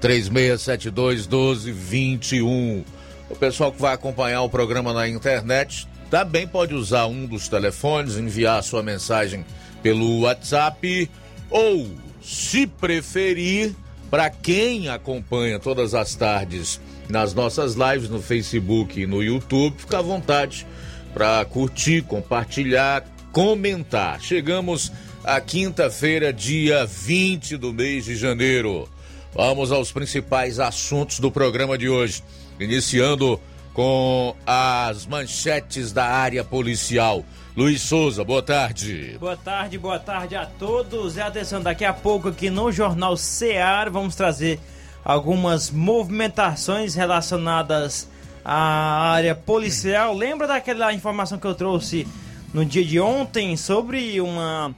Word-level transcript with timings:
3672 0.00 1.26
1221. 1.26 2.82
O 3.28 3.36
pessoal 3.36 3.70
que 3.70 3.82
vai 3.82 3.92
acompanhar 3.92 4.40
o 4.40 4.48
programa 4.48 4.94
na 4.94 5.06
internet 5.06 5.86
também 6.10 6.48
pode 6.48 6.74
usar 6.74 7.04
um 7.04 7.26
dos 7.26 7.48
telefones, 7.48 8.16
enviar 8.16 8.62
sua 8.62 8.82
mensagem 8.82 9.44
pelo 9.82 10.20
WhatsApp 10.20 11.10
ou, 11.50 11.90
se 12.22 12.66
preferir, 12.66 13.74
para 14.10 14.30
quem 14.30 14.88
acompanha 14.88 15.58
todas 15.58 15.94
as 15.94 16.14
tardes 16.14 16.80
nas 17.10 17.34
nossas 17.34 17.74
lives 17.74 18.08
no 18.08 18.22
Facebook 18.22 18.98
e 18.98 19.06
no 19.06 19.22
YouTube, 19.22 19.74
fica 19.76 19.98
à 19.98 20.02
vontade 20.02 20.66
para 21.12 21.44
curtir, 21.44 22.02
compartilhar, 22.02 23.04
comentar. 23.32 24.18
Chegamos 24.20 24.90
a 25.24 25.40
quinta-feira, 25.40 26.32
dia 26.32 26.84
20 26.84 27.56
do 27.56 27.72
mês 27.72 28.04
de 28.04 28.14
janeiro. 28.14 28.86
Vamos 29.32 29.72
aos 29.72 29.90
principais 29.90 30.60
assuntos 30.60 31.18
do 31.18 31.30
programa 31.30 31.78
de 31.78 31.88
hoje. 31.88 32.22
Iniciando 32.60 33.40
com 33.72 34.36
as 34.46 35.06
manchetes 35.06 35.92
da 35.92 36.04
área 36.04 36.44
policial. 36.44 37.24
Luiz 37.56 37.80
Souza, 37.80 38.22
boa 38.22 38.42
tarde. 38.42 39.16
Boa 39.18 39.36
tarde, 39.36 39.78
boa 39.78 39.98
tarde 39.98 40.36
a 40.36 40.44
todos. 40.44 41.16
E 41.16 41.22
atenção, 41.22 41.62
daqui 41.62 41.86
a 41.86 41.94
pouco 41.94 42.28
aqui 42.28 42.50
no 42.50 42.70
Jornal 42.70 43.16
Ceará 43.16 43.90
vamos 43.90 44.14
trazer 44.14 44.60
algumas 45.02 45.70
movimentações 45.70 46.94
relacionadas 46.94 48.08
à 48.44 49.10
área 49.10 49.34
policial. 49.34 50.14
Lembra 50.14 50.46
daquela 50.46 50.92
informação 50.92 51.38
que 51.38 51.46
eu 51.46 51.54
trouxe 51.54 52.06
no 52.52 52.64
dia 52.64 52.84
de 52.84 53.00
ontem 53.00 53.56
sobre 53.56 54.20
uma 54.20 54.74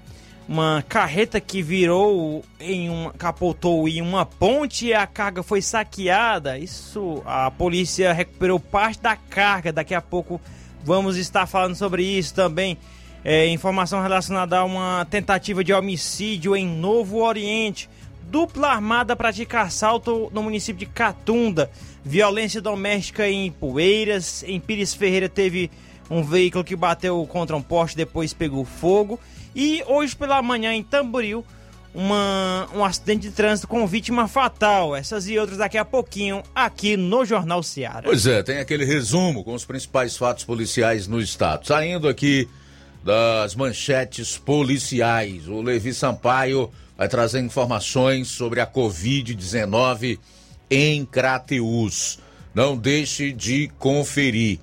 uma 0.48 0.84
carreta 0.88 1.40
que 1.40 1.60
virou 1.60 2.44
em 2.60 2.88
um 2.88 3.10
capotou 3.10 3.88
em 3.88 4.00
uma 4.00 4.24
ponte 4.24 4.86
e 4.86 4.94
a 4.94 5.06
carga 5.06 5.42
foi 5.42 5.60
saqueada. 5.60 6.58
Isso 6.58 7.22
a 7.26 7.50
polícia 7.50 8.12
recuperou 8.12 8.60
parte 8.60 9.00
da 9.00 9.16
carga. 9.16 9.72
Daqui 9.72 9.94
a 9.94 10.00
pouco 10.00 10.40
vamos 10.84 11.16
estar 11.16 11.46
falando 11.46 11.74
sobre 11.74 12.04
isso 12.04 12.32
também. 12.34 12.78
É, 13.24 13.48
informação 13.48 14.00
relacionada 14.00 14.58
a 14.58 14.64
uma 14.64 15.04
tentativa 15.10 15.64
de 15.64 15.72
homicídio 15.72 16.54
em 16.54 16.66
Novo 16.66 17.24
Oriente. 17.24 17.90
Dupla 18.22 18.68
armada 18.68 19.16
pratica 19.16 19.62
assalto 19.62 20.30
no 20.32 20.44
município 20.44 20.86
de 20.86 20.86
Catunda. 20.86 21.68
Violência 22.04 22.60
doméstica 22.60 23.28
em 23.28 23.50
Poeiras. 23.50 24.44
Em 24.44 24.60
Pires 24.60 24.94
Ferreira 24.94 25.28
teve 25.28 25.70
um 26.08 26.22
veículo 26.22 26.62
que 26.62 26.76
bateu 26.76 27.26
contra 27.26 27.56
um 27.56 27.62
poste 27.62 27.96
depois 27.96 28.32
pegou 28.32 28.64
fogo. 28.64 29.18
E 29.56 29.82
hoje 29.86 30.14
pela 30.14 30.42
manhã 30.42 30.74
em 30.74 30.82
Tamboril, 30.82 31.42
uma, 31.94 32.68
um 32.74 32.84
acidente 32.84 33.28
de 33.28 33.34
trânsito 33.34 33.66
com 33.66 33.86
vítima 33.86 34.28
fatal. 34.28 34.94
Essas 34.94 35.26
e 35.26 35.38
outras 35.38 35.56
daqui 35.56 35.78
a 35.78 35.84
pouquinho 35.84 36.42
aqui 36.54 36.94
no 36.94 37.24
Jornal 37.24 37.62
Seara. 37.62 38.02
Pois 38.02 38.26
é, 38.26 38.42
tem 38.42 38.58
aquele 38.58 38.84
resumo 38.84 39.42
com 39.42 39.54
os 39.54 39.64
principais 39.64 40.14
fatos 40.14 40.44
policiais 40.44 41.08
no 41.08 41.18
estado. 41.18 41.66
Saindo 41.66 42.06
aqui 42.06 42.46
das 43.02 43.54
manchetes 43.54 44.36
policiais, 44.36 45.48
o 45.48 45.62
Levi 45.62 45.94
Sampaio 45.94 46.70
vai 46.98 47.08
trazer 47.08 47.40
informações 47.40 48.28
sobre 48.28 48.60
a 48.60 48.66
Covid-19 48.66 50.18
em 50.70 51.02
Crateus. 51.06 52.18
Não 52.54 52.76
deixe 52.76 53.32
de 53.32 53.70
conferir. 53.78 54.58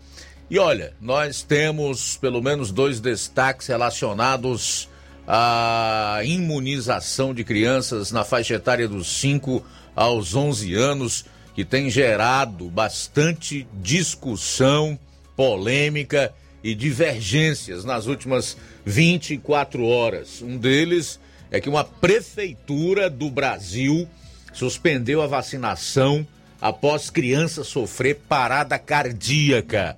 E 0.53 0.59
olha, 0.59 0.93
nós 1.01 1.41
temos 1.41 2.15
pelo 2.17 2.39
menos 2.39 2.69
dois 2.69 2.99
destaques 2.99 3.65
relacionados 3.65 4.87
à 5.27 6.19
imunização 6.23 7.33
de 7.33 7.43
crianças 7.43 8.11
na 8.11 8.23
faixa 8.23 8.53
etária 8.53 8.87
dos 8.87 9.19
5 9.19 9.65
aos 9.95 10.35
11 10.35 10.75
anos, 10.75 11.25
que 11.55 11.65
tem 11.65 11.89
gerado 11.89 12.69
bastante 12.69 13.65
discussão, 13.81 14.99
polêmica 15.35 16.31
e 16.63 16.75
divergências 16.75 17.83
nas 17.83 18.05
últimas 18.05 18.55
24 18.85 19.83
horas. 19.83 20.39
Um 20.43 20.55
deles 20.55 21.19
é 21.49 21.59
que 21.59 21.67
uma 21.67 21.83
prefeitura 21.83 23.09
do 23.09 23.31
Brasil 23.31 24.07
suspendeu 24.53 25.19
a 25.19 25.25
vacinação 25.25 26.23
após 26.61 27.09
criança 27.09 27.63
sofrer 27.63 28.19
parada 28.29 28.77
cardíaca. 28.77 29.97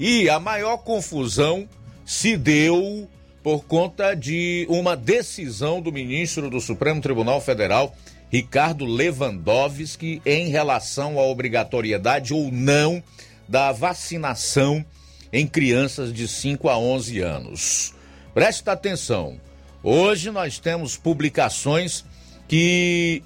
E 0.00 0.30
a 0.30 0.40
maior 0.40 0.78
confusão 0.78 1.68
se 2.06 2.34
deu 2.34 3.06
por 3.42 3.66
conta 3.66 4.14
de 4.14 4.64
uma 4.66 4.96
decisão 4.96 5.78
do 5.78 5.92
ministro 5.92 6.48
do 6.48 6.58
Supremo 6.58 7.02
Tribunal 7.02 7.38
Federal, 7.38 7.94
Ricardo 8.30 8.86
Lewandowski, 8.86 10.22
em 10.24 10.48
relação 10.48 11.18
à 11.18 11.22
obrigatoriedade 11.24 12.32
ou 12.32 12.50
não 12.50 13.02
da 13.46 13.72
vacinação 13.72 14.82
em 15.30 15.46
crianças 15.46 16.14
de 16.14 16.26
5 16.26 16.70
a 16.70 16.78
11 16.78 17.20
anos. 17.20 17.94
Preste 18.32 18.70
atenção. 18.70 19.38
Hoje 19.82 20.30
nós 20.30 20.58
temos 20.58 20.96
publicações 20.96 22.06
que 22.48 23.22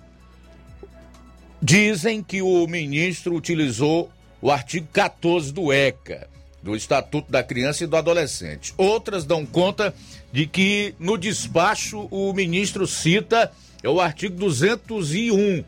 dizem 1.62 2.20
que 2.20 2.42
o 2.42 2.66
ministro 2.66 3.36
utilizou 3.36 4.10
o 4.42 4.50
artigo 4.50 4.88
14 4.92 5.52
do 5.52 5.72
ECA 5.72 6.33
do 6.64 6.74
Estatuto 6.74 7.30
da 7.30 7.42
Criança 7.42 7.84
e 7.84 7.86
do 7.86 7.94
Adolescente. 7.94 8.72
Outras 8.78 9.26
dão 9.26 9.44
conta 9.44 9.94
de 10.32 10.46
que 10.46 10.94
no 10.98 11.18
despacho 11.18 12.08
o 12.10 12.32
ministro 12.32 12.86
cita 12.86 13.52
é 13.82 13.88
o 13.88 14.00
artigo 14.00 14.34
201, 14.36 15.62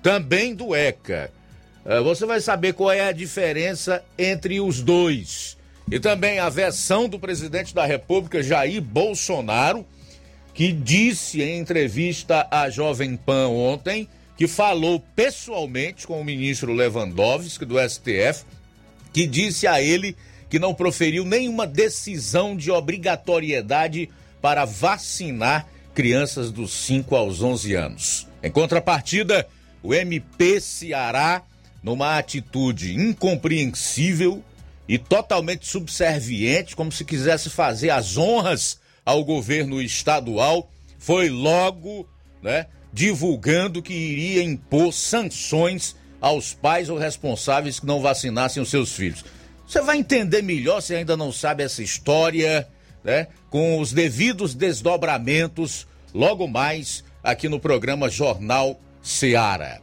também 0.00 0.54
do 0.54 0.72
ECA. 0.72 1.32
É, 1.84 2.00
você 2.00 2.24
vai 2.24 2.40
saber 2.40 2.74
qual 2.74 2.92
é 2.92 3.08
a 3.08 3.12
diferença 3.12 4.04
entre 4.16 4.60
os 4.60 4.80
dois. 4.80 5.56
E 5.90 5.98
também 5.98 6.38
a 6.38 6.48
versão 6.48 7.08
do 7.08 7.18
presidente 7.18 7.74
da 7.74 7.84
República, 7.84 8.40
Jair 8.40 8.80
Bolsonaro, 8.80 9.84
que 10.54 10.70
disse 10.70 11.42
em 11.42 11.58
entrevista 11.58 12.46
à 12.52 12.70
Jovem 12.70 13.16
Pan 13.16 13.48
ontem 13.48 14.08
que 14.36 14.46
falou 14.46 15.02
pessoalmente 15.14 16.06
com 16.06 16.20
o 16.20 16.24
ministro 16.24 16.72
Lewandowski 16.72 17.64
do 17.64 17.76
STF, 17.78 18.44
que 19.12 19.26
disse 19.26 19.66
a 19.66 19.82
ele 19.82 20.14
que 20.48 20.58
não 20.58 20.74
proferiu 20.74 21.24
nenhuma 21.24 21.66
decisão 21.66 22.56
de 22.56 22.70
obrigatoriedade 22.70 24.08
para 24.40 24.64
vacinar 24.64 25.66
crianças 25.94 26.50
dos 26.50 26.72
5 26.72 27.16
aos 27.16 27.42
11 27.42 27.74
anos. 27.74 28.28
Em 28.42 28.50
contrapartida, 28.50 29.46
o 29.82 29.94
MP 29.94 30.60
Ceará, 30.60 31.42
numa 31.82 32.18
atitude 32.18 32.94
incompreensível 32.94 34.42
e 34.88 34.98
totalmente 34.98 35.66
subserviente, 35.66 36.76
como 36.76 36.92
se 36.92 37.04
quisesse 37.04 37.50
fazer 37.50 37.90
as 37.90 38.16
honras 38.16 38.78
ao 39.04 39.24
governo 39.24 39.80
estadual, 39.80 40.70
foi 40.98 41.28
logo 41.28 42.08
né, 42.42 42.66
divulgando 42.92 43.82
que 43.82 43.92
iria 43.92 44.42
impor 44.42 44.92
sanções 44.92 45.96
aos 46.20 46.52
pais 46.54 46.88
ou 46.88 46.98
responsáveis 46.98 47.78
que 47.78 47.86
não 47.86 48.00
vacinassem 48.00 48.62
os 48.62 48.70
seus 48.70 48.92
filhos. 48.92 49.24
Você 49.66 49.80
vai 49.80 49.98
entender 49.98 50.42
melhor 50.42 50.80
se 50.80 50.94
ainda 50.94 51.16
não 51.16 51.32
sabe 51.32 51.64
essa 51.64 51.82
história, 51.82 52.68
né? 53.02 53.26
Com 53.50 53.80
os 53.80 53.92
devidos 53.92 54.54
desdobramentos, 54.54 55.86
logo 56.14 56.46
mais 56.46 57.04
aqui 57.22 57.48
no 57.48 57.58
programa 57.58 58.08
Jornal 58.08 58.78
Seara. 59.02 59.80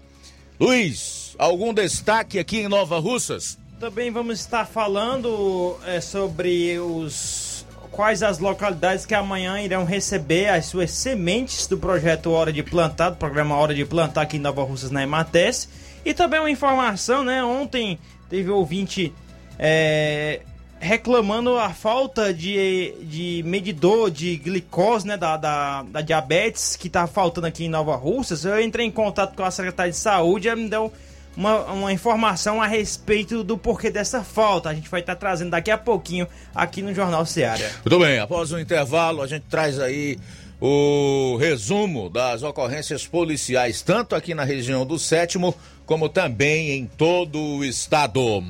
Luiz, 0.60 1.36
algum 1.38 1.74
destaque 1.74 2.40
aqui 2.40 2.60
em 2.60 2.70
Nova 2.70 3.00
Russas? 3.00 3.58
Também 3.80 4.10
vamos 4.12 4.40
estar 4.40 4.66
falando 4.66 5.78
é, 5.86 6.00
sobre 6.00 6.80
os 6.80 7.66
quais 7.92 8.24
as 8.24 8.40
localidades 8.40 9.06
que 9.06 9.14
amanhã 9.14 9.62
irão 9.62 9.84
receber 9.84 10.48
as 10.48 10.66
suas 10.66 10.92
sementes 10.92 11.68
do 11.68 11.78
projeto 11.78 12.32
Hora 12.32 12.52
de 12.52 12.64
Plantar, 12.64 13.12
do 13.12 13.18
programa 13.18 13.56
Hora 13.56 13.74
de 13.74 13.86
Plantar 13.86 14.22
aqui 14.22 14.38
em 14.38 14.40
Nova 14.40 14.64
Russas 14.64 14.90
na 14.90 15.04
Emates. 15.04 15.68
E 16.06 16.14
também 16.14 16.40
uma 16.40 16.50
informação, 16.50 17.24
né? 17.24 17.44
Ontem 17.44 18.00
teve 18.30 18.50
ouvinte 18.50 19.14
é, 19.58 20.42
reclamando 20.80 21.58
a 21.58 21.70
falta 21.70 22.34
de, 22.34 22.94
de 23.04 23.42
medidor 23.46 24.12
de 24.12 24.36
glicose, 24.36 25.08
né, 25.08 25.18
da, 25.18 25.38
da, 25.38 25.84
da 25.84 26.02
diabetes 26.02 26.76
que 26.76 26.90
tá 26.90 27.08
faltando 27.08 27.48
aqui 27.48 27.66
em 27.66 27.70
Nova 27.70 27.96
Russas. 27.96 28.44
Eu 28.44 28.62
entrei 28.62 28.86
em 28.86 28.92
contato 28.92 29.36
com 29.36 29.44
a 29.44 29.52
secretária 29.52 29.92
de 29.92 29.98
saúde 29.98 30.48
e 30.48 30.50
ela 30.50 30.60
me 30.60 30.70
deu 30.70 30.92
uma, 31.36 31.64
uma 31.72 31.94
informação 31.94 32.62
a 32.62 32.68
respeito 32.68 33.44
do 33.44 33.58
porquê 33.58 33.90
dessa 33.90 34.24
falta. 34.24 34.70
A 34.70 34.74
gente 34.74 34.90
vai 34.90 35.00
estar 35.00 35.16
trazendo 35.16 35.52
daqui 35.52 35.72
a 35.72 35.78
pouquinho 35.78 36.28
aqui 36.54 36.82
no 36.82 36.94
Jornal 36.94 37.26
Seara. 37.26 37.72
Muito 37.86 38.00
bem, 38.00 38.20
após 38.20 38.52
o 38.52 38.60
intervalo 38.60 39.22
a 39.22 39.28
gente 39.28 39.46
traz 39.50 39.80
aí 39.80 40.18
o 40.60 41.38
resumo 41.38 42.10
das 42.10 42.44
ocorrências 42.44 43.06
policiais, 43.06 43.82
tanto 43.82 44.16
aqui 44.16 44.34
na 44.34 44.44
região 44.44 44.86
do 44.86 44.98
sétimo, 44.98 45.54
como 45.86 46.08
também 46.08 46.72
em 46.72 46.86
todo 46.86 47.38
o 47.38 47.66
estado. 47.66 48.42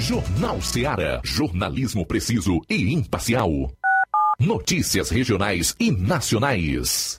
Jornal 0.00 0.62
Seara. 0.62 1.20
Jornalismo 1.22 2.06
preciso 2.06 2.62
e 2.70 2.94
imparcial. 2.94 3.50
Notícias 4.40 5.10
regionais 5.10 5.76
e 5.78 5.90
nacionais. 5.92 7.18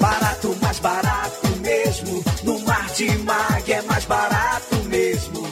Barato, 0.00 0.56
mais 0.62 0.78
barato 0.80 1.46
mesmo. 1.60 2.24
No 2.42 2.58
Martimag 2.60 3.70
é 3.70 3.82
mais 3.82 4.06
barato 4.06 4.76
mesmo. 4.84 5.46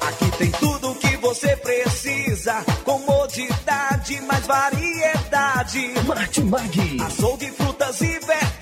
Aqui 0.00 0.38
tem 0.38 0.50
tudo 0.50 0.90
o 0.90 0.94
que 0.96 1.16
você 1.18 1.56
precisa. 1.56 2.64
Comodidade, 2.84 4.20
mais 4.22 4.44
variedade. 4.44 5.94
Martimag. 6.04 7.00
Açougue, 7.00 7.50
frutas 7.52 8.00
e 8.00 8.18
verduras. 8.18 8.61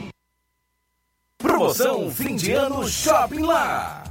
Promoção 1.41 2.11
fim 2.11 2.35
de 2.35 2.51
ano 2.51 2.87
Shopping 2.87 3.41
Lá. 3.41 4.10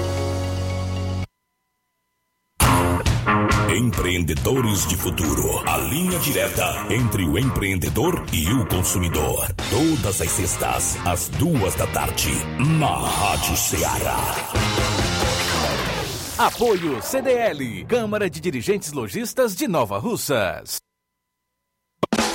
Empreendedores 3.81 4.85
de 4.85 4.95
Futuro. 4.95 5.67
A 5.67 5.75
linha 5.77 6.19
direta 6.19 6.85
entre 6.91 7.23
o 7.25 7.35
empreendedor 7.35 8.23
e 8.31 8.47
o 8.53 8.63
consumidor. 8.67 9.47
Todas 9.71 10.21
as 10.21 10.29
sextas, 10.29 10.97
às 11.03 11.29
duas 11.29 11.73
da 11.73 11.87
tarde, 11.87 12.29
na 12.77 12.95
Rádio 12.95 13.57
Ceará. 13.57 14.35
Apoio 16.37 17.01
CDL, 17.01 17.83
Câmara 17.87 18.29
de 18.29 18.39
Dirigentes 18.39 18.91
Lojistas 18.91 19.55
de 19.55 19.67
Nova 19.67 19.97
Russas. 19.97 20.90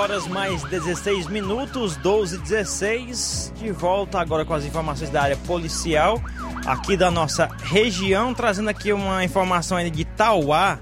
Horas 0.00 0.26
mais 0.26 0.62
16 0.62 1.26
minutos, 1.26 1.94
12 1.96 2.36
e 2.36 2.38
16. 2.38 3.52
De 3.54 3.70
volta 3.70 4.18
agora 4.18 4.46
com 4.46 4.54
as 4.54 4.64
informações 4.64 5.10
da 5.10 5.20
área 5.20 5.36
policial 5.36 6.18
aqui 6.64 6.96
da 6.96 7.10
nossa 7.10 7.50
região, 7.62 8.32
trazendo 8.32 8.70
aqui 8.70 8.94
uma 8.94 9.22
informação 9.22 9.76
ainda 9.76 9.90
de 9.90 10.06
Tauá. 10.06 10.78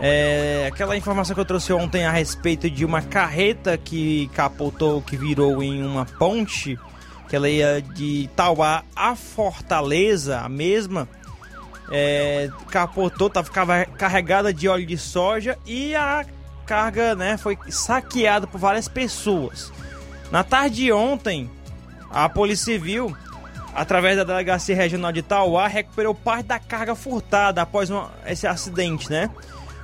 É, 0.00 0.66
aquela 0.66 0.96
informação 0.96 1.34
que 1.34 1.40
eu 1.40 1.44
trouxe 1.44 1.72
ontem 1.72 2.04
a 2.04 2.10
respeito 2.10 2.68
de 2.68 2.84
uma 2.84 3.00
carreta 3.00 3.78
que 3.78 4.28
capotou, 4.34 5.00
que 5.02 5.16
virou 5.16 5.62
em 5.62 5.86
uma 5.86 6.04
ponte, 6.04 6.76
que 7.28 7.36
ela 7.36 7.48
ia 7.48 7.80
de 7.80 8.28
Tauá 8.34 8.82
a 8.96 9.14
Fortaleza, 9.14 10.40
a 10.40 10.48
mesma, 10.48 11.08
é, 11.92 12.50
capotou, 12.72 13.30
ficava 13.44 13.84
carregada 13.84 14.52
de 14.52 14.68
óleo 14.68 14.84
de 14.84 14.98
soja 14.98 15.56
e 15.64 15.94
a 15.94 16.24
carga 16.70 17.16
né, 17.16 17.36
foi 17.36 17.58
saqueada 17.68 18.46
por 18.46 18.60
várias 18.60 18.86
pessoas. 18.86 19.72
Na 20.30 20.44
tarde 20.44 20.76
de 20.76 20.92
ontem, 20.92 21.50
a 22.08 22.28
Polícia 22.28 22.66
Civil, 22.66 23.12
através 23.74 24.16
da 24.16 24.22
Delegacia 24.22 24.76
Regional 24.76 25.10
de 25.10 25.20
Tauá, 25.20 25.66
recuperou 25.66 26.14
parte 26.14 26.46
da 26.46 26.60
carga 26.60 26.94
furtada 26.94 27.60
após 27.60 27.90
uma, 27.90 28.12
esse 28.24 28.46
acidente, 28.46 29.10
né? 29.10 29.28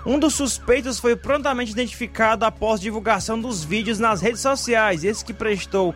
Um 0.06 0.16
dos 0.16 0.34
suspeitos 0.34 1.00
foi 1.00 1.16
prontamente 1.16 1.72
identificado 1.72 2.44
após 2.44 2.80
divulgação 2.80 3.40
dos 3.40 3.64
vídeos 3.64 3.98
nas 3.98 4.20
redes 4.20 4.40
sociais. 4.40 5.02
Esse 5.02 5.24
que 5.24 5.34
prestou 5.34 5.92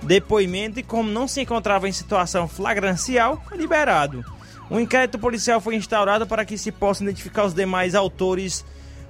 depoimento 0.00 0.80
e, 0.80 0.82
como 0.82 1.10
não 1.10 1.28
se 1.28 1.42
encontrava 1.42 1.86
em 1.86 1.92
situação 1.92 2.48
flagrancial, 2.48 3.44
foi 3.46 3.58
liberado. 3.58 4.24
Um 4.70 4.80
inquérito 4.80 5.18
policial 5.18 5.60
foi 5.60 5.76
instaurado 5.76 6.26
para 6.26 6.46
que 6.46 6.56
se 6.56 6.72
possa 6.72 7.02
identificar 7.02 7.44
os 7.44 7.52
demais 7.52 7.94
autores 7.94 8.64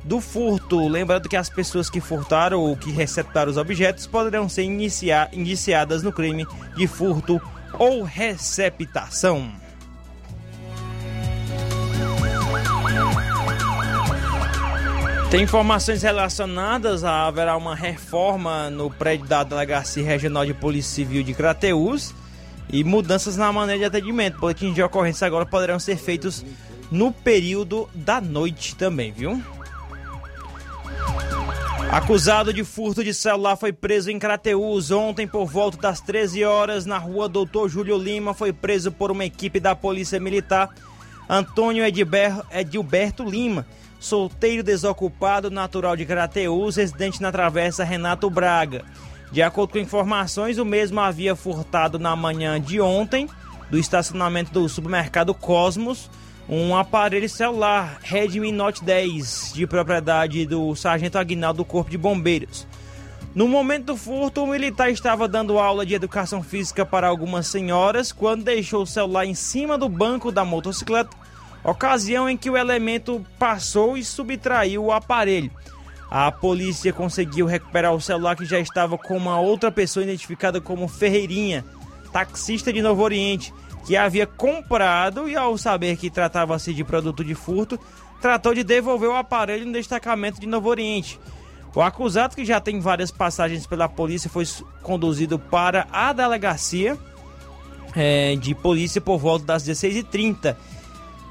do 0.05 0.21
furto. 0.21 0.89
Lembrando 0.89 1.29
que 1.29 1.37
as 1.37 1.49
pessoas 1.49 1.91
que 1.91 2.01
furtaram 2.01 2.61
ou 2.61 2.77
que 2.77 2.91
receptaram 2.91 3.51
os 3.51 3.57
objetos 3.57 4.07
poderão 4.07 4.49
ser 4.49 4.63
inicia 4.63 5.29
iniciadas 5.33 6.03
no 6.03 6.13
crime 6.13 6.47
de 6.77 6.87
furto 6.87 7.41
ou 7.79 8.03
receptação. 8.03 9.51
Tem 15.31 15.45
informações 15.45 16.03
relacionadas 16.03 17.05
a 17.05 17.29
haverá 17.29 17.57
uma 17.57 17.77
reforma 17.77 18.69
no 18.69 18.91
prédio 18.91 19.27
da 19.27 19.45
Delegacia 19.45 20.03
Regional 20.03 20.45
de 20.45 20.53
Polícia 20.53 20.97
Civil 20.97 21.23
de 21.23 21.33
Crateús 21.33 22.13
e 22.69 22.83
mudanças 22.83 23.37
na 23.37 23.53
maneira 23.53 23.79
de 23.79 23.85
atendimento. 23.85 24.41
Boletins 24.41 24.75
de 24.75 24.83
ocorrência 24.83 25.29
agora 25.29 25.47
poderão 25.47 25.79
ser 25.79 25.97
feitos 25.97 26.45
no 26.91 27.13
período 27.13 27.89
da 27.95 28.21
noite 28.21 28.75
também, 28.75 29.13
viu? 29.13 29.41
Acusado 31.91 32.53
de 32.53 32.63
furto 32.63 33.03
de 33.03 33.13
celular 33.13 33.57
foi 33.57 33.73
preso 33.73 34.11
em 34.11 34.19
Crateús. 34.19 34.91
Ontem, 34.91 35.27
por 35.27 35.47
volta 35.47 35.77
das 35.77 36.01
13 36.01 36.45
horas, 36.45 36.87
na 36.87 36.99
rua 36.99 37.29
Doutor 37.29 37.69
Júlio 37.69 37.99
Lima, 37.99 38.33
foi 38.33 38.53
preso 38.53 38.93
por 38.93 39.11
uma 39.11 39.25
equipe 39.25 39.59
da 39.59 39.75
Polícia 39.75 40.21
Militar 40.21 40.71
Antônio 41.31 41.85
Edilberto, 41.85 43.23
Lima, 43.23 43.65
solteiro 44.01 44.65
desocupado, 44.65 45.49
natural 45.49 45.95
de 45.95 46.05
Crateús, 46.05 46.75
residente 46.75 47.23
na 47.23 47.31
Travessa 47.31 47.85
Renato 47.85 48.29
Braga. 48.29 48.85
De 49.31 49.41
acordo 49.41 49.71
com 49.71 49.79
informações, 49.79 50.59
o 50.59 50.65
mesmo 50.65 50.99
havia 50.99 51.37
furtado 51.37 52.01
na 52.01 52.17
manhã 52.17 52.61
de 52.61 52.81
ontem, 52.81 53.29
do 53.71 53.79
estacionamento 53.79 54.53
do 54.53 54.69
supermercado 54.69 55.33
Cosmos, 55.33 56.11
um 56.51 56.77
aparelho 56.77 57.29
celular 57.29 58.01
Redmi 58.03 58.51
Note 58.51 58.83
10 58.83 59.53
de 59.55 59.69
propriedade 59.69 60.45
do 60.45 60.75
sargento 60.75 61.17
Aguinaldo 61.17 61.59
do 61.59 61.65
Corpo 61.65 61.89
de 61.89 61.97
Bombeiros. 61.97 62.67
No 63.33 63.47
momento 63.47 63.87
do 63.87 63.97
furto, 63.97 64.43
o 64.43 64.49
militar 64.49 64.91
estava 64.91 65.29
dando 65.29 65.61
aula 65.61 65.87
de 65.87 65.95
educação 65.95 66.43
física 66.43 66.85
para 66.85 67.07
algumas 67.07 67.47
senhoras 67.47 68.11
quando 68.11 68.43
deixou 68.43 68.83
o 68.83 68.87
celular 68.87 69.25
em 69.27 69.35
cima 69.35 69.79
do 69.79 69.89
banco 69.89 70.33
da 70.33 70.45
motocicleta, 70.45 71.17
ocasião 71.63 72.29
em 72.29 72.37
que 72.37 72.51
o 72.51 72.57
elemento 72.57 73.25
passou 73.39 73.97
e 73.97 74.05
subtraiu 74.05 74.87
o 74.87 74.93
aparelho. 74.93 75.53
A 76.11 76.33
polícia 76.33 76.93
conseguiu 76.93 77.47
recuperar 77.47 77.95
o 77.95 78.01
celular 78.01 78.35
que 78.35 78.45
já 78.45 78.59
estava 78.59 78.99
com 78.99 79.17
uma 79.17 79.39
outra 79.39 79.71
pessoa 79.71 80.03
identificada 80.03 80.61
como 80.61 80.89
Ferreirinha, 80.89 81.65
taxista 82.13 82.73
de 82.73 82.83
Novo 82.83 83.05
Oriente, 83.05 83.55
que 83.87 83.97
havia 83.97 84.27
comprado 84.27 85.29
e, 85.29 85.37
ao 85.37 85.57
saber 85.57 85.97
que 85.97 86.11
tratava-se 86.11 86.73
de 86.73 86.85
produto 86.85 87.25
de 87.25 87.35
furto, 87.35 87.79
tratou 88.21 88.55
de 88.55 88.63
devolver 88.63 89.09
o 89.09 89.17
aparelho 89.17 89.67
no 89.67 89.73
destacamento 89.73 90.41
de 90.41 90.47
Novo 90.47 90.69
Oriente. 90.69 91.19
O 91.75 91.81
acusado, 91.81 92.35
que 92.35 92.45
já 92.45 92.61
tem 92.61 92.81
várias 92.81 93.11
passagens 93.11 93.67
pela 93.67 93.89
polícia, 93.89 94.29
foi 94.29 94.45
conduzido 94.83 95.39
para 95.39 95.87
a 95.93 96.13
delegacia 96.13 96.99
é, 97.95 98.37
de 98.37 98.55
polícia 98.55 99.01
por 99.01 99.19
volta 99.19 99.45
das 99.45 99.65
16h30. 99.65 100.57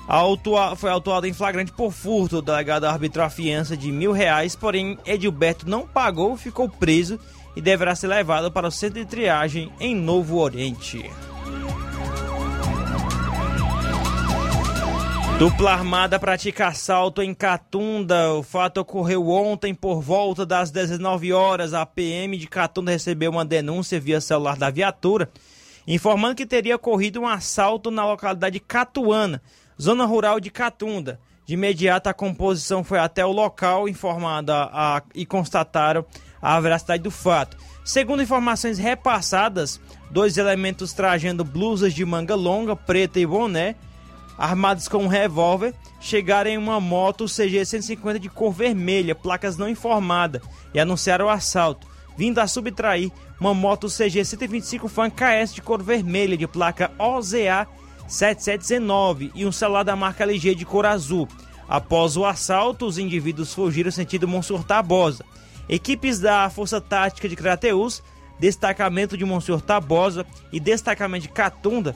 Autua, 0.08 0.75
foi 0.75 0.89
autuado 0.89 1.27
em 1.27 1.34
flagrante 1.34 1.72
por 1.72 1.91
furto. 1.91 2.38
O 2.38 2.41
delegado 2.41 2.86
arbitrou 2.86 3.25
a 3.25 3.29
fiança 3.29 3.77
de 3.77 3.91
mil 3.91 4.12
reais, 4.12 4.56
porém 4.56 4.98
Edilberto 5.06 5.70
não 5.70 5.86
pagou, 5.86 6.36
ficou 6.36 6.68
preso 6.68 7.20
e 7.56 7.62
deverá 7.62 7.94
ser 7.94 8.08
levado 8.08 8.51
para 8.51 8.68
o 8.68 8.72
centro 8.72 9.00
de 9.00 9.06
triagem 9.06 9.72
em 9.79 9.94
Novo 9.94 10.38
Oriente. 10.38 11.10
Dupla 15.39 15.72
armada 15.72 16.19
pratica 16.19 16.67
assalto 16.67 17.22
em 17.22 17.34
Catunda. 17.34 18.34
O 18.34 18.43
fato 18.43 18.81
ocorreu 18.81 19.29
ontem 19.29 19.74
por 19.74 20.01
volta 20.01 20.46
das 20.46 20.69
19 20.69 21.31
horas. 21.31 21.74
A 21.74 21.86
PM 21.86 22.36
de 22.36 22.46
Catunda 22.46 22.91
recebeu 22.91 23.31
uma 23.31 23.46
denúncia 23.46 24.01
via 24.01 24.19
celular 24.19 24.58
da 24.58 24.69
viatura, 24.69 25.29
informando 25.88 26.36
que 26.36 26.46
teria 26.46 26.75
ocorrido 26.75 27.22
um 27.22 27.25
assalto 27.25 27.89
na 27.89 28.05
localidade 28.05 28.60
Catuana, 28.60 29.41
zona 29.81 30.03
rural 30.03 30.41
de 30.41 30.50
Catunda. 30.50 31.22
De 31.46 31.53
imediato, 31.53 32.10
a 32.10 32.13
composição 32.13 32.84
foi 32.84 33.00
até 33.00 33.25
o 33.25 33.31
local 33.31 33.88
informada 33.88 34.69
a, 34.74 35.01
e 35.15 35.25
constataram 35.25 36.05
a 36.41 36.60
veracidade 36.60 37.01
do 37.01 37.12
fato. 37.12 37.55
Segundo 37.86 38.22
informações 38.22 38.77
repassadas, 38.77 39.79
dois 40.12 40.38
elementos 40.38 40.91
trajando 40.91 41.46
blusas 41.46 41.93
de 41.93 42.03
manga 42.03 42.36
longa, 42.36 42.75
preta 42.75 43.22
e 43.22 43.25
boné, 43.25 43.77
armados 44.39 44.88
com 44.88 45.03
um 45.03 45.08
revólver, 45.08 45.74
chegaram 46.00 46.50
em 46.50 46.58
uma 46.58 46.79
moto 46.79 47.25
CG 47.25 47.65
150 47.65 48.17
de 48.17 48.29
cor 48.29 48.53
vermelha, 48.53 49.13
placas 49.13 49.58
não 49.58 49.67
informadas, 49.67 50.41
e 50.74 50.79
anunciaram 50.79 51.25
o 51.25 51.29
assalto, 51.29 51.86
vindo 52.17 52.39
a 52.39 52.48
subtrair 52.48 53.12
uma 53.38 53.53
moto 53.53 53.88
CG 53.88 54.24
125 54.24 54.88
Fan 54.88 55.10
KS 55.10 55.53
de 55.53 55.62
cor 55.62 55.84
vermelha, 55.84 56.38
de 56.38 56.48
placa 56.48 56.89
OZA 56.98 57.67
7719 58.08 59.31
e 59.36 59.46
um 59.46 59.51
celular 59.51 59.84
da 59.84 59.96
marca 59.96 60.24
LG 60.24 60.55
de 60.55 60.65
cor 60.65 60.86
azul. 60.86 61.27
Após 61.67 62.15
o 62.15 62.25
assalto, 62.25 62.86
os 62.86 62.98
indivíduos 62.98 63.53
fugiram 63.53 63.91
sentido 63.91 64.27
Monsenhor 64.27 64.63
Tabosa. 64.63 65.24
Equipes 65.67 66.19
da 66.19 66.50
Força 66.50 66.81
Tática 66.81 67.29
de 67.29 67.36
Crateus, 67.36 68.01
Destacamento 68.39 69.15
de 69.15 69.25
Monsenhor 69.25 69.62
Tabosa 69.62 70.25
e 70.51 70.60
Destacamento 70.60 71.24
de 71.24 71.29
Catunda 71.34 71.96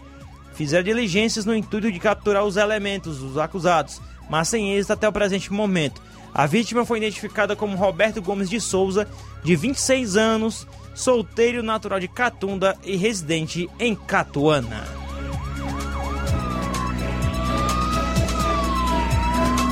fizeram 0.53 0.83
diligências 0.83 1.45
no 1.45 1.55
intuito 1.55 1.91
de 1.91 1.99
capturar 1.99 2.43
os 2.43 2.57
elementos, 2.57 3.21
os 3.21 3.37
acusados, 3.37 4.01
mas 4.29 4.47
sem 4.47 4.73
êxito 4.73 4.93
até 4.93 5.07
o 5.07 5.13
presente 5.13 5.51
momento. 5.51 6.01
A 6.33 6.45
vítima 6.45 6.85
foi 6.85 6.97
identificada 6.97 7.55
como 7.55 7.77
Roberto 7.77 8.21
Gomes 8.21 8.49
de 8.49 8.59
Souza, 8.59 9.07
de 9.43 9.55
26 9.55 10.17
anos, 10.17 10.67
solteiro 10.95 11.61
natural 11.61 11.99
de 11.99 12.07
Catunda 12.07 12.75
e 12.83 12.95
residente 12.95 13.69
em 13.79 13.95
Catuana. 13.95 15.03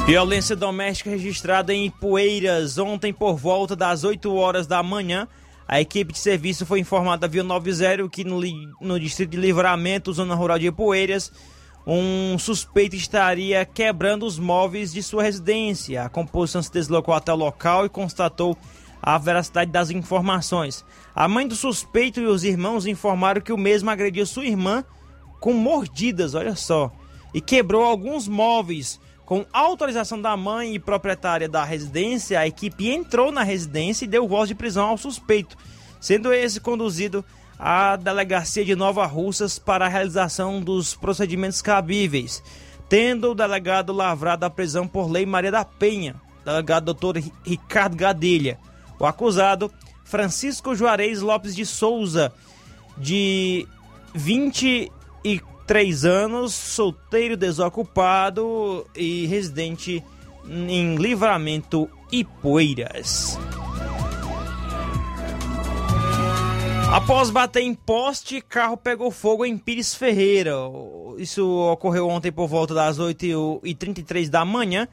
Violência 0.05 0.55
doméstica 0.55 1.09
registrada 1.09 1.73
em 1.73 1.85
Ipueiras 1.85 2.77
ontem 2.77 3.13
por 3.13 3.37
volta 3.37 3.75
das 3.75 4.03
8 4.03 4.33
horas 4.35 4.67
da 4.67 4.83
manhã. 4.83 5.27
A 5.71 5.79
equipe 5.79 6.11
de 6.11 6.19
serviço 6.19 6.65
foi 6.65 6.81
informada 6.81 7.29
via 7.29 7.43
90 7.43 8.09
que 8.09 8.25
no, 8.25 8.41
no 8.81 8.99
distrito 8.99 9.29
de 9.29 9.37
Livramento, 9.37 10.11
zona 10.11 10.35
rural 10.35 10.59
de 10.59 10.67
Ipueiras, 10.67 11.31
um 11.87 12.37
suspeito 12.37 12.93
estaria 12.93 13.63
quebrando 13.63 14.25
os 14.25 14.37
móveis 14.37 14.91
de 14.91 15.01
sua 15.01 15.23
residência. 15.23 16.03
A 16.03 16.09
composição 16.09 16.61
se 16.61 16.69
deslocou 16.69 17.13
até 17.13 17.31
o 17.31 17.37
local 17.37 17.85
e 17.85 17.89
constatou 17.89 18.57
a 19.01 19.17
veracidade 19.17 19.71
das 19.71 19.89
informações. 19.89 20.83
A 21.15 21.25
mãe 21.29 21.47
do 21.47 21.55
suspeito 21.55 22.19
e 22.19 22.25
os 22.25 22.43
irmãos 22.43 22.85
informaram 22.85 23.39
que 23.39 23.53
o 23.53 23.57
mesmo 23.57 23.89
agrediu 23.89 24.25
sua 24.25 24.43
irmã 24.43 24.83
com 25.39 25.53
mordidas, 25.53 26.35
olha 26.35 26.53
só, 26.53 26.91
e 27.33 27.39
quebrou 27.39 27.85
alguns 27.85 28.27
móveis 28.27 28.99
com 29.31 29.45
autorização 29.53 30.21
da 30.21 30.35
mãe 30.35 30.75
e 30.75 30.79
proprietária 30.79 31.47
da 31.47 31.63
residência, 31.63 32.37
a 32.37 32.45
equipe 32.45 32.89
entrou 32.89 33.31
na 33.31 33.43
residência 33.43 34.03
e 34.03 34.07
deu 34.09 34.27
voz 34.27 34.49
de 34.49 34.53
prisão 34.53 34.89
ao 34.89 34.97
suspeito, 34.97 35.55
sendo 36.01 36.33
esse 36.33 36.59
conduzido 36.59 37.23
à 37.57 37.95
delegacia 37.95 38.65
de 38.65 38.75
Nova 38.75 39.05
Russas 39.05 39.57
para 39.57 39.85
a 39.85 39.87
realização 39.87 40.59
dos 40.59 40.95
procedimentos 40.95 41.61
cabíveis, 41.61 42.43
tendo 42.89 43.31
o 43.31 43.33
delegado 43.33 43.93
lavrado 43.93 44.45
a 44.45 44.49
prisão 44.49 44.85
por 44.85 45.09
lei 45.09 45.25
Maria 45.25 45.49
da 45.49 45.63
Penha, 45.63 46.17
delegado 46.43 46.83
doutor 46.83 47.15
Ricardo 47.45 47.95
Gadelha. 47.95 48.59
O 48.99 49.05
acusado, 49.05 49.71
Francisco 50.03 50.75
Juarez 50.75 51.21
Lopes 51.21 51.55
de 51.55 51.65
Souza, 51.65 52.33
de 52.97 53.65
20 54.13 54.91
e 55.23 55.41
três 55.71 56.03
anos, 56.03 56.53
solteiro, 56.53 57.37
desocupado 57.37 58.85
e 58.93 59.25
residente 59.27 60.03
em 60.45 60.97
Livramento 60.97 61.89
e 62.11 62.25
Poeiras. 62.25 63.39
Após 66.91 67.29
bater 67.29 67.61
em 67.61 67.73
poste, 67.73 68.41
carro 68.41 68.75
pegou 68.75 69.09
fogo 69.11 69.45
em 69.45 69.57
Pires 69.57 69.95
Ferreira. 69.95 70.55
Isso 71.17 71.47
ocorreu 71.71 72.09
ontem 72.09 72.33
por 72.33 72.49
volta 72.49 72.73
das 72.73 72.99
8h33 72.99 74.27
da 74.27 74.43
manhã. 74.43 74.89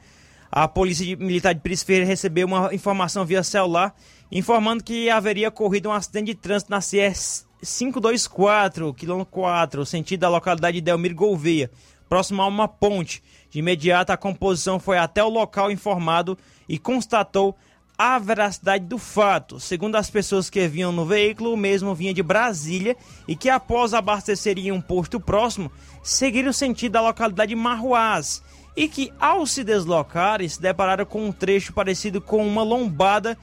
A 0.49 0.65
Polícia 0.65 1.13
Militar 1.17 1.53
de 1.53 1.59
Pires 1.59 1.83
Ferreira 1.83 2.07
recebeu 2.07 2.47
uma 2.47 2.73
informação 2.73 3.25
via 3.25 3.43
celular 3.43 3.93
informando 4.31 4.81
que 4.81 5.09
haveria 5.09 5.49
ocorrido 5.49 5.89
um 5.89 5.91
acidente 5.91 6.27
de 6.27 6.35
trânsito 6.35 6.71
na 6.71 6.79
CS 6.79 7.48
524, 7.61 8.93
quilômetro 8.93 9.31
4, 9.31 9.85
sentido 9.85 10.21
da 10.21 10.29
localidade 10.29 10.79
de 10.79 11.13
Gouveia, 11.13 11.69
próximo 12.07 12.41
a 12.41 12.47
uma 12.47 12.67
ponte. 12.67 13.21
De 13.49 13.59
imediato, 13.59 14.11
a 14.11 14.17
composição 14.17 14.79
foi 14.79 14.97
até 14.97 15.23
o 15.23 15.29
local 15.29 15.71
informado 15.71 16.37
e 16.67 16.77
constatou 16.77 17.57
a 17.97 18.17
veracidade 18.17 18.85
do 18.85 18.97
fato. 18.97 19.59
Segundo 19.59 19.97
as 19.97 20.09
pessoas 20.09 20.49
que 20.49 20.65
vinham 20.69 20.91
no 20.91 21.05
veículo, 21.05 21.53
o 21.53 21.57
mesmo 21.57 21.93
vinha 21.93 22.13
de 22.13 22.23
Brasília 22.23 22.95
e 23.27 23.35
que 23.35 23.49
após 23.49 23.93
abastecer 23.93 24.57
em 24.57 24.71
um 24.71 24.79
posto 24.79 25.19
próximo, 25.19 25.69
seguiram 26.01 26.51
o 26.51 26.53
sentido 26.53 26.93
da 26.93 27.01
localidade 27.01 27.49
de 27.49 27.55
Marruás 27.57 28.41
e 28.73 28.87
que 28.87 29.11
ao 29.19 29.45
se 29.45 29.65
deslocarem 29.65 30.47
se 30.47 30.61
depararam 30.61 31.05
com 31.05 31.25
um 31.25 31.31
trecho 31.33 31.73
parecido 31.73 32.21
com 32.21 32.47
uma 32.47 32.63
lombada 32.63 33.37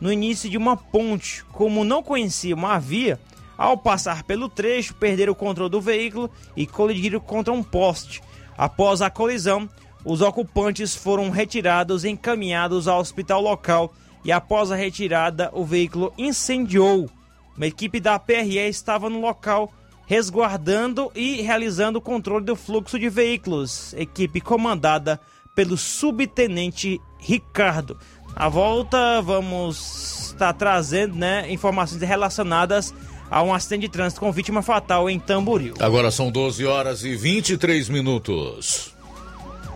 no 0.00 0.12
início 0.12 0.50
de 0.50 0.56
uma 0.56 0.76
ponte. 0.76 1.44
Como 1.52 1.84
não 1.84 2.02
conheciam 2.02 2.66
a 2.66 2.80
via, 2.80 3.20
ao 3.60 3.76
passar 3.76 4.22
pelo 4.22 4.48
trecho, 4.48 4.94
perderam 4.94 5.34
o 5.34 5.36
controle 5.36 5.70
do 5.70 5.82
veículo 5.82 6.30
e 6.56 6.66
colidiram 6.66 7.20
contra 7.20 7.52
um 7.52 7.62
poste. 7.62 8.22
Após 8.56 9.02
a 9.02 9.10
colisão, 9.10 9.68
os 10.02 10.22
ocupantes 10.22 10.96
foram 10.96 11.28
retirados 11.28 12.02
e 12.02 12.08
encaminhados 12.08 12.88
ao 12.88 12.98
hospital 12.98 13.42
local 13.42 13.92
e 14.24 14.32
após 14.32 14.72
a 14.72 14.76
retirada, 14.76 15.50
o 15.52 15.62
veículo 15.62 16.10
incendiou. 16.16 17.10
Uma 17.54 17.66
equipe 17.66 18.00
da 18.00 18.18
PRE 18.18 18.56
estava 18.66 19.10
no 19.10 19.20
local 19.20 19.70
resguardando 20.06 21.12
e 21.14 21.42
realizando 21.42 21.98
o 21.98 22.02
controle 22.02 22.46
do 22.46 22.56
fluxo 22.56 22.98
de 22.98 23.10
veículos, 23.10 23.92
equipe 23.92 24.40
comandada 24.40 25.20
pelo 25.54 25.76
subtenente 25.76 26.98
Ricardo. 27.18 27.98
À 28.34 28.48
volta, 28.48 29.20
vamos 29.20 30.30
estar 30.30 30.54
trazendo 30.54 31.14
né, 31.14 31.52
informações 31.52 32.00
relacionadas 32.00 32.94
a 33.30 33.42
um 33.42 33.54
acidente 33.54 33.82
de 33.82 33.88
trânsito 33.88 34.20
com 34.20 34.32
vítima 34.32 34.62
fatal 34.62 35.08
em 35.08 35.18
Tamboril. 35.18 35.74
Agora 35.78 36.10
são 36.10 36.30
12 36.30 36.66
horas 36.66 37.04
e 37.04 37.14
23 37.16 37.88
minutos. 37.88 38.94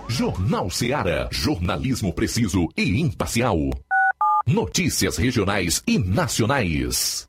Jornal 0.09 0.69
Seara. 0.71 1.29
Jornalismo 1.31 2.13
preciso 2.13 2.69
e 2.77 3.01
imparcial. 3.01 3.59
Notícias 4.47 5.17
regionais 5.17 5.83
e 5.87 5.99
nacionais. 5.99 7.29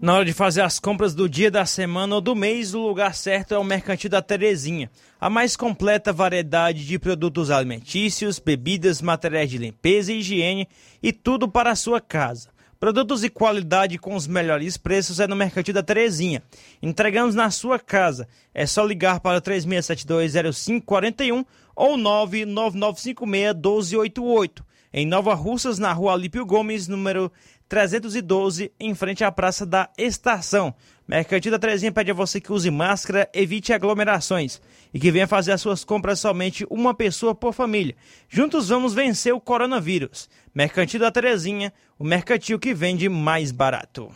Na 0.00 0.14
hora 0.14 0.24
de 0.24 0.32
fazer 0.32 0.60
as 0.60 0.78
compras 0.78 1.12
do 1.14 1.28
dia, 1.28 1.50
da 1.50 1.66
semana 1.66 2.14
ou 2.16 2.20
do 2.20 2.36
mês, 2.36 2.74
o 2.74 2.86
lugar 2.86 3.14
certo 3.14 3.54
é 3.54 3.58
o 3.58 3.64
Mercantil 3.64 4.10
da 4.10 4.22
Terezinha. 4.22 4.90
A 5.20 5.30
mais 5.30 5.56
completa 5.56 6.12
variedade 6.12 6.86
de 6.86 6.98
produtos 6.98 7.50
alimentícios, 7.50 8.38
bebidas, 8.38 9.00
materiais 9.00 9.50
de 9.50 9.56
limpeza 9.58 10.12
e 10.12 10.18
higiene 10.18 10.68
e 11.02 11.12
tudo 11.12 11.48
para 11.48 11.70
a 11.70 11.76
sua 11.76 12.00
casa. 12.00 12.54
Produtos 12.78 13.22
de 13.22 13.30
qualidade 13.30 13.96
com 13.98 14.14
os 14.14 14.26
melhores 14.26 14.76
preços 14.76 15.18
é 15.18 15.26
no 15.26 15.34
Mercantil 15.34 15.72
da 15.72 15.82
Terezinha. 15.82 16.42
Entregamos 16.82 17.34
na 17.34 17.50
sua 17.50 17.78
casa. 17.78 18.28
É 18.52 18.66
só 18.66 18.84
ligar 18.84 19.20
para 19.20 19.38
o 19.38 19.40
36720541 19.40 21.46
ou 21.74 21.96
999561288. 21.96 24.62
Em 24.92 25.06
Nova 25.06 25.32
Russas, 25.34 25.78
na 25.78 25.90
rua 25.92 26.12
Alípio 26.12 26.44
Gomes, 26.44 26.86
número 26.86 27.32
312, 27.68 28.72
em 28.78 28.94
frente 28.94 29.24
à 29.24 29.32
Praça 29.32 29.66
da 29.66 29.90
Estação. 29.98 30.74
Mercantil 31.08 31.52
da 31.52 31.58
Terezinha 31.58 31.92
pede 31.92 32.10
a 32.10 32.14
você 32.14 32.40
que 32.40 32.52
use 32.52 32.70
máscara, 32.70 33.28
evite 33.32 33.72
aglomerações 33.72 34.60
e 34.92 34.98
que 34.98 35.10
venha 35.10 35.26
fazer 35.26 35.52
as 35.52 35.60
suas 35.60 35.84
compras 35.84 36.18
somente 36.18 36.66
uma 36.68 36.94
pessoa 36.94 37.34
por 37.34 37.52
família. 37.52 37.94
Juntos 38.28 38.68
vamos 38.68 38.92
vencer 38.92 39.32
o 39.32 39.40
coronavírus. 39.40 40.28
Mercantil 40.56 41.00
da 41.00 41.10
Terezinha, 41.10 41.70
o 41.98 42.02
mercantil 42.02 42.58
que 42.58 42.72
vende 42.72 43.10
mais 43.10 43.52
barato. 43.52 44.10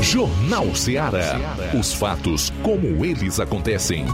Jornal 0.00 0.72
Ceará. 0.76 1.34
Os 1.76 1.92
fatos 1.92 2.50
como 2.62 3.04
eles 3.04 3.40
acontecem. 3.40 4.04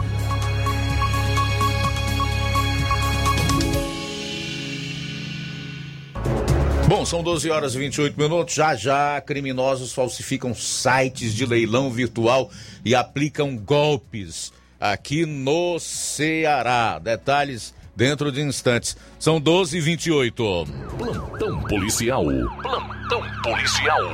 Bom, 6.88 7.04
são 7.04 7.22
12 7.22 7.50
horas 7.50 7.74
e 7.74 7.78
28 7.78 8.18
minutos. 8.18 8.54
Já 8.54 8.74
já, 8.74 9.20
criminosos 9.20 9.92
falsificam 9.92 10.54
sites 10.54 11.34
de 11.34 11.44
leilão 11.44 11.90
virtual 11.90 12.50
e 12.82 12.94
aplicam 12.94 13.54
golpes 13.54 14.50
aqui 14.80 15.26
no 15.26 15.78
Ceará. 15.78 16.98
Detalhes 16.98 17.74
dentro 17.94 18.32
de 18.32 18.40
instantes. 18.40 18.96
São 19.18 19.40
12 19.40 19.78
e 19.78 19.80
28. 19.80 20.66
Plantão 20.98 21.62
policial. 21.62 22.24
Plantão 22.62 23.22
policial. 23.42 24.12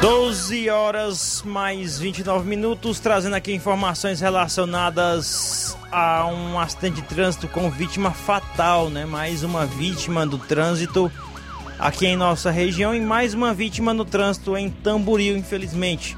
Doze 0.00 0.70
horas 0.70 1.42
mais 1.44 1.98
29 1.98 2.48
minutos, 2.48 2.98
trazendo 3.00 3.36
aqui 3.36 3.52
informações 3.52 4.18
relacionadas 4.18 5.76
a 5.92 6.26
um 6.26 6.58
acidente 6.58 7.02
de 7.02 7.08
trânsito 7.08 7.46
com 7.48 7.70
vítima 7.70 8.10
fatal, 8.10 8.88
né? 8.88 9.04
Mais 9.04 9.42
uma 9.42 9.66
vítima 9.66 10.26
do 10.26 10.38
trânsito 10.38 11.12
aqui 11.78 12.06
em 12.06 12.16
nossa 12.16 12.50
região 12.50 12.94
e 12.94 13.00
mais 13.00 13.34
uma 13.34 13.52
vítima 13.52 13.92
no 13.92 14.06
trânsito 14.06 14.56
em 14.56 14.70
Tamboril, 14.70 15.36
infelizmente. 15.36 16.16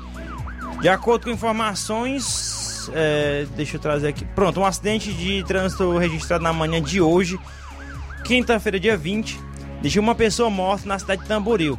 De 0.82 0.88
acordo 0.88 1.26
com 1.26 1.30
informações, 1.30 2.90
é, 2.92 3.46
deixa 3.54 3.76
eu 3.76 3.80
trazer 3.80 4.08
aqui. 4.08 4.24
Pronto, 4.24 4.58
um 4.58 4.66
acidente 4.66 5.12
de 5.14 5.44
trânsito 5.44 5.96
registrado 5.96 6.42
na 6.42 6.52
manhã 6.52 6.82
de 6.82 7.00
hoje, 7.00 7.38
quinta-feira, 8.24 8.80
dia 8.80 8.96
20, 8.96 9.38
deixou 9.80 10.02
uma 10.02 10.16
pessoa 10.16 10.50
morta 10.50 10.88
na 10.88 10.98
cidade 10.98 11.22
de 11.22 11.28
Tamboril. 11.28 11.78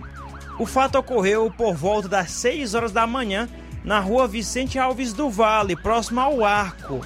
O 0.58 0.66
fato 0.66 0.98
ocorreu 0.98 1.52
por 1.52 1.76
volta 1.76 2.08
das 2.08 2.32
6 2.32 2.76
horas 2.76 2.92
da 2.94 3.06
manhã 3.06 3.50
na 3.84 4.00
rua 4.00 4.26
Vicente 4.26 4.80
Alves 4.80 5.12
do 5.12 5.30
Vale, 5.30 5.76
próximo 5.76 6.22
ao 6.22 6.46
Arco. 6.46 7.06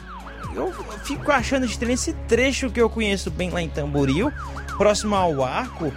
Eu 0.54 0.72
fico 1.04 1.32
achando 1.32 1.66
estranho 1.66 1.96
esse 1.96 2.14
trecho 2.28 2.70
que 2.70 2.80
eu 2.80 2.92
conheço 2.92 3.32
bem 3.32 3.50
lá 3.50 3.60
em 3.60 3.70
Tamboril, 3.70 4.32
próximo 4.78 5.16
ao 5.16 5.44
Arco. 5.44 5.92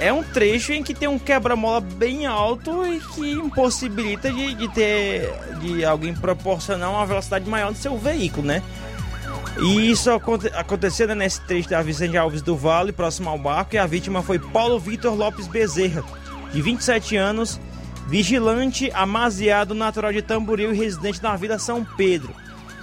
É 0.00 0.10
um 0.10 0.22
trecho 0.22 0.72
em 0.72 0.82
que 0.82 0.94
tem 0.94 1.06
um 1.06 1.18
quebra-mola 1.18 1.78
bem 1.78 2.24
alto 2.24 2.86
e 2.86 2.98
que 3.00 3.32
impossibilita 3.32 4.32
de, 4.32 4.54
de 4.54 4.68
ter 4.68 5.30
de 5.60 5.84
alguém 5.84 6.14
proporcionar 6.14 6.90
uma 6.90 7.04
velocidade 7.04 7.48
maior 7.48 7.70
do 7.70 7.76
seu 7.76 7.98
veículo, 7.98 8.46
né? 8.46 8.62
E 9.58 9.90
isso 9.90 10.10
aconte 10.10 10.46
aconteceu 10.48 11.06
né, 11.06 11.14
nesse 11.14 11.42
trecho 11.42 11.68
da 11.68 11.82
Vicente 11.82 12.16
Alves 12.16 12.40
do 12.40 12.56
Vale, 12.56 12.92
próximo 12.92 13.28
ao 13.28 13.38
barco, 13.38 13.74
e 13.74 13.78
a 13.78 13.84
vítima 13.84 14.22
foi 14.22 14.38
Paulo 14.38 14.80
Vitor 14.80 15.14
Lopes 15.14 15.46
Bezerra, 15.46 16.02
de 16.50 16.62
27 16.62 17.16
anos, 17.16 17.60
vigilante, 18.06 18.90
amaziado, 18.94 19.74
natural 19.74 20.14
de 20.14 20.22
Tamboril 20.22 20.72
e 20.72 20.78
residente 20.78 21.22
na 21.22 21.36
Vila 21.36 21.58
São 21.58 21.84
Pedro. 21.84 22.34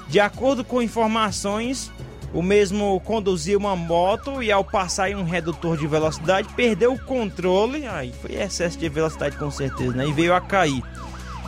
De 0.08 0.20
acordo 0.20 0.64
com 0.64 0.84
informações, 0.84 1.92
o 2.34 2.42
mesmo 2.42 3.00
conduzia 3.02 3.58
uma 3.58 3.76
moto 3.76 4.44
e 4.44 4.52
ao 4.52 4.64
passar 4.64 5.10
em 5.10 5.16
um 5.16 5.24
redutor 5.24 5.78
de 5.78 5.88
velocidade 5.88 6.50
perdeu 6.56 6.94
o 6.94 7.00
controle, 7.00 7.88
aí 7.88 8.14
foi 8.22 8.36
excesso 8.36 8.78
de 8.78 8.90
velocidade 8.90 9.38
com 9.38 9.50
certeza, 9.50 9.94
né? 9.94 10.08
E 10.08 10.12
veio 10.12 10.36
a 10.36 10.42
cair. 10.42 10.84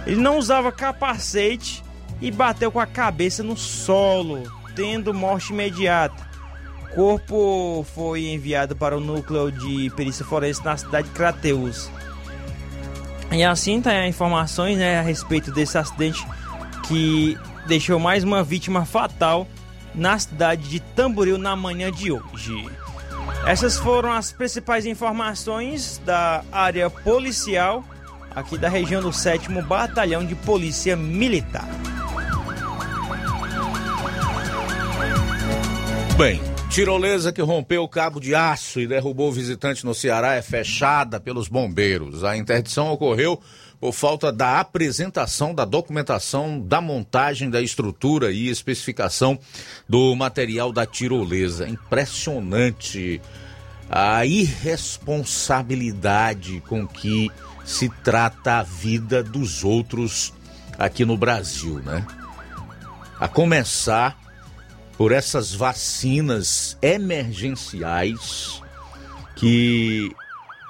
Ele 0.08 0.22
não 0.22 0.38
usava 0.38 0.72
capacete 0.72 1.84
e 2.22 2.32
bateu 2.32 2.72
com 2.72 2.80
a 2.80 2.86
cabeça 2.86 3.44
no 3.44 3.58
solo, 3.58 4.44
tendo 4.76 5.14
morte 5.14 5.52
imediata. 5.52 6.30
O 6.92 6.96
corpo 6.96 7.86
foi 7.94 8.28
enviado 8.28 8.76
para 8.76 8.98
o 8.98 9.00
núcleo 9.00 9.52
de 9.52 9.92
perícia 9.96 10.26
forense 10.26 10.64
na 10.64 10.76
cidade 10.76 11.08
de 11.08 11.14
Crateus. 11.14 11.90
E 13.32 13.44
assim 13.44 13.80
tá 13.80 14.08
informações 14.08 14.78
né, 14.78 14.98
a 14.98 15.04
respeito 15.04 15.52
desse 15.52 15.78
acidente 15.78 16.26
que 16.88 17.38
deixou 17.68 18.00
mais 18.00 18.24
uma 18.24 18.44
vítima 18.44 18.86
fatal 18.86 19.48
na 19.94 20.18
cidade 20.18 20.70
de 20.70 20.80
Tamboril 20.80 21.38
na 21.38 21.56
manhã 21.56 21.92
de 21.92 22.12
hoje. 22.12 22.66
Essas 23.46 23.78
foram 23.78 24.12
as 24.12 24.32
principais 24.32 24.86
informações 24.86 26.02
da 26.06 26.44
área 26.52 26.90
policial 26.90 27.84
aqui 28.36 28.58
da 28.58 28.70
região 28.70 29.02
do 29.02 29.12
7 29.12 29.50
Batalhão 29.62 30.26
de 30.26 30.36
Polícia 30.36 30.96
Militar. 30.96 31.68
Bem, 36.18 36.42
tirolesa 36.70 37.32
que 37.32 37.42
rompeu 37.42 37.82
o 37.82 37.88
cabo 37.88 38.20
de 38.20 38.36
aço 38.36 38.80
e 38.80 38.88
derrubou 38.88 39.30
o 39.30 39.32
visitante 39.32 39.86
no 39.86 39.94
Ceará 39.94 40.36
é 40.36 40.42
fechada 40.42 41.20
pelos 41.20 41.48
bombeiros. 41.48 42.24
A 42.24 42.36
interdição 42.36 42.92
ocorreu 42.92 43.42
por 43.80 43.94
falta 43.94 44.32
da 44.32 44.60
apresentação 44.60 45.54
da 45.56 45.64
documentação 45.64 46.60
da 46.60 46.82
montagem 46.82 47.50
da 47.50 47.62
estrutura 47.62 48.32
e 48.32 48.50
especificação 48.50 49.40
do 49.88 50.14
material 50.16 50.74
da 50.74 50.86
tirolesa. 50.86 51.68
Impressionante 51.68 53.20
a 53.90 54.24
irresponsabilidade 54.26 56.62
com 56.68 56.88
que 56.88 57.32
se 57.64 57.90
trata 58.04 58.60
a 58.60 58.64
vida 58.64 59.24
dos 59.24 59.64
outros 59.64 60.34
aqui 60.78 61.06
no 61.06 61.18
Brasil, 61.18 61.80
né? 61.80 62.06
A 63.20 63.28
começar 63.28 64.16
por 64.98 65.12
essas 65.12 65.54
vacinas 65.54 66.78
emergenciais 66.82 68.62
que 69.36 70.12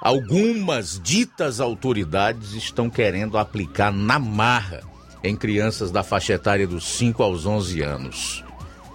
algumas 0.00 1.00
ditas 1.02 1.60
autoridades 1.60 2.52
estão 2.52 2.88
querendo 2.88 3.36
aplicar 3.36 3.92
na 3.92 4.18
marra 4.18 4.82
em 5.22 5.36
crianças 5.36 5.90
da 5.90 6.02
faixa 6.02 6.34
etária 6.34 6.66
dos 6.66 6.84
5 6.96 7.22
aos 7.22 7.44
11 7.44 7.82
anos. 7.82 8.44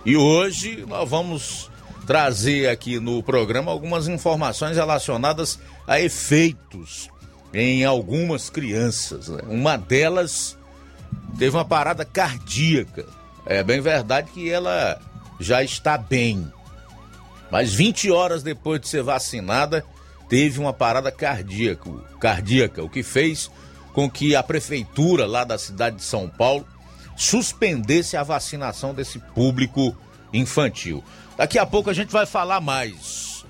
E 0.05 0.17
hoje 0.17 0.83
nós 0.87 1.09
vamos 1.09 1.69
trazer 2.05 2.69
aqui 2.69 2.99
no 2.99 3.21
programa 3.23 3.71
algumas 3.71 4.07
informações 4.07 4.77
relacionadas 4.77 5.59
a 5.87 5.99
efeitos 5.99 7.09
em 7.53 7.83
algumas 7.83 8.49
crianças. 8.49 9.27
Né? 9.27 9.41
Uma 9.47 9.77
delas 9.77 10.57
teve 11.37 11.55
uma 11.55 11.65
parada 11.65 12.05
cardíaca. 12.05 13.05
É 13.45 13.63
bem 13.63 13.81
verdade 13.81 14.31
que 14.31 14.49
ela 14.49 14.99
já 15.39 15.63
está 15.63 15.97
bem. 15.97 16.51
Mas 17.51 17.73
20 17.73 18.11
horas 18.11 18.43
depois 18.43 18.81
de 18.81 18.87
ser 18.87 19.03
vacinada, 19.03 19.85
teve 20.27 20.59
uma 20.59 20.73
parada 20.73 21.11
cardíaca, 21.11 21.89
cardíaca, 22.19 22.83
o 22.83 22.89
que 22.89 23.03
fez 23.03 23.49
com 23.93 24.09
que 24.09 24.35
a 24.35 24.43
prefeitura 24.43 25.25
lá 25.25 25.43
da 25.43 25.57
cidade 25.57 25.97
de 25.97 26.03
São 26.03 26.27
Paulo 26.27 26.67
suspendesse 27.15 28.17
a 28.17 28.23
vacinação 28.23 28.93
desse 28.93 29.19
público 29.19 29.95
infantil. 30.33 31.03
Daqui 31.38 31.57
a 31.57 31.65
pouco 31.65 31.89
a 31.89 31.93
gente 31.93 32.11
vai 32.11 32.25
falar 32.25 32.59
mais. 32.59 33.45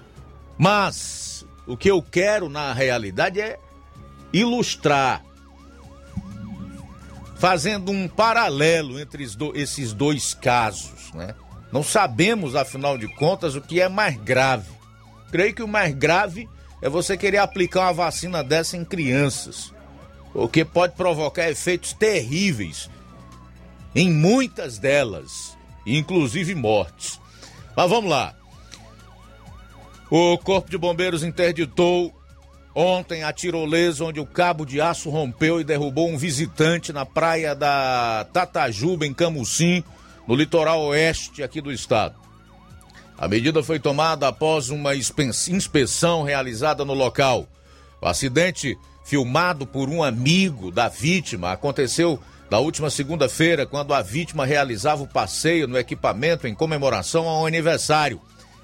Mas 0.57 1.45
o 1.65 1.75
que 1.75 1.89
eu 1.89 2.01
quero 2.01 2.47
na 2.47 2.73
realidade 2.73 3.41
é 3.41 3.59
ilustrar, 4.31 5.23
fazendo 7.35 7.91
um 7.91 8.07
paralelo 8.07 8.99
entre 8.99 9.25
esses 9.55 9.93
dois 9.93 10.33
casos, 10.33 11.11
né? 11.13 11.33
Não 11.71 11.83
sabemos, 11.83 12.55
afinal 12.55 12.97
de 12.97 13.07
contas, 13.07 13.55
o 13.55 13.61
que 13.61 13.81
é 13.81 13.89
mais 13.89 14.15
grave. 14.15 14.69
Creio 15.31 15.53
que 15.53 15.63
o 15.63 15.67
mais 15.67 15.93
grave 15.93 16.47
é 16.81 16.89
você 16.89 17.17
querer 17.17 17.37
aplicar 17.37 17.81
uma 17.81 17.93
vacina 17.93 18.43
dessa 18.43 18.77
em 18.77 18.85
crianças, 18.85 19.73
o 20.33 20.47
que 20.47 20.65
pode 20.65 20.93
provocar 20.95 21.49
efeitos 21.49 21.93
terríveis 21.93 22.89
em 23.95 24.11
muitas 24.11 24.77
delas, 24.77 25.57
inclusive 25.85 26.53
mortes. 26.53 27.19
Mas 27.75 27.89
vamos 27.89 28.09
lá. 28.09 28.35
O 30.11 30.37
Corpo 30.37 30.69
de 30.69 30.77
Bombeiros 30.77 31.23
interditou 31.23 32.13
ontem 32.75 33.23
a 33.23 33.31
tirolesa 33.31 34.03
onde 34.03 34.19
o 34.19 34.25
cabo 34.25 34.65
de 34.65 34.81
aço 34.81 35.09
rompeu 35.09 35.61
e 35.61 35.63
derrubou 35.63 36.09
um 36.09 36.17
visitante 36.17 36.91
na 36.91 37.05
praia 37.05 37.55
da 37.55 38.27
Tatajuba, 38.33 39.05
em 39.05 39.13
Camucim, 39.13 39.83
no 40.27 40.35
litoral 40.35 40.81
oeste 40.81 41.41
aqui 41.41 41.61
do 41.61 41.71
estado. 41.71 42.24
A 43.17 43.27
medida 43.27 43.63
foi 43.63 43.79
tomada 43.79 44.27
após 44.27 44.69
uma 44.69 44.93
inspeção 44.93 46.23
realizada 46.23 46.83
no 46.83 46.93
local. 46.93 47.47
O 48.01 48.07
acidente, 48.07 48.77
filmado 49.05 49.65
por 49.65 49.89
um 49.89 50.03
amigo 50.03 50.69
da 50.69 50.89
vítima, 50.89 51.51
aconteceu 51.51 52.19
na 52.51 52.59
última 52.59 52.89
segunda-feira, 52.89 53.65
quando 53.65 53.93
a 53.93 54.01
vítima 54.01 54.45
realizava 54.45 55.01
o 55.01 55.07
passeio 55.07 55.67
no 55.67 55.77
equipamento 55.77 56.45
em 56.45 56.53
comemoração 56.53 57.27
ao 57.27 57.45
aniversário. 57.45 58.21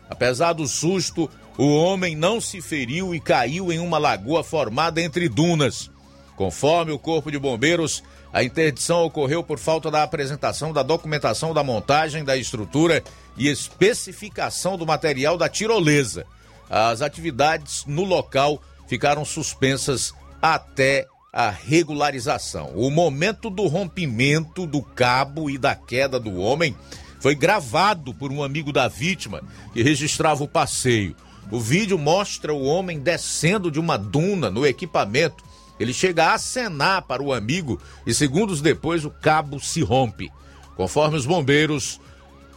Apesar 0.10 0.54
do 0.54 0.68
susto, 0.68 1.30
o 1.58 1.74
homem 1.74 2.16
não 2.16 2.42
se 2.42 2.62
feriu 2.62 3.16
e 3.16 3.20
caiu 3.20 3.72
em 3.72 3.80
uma 3.80 3.98
lagoa 3.98 4.44
formada 4.44 5.02
entre 5.02 5.30
dunas. 5.30 5.90
Conforme 6.36 6.92
o 6.92 7.00
Corpo 7.00 7.32
de 7.32 7.40
Bombeiros, 7.40 8.04
a 8.34 8.44
interdição 8.44 9.06
ocorreu 9.06 9.44
por 9.44 9.58
falta 9.58 9.90
da 9.90 10.04
apresentação 10.04 10.74
da 10.74 10.84
documentação 10.84 11.54
da 11.54 11.64
montagem 11.64 12.24
da 12.24 12.36
estrutura 12.36 13.04
e 13.38 13.48
especificação 13.48 14.78
do 14.78 14.86
material 14.86 15.38
da 15.38 15.50
tirolesa. 15.50 16.26
As 16.70 17.02
atividades 17.02 17.84
no 17.86 18.04
local 18.04 18.62
ficaram 18.88 19.26
suspensas 19.26 20.14
até 20.42 21.08
a 21.34 21.50
regularização. 21.50 22.72
O 22.76 22.90
momento 22.90 23.50
do 23.50 23.68
rompimento 23.68 24.66
do 24.66 24.82
cabo 24.82 25.50
e 25.50 25.58
da 25.58 25.76
queda 25.76 26.20
do 26.20 26.36
homem 26.36 26.76
foi 27.20 27.36
gravado 27.36 28.14
por 28.14 28.32
um 28.32 28.44
amigo 28.44 28.72
da 28.72 28.88
vítima 28.88 29.42
que 29.74 29.84
registrava 29.84 30.44
o 30.44 30.48
passeio. 30.48 31.16
O 31.50 31.60
vídeo 31.60 31.98
mostra 31.98 32.54
o 32.54 32.64
homem 32.64 33.00
descendo 33.00 33.72
de 33.72 33.80
uma 33.80 33.98
duna 33.98 34.50
no 34.50 34.66
equipamento 34.66 35.44
ele 35.82 35.94
chega 35.94 36.26
a 36.26 36.34
acenar 36.36 37.02
para 37.02 37.24
o 37.24 37.34
amigo 37.34 37.82
e 38.06 38.14
segundos 38.14 38.62
depois 38.62 39.04
o 39.04 39.10
cabo 39.10 39.60
se 39.60 39.82
rompe. 39.82 40.32
Conforme 40.76 41.18
os 41.18 41.26
bombeiros, 41.26 42.00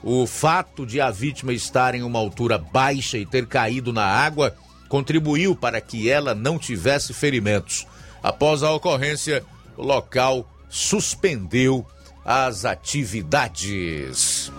o 0.07 0.27
fato 0.27 0.85
de 0.85 1.01
a 1.01 1.11
vítima 1.11 1.55
estar 1.55 1.95
em 1.95 2.03
uma 2.03 2.19
altura 2.19 2.59
baixa 2.59 3.17
e 3.17 3.25
ter 3.25 3.47
caído 3.47 3.91
na 3.91 4.05
água 4.05 4.55
contribuiu 4.87 5.57
para 5.57 5.81
que 5.81 6.11
ela 6.11 6.35
não 6.35 6.59
tivesse 6.59 7.15
ferimentos. 7.15 7.87
Após 8.23 8.63
a 8.63 8.71
ocorrência, 8.71 9.43
o 9.79 9.83
local 9.83 10.47
suspendeu 10.69 11.87
as 12.23 12.67
atividades. 12.67 14.53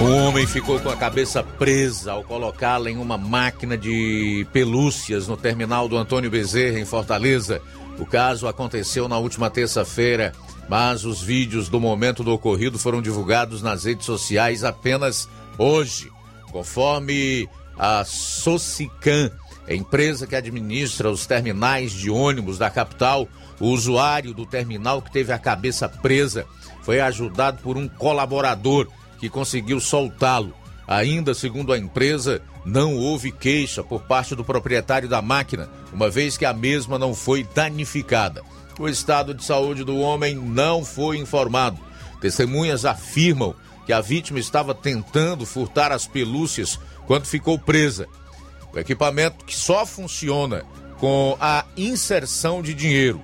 Um 0.00 0.16
homem 0.16 0.46
ficou 0.46 0.80
com 0.80 0.88
a 0.88 0.96
cabeça 0.96 1.42
presa 1.42 2.12
ao 2.12 2.24
colocá-la 2.24 2.90
em 2.90 2.96
uma 2.96 3.18
máquina 3.18 3.76
de 3.76 4.46
pelúcias 4.50 5.28
no 5.28 5.36
terminal 5.36 5.90
do 5.90 5.96
Antônio 5.98 6.30
Bezerra, 6.30 6.78
em 6.78 6.86
Fortaleza. 6.86 7.60
O 7.98 8.06
caso 8.06 8.48
aconteceu 8.48 9.06
na 9.06 9.18
última 9.18 9.50
terça-feira, 9.50 10.32
mas 10.70 11.04
os 11.04 11.20
vídeos 11.20 11.68
do 11.68 11.78
momento 11.78 12.24
do 12.24 12.32
ocorrido 12.32 12.78
foram 12.78 13.02
divulgados 13.02 13.60
nas 13.60 13.84
redes 13.84 14.06
sociais 14.06 14.64
apenas 14.64 15.28
hoje. 15.58 16.10
Conforme 16.50 17.46
a 17.78 18.02
Socican, 18.02 19.30
empresa 19.68 20.26
que 20.26 20.34
administra 20.34 21.10
os 21.10 21.26
terminais 21.26 21.92
de 21.92 22.08
ônibus 22.10 22.56
da 22.56 22.70
capital, 22.70 23.28
o 23.60 23.66
usuário 23.66 24.32
do 24.32 24.46
terminal 24.46 25.02
que 25.02 25.12
teve 25.12 25.30
a 25.30 25.38
cabeça 25.38 25.90
presa 25.90 26.46
foi 26.80 27.00
ajudado 27.00 27.62
por 27.62 27.76
um 27.76 27.86
colaborador 27.86 28.88
que 29.20 29.28
conseguiu 29.28 29.78
soltá-lo. 29.78 30.54
Ainda 30.88 31.34
segundo 31.34 31.72
a 31.72 31.78
empresa, 31.78 32.42
não 32.64 32.96
houve 32.96 33.30
queixa 33.30 33.84
por 33.84 34.02
parte 34.02 34.34
do 34.34 34.44
proprietário 34.44 35.08
da 35.08 35.22
máquina, 35.22 35.68
uma 35.92 36.10
vez 36.10 36.36
que 36.36 36.44
a 36.44 36.52
mesma 36.52 36.98
não 36.98 37.14
foi 37.14 37.46
danificada. 37.54 38.42
O 38.78 38.88
estado 38.88 39.34
de 39.34 39.44
saúde 39.44 39.84
do 39.84 39.98
homem 39.98 40.34
não 40.34 40.84
foi 40.84 41.18
informado. 41.18 41.78
Testemunhas 42.20 42.84
afirmam 42.84 43.54
que 43.86 43.92
a 43.92 44.00
vítima 44.00 44.38
estava 44.38 44.74
tentando 44.74 45.46
furtar 45.46 45.92
as 45.92 46.06
pelúcias 46.06 46.78
quando 47.06 47.26
ficou 47.26 47.58
presa. 47.58 48.08
O 48.72 48.78
equipamento 48.78 49.44
que 49.44 49.54
só 49.54 49.84
funciona 49.84 50.64
com 50.98 51.36
a 51.40 51.64
inserção 51.76 52.62
de 52.62 52.72
dinheiro. 52.72 53.20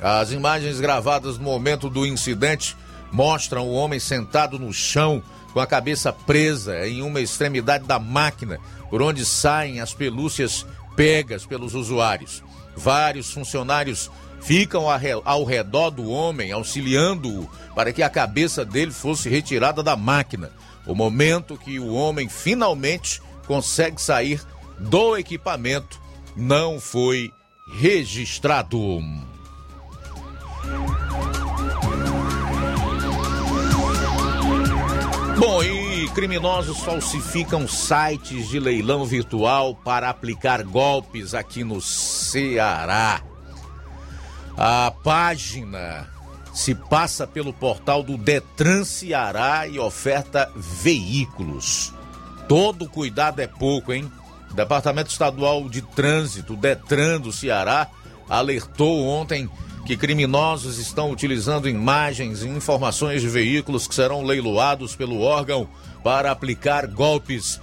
As 0.00 0.32
imagens 0.32 0.80
gravadas 0.80 1.38
no 1.38 1.44
momento 1.44 1.90
do 1.90 2.06
incidente 2.06 2.76
mostram 3.12 3.68
o 3.68 3.72
homem 3.72 3.98
sentado 3.98 4.58
no 4.58 4.72
chão 4.72 5.22
com 5.52 5.60
a 5.60 5.66
cabeça 5.66 6.12
presa 6.12 6.86
em 6.86 7.02
uma 7.02 7.20
extremidade 7.20 7.84
da 7.84 7.98
máquina 7.98 8.58
por 8.88 9.02
onde 9.02 9.24
saem 9.24 9.80
as 9.80 9.94
pelúcias 9.94 10.66
pegas 10.96 11.46
pelos 11.46 11.74
usuários. 11.74 12.42
Vários 12.76 13.32
funcionários 13.32 14.10
ficam 14.40 14.86
ao 15.24 15.44
redor 15.44 15.90
do 15.90 16.08
homem, 16.08 16.52
auxiliando-o 16.52 17.48
para 17.74 17.92
que 17.92 18.02
a 18.02 18.10
cabeça 18.10 18.64
dele 18.64 18.92
fosse 18.92 19.28
retirada 19.28 19.82
da 19.82 19.96
máquina. 19.96 20.50
O 20.86 20.94
momento 20.94 21.58
que 21.58 21.78
o 21.78 21.92
homem 21.92 22.28
finalmente 22.28 23.20
consegue 23.46 24.00
sair 24.00 24.40
do 24.78 25.16
equipamento 25.16 26.00
não 26.36 26.80
foi 26.80 27.32
registrado. 27.72 29.00
Bom, 35.40 35.62
e 35.62 36.06
criminosos 36.10 36.80
falsificam 36.80 37.66
sites 37.66 38.46
de 38.50 38.60
leilão 38.60 39.06
virtual 39.06 39.74
para 39.74 40.10
aplicar 40.10 40.62
golpes 40.62 41.32
aqui 41.32 41.64
no 41.64 41.80
Ceará. 41.80 43.22
A 44.54 44.92
página 45.02 46.10
se 46.52 46.74
passa 46.74 47.26
pelo 47.26 47.54
portal 47.54 48.02
do 48.02 48.18
Detran 48.18 48.84
Ceará 48.84 49.66
e 49.66 49.78
oferta 49.78 50.52
veículos. 50.54 51.90
Todo 52.46 52.86
cuidado 52.86 53.40
é 53.40 53.46
pouco, 53.46 53.94
hein? 53.94 54.12
O 54.50 54.54
Departamento 54.54 55.10
Estadual 55.10 55.70
de 55.70 55.80
Trânsito, 55.80 56.54
Detran 56.54 57.18
do 57.18 57.32
Ceará, 57.32 57.88
alertou 58.28 59.06
ontem 59.06 59.48
que 59.84 59.96
criminosos 59.96 60.78
estão 60.78 61.10
utilizando 61.10 61.68
imagens 61.68 62.42
e 62.42 62.48
informações 62.48 63.22
de 63.22 63.28
veículos 63.28 63.88
que 63.88 63.94
serão 63.94 64.22
leiloados 64.22 64.94
pelo 64.94 65.20
órgão 65.20 65.68
para 66.02 66.30
aplicar 66.30 66.86
golpes. 66.86 67.60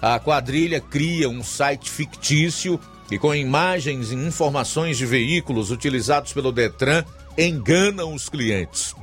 A 0.00 0.18
quadrilha 0.18 0.80
cria 0.80 1.28
um 1.28 1.42
site 1.42 1.90
fictício 1.90 2.80
e, 3.10 3.18
com 3.18 3.34
imagens 3.34 4.10
e 4.10 4.14
informações 4.14 4.96
de 4.96 5.04
veículos 5.04 5.70
utilizados 5.70 6.32
pelo 6.32 6.52
Detran, 6.52 7.04
enganam 7.36 8.14
os 8.14 8.28
clientes. 8.28 8.94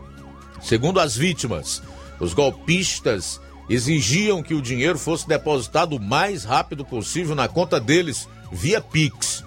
Segundo 0.61 0.99
as 0.99 1.15
vítimas, 1.15 1.83
os 2.19 2.33
golpistas 2.33 3.39
exigiam 3.69 4.41
que 4.41 4.53
o 4.53 4.61
dinheiro 4.61 4.97
fosse 4.97 5.27
depositado 5.27 5.95
o 5.95 6.01
mais 6.01 6.43
rápido 6.43 6.83
possível 6.83 7.35
na 7.35 7.47
conta 7.47 7.79
deles 7.79 8.27
via 8.51 8.81
Pix. 8.81 9.44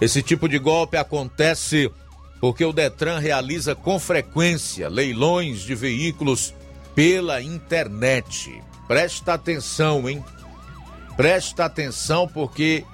Esse 0.00 0.22
tipo 0.22 0.48
de 0.48 0.58
golpe 0.58 0.96
acontece 0.96 1.90
porque 2.40 2.64
o 2.64 2.72
Detran 2.72 3.18
realiza 3.18 3.74
com 3.74 3.98
frequência 3.98 4.88
leilões 4.88 5.60
de 5.60 5.74
veículos 5.74 6.54
pela 6.94 7.42
internet. 7.42 8.62
Presta 8.86 9.34
atenção, 9.34 10.08
hein? 10.08 10.24
Presta 11.16 11.64
atenção 11.64 12.28
porque 12.28 12.84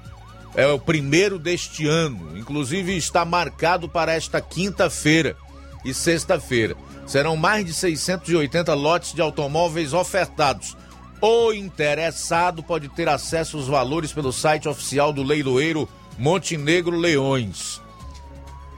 é 0.55 0.67
o 0.67 0.79
primeiro 0.79 1.38
deste 1.38 1.87
ano. 1.87 2.38
Inclusive 2.38 2.97
está 2.97 3.25
marcado 3.25 3.88
para 3.88 4.14
esta 4.14 4.40
quinta-feira 4.40 5.37
e 5.85 5.93
sexta-feira. 5.93 6.75
Serão 7.07 7.37
mais 7.37 7.67
de 7.67 7.75
680 7.75 8.73
lotes 8.73 9.12
de 9.12 9.21
automóveis 9.21 9.93
ofertados. 9.93 10.75
O 11.21 11.53
interessado 11.53 12.62
pode 12.62 12.88
ter 12.88 13.09
acesso 13.09 13.59
aos 13.59 13.67
valores 13.67 14.12
pelo 14.12 14.33
site 14.33 14.69
oficial 14.69 15.12
do 15.12 15.23
leiloeiro 15.23 15.88
Montenegro 16.18 16.96
Leões. 16.96 17.81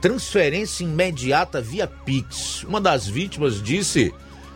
Transferência 0.01 0.83
imediata 0.83 1.61
via 1.61 1.87
Pix. 1.87 2.63
Uma 2.63 2.79
das 2.79 3.07
vítimas 3.07 3.61
disse 3.61 4.13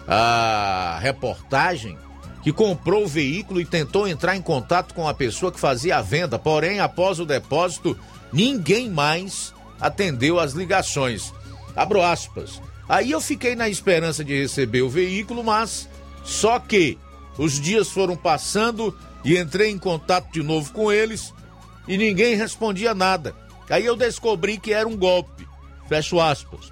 à 0.07 0.99
reportagem 1.01 1.97
que 2.43 2.51
comprou 2.51 3.03
o 3.03 3.07
veículo 3.07 3.61
e 3.61 3.65
tentou 3.65 4.07
entrar 4.07 4.35
em 4.35 4.41
contato 4.41 4.93
com 4.93 5.07
a 5.07 5.13
pessoa 5.13 5.51
que 5.51 5.59
fazia 5.59 5.97
a 5.97 6.01
venda, 6.01 6.39
porém, 6.39 6.79
após 6.79 7.19
o 7.19 7.25
depósito, 7.25 7.97
ninguém 8.33 8.89
mais 8.89 9.53
atendeu 9.79 10.39
as 10.39 10.53
ligações. 10.53 11.31
Abro 11.75 12.01
aspas. 12.01 12.61
Aí 12.89 13.11
eu 13.11 13.21
fiquei 13.21 13.55
na 13.55 13.69
esperança 13.69 14.23
de 14.23 14.41
receber 14.41 14.81
o 14.81 14.89
veículo, 14.89 15.43
mas 15.43 15.87
só 16.23 16.59
que 16.59 16.97
os 17.37 17.59
dias 17.59 17.89
foram 17.89 18.15
passando 18.15 18.95
e 19.23 19.37
entrei 19.37 19.69
em 19.69 19.77
contato 19.77 20.31
de 20.31 20.43
novo 20.43 20.73
com 20.73 20.91
eles 20.91 21.33
e 21.87 21.97
ninguém 21.97 22.35
respondia 22.35 22.93
nada. 22.93 23.35
Aí 23.69 23.85
eu 23.85 23.95
descobri 23.95 24.57
que 24.57 24.73
era 24.73 24.87
um 24.87 24.97
golpe. 24.97 25.47
Fecho 25.87 26.19
aspas. 26.19 26.71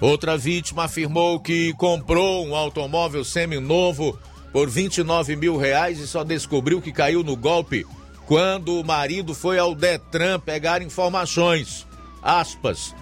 Outra 0.00 0.36
vítima 0.36 0.84
afirmou 0.84 1.40
que 1.40 1.72
comprou 1.74 2.46
um 2.46 2.54
automóvel 2.54 3.24
semi-novo 3.24 4.18
por 4.52 4.68
29 4.68 5.36
mil 5.36 5.56
reais 5.56 5.98
e 5.98 6.06
só 6.06 6.22
descobriu 6.22 6.82
que 6.82 6.92
caiu 6.92 7.22
no 7.22 7.36
golpe 7.36 7.86
quando 8.26 8.78
o 8.78 8.84
marido 8.84 9.34
foi 9.34 9.58
ao 9.58 9.74
Detran 9.74 10.38
pegar 10.38 10.82
informações. 10.82 11.86
Aspas. 12.22 12.94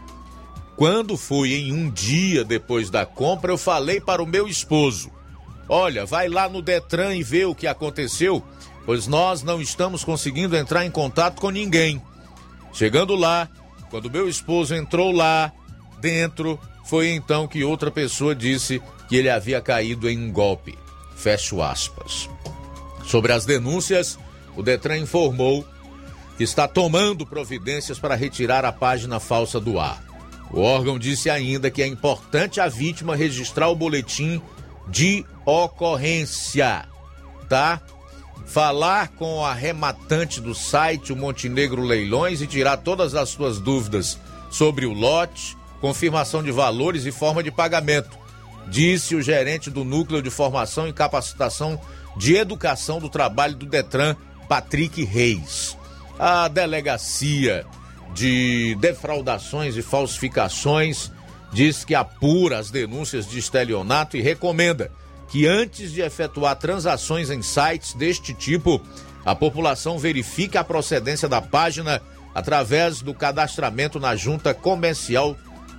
Quando 0.76 1.16
fui 1.16 1.54
em 1.54 1.72
um 1.72 1.90
dia 1.90 2.44
depois 2.44 2.90
da 2.90 3.06
compra, 3.06 3.52
eu 3.52 3.58
falei 3.58 4.00
para 4.00 4.22
o 4.22 4.26
meu 4.26 4.46
esposo: 4.46 5.10
Olha, 5.68 6.04
vai 6.04 6.28
lá 6.28 6.48
no 6.48 6.60
Detran 6.60 7.14
e 7.14 7.22
vê 7.22 7.44
o 7.44 7.54
que 7.54 7.66
aconteceu 7.66 8.42
pois 8.86 9.06
nós 9.06 9.42
não 9.42 9.60
estamos 9.60 10.04
conseguindo 10.04 10.56
entrar 10.56 10.84
em 10.84 10.90
contato 10.90 11.40
com 11.40 11.50
ninguém. 11.50 12.00
Chegando 12.72 13.14
lá, 13.14 13.48
quando 13.90 14.10
meu 14.10 14.28
esposo 14.28 14.74
entrou 14.74 15.12
lá 15.12 15.52
dentro, 16.00 16.58
foi 16.84 17.10
então 17.10 17.46
que 17.46 17.64
outra 17.64 17.90
pessoa 17.90 18.34
disse 18.34 18.82
que 19.08 19.16
ele 19.16 19.30
havia 19.30 19.60
caído 19.60 20.08
em 20.08 20.18
um 20.18 20.32
golpe. 20.32 20.76
Fecho 21.16 21.62
aspas. 21.62 22.28
Sobre 23.04 23.32
as 23.32 23.44
denúncias, 23.44 24.18
o 24.56 24.62
Detran 24.62 24.98
informou 24.98 25.64
que 26.36 26.42
está 26.42 26.66
tomando 26.66 27.24
providências 27.24 27.98
para 27.98 28.14
retirar 28.14 28.64
a 28.64 28.72
página 28.72 29.20
falsa 29.20 29.60
do 29.60 29.78
ar. 29.78 30.02
O 30.50 30.60
órgão 30.60 30.98
disse 30.98 31.30
ainda 31.30 31.70
que 31.70 31.82
é 31.82 31.86
importante 31.86 32.60
a 32.60 32.68
vítima 32.68 33.16
registrar 33.16 33.68
o 33.68 33.76
boletim 33.76 34.40
de 34.88 35.24
ocorrência, 35.44 36.86
tá? 37.48 37.80
Falar 38.44 39.08
com 39.08 39.44
a 39.44 39.52
rematante 39.52 40.40
do 40.40 40.54
site, 40.54 41.12
o 41.12 41.16
Montenegro 41.16 41.82
Leilões, 41.82 42.40
e 42.40 42.46
tirar 42.46 42.78
todas 42.78 43.14
as 43.14 43.28
suas 43.30 43.58
dúvidas 43.58 44.18
sobre 44.50 44.86
o 44.86 44.92
lote, 44.92 45.56
confirmação 45.80 46.42
de 46.42 46.50
valores 46.50 47.04
e 47.04 47.12
forma 47.12 47.42
de 47.42 47.50
pagamento, 47.50 48.16
disse 48.68 49.14
o 49.14 49.22
gerente 49.22 49.70
do 49.70 49.84
Núcleo 49.84 50.22
de 50.22 50.30
Formação 50.30 50.88
e 50.88 50.92
Capacitação 50.92 51.80
de 52.16 52.36
Educação 52.36 52.98
do 52.98 53.08
Trabalho 53.08 53.56
do 53.56 53.66
Detran, 53.66 54.16
Patrick 54.48 55.02
Reis. 55.04 55.76
A 56.18 56.46
delegacia 56.48 57.66
de 58.14 58.76
defraudações 58.76 59.76
e 59.76 59.82
falsificações 59.82 61.10
diz 61.52 61.84
que 61.84 61.94
apura 61.94 62.58
as 62.58 62.70
denúncias 62.70 63.28
de 63.28 63.38
estelionato 63.38 64.16
e 64.16 64.22
recomenda 64.22 64.90
que 65.28 65.46
antes 65.46 65.92
de 65.92 66.00
efetuar 66.00 66.56
transações 66.56 67.30
em 67.30 67.42
sites 67.42 67.94
deste 67.94 68.32
tipo, 68.34 68.80
a 69.24 69.34
população 69.34 69.98
verifique 69.98 70.58
a 70.58 70.64
procedência 70.64 71.28
da 71.28 71.40
página 71.40 72.00
através 72.34 73.00
do 73.00 73.14
cadastramento 73.14 73.98
na 73.98 74.16
Junta 74.16 74.52
Comercial 74.52 75.36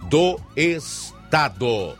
do 0.10 0.40
Estado. 0.56 1.96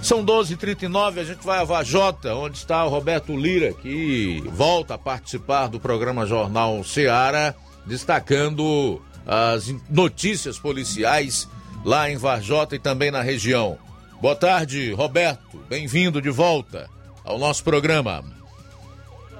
São 0.00 0.24
12h39, 0.24 1.18
a 1.18 1.24
gente 1.24 1.44
vai 1.44 1.58
a 1.58 1.64
Vajota, 1.64 2.34
onde 2.34 2.56
está 2.56 2.84
o 2.84 2.88
Roberto 2.88 3.36
Lira, 3.36 3.72
que 3.72 4.42
volta 4.52 4.94
a 4.94 4.98
participar 4.98 5.66
do 5.66 5.80
programa 5.80 6.24
Jornal 6.24 6.82
Seara, 6.84 7.54
destacando 7.84 9.02
as 9.26 9.74
notícias 9.90 10.58
policiais 10.58 11.48
lá 11.84 12.10
em 12.10 12.16
Varjota 12.16 12.76
e 12.76 12.78
também 12.78 13.10
na 13.10 13.22
região. 13.22 13.76
Boa 14.20 14.36
tarde, 14.36 14.92
Roberto. 14.92 15.58
Bem-vindo 15.68 16.20
de 16.20 16.30
volta 16.30 16.88
ao 17.24 17.38
nosso 17.38 17.62
programa. 17.62 18.22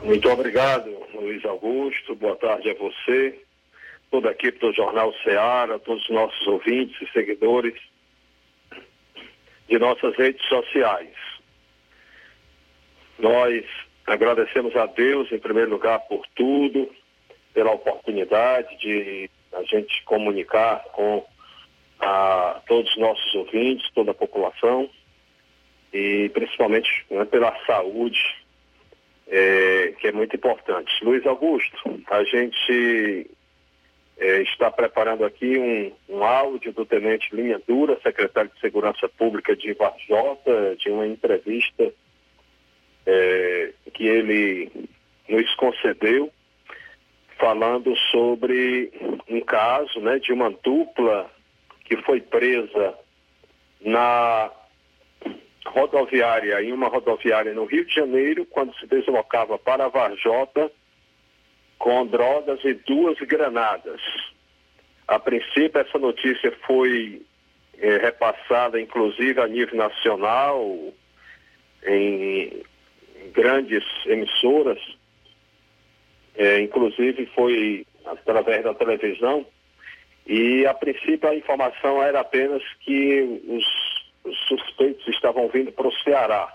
Muito 0.02 0.28
obrigado, 0.28 0.90
Luiz 1.14 1.44
Augusto. 1.44 2.14
Boa 2.14 2.36
tarde 2.36 2.70
a 2.70 2.74
você, 2.74 3.40
toda 4.10 4.28
a 4.28 4.32
equipe 4.32 4.58
do 4.58 4.72
Jornal 4.72 5.12
Ceará, 5.24 5.78
todos 5.78 6.02
os 6.04 6.10
nossos 6.10 6.46
ouvintes 6.46 6.96
e 7.02 7.12
seguidores 7.12 7.74
de 9.68 9.78
nossas 9.78 10.16
redes 10.16 10.46
sociais. 10.48 11.14
Nós 13.18 13.64
Agradecemos 14.08 14.74
a 14.74 14.86
Deus, 14.86 15.30
em 15.30 15.38
primeiro 15.38 15.70
lugar, 15.70 15.98
por 16.08 16.26
tudo, 16.34 16.90
pela 17.52 17.72
oportunidade 17.72 18.74
de 18.78 19.30
a 19.52 19.62
gente 19.64 20.02
comunicar 20.04 20.82
com 20.94 21.22
a 22.00 22.60
todos 22.66 22.90
os 22.90 22.98
nossos 22.98 23.34
ouvintes, 23.34 23.90
toda 23.94 24.12
a 24.12 24.14
população, 24.14 24.88
e 25.92 26.30
principalmente 26.30 27.06
né, 27.10 27.24
pela 27.24 27.54
saúde, 27.64 28.20
é, 29.26 29.94
que 29.98 30.08
é 30.08 30.12
muito 30.12 30.34
importante. 30.36 31.04
Luiz 31.04 31.26
Augusto, 31.26 32.02
a 32.10 32.24
gente 32.24 33.30
é, 34.18 34.42
está 34.42 34.70
preparando 34.70 35.24
aqui 35.24 35.58
um, 35.58 35.92
um, 36.08 36.24
áudio 36.24 36.72
do 36.72 36.84
Tenente 36.84 37.34
Linha 37.34 37.60
Dura, 37.66 37.98
secretário 38.02 38.50
de 38.54 38.60
Segurança 38.60 39.08
Pública 39.08 39.54
de 39.54 39.72
Varjota, 39.74 40.76
de 40.76 40.90
uma 40.90 41.06
entrevista 41.06 41.92
é, 43.06 43.72
que 43.94 44.06
ele 44.06 44.70
nos 45.28 45.54
concedeu, 45.54 46.30
falando 47.38 47.96
sobre 48.10 48.90
um 49.28 49.40
caso 49.40 50.00
né, 50.00 50.18
de 50.18 50.32
uma 50.32 50.50
dupla 50.50 51.30
que 51.88 51.96
foi 52.02 52.20
presa 52.20 52.94
na 53.80 54.50
rodoviária, 55.66 56.62
em 56.62 56.72
uma 56.72 56.88
rodoviária 56.88 57.52
no 57.54 57.64
Rio 57.64 57.84
de 57.84 57.94
Janeiro, 57.94 58.44
quando 58.46 58.74
se 58.76 58.86
deslocava 58.86 59.58
para 59.58 59.88
Varjota 59.88 60.70
com 61.78 62.06
drogas 62.06 62.60
e 62.64 62.74
duas 62.74 63.18
granadas. 63.18 64.00
A 65.06 65.18
princípio, 65.18 65.80
essa 65.80 65.98
notícia 65.98 66.52
foi 66.66 67.22
é, 67.78 67.96
repassada, 67.98 68.80
inclusive, 68.80 69.40
a 69.40 69.46
nível 69.46 69.76
nacional, 69.76 70.92
em 71.86 72.62
grandes 73.32 73.84
emissoras, 74.06 74.78
é, 76.36 76.60
inclusive 76.60 77.26
foi 77.34 77.86
através 78.04 78.64
da 78.64 78.74
televisão, 78.74 79.46
e 80.28 80.66
a 80.66 80.74
princípio 80.74 81.26
a 81.26 81.34
informação 81.34 82.02
era 82.02 82.20
apenas 82.20 82.62
que 82.80 83.40
os, 83.48 83.64
os 84.24 84.38
suspeitos 84.46 85.08
estavam 85.08 85.48
vindo 85.48 85.72
para 85.72 85.88
o 85.88 85.92
Ceará, 86.04 86.54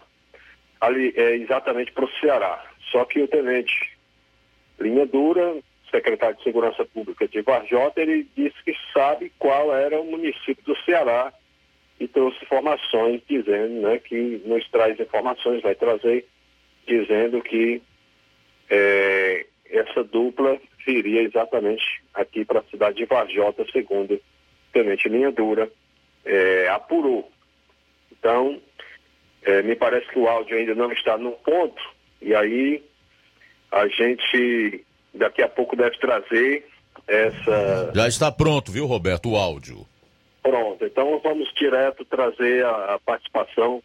ali, 0.79 1.11
é, 1.17 1.35
exatamente 1.37 1.91
para 1.91 2.05
o 2.05 2.11
Ceará. 2.19 2.63
Só 2.91 3.03
que 3.03 3.19
o 3.19 3.27
tenente 3.27 3.97
Linha 4.79 5.07
Dura, 5.07 5.55
secretário 5.89 6.37
de 6.37 6.43
Segurança 6.43 6.85
Pública 6.85 7.27
de 7.27 7.41
Varjota, 7.41 7.99
ele 7.99 8.27
disse 8.37 8.55
que 8.63 8.75
sabe 8.93 9.31
qual 9.39 9.75
era 9.75 9.99
o 9.99 10.05
município 10.05 10.63
do 10.63 10.77
Ceará 10.83 11.33
e 11.99 12.07
trouxe 12.07 12.43
informações 12.43 13.21
dizendo, 13.27 13.81
né, 13.81 13.97
que 13.97 14.39
nos 14.45 14.69
traz 14.69 14.99
informações, 14.99 15.63
vai 15.63 15.73
trazer 15.73 16.27
dizendo 16.85 17.41
que 17.41 17.81
é, 18.69 19.45
essa 19.65 20.03
dupla 20.03 20.59
viria 20.85 21.21
exatamente 21.21 21.83
aqui 22.13 22.45
para 22.45 22.59
a 22.59 22.63
cidade 22.63 22.97
de 22.97 23.05
Varjota, 23.05 23.65
segundo 23.71 24.13
o 24.13 24.21
Tenente 24.71 25.09
Linha 25.09 25.31
Dura 25.31 25.69
é, 26.25 26.67
apurou. 26.69 27.29
Então, 28.11 28.59
é, 29.43 29.61
me 29.61 29.75
parece 29.75 30.07
que 30.07 30.19
o 30.19 30.27
áudio 30.27 30.57
ainda 30.57 30.75
não 30.75 30.91
está 30.91 31.17
no 31.17 31.31
ponto, 31.31 31.81
e 32.21 32.33
aí 32.33 32.83
a 33.71 33.87
gente 33.87 34.85
daqui 35.13 35.41
a 35.41 35.49
pouco 35.49 35.75
deve 35.75 35.97
trazer 35.97 36.65
essa. 37.07 37.91
Já 37.93 38.07
está 38.07 38.31
pronto, 38.31 38.71
viu, 38.71 38.85
Roberto, 38.85 39.31
o 39.31 39.37
áudio. 39.37 39.85
Pronto, 40.41 40.85
então 40.85 41.19
vamos 41.23 41.53
direto 41.53 42.05
trazer 42.05 42.65
a, 42.65 42.95
a 42.95 42.99
participação 42.99 43.81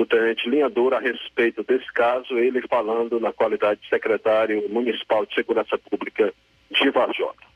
do 0.00 0.06
Tenente 0.06 0.48
Linhador 0.48 0.94
a 0.94 0.98
respeito 0.98 1.62
desse 1.62 1.92
caso, 1.92 2.38
ele 2.38 2.66
falando 2.66 3.20
na 3.20 3.34
qualidade 3.34 3.82
de 3.82 3.88
secretário 3.90 4.66
municipal 4.70 5.26
de 5.26 5.34
Segurança 5.34 5.76
Pública 5.76 6.32
de 6.70 6.90
Varjota. 6.90 7.50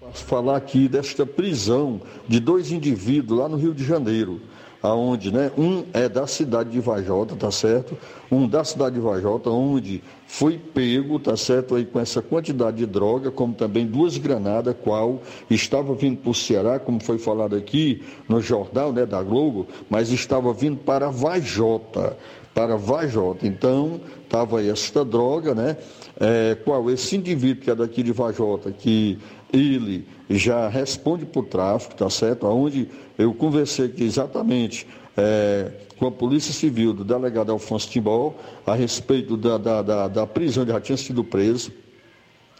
Posso 0.00 0.24
falar 0.26 0.56
aqui 0.56 0.88
desta 0.88 1.24
prisão 1.24 2.02
de 2.26 2.40
dois 2.40 2.72
indivíduos 2.72 3.38
lá 3.38 3.48
no 3.48 3.56
Rio 3.56 3.72
de 3.72 3.84
Janeiro 3.84 4.40
aonde, 4.84 5.32
né, 5.32 5.50
um 5.56 5.82
é 5.94 6.10
da 6.10 6.26
cidade 6.26 6.68
de 6.68 6.78
Vajota, 6.78 7.34
tá 7.34 7.50
certo? 7.50 7.96
Um 8.30 8.46
da 8.46 8.62
cidade 8.62 8.96
de 8.96 9.00
Vajota, 9.00 9.48
onde 9.48 10.04
foi 10.26 10.58
pego, 10.58 11.18
tá 11.18 11.34
certo, 11.38 11.74
aí 11.74 11.86
com 11.86 11.98
essa 11.98 12.20
quantidade 12.20 12.76
de 12.76 12.84
droga, 12.84 13.30
como 13.30 13.54
também 13.54 13.86
duas 13.86 14.18
granadas, 14.18 14.76
qual 14.84 15.22
estava 15.48 15.94
vindo 15.94 16.18
para 16.18 16.30
o 16.30 16.34
Ceará, 16.34 16.78
como 16.78 17.02
foi 17.02 17.16
falado 17.16 17.56
aqui 17.56 18.04
no 18.28 18.42
jornal, 18.42 18.92
né, 18.92 19.06
da 19.06 19.22
Globo, 19.22 19.66
mas 19.88 20.10
estava 20.10 20.52
vindo 20.52 20.76
para 20.76 21.08
Vajota, 21.08 22.18
para 22.54 22.76
Vajota. 22.76 23.46
Então, 23.46 23.98
estava 24.22 24.62
esta 24.62 25.02
droga, 25.02 25.54
né, 25.54 25.78
é, 26.20 26.58
qual 26.62 26.90
esse 26.90 27.16
indivíduo 27.16 27.64
que 27.64 27.70
é 27.70 27.74
daqui 27.74 28.02
de 28.02 28.12
Vajota, 28.12 28.70
que 28.70 29.18
ele 29.50 30.06
já 30.28 30.68
responde 30.68 31.24
por 31.26 31.46
tráfico, 31.46 31.94
tá 31.94 32.08
certo? 32.08 32.46
Onde 32.46 32.88
eu 33.18 33.34
conversei 33.34 33.86
aqui 33.86 34.04
exatamente 34.04 34.86
é, 35.16 35.70
com 35.98 36.06
a 36.06 36.10
Polícia 36.10 36.52
Civil 36.52 36.92
do 36.92 37.04
delegado 37.04 37.52
Alfonso 37.52 37.88
Timbó 37.88 38.34
a 38.66 38.74
respeito 38.74 39.36
da, 39.36 39.58
da, 39.58 39.82
da, 39.82 40.08
da 40.08 40.26
prisão, 40.26 40.62
ele 40.62 40.72
já 40.72 40.80
tinha 40.80 40.96
sido 40.96 41.22
preso. 41.22 41.72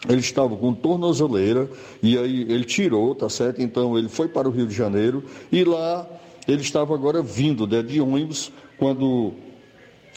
Ele 0.07 0.21
estava 0.21 0.55
com 0.55 0.75
tornozeleira 0.75 1.69
e 2.03 2.19
aí 2.19 2.43
ele 2.43 2.65
tirou, 2.65 3.15
tá 3.15 3.29
certo? 3.31 3.63
Então 3.63 3.97
ele 3.97 4.09
foi 4.09 4.29
para 4.29 4.47
o 4.47 4.51
Rio 4.51 4.67
de 4.67 4.75
Janeiro 4.75 5.25
e 5.51 5.65
lá 5.65 6.07
ele 6.47 6.61
estava 6.61 6.95
agora 6.95 7.23
vindo 7.23 7.67
né, 7.67 7.83
de 7.83 8.01
ônibus 8.03 8.53
quando 8.77 9.33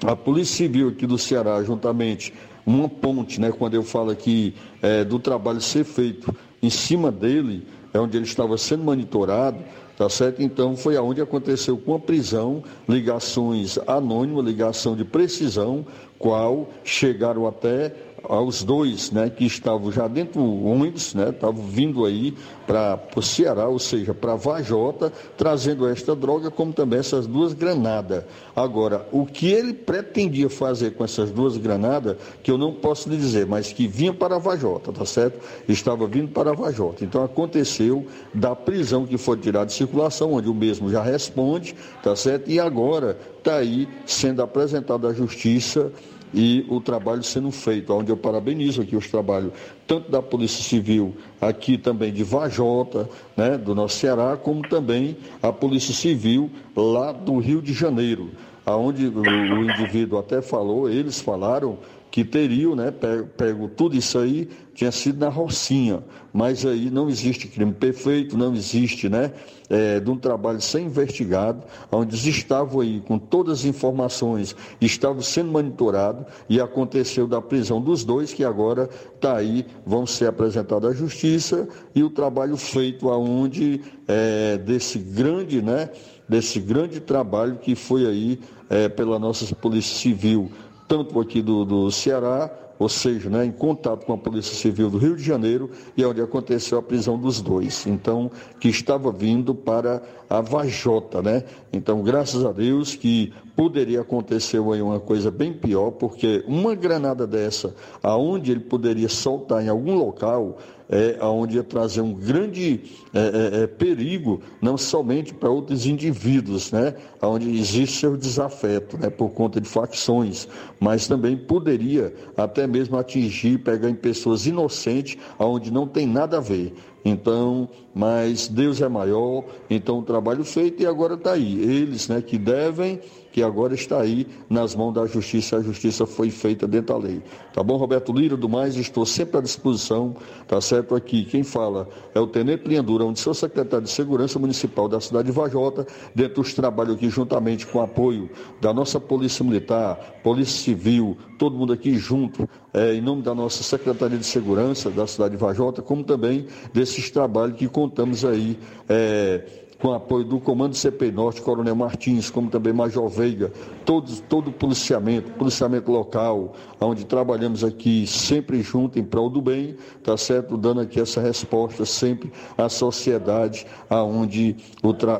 a 0.04 0.14
Polícia 0.16 0.58
Civil 0.58 0.89
aqui 0.89 1.08
do 1.08 1.18
Ceará, 1.18 1.64
juntamente 1.64 2.34
uma 2.66 2.89
ponte, 2.89 3.39
né, 3.39 3.50
quando 3.50 3.76
eu 3.76 3.84
falo 3.84 4.12
aqui 4.12 4.54
é, 4.82 5.06
do 5.06 5.20
trabalho 5.20 5.62
ser 5.62 5.86
feito 5.86 6.36
em 6.62 6.70
cima 6.70 7.12
dele, 7.12 7.68
é 7.93 7.99
onde 7.99 8.18
ele 8.18 8.26
estava 8.26 8.58
sendo 8.58 8.84
monitorado, 8.84 9.58
tá 9.97 10.10
certo? 10.10 10.41
Então 10.41 10.76
foi 10.76 10.95
aonde 10.95 11.22
aconteceu 11.22 11.78
com 11.78 11.95
a 11.95 11.99
prisão, 11.99 12.64
ligações 12.88 13.78
anônimas, 13.88 14.45
ligação 14.45 14.95
de 14.95 15.03
precisão, 15.03 15.86
qual 16.20 16.70
chegaram 16.84 17.47
até 17.47 17.93
aos 18.28 18.63
dois 18.63 19.11
né, 19.11 19.30
que 19.30 19.45
estavam 19.45 19.91
já 19.91 20.07
dentro 20.07 20.41
do 20.41 20.65
ônibus, 20.65 21.13
né, 21.13 21.30
estavam 21.30 21.63
vindo 21.63 22.05
aí 22.05 22.34
para 22.65 22.99
o 23.15 23.21
Ceará, 23.21 23.67
ou 23.67 23.80
seja, 23.80 24.13
para 24.13 24.36
Vajota, 24.36 25.11
trazendo 25.38 25.88
esta 25.88 26.15
droga, 26.15 26.51
como 26.51 26.73
também 26.73 26.99
essas 26.99 27.25
duas 27.25 27.53
granadas. 27.53 28.25
Agora, 28.55 29.07
o 29.11 29.25
que 29.25 29.47
ele 29.47 29.73
pretendia 29.73 30.49
fazer 30.49 30.91
com 30.91 31.03
essas 31.03 31.32
duas 31.32 31.55
granadas, 31.57 32.17
que 32.43 32.51
eu 32.51 32.57
não 32.57 32.73
posso 32.73 33.09
lhe 33.09 33.15
dizer, 33.15 33.45
mas 33.45 33.71
que 33.71 33.88
vinha 33.88 34.13
para 34.13 34.38
Vajota, 34.38 34.91
tá 34.91 35.05
certo? 35.05 35.39
Estava 35.67 36.05
vindo 36.07 36.28
para 36.30 36.53
Vajota. 36.53 37.05
Então 37.05 37.23
aconteceu 37.23 38.05
da 38.34 38.55
prisão 38.55 39.05
que 39.05 39.17
foi 39.17 39.38
tirada 39.38 39.67
de 39.67 39.73
circulação, 39.73 40.34
onde 40.34 40.49
o 40.49 40.53
mesmo 40.53 40.89
já 40.89 41.01
responde, 41.01 41.73
tá 42.03 42.15
certo? 42.15 42.49
E 42.49 42.59
agora 42.59 43.17
está 43.38 43.55
aí 43.55 43.88
sendo 44.05 44.41
apresentado 44.41 45.07
à 45.07 45.13
justiça 45.13 45.91
e 46.34 46.65
o 46.69 46.82
trabalho 46.82 47.23
sendo 47.23 47.51
feito, 47.51 47.93
onde 47.93 48.11
eu 48.11 48.17
parabenizo 48.17 48.82
aqui 48.82 48.95
os 48.95 49.07
trabalhos 49.07 49.51
tanto 49.86 50.11
da 50.11 50.21
Polícia 50.21 50.63
Civil 50.63 51.15
aqui 51.39 51.78
também 51.78 52.11
de 52.11 52.23
Vajota, 52.23 53.09
né, 53.36 53.57
do 53.57 53.73
nosso 53.73 53.97
Ceará, 53.97 54.36
como 54.36 54.67
também 54.67 55.15
a 55.41 55.51
Polícia 55.51 55.93
Civil 55.93 56.49
lá 56.75 57.11
do 57.11 57.38
Rio 57.38 57.61
de 57.61 57.73
Janeiro, 57.73 58.30
aonde 58.65 59.07
o, 59.07 59.63
indivíduo 59.63 60.19
até 60.19 60.41
falou, 60.41 60.89
eles 60.89 61.21
falaram 61.21 61.78
que 62.18 62.26
teriam 62.26 62.76
né, 62.76 62.91
pego, 63.38 63.68
tudo 63.68 63.95
isso 63.95 64.18
aí, 64.18 64.49
tinha 64.74 64.91
sido 64.91 65.20
na 65.20 65.30
Rocinha, 65.30 66.03
mas 66.34 66.65
aí 66.65 66.89
não 66.89 67.07
existe 67.07 67.47
crime 67.47 67.72
perfeito, 67.72 68.36
não 68.36 68.55
existe, 68.55 69.07
né, 69.07 69.32
é, 69.70 69.99
de 69.99 70.09
um 70.09 70.18
trabalho 70.18 70.59
sem 70.59 70.88
investigado, 70.88 71.61
onde 71.91 72.15
estavam 72.28 72.82
aí 72.82 73.03
com 73.07 73.20
todas 73.20 73.59
as 73.59 73.65
informações, 73.65 74.55
estavam 74.82 75.22
sendo 75.22 75.51
monitorados 75.51 76.26
e 76.49 76.59
aconteceu 76.59 77.28
da 77.28 77.39
prisão 77.39 77.80
dos 77.80 78.03
dois, 78.03 78.34
que 78.34 78.43
agora 78.43 78.89
está 79.13 79.38
aí, 79.38 79.63
vão 79.86 80.07
ser 80.07 80.26
apresentados 80.26 80.89
à 80.89 80.93
justiça 80.93 81.70
e 81.93 82.01
o 82.01 82.09
trabalho 82.09 82.57
feito 82.57 83.11
aonde 83.11 83.80
é, 84.07 84.57
desse 84.57 84.97
grande, 84.97 85.61
né, 85.61 85.91
desse 86.28 86.59
grande 86.59 86.99
trabalho 86.99 87.57
que 87.57 87.76
foi 87.76 88.07
aí 88.07 88.39
é, 88.70 88.89
pela 88.89 89.20
nossa 89.20 89.53
Polícia 89.55 89.95
Civil 89.95 90.51
tanto 90.88 91.20
aqui 91.20 91.42
do, 91.42 91.66
do 91.66 91.92
Ceará, 91.92 92.52
ou 92.80 92.88
seja, 92.88 93.30
né, 93.30 93.44
em 93.44 93.52
contato 93.52 94.06
com 94.06 94.14
a 94.14 94.18
Polícia 94.18 94.56
Civil 94.56 94.90
do 94.90 94.98
Rio 94.98 95.16
de 95.16 95.24
Janeiro, 95.24 95.72
e 95.96 96.04
é 96.04 96.08
onde 96.08 96.22
aconteceu 96.22 96.78
a 96.78 96.82
prisão 96.82 97.18
dos 97.18 97.42
dois. 97.42 97.88
Então, 97.88 98.30
que 98.60 98.70
estava 98.70 99.12
vindo 99.12 99.56
para 99.56 100.02
a 100.30 100.42
Vajota, 100.42 101.22
né? 101.22 101.44
Então, 101.74 102.04
graças 102.04 102.46
a 102.46 102.52
Deus 102.52 102.96
que 102.96 103.34
poderia 103.56 104.02
acontecer 104.02 104.58
aí 104.58 104.82
uma 104.82 105.00
coisa 105.00 105.32
bem 105.32 105.54
pior, 105.54 105.92
porque 105.92 106.44
uma 106.48 106.76
granada 106.76 107.26
dessa, 107.26 107.74
aonde 108.04 108.52
ele 108.52 108.60
poderia 108.60 109.10
soltar 109.10 109.64
em 109.64 109.70
algum 109.70 109.96
local, 109.96 110.60
é, 110.90 111.18
onde 111.22 111.58
ia 111.58 111.64
trazer 111.64 112.02
um 112.02 112.14
grande 112.14 112.82
é, 113.14 113.20
é, 113.20 113.64
é, 113.64 113.68
perigo, 113.68 114.42
não 114.62 114.78
somente 114.78 115.34
para 115.34 115.50
outros 115.50 115.86
indivíduos, 115.86 116.72
né, 116.72 116.96
onde 117.22 117.50
existe 117.58 118.00
seu 118.00 118.16
desafeto, 118.16 118.98
né, 118.98 119.10
por 119.10 119.30
conta 119.30 119.60
de 119.60 119.68
facções, 119.68 120.48
mas 120.80 121.08
também 121.08 121.36
poderia 121.36 122.14
até 122.36 122.66
mesmo 122.66 122.98
atingir, 122.98 123.60
pegar 123.60 123.90
em 123.90 123.96
pessoas 123.96 124.46
inocentes, 124.46 125.18
onde 125.38 125.72
não 125.72 125.88
tem 125.88 126.08
nada 126.08 126.38
a 126.38 126.42
ver. 126.42 126.74
Então, 127.04 127.70
mas 127.94 128.48
Deus 128.48 128.82
é 128.82 128.90
maior, 128.90 129.46
então 129.70 130.00
o 130.00 130.04
trabalho 130.04 130.44
feito 130.44 130.84
e 130.84 130.86
agora 130.86 131.14
está 131.14 131.34
aí. 131.34 131.62
Eles 131.62 132.08
né, 132.10 132.22
que 132.22 132.38
devem 132.38 133.00
que 133.38 133.44
agora 133.44 133.76
está 133.76 134.02
aí 134.02 134.26
nas 134.50 134.74
mãos 134.74 134.94
da 134.94 135.06
justiça, 135.06 135.58
a 135.58 135.62
justiça 135.62 136.08
foi 136.08 136.32
feita 136.32 136.68
dentro 136.68 136.96
da 136.96 137.08
lei. 137.08 137.22
Tá 137.54 137.62
bom, 137.62 137.78
Roberto 137.78 138.12
Lira, 138.12 138.36
do 138.36 138.50
mais, 138.50 138.76
estou 138.76 139.06
sempre 139.06 139.38
à 139.38 139.42
disposição, 139.42 140.16
tá 140.48 140.60
certo 140.60 140.96
aqui. 140.96 141.24
Quem 141.24 141.44
fala 141.44 141.88
é 142.16 142.20
o 142.20 142.26
Tenente 142.26 142.68
Linhandura, 142.68 143.06
onde 143.06 143.20
sou 143.20 143.36
secretário 143.36 143.86
de 143.86 143.92
Segurança 143.92 144.40
Municipal 144.40 144.90
da 144.90 145.00
cidade 145.00 145.28
de 145.28 145.32
Vajota, 145.32 145.86
dentro 146.16 146.42
dos 146.42 146.56
trabalhos 146.56 146.96
aqui, 146.96 147.12
juntamente 147.12 147.68
com 147.68 147.78
o 147.78 147.82
apoio 147.84 148.28
da 148.60 148.74
nossa 148.74 149.00
Polícia 149.00 149.46
Militar, 149.46 150.20
Polícia 150.24 150.60
Civil, 150.64 151.16
todo 151.38 151.56
mundo 151.56 151.74
aqui 151.74 151.96
junto, 151.96 152.50
é, 152.74 152.96
em 152.96 153.02
nome 153.02 153.22
da 153.22 153.36
nossa 153.36 153.62
Secretaria 153.62 154.18
de 154.18 154.26
Segurança 154.26 154.90
da 154.90 155.06
cidade 155.06 155.36
de 155.36 155.38
Vajota, 155.38 155.84
como 155.84 156.04
também 156.04 156.48
desses 156.74 157.12
trabalhos 157.12 157.56
que 157.56 157.68
contamos 157.68 158.26
aí. 158.26 158.58
É, 158.90 159.66
com 159.80 159.93
apoio 159.93 160.23
do 160.23 160.39
Comando 160.39 160.75
CP 160.75 161.11
Norte, 161.11 161.41
Coronel 161.41 161.75
Martins, 161.75 162.30
como 162.30 162.49
também 162.49 162.73
Major 162.73 163.07
Veiga, 163.07 163.51
todo 163.86 164.49
o 164.49 164.51
policiamento, 164.51 165.32
policiamento 165.34 165.91
local, 165.91 166.53
onde 166.82 167.05
trabalhamos 167.05 167.63
aqui 167.63 168.07
sempre 168.07 168.61
junto 168.61 168.99
em 168.99 169.03
prol 169.03 169.30
do 169.30 169.41
bem, 169.41 169.75
tá 170.03 170.17
certo? 170.17 170.57
Dando 170.57 170.82
aqui 170.82 170.99
essa 170.99 171.21
resposta 171.21 171.86
sempre 171.86 172.32
à 172.57 172.69
sociedade, 172.69 173.65
aonde 173.89 174.55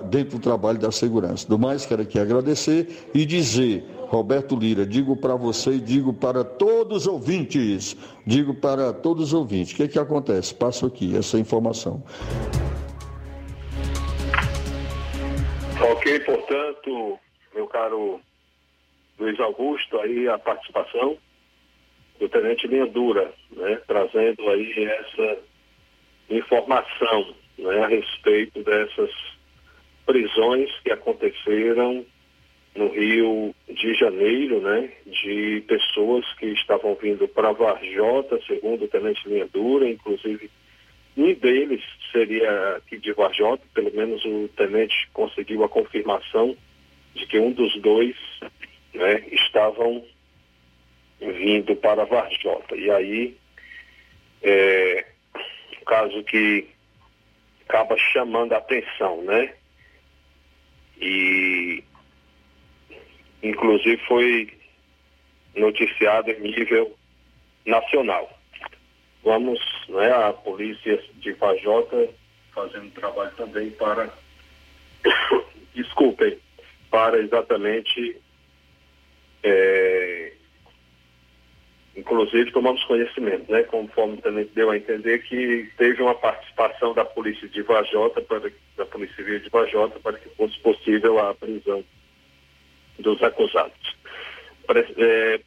dentro 0.10 0.38
do 0.38 0.42
trabalho 0.42 0.80
da 0.80 0.92
segurança. 0.92 1.48
Do 1.48 1.60
mais, 1.60 1.86
quero 1.86 2.02
aqui 2.02 2.20
agradecer 2.20 3.10
e 3.14 3.26
dizer 3.26 3.86
Roberto 4.08 4.56
Lira, 4.56 4.86
digo 4.86 5.16
para 5.18 5.36
você 5.36 5.72
e 5.72 5.80
digo 5.80 6.14
para 6.14 6.44
todos 6.44 7.06
os 7.06 7.08
ouvintes, 7.08 7.96
digo 8.26 8.54
para 8.54 8.94
todos 8.94 9.28
os 9.28 9.34
ouvintes, 9.34 9.74
o 9.74 9.76
que, 9.76 9.84
é 9.84 9.88
que 9.88 10.00
acontece? 10.00 10.54
Passo 10.54 10.86
aqui 10.86 11.16
essa 11.16 11.38
informação. 11.38 12.02
Ok, 16.18 16.20
portanto, 16.26 17.20
meu 17.54 17.68
caro 17.68 18.20
Luiz 19.20 19.40
Augusto, 19.40 20.00
aí 20.00 20.28
a 20.28 20.38
participação 20.40 21.18
do 22.20 22.28
Tenente 22.28 22.68
Linha 22.68 22.88
Dura, 22.88 23.32
né, 23.52 23.80
trazendo 23.86 24.50
aí 24.50 24.84
essa 24.84 25.38
informação 26.30 27.36
né, 27.60 27.84
a 27.84 27.88
respeito 27.88 28.64
dessas 28.64 29.12
prisões 30.06 30.72
que 30.80 30.92
aconteceram 30.92 32.04
no 32.76 32.90
Rio 32.90 33.54
de 33.68 33.94
Janeiro, 33.94 34.60
né, 34.60 34.92
de 35.06 35.64
pessoas 35.68 36.26
que 36.40 36.48
estavam 36.48 36.96
vindo 36.96 37.28
para 37.28 37.52
Varjota, 37.52 38.40
segundo 38.48 38.86
o 38.86 38.88
Tenente 38.88 39.28
Linha 39.30 39.48
Dura, 39.54 39.88
inclusive 39.88 40.50
um 41.18 41.34
deles 41.34 41.84
seria 42.12 42.78
aqui 42.78 42.98
de 42.98 43.12
Varjota, 43.12 43.64
pelo 43.74 43.92
menos 43.94 44.24
o 44.24 44.48
tenente 44.56 45.10
conseguiu 45.14 45.64
a 45.64 45.70
confirmação 45.70 46.56
de 47.16 47.26
que 47.26 47.40
um 47.40 47.52
dos 47.52 47.76
dois 47.82 48.16
né, 48.94 49.24
estavam 49.32 50.06
vindo 51.20 51.76
para 51.76 52.06
Varjota. 52.06 52.76
E 52.76 52.92
aí, 52.92 53.38
é, 54.44 55.06
caso 55.86 56.24
que 56.24 56.68
acaba 57.68 57.98
chamando 57.98 58.54
a 58.54 58.58
atenção, 58.58 59.24
né? 59.24 59.54
E 61.02 61.84
inclusive 63.42 63.98
foi 64.08 64.54
noticiado 65.56 66.30
em 66.32 66.42
nível 66.42 66.96
nacional 67.66 68.37
vamos, 69.28 69.60
né, 69.90 70.10
a 70.10 70.32
polícia 70.32 71.04
de 71.16 71.34
Vajota 71.34 72.08
fazendo 72.56 72.90
trabalho 72.92 73.32
também 73.36 73.70
para, 73.72 74.10
desculpem, 75.76 76.40
para 76.90 77.20
exatamente, 77.20 78.22
é, 79.44 80.32
inclusive 81.98 82.54
tomamos 82.54 82.82
conhecimento, 82.86 83.52
né, 83.52 83.64
conforme 83.64 84.16
também 84.22 84.50
deu 84.56 84.72
a 84.72 84.78
entender 84.78 85.20
que 85.20 85.70
teve 85.78 86.02
uma 86.02 86.16
participação 86.16 86.94
da 86.94 87.04
polícia 87.04 87.50
de 87.50 87.62
Vajota, 87.64 88.22
para, 88.22 88.50
da 88.78 88.86
polícia 88.86 89.18
civil 89.18 89.42
de 89.42 89.50
Vajota, 89.50 90.00
para 90.00 90.18
que 90.18 90.30
fosse 90.38 90.58
possível 90.60 91.20
a 91.20 91.34
prisão 91.34 91.84
dos 92.98 93.22
acusados. 93.22 93.98
É, 94.98 95.42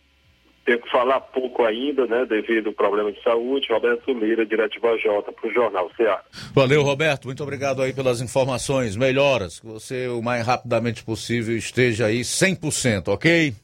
tenho 0.64 0.80
que 0.80 0.90
falar 0.90 1.20
pouco 1.20 1.64
ainda, 1.64 2.06
né, 2.06 2.26
devido 2.26 2.68
ao 2.68 2.72
problema 2.72 3.10
de 3.10 3.22
saúde. 3.22 3.66
Roberto 3.70 4.12
Lira, 4.12 4.44
direto 4.44 4.72
de 4.72 4.78
Vajota, 4.78 5.32
para 5.32 5.48
o 5.48 5.52
Jornal 5.52 5.90
CA. 5.96 6.20
Valeu, 6.54 6.82
Roberto. 6.82 7.26
Muito 7.26 7.42
obrigado 7.42 7.82
aí 7.82 7.92
pelas 7.92 8.20
informações. 8.20 8.96
Melhoras. 8.96 9.60
Que 9.60 9.66
você, 9.66 10.08
o 10.08 10.22
mais 10.22 10.46
rapidamente 10.46 11.02
possível, 11.02 11.56
esteja 11.56 12.06
aí 12.06 12.20
100%, 12.20 13.08
ok? 13.08 13.54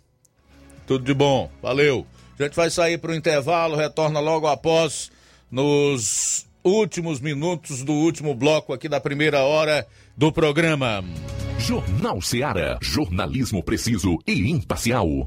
Tudo 0.86 1.04
de 1.04 1.14
bom. 1.14 1.50
Valeu. 1.62 2.06
A 2.38 2.42
gente 2.42 2.54
vai 2.54 2.70
sair 2.70 2.98
para 2.98 3.12
o 3.12 3.14
intervalo, 3.14 3.76
retorna 3.76 4.20
logo 4.20 4.46
após, 4.46 5.10
nos 5.50 6.46
últimos 6.62 7.20
minutos 7.20 7.82
do 7.82 7.92
último 7.92 8.34
bloco 8.34 8.72
aqui 8.72 8.88
da 8.88 9.00
primeira 9.00 9.42
hora 9.42 9.86
do 10.16 10.32
programa. 10.32 11.02
Jornal 11.58 12.20
Seara. 12.20 12.78
Jornalismo 12.82 13.62
preciso 13.62 14.18
e 14.26 14.50
imparcial. 14.50 15.26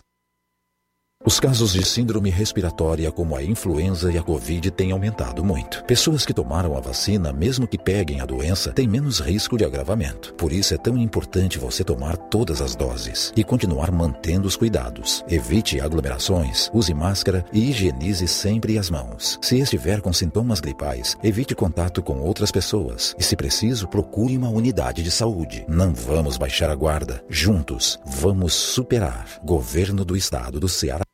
Os 1.23 1.39
casos 1.39 1.73
de 1.73 1.85
síndrome 1.85 2.31
respiratória, 2.31 3.11
como 3.11 3.35
a 3.35 3.43
influenza 3.43 4.11
e 4.11 4.17
a 4.17 4.23
Covid, 4.23 4.71
têm 4.71 4.91
aumentado 4.91 5.45
muito. 5.45 5.83
Pessoas 5.83 6.25
que 6.25 6.33
tomaram 6.33 6.75
a 6.75 6.79
vacina, 6.79 7.31
mesmo 7.31 7.67
que 7.67 7.77
peguem 7.77 8.21
a 8.21 8.25
doença, 8.25 8.73
têm 8.73 8.87
menos 8.87 9.19
risco 9.19 9.55
de 9.55 9.63
agravamento. 9.63 10.33
Por 10.33 10.51
isso 10.51 10.73
é 10.73 10.77
tão 10.77 10.97
importante 10.97 11.59
você 11.59 11.83
tomar 11.83 12.17
todas 12.17 12.59
as 12.59 12.75
doses 12.75 13.31
e 13.35 13.43
continuar 13.43 13.91
mantendo 13.91 14.47
os 14.47 14.55
cuidados. 14.55 15.23
Evite 15.29 15.79
aglomerações, 15.79 16.71
use 16.73 16.91
máscara 16.91 17.45
e 17.53 17.69
higienize 17.69 18.27
sempre 18.27 18.79
as 18.79 18.89
mãos. 18.89 19.37
Se 19.43 19.59
estiver 19.59 20.01
com 20.01 20.11
sintomas 20.11 20.59
gripais, 20.59 21.15
evite 21.23 21.53
contato 21.53 22.01
com 22.01 22.19
outras 22.19 22.51
pessoas 22.51 23.15
e, 23.19 23.23
se 23.23 23.35
preciso, 23.35 23.87
procure 23.87 24.35
uma 24.35 24.49
unidade 24.49 25.03
de 25.03 25.11
saúde. 25.11 25.65
Não 25.67 25.93
vamos 25.93 26.35
baixar 26.35 26.71
a 26.71 26.75
guarda. 26.75 27.23
Juntos, 27.29 27.99
vamos 28.07 28.55
superar. 28.55 29.39
Governo 29.45 30.03
do 30.03 30.17
Estado 30.17 30.59
do 30.59 30.67
Ceará. 30.67 31.10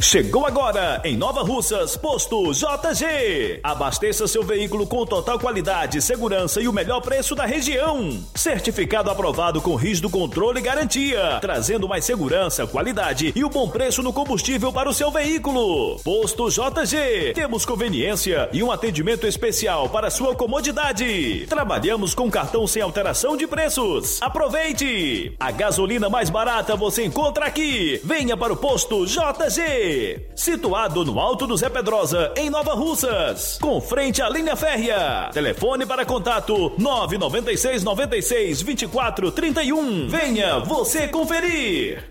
Chegou 0.00 0.46
agora 0.46 1.02
em 1.04 1.16
Nova 1.16 1.42
Russas, 1.42 1.96
posto 1.96 2.52
JG. 2.52 3.58
Abasteça 3.64 4.28
seu 4.28 4.44
veículo 4.44 4.86
com 4.86 5.04
total 5.04 5.40
qualidade, 5.40 6.00
segurança 6.00 6.60
e 6.60 6.68
o 6.68 6.72
melhor 6.72 7.00
preço 7.00 7.34
da 7.34 7.44
região. 7.44 8.16
Certificado 8.32 9.10
aprovado 9.10 9.60
com 9.60 9.74
rígido 9.74 10.08
controle 10.08 10.60
e 10.60 10.62
garantia, 10.62 11.38
trazendo 11.40 11.88
mais 11.88 12.04
segurança, 12.04 12.64
qualidade 12.64 13.32
e 13.34 13.44
o 13.44 13.50
bom 13.50 13.68
preço 13.68 14.00
no 14.00 14.12
combustível 14.12 14.72
para 14.72 14.88
o 14.88 14.94
seu 14.94 15.10
veículo. 15.10 15.98
Posto 16.04 16.48
JG. 16.48 17.32
Temos 17.34 17.66
conveniência 17.66 18.48
e 18.52 18.62
um 18.62 18.70
atendimento 18.70 19.26
especial 19.26 19.88
para 19.88 20.10
sua 20.10 20.32
comodidade. 20.32 21.44
Trabalhamos 21.48 22.14
com 22.14 22.30
cartão 22.30 22.68
sem 22.68 22.80
alteração 22.80 23.36
de 23.36 23.48
preços. 23.48 24.22
Aproveite! 24.22 25.34
A 25.40 25.50
gasolina 25.50 26.08
mais 26.08 26.30
barata 26.30 26.76
você 26.76 27.04
encontra 27.04 27.46
aqui. 27.46 28.00
Venha 28.04 28.36
para 28.36 28.52
o 28.52 28.56
posto 28.56 29.04
JG 29.04 29.87
situado 30.34 31.04
no 31.04 31.18
Alto 31.18 31.46
do 31.46 31.56
Zé 31.56 31.68
Pedrosa, 31.68 32.32
em 32.36 32.50
Nova 32.50 32.74
Russas, 32.74 33.58
com 33.60 33.80
frente 33.80 34.22
à 34.22 34.28
linha 34.28 34.56
férrea. 34.56 35.30
Telefone 35.32 35.86
para 35.86 36.04
contato 36.04 36.72
996 36.78 37.82
96 37.84 38.62
24 38.62 39.30
31. 39.32 40.08
Venha 40.08 40.58
você 40.60 41.08
conferir. 41.08 42.04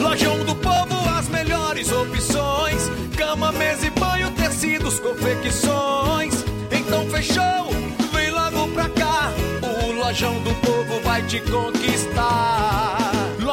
Lojão 0.00 0.44
do 0.44 0.54
Povo, 0.56 1.08
as 1.18 1.28
melhores 1.28 1.90
opções: 1.92 2.90
cama, 3.16 3.52
mesa 3.52 3.86
e 3.86 3.90
banho, 3.90 4.30
tecidos, 4.32 4.98
confecções. 5.00 6.34
Então 6.70 7.08
fechou, 7.10 7.68
vem 8.12 8.30
logo 8.30 8.68
pra 8.72 8.88
cá. 8.88 9.32
O 9.62 9.92
Lojão 9.92 10.34
do 10.42 10.54
Povo 10.56 11.00
vai 11.02 11.22
te 11.26 11.40
conquistar. 11.40 12.77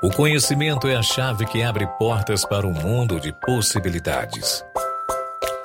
O 0.00 0.10
conhecimento 0.10 0.86
é 0.86 0.94
a 0.94 1.02
chave 1.02 1.44
que 1.44 1.60
abre 1.60 1.84
portas 1.98 2.44
para 2.44 2.64
um 2.64 2.72
mundo 2.72 3.18
de 3.18 3.32
possibilidades. 3.32 4.64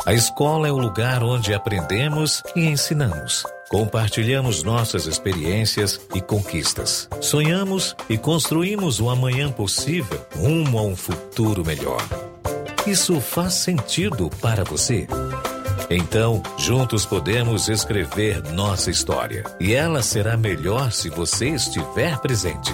A 0.08 0.14
escola 0.14 0.68
é 0.68 0.72
o 0.72 0.78
lugar 0.78 1.24
onde 1.24 1.54
aprendemos 1.54 2.42
e 2.56 2.66
ensinamos. 2.66 3.44
Compartilhamos 3.70 4.64
nossas 4.64 5.06
experiências 5.06 6.02
e 6.16 6.22
conquistas. 6.22 7.08
Sonhamos 7.22 7.96
e 8.10 8.18
construímos 8.18 9.00
o 9.00 9.12
amanhã 9.12 9.52
possível 9.52 10.26
rumo 10.36 10.80
a 10.80 10.82
um 10.82 10.96
futuro 10.96 11.64
melhor. 11.64 12.02
Isso 12.88 13.22
faz 13.22 13.54
sentido 13.54 14.32
para 14.42 14.64
você? 14.64 15.08
Então, 15.92 16.42
juntos 16.58 17.06
podemos 17.06 17.70
escrever 17.70 18.42
nossa 18.52 18.90
história. 18.90 19.44
E 19.60 19.76
ela 19.76 20.02
será 20.02 20.36
melhor 20.36 20.92
se 20.92 21.08
você 21.08 21.50
estiver 21.50 22.18
presente. 22.18 22.74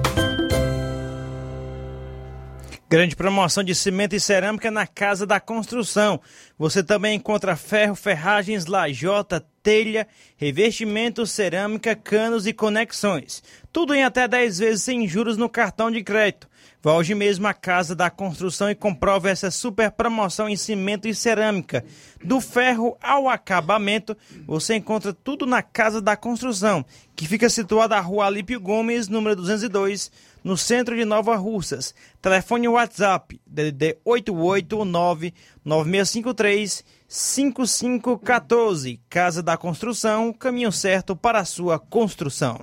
Grande 2.91 3.15
promoção 3.15 3.63
de 3.63 3.73
cimento 3.73 4.17
e 4.17 4.19
cerâmica 4.19 4.69
na 4.69 4.85
Casa 4.85 5.25
da 5.25 5.39
Construção. 5.39 6.19
Você 6.59 6.83
também 6.83 7.15
encontra 7.15 7.55
ferro, 7.55 7.95
ferragens, 7.95 8.65
lajota, 8.65 9.41
telha, 9.63 10.05
revestimento, 10.35 11.25
cerâmica, 11.25 11.95
canos 11.95 12.45
e 12.45 12.51
conexões. 12.51 13.41
Tudo 13.71 13.93
em 13.93 14.03
até 14.03 14.27
10 14.27 14.59
vezes 14.59 14.83
sem 14.83 15.07
juros 15.07 15.37
no 15.37 15.47
cartão 15.47 15.89
de 15.89 16.03
crédito. 16.03 16.49
Vá 16.83 16.93
hoje 16.93 17.15
mesmo 17.15 17.47
à 17.47 17.53
Casa 17.53 17.95
da 17.95 18.09
Construção 18.09 18.69
e 18.69 18.75
comprove 18.75 19.29
essa 19.29 19.49
super 19.49 19.89
promoção 19.91 20.49
em 20.49 20.57
cimento 20.57 21.07
e 21.07 21.15
cerâmica. 21.15 21.85
Do 22.21 22.41
ferro 22.41 22.97
ao 23.01 23.29
acabamento, 23.29 24.17
você 24.45 24.75
encontra 24.75 25.13
tudo 25.13 25.45
na 25.45 25.61
Casa 25.61 26.01
da 26.01 26.17
Construção, 26.17 26.83
que 27.15 27.27
fica 27.27 27.49
situada 27.49 27.95
na 27.95 28.01
Rua 28.01 28.25
Alípio 28.25 28.59
Gomes, 28.59 29.07
número 29.07 29.35
202, 29.35 30.11
no 30.43 30.57
centro 30.57 30.95
de 30.95 31.05
Nova 31.05 31.35
Russas. 31.35 31.93
Telefone 32.21 32.67
WhatsApp 32.67 33.39
DDD 33.45 33.97
889 34.03 35.33
9653 35.63 36.83
5514. 37.07 38.99
Casa 39.09 39.43
da 39.43 39.57
Construção, 39.57 40.33
caminho 40.33 40.71
certo 40.71 41.15
para 41.15 41.39
a 41.39 41.45
sua 41.45 41.77
construção. 41.77 42.59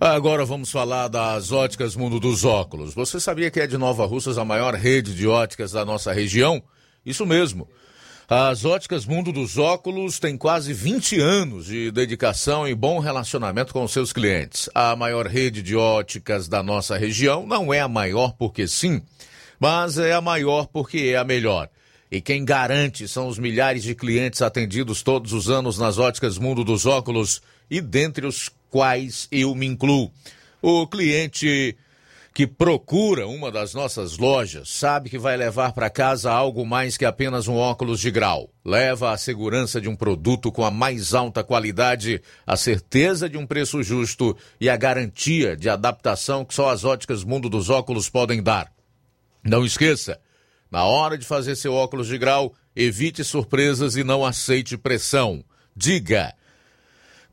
Agora 0.00 0.46
vamos 0.46 0.70
falar 0.70 1.08
das 1.08 1.52
óticas 1.52 1.94
Mundo 1.94 2.18
dos 2.18 2.44
Óculos. 2.44 2.94
Você 2.94 3.20
sabia 3.20 3.50
que 3.50 3.60
é 3.60 3.66
de 3.66 3.76
Nova 3.76 4.06
Russas 4.06 4.38
a 4.38 4.44
maior 4.44 4.74
rede 4.74 5.14
de 5.14 5.26
óticas 5.26 5.72
da 5.72 5.84
nossa 5.84 6.10
região? 6.10 6.62
Isso 7.04 7.26
mesmo. 7.26 7.68
As 8.32 8.64
óticas 8.64 9.06
Mundo 9.06 9.32
dos 9.32 9.58
Óculos 9.58 10.20
têm 10.20 10.38
quase 10.38 10.72
20 10.72 11.18
anos 11.18 11.66
de 11.66 11.90
dedicação 11.90 12.68
e 12.68 12.72
bom 12.76 13.00
relacionamento 13.00 13.72
com 13.72 13.88
seus 13.88 14.12
clientes. 14.12 14.70
A 14.72 14.94
maior 14.94 15.26
rede 15.26 15.60
de 15.60 15.74
óticas 15.74 16.46
da 16.46 16.62
nossa 16.62 16.96
região 16.96 17.44
não 17.44 17.74
é 17.74 17.80
a 17.80 17.88
maior 17.88 18.32
porque 18.38 18.68
sim, 18.68 19.02
mas 19.58 19.98
é 19.98 20.12
a 20.12 20.20
maior 20.20 20.68
porque 20.68 21.10
é 21.12 21.16
a 21.16 21.24
melhor. 21.24 21.68
E 22.08 22.20
quem 22.20 22.44
garante 22.44 23.08
são 23.08 23.26
os 23.26 23.36
milhares 23.36 23.82
de 23.82 23.96
clientes 23.96 24.42
atendidos 24.42 25.02
todos 25.02 25.32
os 25.32 25.50
anos 25.50 25.76
nas 25.76 25.98
óticas 25.98 26.38
Mundo 26.38 26.62
dos 26.62 26.86
Óculos 26.86 27.42
e 27.68 27.80
dentre 27.80 28.28
os 28.28 28.48
quais 28.70 29.26
eu 29.32 29.56
me 29.56 29.66
incluo. 29.66 30.08
O 30.62 30.86
cliente 30.86 31.76
que 32.32 32.46
procura 32.46 33.26
uma 33.26 33.50
das 33.50 33.74
nossas 33.74 34.16
lojas 34.16 34.68
sabe 34.68 35.10
que 35.10 35.18
vai 35.18 35.36
levar 35.36 35.72
para 35.72 35.90
casa 35.90 36.30
algo 36.30 36.64
mais 36.64 36.96
que 36.96 37.04
apenas 37.04 37.48
um 37.48 37.56
óculos 37.56 38.00
de 38.00 38.10
grau. 38.10 38.50
Leva 38.64 39.12
a 39.12 39.16
segurança 39.16 39.80
de 39.80 39.88
um 39.88 39.96
produto 39.96 40.52
com 40.52 40.64
a 40.64 40.70
mais 40.70 41.12
alta 41.12 41.42
qualidade, 41.42 42.22
a 42.46 42.56
certeza 42.56 43.28
de 43.28 43.36
um 43.36 43.46
preço 43.46 43.82
justo 43.82 44.36
e 44.60 44.68
a 44.68 44.76
garantia 44.76 45.56
de 45.56 45.68
adaptação 45.68 46.44
que 46.44 46.54
só 46.54 46.70
as 46.70 46.84
óticas 46.84 47.24
Mundo 47.24 47.48
dos 47.48 47.68
Óculos 47.68 48.08
podem 48.08 48.42
dar. 48.42 48.72
Não 49.42 49.64
esqueça, 49.64 50.20
na 50.70 50.84
hora 50.84 51.18
de 51.18 51.26
fazer 51.26 51.56
seu 51.56 51.74
óculos 51.74 52.06
de 52.06 52.16
grau, 52.16 52.54
evite 52.76 53.24
surpresas 53.24 53.96
e 53.96 54.04
não 54.04 54.24
aceite 54.24 54.78
pressão. 54.78 55.44
Diga 55.74 56.32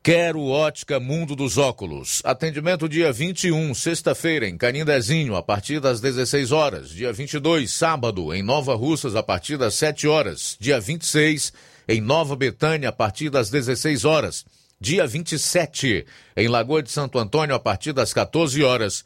Quero 0.07 0.45
Ótica 0.47 1.01
Mundo 1.01 1.35
dos 1.35 1.57
Óculos. 1.57 2.21
Atendimento 2.23 2.87
dia 2.87 3.11
21, 3.11 3.73
sexta-feira, 3.73 4.47
em 4.47 4.57
Canindezinho, 4.57 5.35
a 5.35 5.43
partir 5.43 5.81
das 5.81 5.99
16 5.99 6.53
horas. 6.53 6.91
Dia 6.91 7.11
22, 7.11 7.69
sábado, 7.69 8.33
em 8.33 8.41
Nova 8.41 8.73
Russas, 8.73 9.17
a 9.17 9.21
partir 9.21 9.57
das 9.57 9.73
7 9.73 10.07
horas. 10.07 10.55
Dia 10.61 10.79
26, 10.79 11.51
em 11.89 11.99
Nova 11.99 12.37
Betânia, 12.37 12.87
a 12.87 12.91
partir 12.93 13.29
das 13.29 13.49
16 13.49 14.05
horas. 14.05 14.45
Dia 14.79 15.05
27, 15.05 16.05
em 16.37 16.47
Lagoa 16.47 16.81
de 16.81 16.89
Santo 16.89 17.19
Antônio, 17.19 17.53
a 17.53 17.59
partir 17.59 17.91
das 17.91 18.13
14 18.13 18.63
horas. 18.63 19.03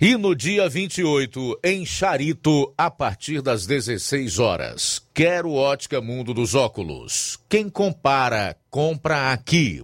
E 0.00 0.16
no 0.16 0.32
dia 0.32 0.68
28, 0.68 1.58
em 1.64 1.84
Charito, 1.84 2.72
a 2.78 2.88
partir 2.88 3.42
das 3.42 3.66
16 3.66 4.38
horas. 4.38 5.02
Quero 5.12 5.54
Ótica 5.54 6.00
Mundo 6.00 6.32
dos 6.32 6.54
Óculos. 6.54 7.36
Quem 7.48 7.68
compara, 7.68 8.56
compra 8.70 9.32
aqui. 9.32 9.82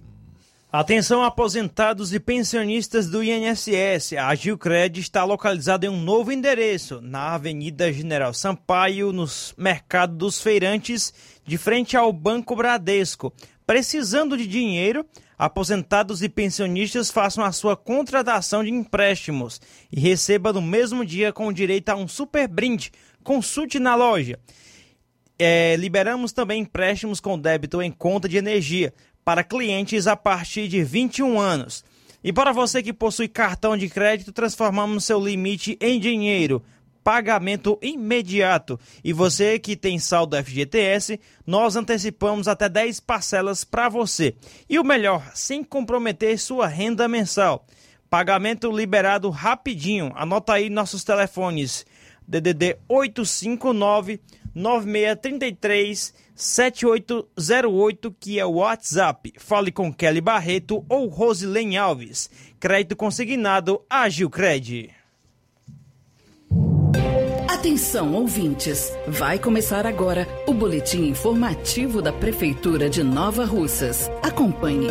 Atenção 0.73 1.21
aposentados 1.21 2.13
e 2.13 2.19
pensionistas 2.19 3.09
do 3.09 3.21
INSS. 3.21 4.13
A 4.13 4.33
Gilcred 4.33 5.01
está 5.01 5.25
localizada 5.25 5.85
em 5.85 5.89
um 5.89 6.01
novo 6.01 6.31
endereço, 6.31 7.01
na 7.01 7.33
Avenida 7.33 7.91
General 7.91 8.33
Sampaio, 8.33 9.11
no 9.11 9.25
Mercado 9.57 10.15
dos 10.15 10.41
Feirantes, 10.41 11.13
de 11.45 11.57
frente 11.57 11.97
ao 11.97 12.13
Banco 12.13 12.55
Bradesco. 12.55 13.33
Precisando 13.67 14.37
de 14.37 14.47
dinheiro, 14.47 15.05
aposentados 15.37 16.23
e 16.23 16.29
pensionistas 16.29 17.11
façam 17.11 17.43
a 17.43 17.51
sua 17.51 17.75
contratação 17.75 18.63
de 18.63 18.69
empréstimos 18.69 19.59
e 19.91 19.99
receba 19.99 20.53
no 20.53 20.61
mesmo 20.61 21.05
dia 21.05 21.33
com 21.33 21.51
direito 21.51 21.89
a 21.89 21.97
um 21.97 22.07
super 22.07 22.47
brinde. 22.47 22.93
Consulte 23.25 23.77
na 23.77 23.93
loja. 23.93 24.39
É, 25.37 25.75
liberamos 25.75 26.31
também 26.31 26.61
empréstimos 26.61 27.19
com 27.19 27.37
débito 27.37 27.81
em 27.81 27.91
conta 27.91 28.29
de 28.29 28.37
energia 28.37 28.93
para 29.23 29.43
clientes 29.43 30.07
a 30.07 30.15
partir 30.15 30.67
de 30.67 30.83
21 30.83 31.39
anos. 31.39 31.83
E 32.23 32.31
para 32.31 32.51
você 32.51 32.83
que 32.83 32.93
possui 32.93 33.27
cartão 33.27 33.75
de 33.75 33.89
crédito, 33.89 34.31
transformamos 34.31 35.05
seu 35.05 35.19
limite 35.19 35.77
em 35.81 35.99
dinheiro. 35.99 36.61
Pagamento 37.03 37.79
imediato. 37.81 38.79
E 39.03 39.11
você 39.11 39.57
que 39.57 39.75
tem 39.75 39.97
saldo 39.97 40.37
FGTS, 40.37 41.19
nós 41.47 41.75
antecipamos 41.75 42.47
até 42.47 42.69
10 42.69 42.99
parcelas 42.99 43.63
para 43.63 43.89
você. 43.89 44.35
E 44.69 44.77
o 44.77 44.83
melhor, 44.83 45.31
sem 45.33 45.63
comprometer 45.63 46.37
sua 46.37 46.67
renda 46.67 47.07
mensal. 47.07 47.65
Pagamento 48.07 48.71
liberado 48.71 49.29
rapidinho. 49.31 50.11
Anota 50.15 50.53
aí 50.53 50.69
nossos 50.69 51.03
telefones: 51.03 51.87
DDD 52.27 52.77
859 52.87 54.21
9633 54.53 56.13
7808, 56.35 58.15
que 58.19 58.39
é 58.39 58.45
o 58.45 58.53
WhatsApp. 58.53 59.33
Fale 59.37 59.71
com 59.71 59.93
Kelly 59.93 60.21
Barreto 60.21 60.83
ou 60.89 61.07
Rosilene 61.07 61.77
Alves. 61.77 62.29
Crédito 62.59 62.95
consignado 62.95 63.81
Agil 63.89 64.29
Cred. 64.29 64.89
Atenção, 67.47 68.15
ouvintes! 68.15 68.91
Vai 69.07 69.37
começar 69.37 69.85
agora 69.85 70.27
o 70.47 70.53
boletim 70.53 71.09
informativo 71.09 72.01
da 72.01 72.11
Prefeitura 72.11 72.89
de 72.89 73.03
Nova 73.03 73.45
Russas. 73.45 74.09
Acompanhe. 74.23 74.87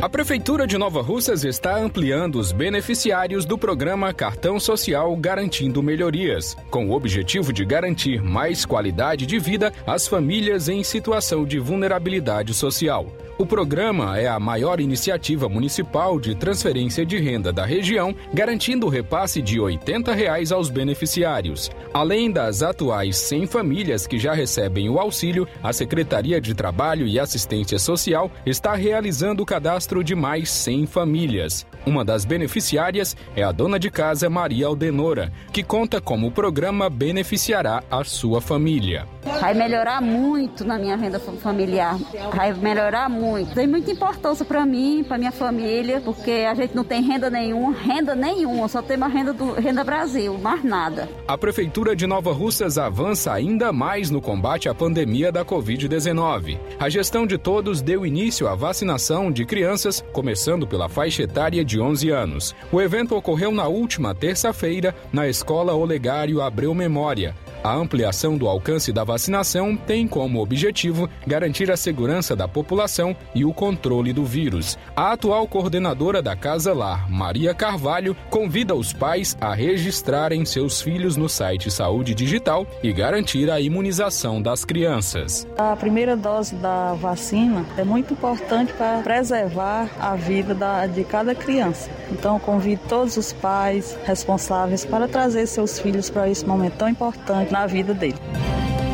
A 0.00 0.10
Prefeitura 0.10 0.66
de 0.66 0.76
Nova 0.76 1.00
Russas 1.00 1.42
está 1.42 1.78
ampliando 1.78 2.36
os 2.38 2.52
beneficiários 2.52 3.46
do 3.46 3.56
programa 3.56 4.12
Cartão 4.12 4.60
Social 4.60 5.16
Garantindo 5.16 5.82
Melhorias, 5.82 6.54
com 6.70 6.90
o 6.90 6.92
objetivo 6.92 7.50
de 7.50 7.64
garantir 7.64 8.22
mais 8.22 8.66
qualidade 8.66 9.24
de 9.24 9.38
vida 9.38 9.72
às 9.86 10.06
famílias 10.06 10.68
em 10.68 10.84
situação 10.84 11.46
de 11.46 11.58
vulnerabilidade 11.58 12.52
social. 12.52 13.06
O 13.38 13.44
programa 13.44 14.18
é 14.18 14.26
a 14.26 14.40
maior 14.40 14.80
iniciativa 14.80 15.46
municipal 15.46 16.18
de 16.18 16.34
transferência 16.34 17.04
de 17.04 17.18
renda 17.18 17.52
da 17.52 17.66
região, 17.66 18.14
garantindo 18.32 18.86
o 18.86 18.88
repasse 18.88 19.42
de 19.42 19.60
80 19.60 20.14
reais 20.14 20.50
aos 20.50 20.70
beneficiários. 20.70 21.70
Além 21.92 22.30
das 22.30 22.62
atuais 22.62 23.18
100 23.18 23.46
famílias 23.46 24.06
que 24.06 24.18
já 24.18 24.32
recebem 24.32 24.88
o 24.88 24.98
auxílio, 24.98 25.46
a 25.62 25.70
Secretaria 25.70 26.40
de 26.40 26.54
Trabalho 26.54 27.06
e 27.06 27.20
Assistência 27.20 27.78
Social 27.78 28.30
está 28.46 28.74
realizando 28.74 29.42
o 29.42 29.46
cadastro 29.46 30.02
de 30.02 30.14
mais 30.14 30.50
100 30.50 30.86
famílias. 30.86 31.66
Uma 31.84 32.06
das 32.06 32.24
beneficiárias 32.24 33.14
é 33.36 33.42
a 33.42 33.52
dona 33.52 33.78
de 33.78 33.90
casa 33.90 34.30
Maria 34.30 34.66
Aldenora, 34.66 35.30
que 35.52 35.62
conta 35.62 36.00
como 36.00 36.28
o 36.28 36.32
programa 36.32 36.88
beneficiará 36.88 37.84
a 37.90 38.02
sua 38.02 38.40
família. 38.40 39.06
Vai 39.40 39.52
melhorar 39.52 40.00
muito 40.00 40.64
na 40.64 40.78
minha 40.78 40.96
renda 40.96 41.20
familiar. 41.20 41.98
Vai 42.34 42.54
melhorar 42.54 43.10
muito. 43.10 43.25
Tem 43.54 43.66
muita 43.66 43.90
importância 43.90 44.44
para 44.44 44.64
mim, 44.64 45.04
para 45.06 45.18
minha 45.18 45.32
família, 45.32 46.00
porque 46.00 46.30
a 46.30 46.54
gente 46.54 46.74
não 46.74 46.84
tem 46.84 47.02
renda 47.02 47.28
nenhuma, 47.28 47.72
renda 47.72 48.14
nenhuma, 48.14 48.68
só 48.68 48.80
tem 48.80 48.96
uma 48.96 49.08
renda 49.08 49.32
do 49.32 49.52
Renda 49.52 49.82
Brasil, 49.82 50.38
mais 50.38 50.62
nada. 50.62 51.08
A 51.26 51.36
Prefeitura 51.36 51.96
de 51.96 52.06
Nova 52.06 52.32
Russas 52.32 52.78
avança 52.78 53.32
ainda 53.32 53.72
mais 53.72 54.10
no 54.10 54.20
combate 54.20 54.68
à 54.68 54.74
pandemia 54.74 55.32
da 55.32 55.44
Covid-19. 55.44 56.58
A 56.78 56.88
gestão 56.88 57.26
de 57.26 57.36
todos 57.36 57.82
deu 57.82 58.06
início 58.06 58.46
à 58.48 58.54
vacinação 58.54 59.30
de 59.30 59.44
crianças, 59.44 60.04
começando 60.12 60.66
pela 60.66 60.88
faixa 60.88 61.22
etária 61.22 61.64
de 61.64 61.80
11 61.80 62.10
anos. 62.10 62.54
O 62.70 62.80
evento 62.80 63.16
ocorreu 63.16 63.50
na 63.50 63.66
última 63.66 64.14
terça-feira 64.14 64.94
na 65.12 65.28
Escola 65.28 65.74
Olegário 65.74 66.40
Abreu 66.40 66.74
Memória. 66.74 67.34
A 67.66 67.74
ampliação 67.74 68.38
do 68.38 68.46
alcance 68.46 68.92
da 68.92 69.02
vacinação 69.02 69.76
tem 69.76 70.06
como 70.06 70.40
objetivo 70.40 71.10
garantir 71.26 71.68
a 71.68 71.76
segurança 71.76 72.36
da 72.36 72.46
população 72.46 73.16
e 73.34 73.44
o 73.44 73.52
controle 73.52 74.12
do 74.12 74.24
vírus. 74.24 74.78
A 74.94 75.10
atual 75.10 75.48
coordenadora 75.48 76.22
da 76.22 76.36
Casa 76.36 76.72
Lar, 76.72 77.10
Maria 77.10 77.52
Carvalho, 77.52 78.16
convida 78.30 78.72
os 78.72 78.92
pais 78.92 79.36
a 79.40 79.52
registrarem 79.52 80.44
seus 80.44 80.80
filhos 80.80 81.16
no 81.16 81.28
site 81.28 81.68
Saúde 81.68 82.14
Digital 82.14 82.64
e 82.84 82.92
garantir 82.92 83.50
a 83.50 83.60
imunização 83.60 84.40
das 84.40 84.64
crianças. 84.64 85.44
A 85.58 85.74
primeira 85.74 86.16
dose 86.16 86.54
da 86.54 86.94
vacina 86.94 87.66
é 87.76 87.82
muito 87.82 88.12
importante 88.12 88.72
para 88.74 89.02
preservar 89.02 89.90
a 89.98 90.14
vida 90.14 90.54
da, 90.54 90.86
de 90.86 91.02
cada 91.02 91.34
criança. 91.34 91.90
Então, 92.12 92.38
convido 92.38 92.82
todos 92.88 93.16
os 93.16 93.32
pais 93.32 93.98
responsáveis 94.04 94.84
para 94.84 95.08
trazer 95.08 95.48
seus 95.48 95.80
filhos 95.80 96.08
para 96.08 96.30
esse 96.30 96.46
momento 96.46 96.74
tão 96.74 96.88
importante 96.88 97.55
na 97.56 97.66
vida 97.66 97.94
dele. 97.94 98.18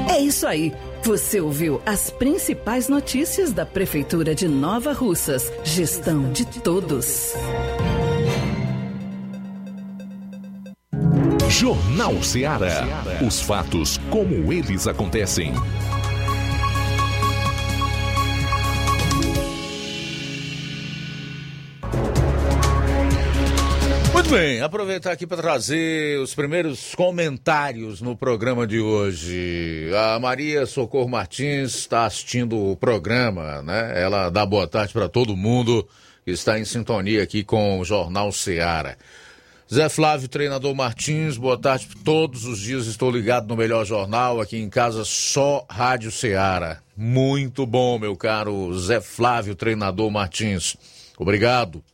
É 0.08 0.18
isso 0.20 0.46
aí. 0.46 0.72
Você 1.02 1.40
ouviu 1.40 1.82
as 1.84 2.10
principais 2.10 2.88
notícias 2.88 3.52
da 3.52 3.66
Prefeitura 3.66 4.36
de 4.36 4.46
Nova 4.46 4.92
Russas. 4.92 5.50
Gestão 5.64 6.30
de 6.30 6.44
todos. 6.60 7.34
Jornal 11.48 12.22
Ceará. 12.22 12.86
Os 13.26 13.40
fatos 13.40 13.98
como 14.10 14.52
eles 14.52 14.86
acontecem. 14.86 15.52
Bem, 24.32 24.62
aproveitar 24.62 25.12
aqui 25.12 25.26
para 25.26 25.42
trazer 25.42 26.18
os 26.18 26.34
primeiros 26.34 26.94
comentários 26.94 28.00
no 28.00 28.16
programa 28.16 28.66
de 28.66 28.80
hoje. 28.80 29.90
A 29.94 30.18
Maria 30.18 30.64
Socorro 30.64 31.06
Martins 31.06 31.74
está 31.74 32.06
assistindo 32.06 32.56
o 32.56 32.74
programa, 32.74 33.60
né? 33.60 33.92
Ela 33.94 34.30
dá 34.30 34.46
boa 34.46 34.66
tarde 34.66 34.94
para 34.94 35.06
todo 35.06 35.36
mundo 35.36 35.86
que 36.24 36.30
está 36.30 36.58
em 36.58 36.64
sintonia 36.64 37.22
aqui 37.22 37.44
com 37.44 37.78
o 37.78 37.84
Jornal 37.84 38.32
Seara. 38.32 38.96
Zé 39.70 39.90
Flávio, 39.90 40.28
treinador 40.28 40.74
Martins, 40.74 41.36
boa 41.36 41.58
tarde. 41.58 41.88
Todos 42.02 42.46
os 42.46 42.58
dias 42.58 42.86
estou 42.86 43.10
ligado 43.10 43.46
no 43.48 43.56
melhor 43.56 43.84
jornal, 43.84 44.40
aqui 44.40 44.56
em 44.56 44.70
casa 44.70 45.04
só 45.04 45.66
Rádio 45.68 46.10
Seara. 46.10 46.82
Muito 46.96 47.66
bom, 47.66 47.98
meu 47.98 48.16
caro 48.16 48.72
Zé 48.78 48.98
Flávio, 48.98 49.54
treinador 49.54 50.10
Martins. 50.10 50.74
Obrigado. 51.18 51.84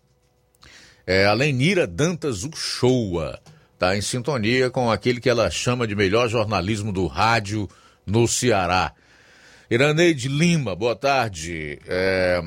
É, 1.10 1.24
a 1.24 1.32
Lenira 1.32 1.86
Dantas 1.86 2.44
Uchoa 2.44 3.40
está 3.72 3.96
em 3.96 4.02
sintonia 4.02 4.68
com 4.68 4.90
aquele 4.90 5.22
que 5.22 5.30
ela 5.30 5.50
chama 5.50 5.86
de 5.86 5.96
melhor 5.96 6.28
jornalismo 6.28 6.92
do 6.92 7.06
rádio 7.06 7.66
no 8.04 8.28
Ceará. 8.28 8.92
Iraneide 9.70 10.28
Lima, 10.28 10.76
boa 10.76 10.94
tarde. 10.94 11.78
É, 11.86 12.42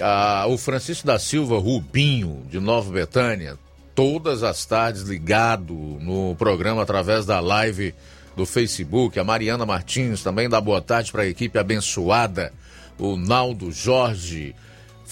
a, 0.00 0.44
o 0.48 0.58
Francisco 0.58 1.06
da 1.06 1.20
Silva 1.20 1.56
Rubinho, 1.56 2.44
de 2.50 2.58
Nova 2.58 2.90
Betânia, 2.90 3.56
todas 3.94 4.42
as 4.42 4.66
tardes 4.66 5.02
ligado 5.02 5.72
no 6.00 6.34
programa 6.34 6.82
através 6.82 7.24
da 7.26 7.38
live 7.38 7.94
do 8.36 8.44
Facebook. 8.44 9.20
A 9.20 9.22
Mariana 9.22 9.64
Martins 9.64 10.20
também 10.20 10.48
dá 10.48 10.60
boa 10.60 10.82
tarde 10.82 11.12
para 11.12 11.22
a 11.22 11.28
equipe 11.28 11.56
abençoada. 11.56 12.52
O 12.98 13.16
Naldo 13.16 13.70
Jorge. 13.70 14.52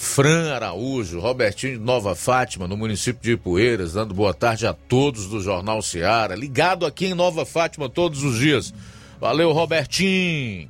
Fran 0.01 0.51
Araújo, 0.51 1.19
Robertinho 1.19 1.77
de 1.77 1.85
Nova 1.85 2.15
Fátima, 2.15 2.67
no 2.67 2.75
município 2.75 3.21
de 3.21 3.33
Ipueiras, 3.33 3.93
dando 3.93 4.15
boa 4.15 4.33
tarde 4.33 4.65
a 4.65 4.73
todos 4.73 5.27
do 5.27 5.39
Jornal 5.39 5.79
Seara, 5.83 6.35
ligado 6.35 6.87
aqui 6.87 7.05
em 7.05 7.13
Nova 7.13 7.45
Fátima 7.45 7.87
todos 7.87 8.23
os 8.23 8.39
dias. 8.39 8.73
Valeu, 9.21 9.53
Robertinho. 9.53 10.67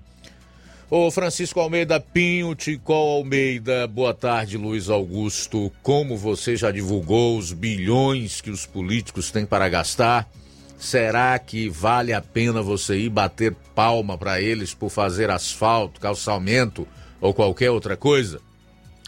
Ô 0.89 1.09
Francisco 1.09 1.61
Almeida 1.61 1.97
Pinho, 1.97 2.53
Ticol 2.53 3.19
Almeida, 3.19 3.88
boa 3.88 4.13
tarde, 4.13 4.57
Luiz 4.57 4.89
Augusto. 4.89 5.71
Como 5.82 6.17
você 6.17 6.57
já 6.57 6.69
divulgou 6.69 7.38
os 7.38 7.53
bilhões 7.53 8.41
que 8.41 8.51
os 8.51 8.65
políticos 8.65 9.32
têm 9.32 9.45
para 9.45 9.69
gastar, 9.69 10.29
será 10.77 11.39
que 11.39 11.69
vale 11.69 12.11
a 12.11 12.21
pena 12.21 12.61
você 12.61 12.97
ir 12.97 13.09
bater 13.09 13.55
palma 13.73 14.17
para 14.17 14.41
eles 14.41 14.73
por 14.73 14.89
fazer 14.89 15.32
asfalto, 15.32 16.01
calçamento 16.01 16.86
ou 17.21 17.34
qualquer 17.34 17.71
outra 17.71 17.95
coisa? 17.95 18.41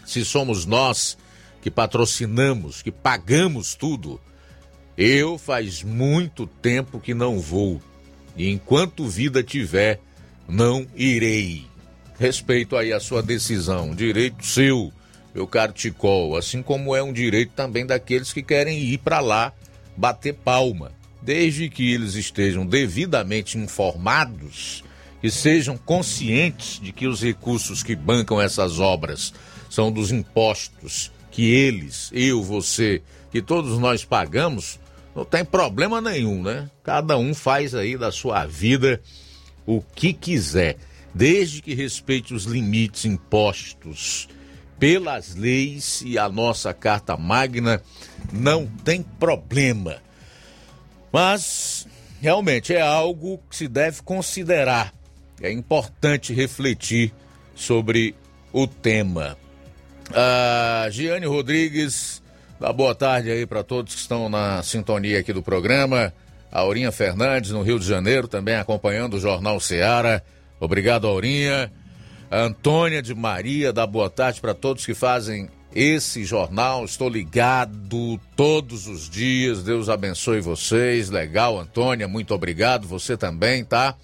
Se 0.04 0.24
somos 0.24 0.66
nós 0.66 1.16
que 1.62 1.70
patrocinamos, 1.70 2.82
que 2.82 2.90
pagamos 2.90 3.74
tudo, 3.74 4.20
eu 4.96 5.38
faz 5.38 5.82
muito 5.82 6.46
tempo 6.46 7.00
que 7.00 7.14
não 7.14 7.40
vou. 7.40 7.80
E 8.36 8.50
enquanto 8.50 9.08
vida 9.08 9.42
tiver, 9.42 10.00
não 10.48 10.86
irei. 10.94 11.66
Respeito 12.18 12.76
aí 12.76 12.92
a 12.92 13.00
sua 13.00 13.22
decisão, 13.22 13.94
direito 13.94 14.44
seu, 14.46 14.92
meu 15.34 15.46
caro 15.46 15.72
Ticol, 15.72 16.36
assim 16.36 16.62
como 16.62 16.94
é 16.94 17.02
um 17.02 17.12
direito 17.12 17.52
também 17.54 17.84
daqueles 17.84 18.32
que 18.32 18.42
querem 18.42 18.78
ir 18.78 18.98
para 18.98 19.20
lá 19.20 19.52
bater 19.96 20.34
palma, 20.34 20.92
desde 21.22 21.68
que 21.68 21.92
eles 21.92 22.14
estejam 22.14 22.64
devidamente 22.66 23.58
informados 23.58 24.84
e 25.22 25.30
sejam 25.30 25.76
conscientes 25.76 26.78
de 26.80 26.92
que 26.92 27.06
os 27.06 27.22
recursos 27.22 27.82
que 27.82 27.96
bancam 27.96 28.40
essas 28.40 28.78
obras 28.78 29.32
são 29.74 29.90
dos 29.90 30.12
impostos 30.12 31.10
que 31.30 31.52
eles, 31.52 32.10
eu, 32.12 32.42
você, 32.42 33.02
que 33.32 33.42
todos 33.42 33.76
nós 33.78 34.04
pagamos, 34.04 34.78
não 35.16 35.24
tem 35.24 35.44
problema 35.44 36.00
nenhum, 36.00 36.40
né? 36.42 36.70
Cada 36.84 37.18
um 37.18 37.34
faz 37.34 37.74
aí 37.74 37.96
da 37.96 38.12
sua 38.12 38.46
vida 38.46 39.00
o 39.66 39.82
que 39.94 40.12
quiser, 40.12 40.76
desde 41.12 41.60
que 41.60 41.74
respeite 41.74 42.32
os 42.32 42.44
limites 42.44 43.04
impostos 43.04 44.28
pelas 44.78 45.34
leis 45.34 46.02
e 46.06 46.18
a 46.18 46.28
nossa 46.28 46.72
Carta 46.72 47.16
Magna, 47.16 47.82
não 48.32 48.66
tem 48.66 49.02
problema. 49.02 49.96
Mas 51.12 51.86
realmente 52.20 52.72
é 52.72 52.80
algo 52.80 53.40
que 53.50 53.56
se 53.56 53.66
deve 53.66 54.02
considerar. 54.02 54.94
É 55.40 55.50
importante 55.50 56.32
refletir 56.32 57.12
sobre 57.54 58.14
o 58.52 58.66
tema. 58.66 59.36
Ah, 60.12 60.86
Giane 60.90 61.26
Rodrigues, 61.26 62.22
dá 62.60 62.72
boa 62.72 62.94
tarde 62.94 63.30
aí 63.30 63.46
para 63.46 63.62
todos 63.62 63.94
que 63.94 64.00
estão 64.00 64.28
na 64.28 64.62
sintonia 64.62 65.20
aqui 65.20 65.32
do 65.32 65.42
programa. 65.42 66.12
Aurinha 66.52 66.92
Fernandes, 66.92 67.50
no 67.50 67.62
Rio 67.62 67.80
de 67.80 67.86
Janeiro, 67.86 68.28
também 68.28 68.54
acompanhando 68.54 69.14
o 69.14 69.20
Jornal 69.20 69.58
Seara. 69.58 70.22
Obrigado, 70.60 71.06
Aurinha. 71.06 71.72
Antônia 72.30 73.02
de 73.02 73.14
Maria, 73.14 73.72
dá 73.72 73.86
boa 73.86 74.08
tarde 74.08 74.40
para 74.40 74.54
todos 74.54 74.86
que 74.86 74.94
fazem 74.94 75.48
esse 75.74 76.24
jornal. 76.24 76.84
Estou 76.84 77.08
ligado 77.08 78.20
todos 78.36 78.86
os 78.86 79.10
dias. 79.10 79.64
Deus 79.64 79.88
abençoe 79.88 80.40
vocês. 80.40 81.10
Legal, 81.10 81.58
Antônia, 81.58 82.06
muito 82.06 82.32
obrigado. 82.32 82.86
Você 82.86 83.16
também, 83.16 83.64
tá? 83.64 83.96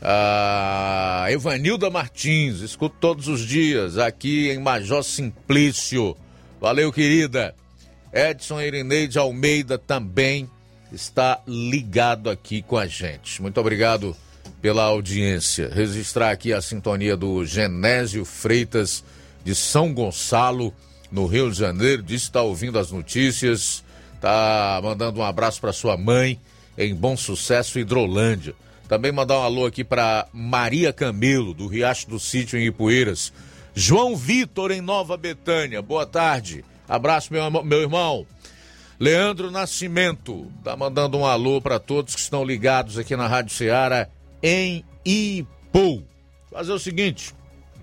A 0.00 1.26
Evanilda 1.30 1.90
Martins, 1.90 2.60
escuto 2.60 2.96
todos 3.00 3.28
os 3.28 3.40
dias 3.40 3.98
aqui 3.98 4.50
em 4.50 4.58
Major 4.58 5.02
Simplício. 5.02 6.16
Valeu, 6.60 6.92
querida. 6.92 7.54
Edson 8.12 8.60
Irineide 8.60 9.18
Almeida 9.18 9.78
também 9.78 10.48
está 10.92 11.40
ligado 11.46 12.30
aqui 12.30 12.62
com 12.62 12.76
a 12.76 12.86
gente. 12.86 13.42
Muito 13.42 13.58
obrigado 13.60 14.16
pela 14.60 14.84
audiência. 14.84 15.70
Registrar 15.72 16.30
aqui 16.30 16.52
a 16.52 16.60
sintonia 16.60 17.16
do 17.16 17.44
Genésio 17.44 18.24
Freitas 18.24 19.04
de 19.44 19.54
São 19.54 19.92
Gonçalo, 19.92 20.72
no 21.10 21.26
Rio 21.26 21.50
de 21.50 21.58
Janeiro. 21.58 22.02
Diz 22.02 22.22
que 22.22 22.28
está 22.28 22.42
ouvindo 22.42 22.78
as 22.78 22.90
notícias, 22.90 23.84
tá 24.20 24.80
mandando 24.82 25.20
um 25.20 25.24
abraço 25.24 25.60
para 25.60 25.72
sua 25.72 25.96
mãe 25.96 26.40
em 26.76 26.94
Bom 26.94 27.16
Sucesso, 27.16 27.78
Hidrolândia. 27.78 28.54
Também 28.88 29.10
mandar 29.10 29.40
um 29.40 29.42
alô 29.42 29.66
aqui 29.66 29.82
para 29.82 30.28
Maria 30.32 30.92
Camelo, 30.92 31.52
do 31.52 31.66
Riacho 31.66 32.08
do 32.08 32.20
Sítio, 32.20 32.58
em 32.58 32.66
Ipueiras. 32.66 33.32
João 33.74 34.16
Vitor, 34.16 34.70
em 34.70 34.80
Nova 34.80 35.16
Betânia. 35.16 35.82
Boa 35.82 36.06
tarde. 36.06 36.64
Abraço, 36.88 37.32
meu, 37.32 37.50
meu 37.64 37.80
irmão. 37.80 38.26
Leandro 38.98 39.50
Nascimento, 39.50 40.50
tá 40.64 40.74
mandando 40.74 41.18
um 41.18 41.26
alô 41.26 41.60
para 41.60 41.78
todos 41.78 42.14
que 42.14 42.20
estão 42.20 42.42
ligados 42.42 42.96
aqui 42.96 43.14
na 43.14 43.26
Rádio 43.26 43.54
Ceará 43.54 44.08
em 44.42 44.82
Ipu. 45.04 46.02
Fazer 46.50 46.72
o 46.72 46.78
seguinte, 46.78 47.34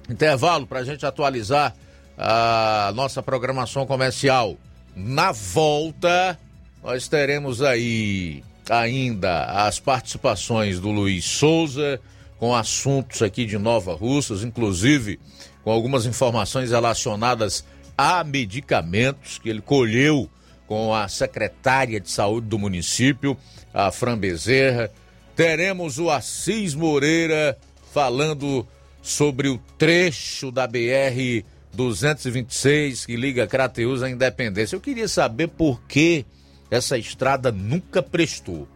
intervalo 0.09 0.65
para 0.65 0.79
a 0.79 0.83
gente 0.83 1.05
atualizar 1.05 1.75
a 2.17 2.91
nossa 2.95 3.21
programação 3.21 3.85
comercial. 3.85 4.57
Na 4.95 5.31
volta, 5.31 6.39
nós 6.83 7.07
teremos 7.07 7.61
aí 7.61 8.43
ainda 8.69 9.45
as 9.45 9.79
participações 9.79 10.79
do 10.79 10.91
Luiz 10.91 11.25
Souza 11.25 11.99
com 12.37 12.55
assuntos 12.55 13.21
aqui 13.21 13.45
de 13.45 13.57
Nova 13.57 13.93
Russas, 13.93 14.43
inclusive 14.43 15.19
com 15.63 15.71
algumas 15.71 16.05
informações 16.05 16.71
relacionadas 16.71 17.65
a 17.97 18.23
medicamentos 18.23 19.37
que 19.37 19.49
ele 19.49 19.61
colheu 19.61 20.29
com 20.67 20.93
a 20.93 21.07
secretária 21.07 21.99
de 21.99 22.09
saúde 22.09 22.47
do 22.47 22.57
município, 22.57 23.37
a 23.73 23.91
Fran 23.91 24.17
Bezerra. 24.17 24.91
Teremos 25.35 25.99
o 25.99 26.09
Assis 26.09 26.73
Moreira 26.73 27.57
falando 27.93 28.67
sobre 29.01 29.49
o 29.49 29.57
trecho 29.77 30.51
da 30.51 30.65
BR 30.65 31.43
226 31.73 33.05
que 33.05 33.15
liga 33.15 33.47
Crateus 33.47 34.03
à 34.03 34.09
Independência. 34.09 34.75
Eu 34.75 34.81
queria 34.81 35.07
saber 35.07 35.47
por 35.47 35.81
que 35.87 36.25
essa 36.73 36.97
estrada 36.97 37.51
nunca 37.51 38.01
prestou. 38.01 38.67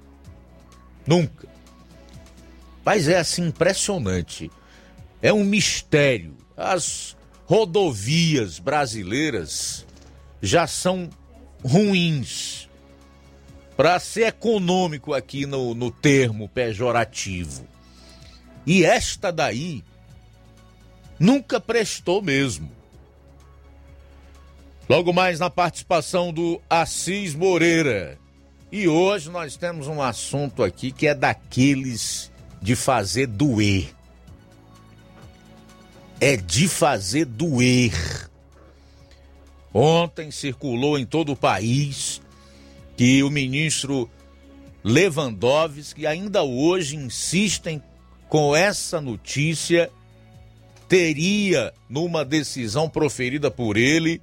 Nunca. 1.05 1.47
Mas 2.85 3.07
é 3.07 3.17
assim 3.17 3.47
impressionante. 3.47 4.51
É 5.19 5.33
um 5.33 5.43
mistério. 5.43 6.37
As 6.55 7.17
rodovias 7.45 8.59
brasileiras 8.59 9.83
já 10.39 10.67
são 10.67 11.09
ruins. 11.63 12.69
Para 13.75 13.99
ser 13.99 14.27
econômico 14.27 15.15
aqui 15.15 15.47
no, 15.47 15.73
no 15.73 15.89
termo 15.89 16.47
pejorativo. 16.47 17.67
E 18.63 18.85
esta 18.85 19.31
daí 19.31 19.83
nunca 21.19 21.59
prestou 21.59 22.21
mesmo. 22.21 22.76
Logo 24.89 25.11
mais 25.11 25.37
na 25.37 25.49
participação 25.49 26.31
do 26.31 26.61
Assis 26.69 27.35
Moreira. 27.35 28.17
E 28.71 28.87
hoje 28.87 29.29
nós 29.29 29.57
temos 29.57 29.85
um 29.87 30.01
assunto 30.01 30.63
aqui 30.63 30.93
que 30.93 31.07
é 31.07 31.13
daqueles 31.13 32.31
de 32.61 32.73
fazer 32.73 33.27
doer. 33.27 33.93
É 36.21 36.37
de 36.37 36.69
fazer 36.69 37.25
doer. 37.25 38.29
Ontem 39.73 40.31
circulou 40.31 40.97
em 40.97 41.05
todo 41.05 41.33
o 41.33 41.37
país 41.37 42.21
que 42.95 43.21
o 43.23 43.29
ministro 43.29 44.09
Lewandowski 44.85 46.07
ainda 46.07 46.43
hoje 46.43 46.95
insistem 46.95 47.83
com 48.29 48.55
essa 48.55 49.01
notícia 49.01 49.91
teria 50.87 51.73
numa 51.89 52.23
decisão 52.23 52.89
proferida 52.89 53.51
por 53.51 53.75
ele 53.75 54.21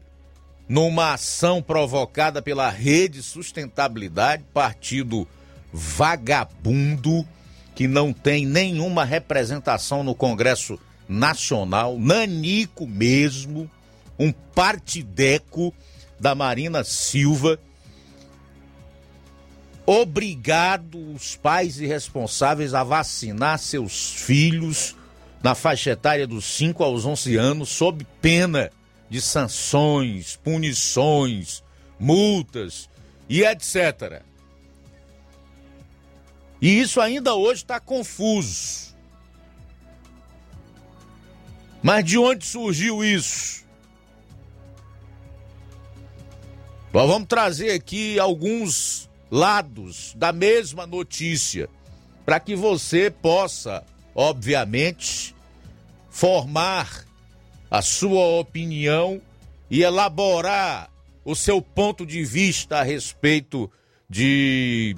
numa 0.68 1.14
ação 1.14 1.62
provocada 1.62 2.40
pela 2.40 2.70
Rede 2.70 3.22
Sustentabilidade, 3.22 4.44
partido 4.52 5.26
vagabundo 5.72 7.26
que 7.74 7.88
não 7.88 8.12
tem 8.12 8.46
nenhuma 8.46 9.04
representação 9.04 10.02
no 10.04 10.14
Congresso 10.14 10.78
Nacional, 11.08 11.98
nanico 11.98 12.86
mesmo, 12.86 13.70
um 14.18 14.32
partideco 14.32 15.74
da 16.18 16.34
Marina 16.34 16.84
Silva, 16.84 17.58
obrigado 19.84 21.12
os 21.12 21.36
pais 21.36 21.78
irresponsáveis 21.78 22.72
a 22.72 22.82
vacinar 22.82 23.58
seus 23.58 24.12
filhos 24.12 24.96
na 25.42 25.54
faixa 25.54 25.90
etária 25.90 26.26
dos 26.26 26.44
5 26.56 26.82
aos 26.82 27.04
11 27.04 27.36
anos, 27.36 27.68
sob 27.68 28.06
pena 28.22 28.70
de 29.08 29.20
sanções, 29.20 30.36
punições, 30.36 31.62
multas 31.98 32.88
e 33.28 33.42
etc. 33.42 34.22
E 36.60 36.80
isso 36.80 37.00
ainda 37.00 37.34
hoje 37.34 37.62
está 37.62 37.78
confuso. 37.78 38.94
Mas 41.82 42.04
de 42.04 42.16
onde 42.16 42.46
surgiu 42.46 43.04
isso? 43.04 43.64
Nós 46.92 47.08
vamos 47.08 47.28
trazer 47.28 47.72
aqui 47.72 48.18
alguns 48.18 49.10
lados 49.30 50.14
da 50.16 50.32
mesma 50.32 50.86
notícia 50.86 51.68
para 52.24 52.40
que 52.40 52.54
você 52.54 53.10
possa, 53.10 53.84
obviamente, 54.14 55.34
formar 56.08 57.03
a 57.74 57.82
sua 57.82 58.38
opinião 58.38 59.20
e 59.68 59.82
elaborar 59.82 60.88
o 61.24 61.34
seu 61.34 61.60
ponto 61.60 62.06
de 62.06 62.22
vista 62.22 62.78
a 62.78 62.82
respeito 62.84 63.68
de 64.08 64.94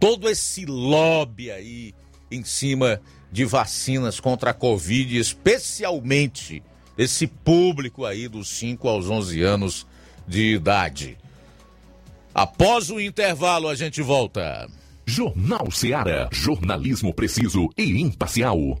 todo 0.00 0.26
esse 0.26 0.64
lobby 0.64 1.50
aí 1.50 1.94
em 2.30 2.42
cima 2.42 2.98
de 3.30 3.44
vacinas 3.44 4.20
contra 4.20 4.52
a 4.52 4.54
Covid, 4.54 5.18
especialmente 5.18 6.62
esse 6.96 7.26
público 7.26 8.06
aí 8.06 8.26
dos 8.26 8.48
5 8.56 8.88
aos 8.88 9.10
11 9.10 9.42
anos 9.42 9.86
de 10.26 10.54
idade. 10.54 11.18
Após 12.34 12.88
o 12.88 12.98
intervalo, 12.98 13.68
a 13.68 13.74
gente 13.74 14.00
volta. 14.00 14.66
Jornal 15.04 15.70
Seara. 15.70 16.30
Jornalismo 16.32 17.12
preciso 17.12 17.68
e 17.76 18.00
imparcial. 18.00 18.80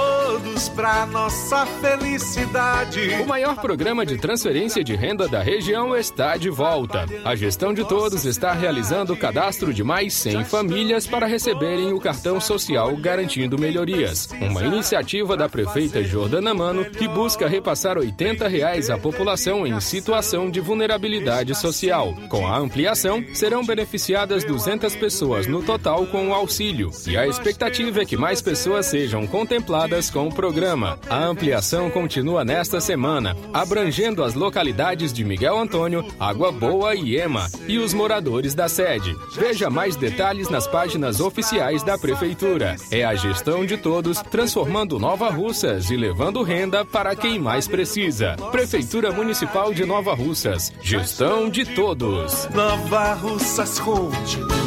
pra 0.75 1.05
nossa 1.05 1.65
felicidade. 1.65 3.21
O 3.21 3.27
maior 3.27 3.55
programa 3.55 4.05
de 4.05 4.17
transferência 4.17 4.83
de 4.83 4.95
renda 4.95 5.27
da 5.27 5.41
região 5.41 5.95
está 5.97 6.37
de 6.37 6.49
volta. 6.49 7.05
A 7.25 7.35
gestão 7.35 7.73
de 7.73 7.83
todos 7.87 8.25
está 8.25 8.53
realizando 8.53 9.13
o 9.13 9.17
cadastro 9.17 9.73
de 9.73 9.83
mais 9.83 10.13
100 10.13 10.45
famílias 10.45 11.05
para 11.05 11.25
receberem 11.25 11.93
o 11.93 11.99
cartão 11.99 12.39
social 12.39 12.95
garantindo 12.95 13.57
melhorias. 13.57 14.29
Uma 14.39 14.63
iniciativa 14.63 15.35
da 15.35 15.49
prefeita 15.49 16.03
Jordana 16.03 16.53
Mano 16.53 16.85
que 16.85 17.07
busca 17.07 17.47
repassar 17.47 17.97
80 17.97 18.47
reais 18.47 18.89
à 18.89 18.97
população 18.97 19.67
em 19.67 19.79
situação 19.81 20.49
de 20.49 20.59
vulnerabilidade 20.59 21.53
social. 21.55 22.15
Com 22.29 22.47
a 22.47 22.57
ampliação, 22.57 23.23
serão 23.33 23.65
beneficiadas 23.65 24.43
200 24.43 24.95
pessoas 24.95 25.47
no 25.47 25.61
total 25.61 26.05
com 26.07 26.29
o 26.29 26.33
auxílio. 26.33 26.91
E 27.07 27.17
a 27.17 27.27
expectativa 27.27 28.01
é 28.01 28.05
que 28.05 28.15
mais 28.15 28.41
pessoas 28.41 28.85
sejam 28.85 29.27
contempladas 29.27 30.09
com 30.09 30.27
o 30.27 30.33
programa. 30.33 30.60
A 31.09 31.25
ampliação 31.25 31.89
continua 31.89 32.45
nesta 32.45 32.79
semana, 32.79 33.35
abrangendo 33.51 34.23
as 34.23 34.35
localidades 34.35 35.11
de 35.11 35.23
Miguel 35.23 35.57
Antônio, 35.57 36.05
Água 36.19 36.51
Boa 36.51 36.93
e 36.93 37.17
Ema 37.17 37.49
e 37.67 37.79
os 37.79 37.95
moradores 37.95 38.53
da 38.53 38.69
sede. 38.69 39.15
Veja 39.35 39.71
mais 39.71 39.95
detalhes 39.95 40.49
nas 40.49 40.67
páginas 40.67 41.19
oficiais 41.19 41.81
da 41.81 41.97
Prefeitura. 41.97 42.75
É 42.91 43.03
a 43.03 43.15
gestão 43.15 43.65
de 43.65 43.75
todos, 43.75 44.21
transformando 44.21 44.99
Nova 44.99 45.29
Russas 45.31 45.89
e 45.89 45.97
levando 45.97 46.43
renda 46.43 46.85
para 46.85 47.15
quem 47.15 47.39
mais 47.39 47.67
precisa. 47.67 48.35
Prefeitura 48.51 49.11
Municipal 49.11 49.73
de 49.73 49.83
Nova 49.83 50.13
Russas. 50.13 50.71
Gestão 50.83 51.49
de 51.49 51.65
todos. 51.65 52.47
Nova 52.53 53.13
Russas 53.13 53.79
continua 53.79 54.61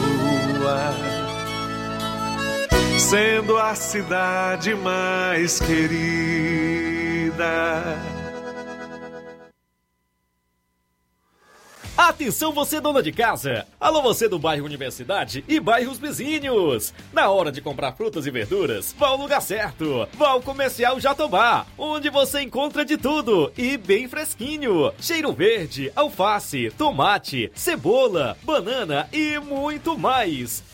sendo 3.15 3.57
a 3.57 3.77
cidade 3.77 4.75
mais 4.75 5.61
querida. 5.61 5.95
Atenção 11.97 12.51
você 12.51 12.81
dona 12.81 13.01
de 13.01 13.13
casa! 13.13 13.69
Alô 13.79 14.03
você 14.03 14.29
do 14.29 14.37
bairro 14.37 14.67
Universidade 14.67 15.45
e 15.47 15.61
bairros 15.61 15.97
vizinhos! 15.97 16.93
Na 17.13 17.31
hora 17.31 17.53
de 17.53 17.61
comprar 17.61 17.93
frutas 17.93 18.27
e 18.27 18.33
verduras, 18.33 18.93
vá 18.99 19.07
ao 19.07 19.17
lugar 19.17 19.41
certo! 19.41 20.09
Vá 20.15 20.31
ao 20.31 20.43
Comercial 20.43 20.99
Jatobá, 20.99 21.67
onde 21.79 22.11
você 22.11 22.41
encontra 22.41 22.85
de 22.85 22.97
tudo 22.97 23.53
e 23.57 23.77
bem 23.77 24.09
fresquinho! 24.09 24.93
Cheiro 24.99 25.33
verde, 25.33 25.93
alface, 25.95 26.69
tomate, 26.77 27.53
cebola, 27.55 28.37
banana 28.43 29.09
e 29.13 29.39
muito 29.39 29.97
mais! 29.97 30.74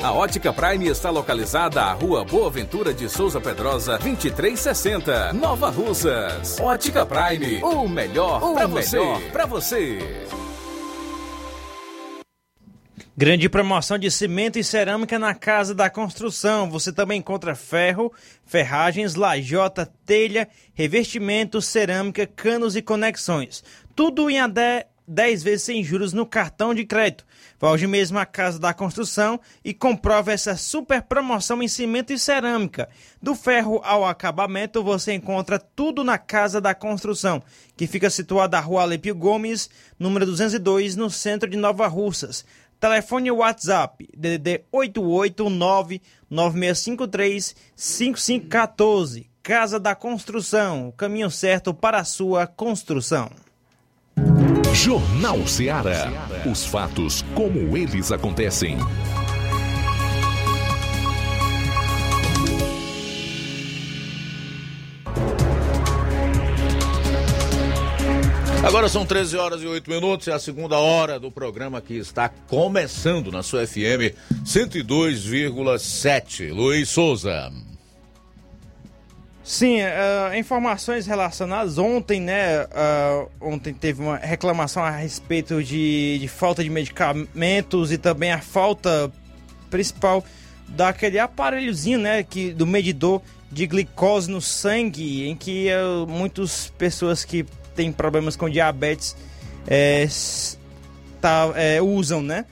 A 0.00 0.12
Ótica 0.12 0.52
Prime 0.52 0.86
está 0.86 1.10
localizada 1.10 1.82
à 1.82 1.92
Rua 1.92 2.24
Boa 2.24 2.48
Ventura 2.48 2.94
de 2.94 3.08
Souza 3.08 3.40
Pedrosa, 3.40 3.98
2360, 3.98 5.32
Nova 5.32 5.70
Russas. 5.70 6.60
Ótica 6.60 7.04
Prime, 7.04 7.60
o 7.64 7.88
melhor 7.88 8.38
para 8.54 8.68
você. 8.68 9.00
Para 9.32 9.44
você. 9.44 9.98
Grande 13.16 13.48
promoção 13.48 13.98
de 13.98 14.08
cimento 14.08 14.56
e 14.56 14.62
cerâmica 14.62 15.18
na 15.18 15.34
Casa 15.34 15.74
da 15.74 15.90
Construção. 15.90 16.70
Você 16.70 16.92
também 16.92 17.18
encontra 17.18 17.56
ferro, 17.56 18.12
ferragens, 18.46 19.16
lajota, 19.16 19.92
telha, 20.06 20.48
revestimento, 20.74 21.60
cerâmica, 21.60 22.24
canos 22.24 22.76
e 22.76 22.82
conexões. 22.82 23.64
Tudo 23.96 24.30
em 24.30 24.38
até 24.38 24.86
10 25.06 25.42
vezes 25.42 25.62
sem 25.62 25.84
juros 25.84 26.12
no 26.12 26.24
cartão 26.24 26.74
de 26.74 26.84
crédito. 26.84 27.24
Vá 27.58 27.70
hoje 27.70 27.86
mesmo 27.86 28.18
à 28.18 28.26
Casa 28.26 28.58
da 28.58 28.72
Construção 28.72 29.38
e 29.64 29.74
comprove 29.74 30.32
essa 30.32 30.56
super 30.56 31.02
promoção 31.02 31.62
em 31.62 31.68
cimento 31.68 32.12
e 32.12 32.18
cerâmica. 32.18 32.88
Do 33.22 33.34
ferro 33.34 33.80
ao 33.84 34.04
acabamento, 34.04 34.82
você 34.82 35.12
encontra 35.12 35.58
tudo 35.58 36.02
na 36.02 36.18
Casa 36.18 36.60
da 36.60 36.74
Construção, 36.74 37.42
que 37.76 37.86
fica 37.86 38.08
situada 38.10 38.56
na 38.56 38.62
Rua 38.62 38.82
Alípio 38.82 39.14
Gomes, 39.14 39.68
número 39.98 40.26
202, 40.26 40.96
no 40.96 41.10
centro 41.10 41.48
de 41.48 41.56
Nova 41.56 41.86
Russas. 41.86 42.44
Telefone 42.80 43.30
WhatsApp 43.30 44.08
DDD 44.14 44.64
889 44.70 46.02
9653 46.28 47.56
5514. 47.74 49.30
Casa 49.42 49.78
da 49.78 49.94
Construção, 49.94 50.88
o 50.88 50.92
caminho 50.92 51.30
certo 51.30 51.74
para 51.74 51.98
a 51.98 52.04
sua 52.04 52.46
construção. 52.46 53.30
Jornal 54.74 55.46
Ceará. 55.46 56.10
Os 56.50 56.66
fatos 56.66 57.24
como 57.32 57.76
eles 57.76 58.10
acontecem. 58.10 58.76
Agora 68.64 68.88
são 68.88 69.06
13 69.06 69.36
horas 69.36 69.62
e 69.62 69.66
8 69.66 69.88
minutos, 69.88 70.26
é 70.26 70.32
a 70.32 70.40
segunda 70.40 70.76
hora 70.78 71.20
do 71.20 71.30
programa 71.30 71.80
que 71.80 71.94
está 71.94 72.28
começando 72.28 73.30
na 73.30 73.44
sua 73.44 73.64
FM 73.64 74.10
102,7. 74.44 76.52
Luiz 76.52 76.88
Souza. 76.88 77.52
Sim, 79.44 79.76
uh, 79.82 80.34
informações 80.34 81.06
relacionadas. 81.06 81.76
Ontem, 81.76 82.18
né? 82.18 82.64
Uh, 82.64 83.30
ontem 83.38 83.74
teve 83.74 84.00
uma 84.00 84.16
reclamação 84.16 84.82
a 84.82 84.90
respeito 84.90 85.62
de, 85.62 86.18
de, 86.18 86.28
falta 86.28 86.64
de 86.64 86.70
medicamentos 86.70 87.92
e 87.92 87.98
também 87.98 88.32
a 88.32 88.40
falta 88.40 89.12
principal 89.68 90.24
daquele 90.66 91.18
aparelhozinho, 91.18 91.98
né? 91.98 92.22
Que, 92.22 92.54
do 92.54 92.66
medidor 92.66 93.20
de 93.52 93.66
glicose 93.66 94.30
no 94.30 94.40
sangue, 94.40 95.28
em 95.28 95.36
que 95.36 95.68
uh, 95.68 96.06
muitas 96.06 96.70
pessoas 96.78 97.22
que 97.22 97.44
têm 97.76 97.92
problemas 97.92 98.36
com 98.36 98.48
diabetes 98.48 99.14
é, 99.66 100.06
tá, 101.20 101.52
é, 101.54 101.82
usam, 101.82 102.22
né? 102.22 102.46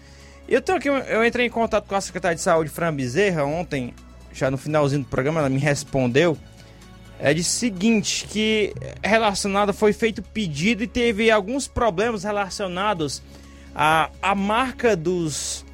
Eu 0.47 0.61
tenho 0.61 0.77
aqui, 0.77 0.89
eu 0.89 1.25
entrei 1.25 1.47
em 1.47 1.51
contato 1.51 1.87
com 1.87 1.95
a 1.95 2.01
secretária 2.03 2.35
de 2.35 2.43
saúde, 2.43 2.69
Fran 2.69 2.95
Bezerra, 2.95 3.45
ontem, 3.45 3.95
já 4.31 4.51
no 4.51 4.59
finalzinho 4.59 5.03
do 5.03 5.09
programa, 5.09 5.41
ela 5.41 5.49
me 5.49 5.59
respondeu. 5.59 6.37
É 7.19 7.33
de 7.33 7.45
seguinte, 7.45 8.27
que 8.29 8.75
relacionado, 9.03 9.73
foi 9.73 9.93
feito 9.93 10.23
pedido 10.23 10.83
e 10.83 10.87
teve 10.87 11.31
alguns 11.31 11.69
problemas 11.69 12.25
relacionados 12.25 13.23
à, 13.75 14.11
à 14.21 14.35
marca 14.35 14.97
dos 14.97 15.65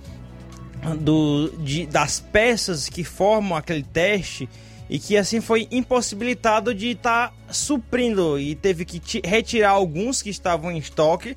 do, 1.01 1.51
de, 1.59 1.87
das 1.87 2.21
peças 2.21 2.89
que 2.89 3.03
formam 3.03 3.57
aquele 3.57 3.83
teste 3.83 4.49
e 4.89 4.99
que 4.99 5.17
assim 5.17 5.41
foi 5.41 5.69
impossibilitado 5.71 6.75
de 6.75 6.91
estar 6.91 7.29
tá 7.29 7.53
suprindo 7.53 8.39
e 8.39 8.55
teve 8.55 8.85
que 8.85 9.21
retirar 9.27 9.71
alguns 9.71 10.23
que 10.23 10.31
estavam 10.31 10.71
em 10.73 10.79
estoque 10.79 11.37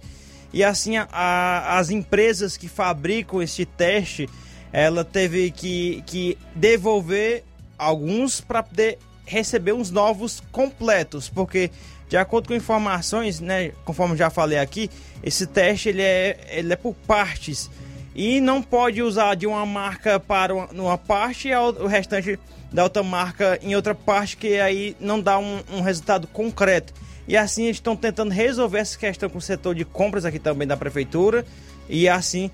e 0.53 0.63
assim 0.63 0.97
a, 0.97 1.07
a, 1.11 1.79
as 1.79 1.89
empresas 1.89 2.55
que 2.55 2.67
fabricam 2.67 3.41
este 3.41 3.65
teste 3.65 4.29
ela 4.71 5.03
teve 5.03 5.51
que, 5.51 6.01
que 6.05 6.37
devolver 6.55 7.43
alguns 7.77 8.39
para 8.39 8.63
poder 8.63 8.99
receber 9.31 9.73
uns 9.73 9.89
novos 9.89 10.43
completos 10.51 11.29
porque 11.29 11.71
de 12.09 12.17
acordo 12.17 12.49
com 12.49 12.53
informações 12.53 13.39
né 13.39 13.71
conforme 13.85 14.17
já 14.17 14.29
falei 14.29 14.59
aqui 14.59 14.89
esse 15.23 15.47
teste 15.47 15.89
ele 15.89 16.01
é, 16.01 16.37
ele 16.51 16.73
é 16.73 16.75
por 16.75 16.93
partes 17.07 17.69
e 18.13 18.41
não 18.41 18.61
pode 18.61 19.01
usar 19.01 19.35
de 19.35 19.47
uma 19.47 19.65
marca 19.65 20.19
para 20.19 20.53
uma, 20.53 20.65
uma 20.71 20.97
parte 20.97 21.47
e 21.47 21.55
o 21.55 21.87
restante 21.87 22.37
da 22.71 22.83
outra 22.83 23.03
marca 23.03 23.59
em 23.61 23.75
outra 23.75 23.93
parte, 23.93 24.37
que 24.37 24.59
aí 24.59 24.95
não 24.99 25.19
dá 25.19 25.37
um, 25.37 25.59
um 25.73 25.81
resultado 25.81 26.27
concreto. 26.27 26.93
E 27.27 27.37
assim 27.37 27.65
eles 27.65 27.77
estão 27.77 27.95
tentando 27.95 28.31
resolver 28.31 28.79
essa 28.79 28.97
questão 28.97 29.29
com 29.29 29.37
o 29.37 29.41
setor 29.41 29.75
de 29.75 29.85
compras 29.85 30.25
aqui 30.25 30.39
também 30.39 30.67
da 30.67 30.75
prefeitura 30.75 31.45
e 31.87 32.07
assim 32.09 32.49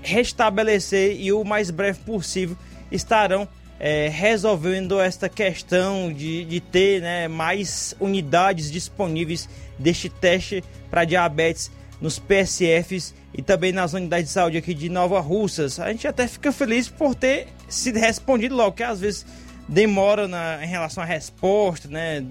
restabelecer 0.00 1.20
e 1.20 1.32
o 1.32 1.44
mais 1.44 1.70
breve 1.70 2.00
possível 2.00 2.56
estarão 2.90 3.46
é, 3.82 4.08
resolvendo 4.08 5.00
esta 5.00 5.28
questão 5.28 6.12
de, 6.12 6.44
de 6.44 6.60
ter 6.60 7.02
né, 7.02 7.26
mais 7.26 7.96
unidades 7.98 8.70
disponíveis 8.70 9.48
deste 9.76 10.08
teste 10.08 10.62
para 10.88 11.04
diabetes 11.04 11.68
nos 12.00 12.16
PSFs 12.16 13.12
e 13.34 13.42
também 13.42 13.72
nas 13.72 13.92
unidades 13.92 14.26
de 14.26 14.32
saúde 14.32 14.56
aqui 14.56 14.72
de 14.72 14.88
Nova 14.88 15.18
Russas. 15.18 15.80
A 15.80 15.88
gente 15.90 16.06
até 16.06 16.28
fica 16.28 16.52
feliz 16.52 16.88
por 16.88 17.16
ter 17.16 17.48
sido 17.68 17.98
respondido 17.98 18.54
logo, 18.54 18.70
que 18.70 18.84
às 18.84 19.00
vezes 19.00 19.26
demora 19.68 20.28
na, 20.28 20.64
em 20.64 20.68
relação 20.68 21.02
à 21.02 21.06
resposta, 21.06 21.88
né? 21.88 22.24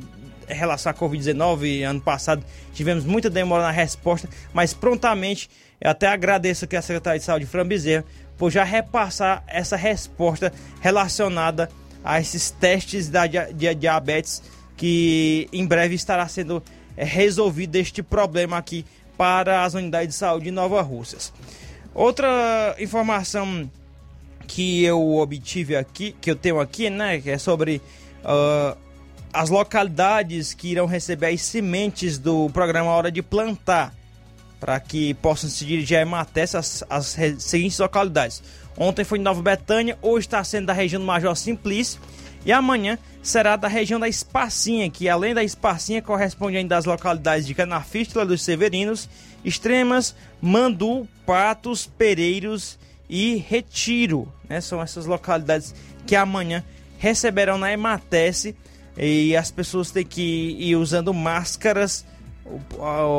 Em 0.50 0.54
relação 0.54 0.90
à 0.90 0.96
Covid-19, 0.96 1.84
ano 1.84 2.02
passado 2.02 2.44
tivemos 2.74 3.06
muita 3.06 3.30
demora 3.30 3.64
na 3.64 3.72
resposta, 3.72 4.28
mas 4.54 4.74
prontamente 4.74 5.50
eu 5.80 5.90
até 5.90 6.08
agradeço 6.08 6.66
aqui 6.66 6.76
a 6.76 6.82
Secretaria 6.82 7.20
de 7.20 7.26
Saúde, 7.26 7.46
Fran 7.46 7.66
Bezerra, 7.66 8.06
por 8.42 8.50
já 8.50 8.64
repassar 8.64 9.44
essa 9.46 9.78
resposta 9.78 10.52
relacionada 10.80 11.70
a 12.04 12.20
esses 12.20 12.50
testes 12.50 13.08
da 13.08 13.28
de 13.28 13.76
diabetes 13.76 14.42
que 14.76 15.48
em 15.54 15.64
breve 15.64 15.94
estará 15.94 16.28
sendo 16.28 16.64
é, 16.98 17.06
resolvido 17.06 17.76
este 17.76 18.02
problema 18.02 18.58
aqui 18.58 18.84
para 19.16 19.64
as 19.64 19.76
unidades 19.76 20.08
de 20.08 20.16
saúde 20.16 20.46
de 20.46 20.52
Nova 20.52 20.82
Russas. 20.82 21.32
Outra 21.94 22.76
informação 22.80 23.70
que 24.48 24.84
eu 24.84 25.18
obtive 25.18 25.76
aqui, 25.76 26.16
que 26.20 26.32
eu 26.32 26.36
tenho 26.36 26.60
aqui, 26.60 26.90
né, 26.90 27.22
que 27.22 27.30
é 27.30 27.38
sobre 27.38 27.80
uh, 28.24 28.76
as 29.32 29.52
localidades 29.52 30.56
que 30.56 30.70
irão 30.70 30.88
receber 30.88 31.28
as 31.28 31.44
sementes 31.44 32.18
do 32.18 32.50
programa 32.50 32.90
Hora 32.90 33.12
de 33.12 33.22
Plantar, 33.22 33.94
para 34.62 34.80
que 34.80 35.16
possam 35.16 35.50
se 35.50 35.66
dirigir 35.66 35.98
a 35.98 36.02
Emates 36.02 36.54
as, 36.54 36.84
as 36.88 37.18
seguintes 37.40 37.80
localidades. 37.80 38.44
Ontem 38.78 39.04
foi 39.04 39.18
em 39.18 39.24
Nova 39.24 39.42
Betânia, 39.42 39.98
hoje 40.04 40.28
está 40.28 40.42
sendo 40.44 40.68
da 40.68 40.74
região 40.74 41.02
do 41.02 41.06
Major 41.06 41.36
Simplício 41.36 42.00
e 42.46 42.52
amanhã 42.54 42.98
será 43.24 43.56
da 43.56 43.68
região 43.68 44.00
da 44.00 44.08
Espacinha, 44.08 44.90
que 44.90 45.10
além 45.10 45.34
da 45.34 45.44
Espacinha 45.44 46.02
corresponde 46.02 46.58
ainda 46.58 46.78
às 46.78 46.86
localidades 46.86 47.48
de 47.48 47.56
Canafístula 47.56 48.24
dos 48.24 48.44
Severinos, 48.44 49.10
Extremas, 49.44 50.16
Mandu, 50.40 51.08
Patos, 51.26 51.88
Pereiros 51.88 52.78
e 53.10 53.36
Retiro. 53.36 54.32
Né? 54.48 54.62
São 54.62 54.80
essas 54.80 55.08
localidades 55.08 55.74
que 56.06 56.16
amanhã 56.16 56.64
receberão 57.00 57.58
na 57.58 57.74
Ematece 57.74 58.56
e 58.96 59.36
as 59.36 59.50
pessoas 59.50 59.90
têm 59.90 60.06
que 60.06 60.56
ir 60.60 60.76
usando 60.76 61.12
máscaras, 61.14 62.06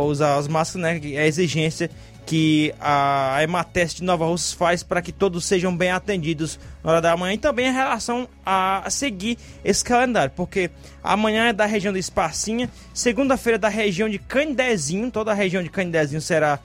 usar 0.06 0.36
as 0.36 0.48
máscaras, 0.48 1.00
né? 1.00 1.12
É 1.14 1.20
a 1.20 1.26
exigência 1.26 1.90
que 2.24 2.72
a 2.80 3.38
Emateste 3.42 4.00
de 4.00 4.04
Nova 4.04 4.26
Rússia 4.26 4.56
faz 4.56 4.82
para 4.82 5.02
que 5.02 5.12
todos 5.12 5.44
sejam 5.44 5.76
bem 5.76 5.90
atendidos 5.90 6.58
na 6.82 6.92
hora 6.92 7.00
da 7.00 7.16
manhã 7.16 7.34
e 7.34 7.38
também 7.38 7.66
em 7.66 7.72
relação 7.72 8.28
a 8.46 8.84
seguir 8.88 9.36
esse 9.64 9.84
calendário, 9.84 10.32
porque 10.34 10.70
amanhã 11.02 11.48
é 11.48 11.52
da 11.52 11.66
região 11.66 11.92
do 11.92 11.98
Espacinha, 11.98 12.70
segunda-feira 12.94 13.56
é 13.56 13.58
da 13.58 13.68
região 13.68 14.08
de 14.08 14.18
Candezinho, 14.18 15.10
toda 15.10 15.32
a 15.32 15.34
região 15.34 15.62
de 15.62 15.68
Candezinho 15.68 16.20
será 16.20 16.60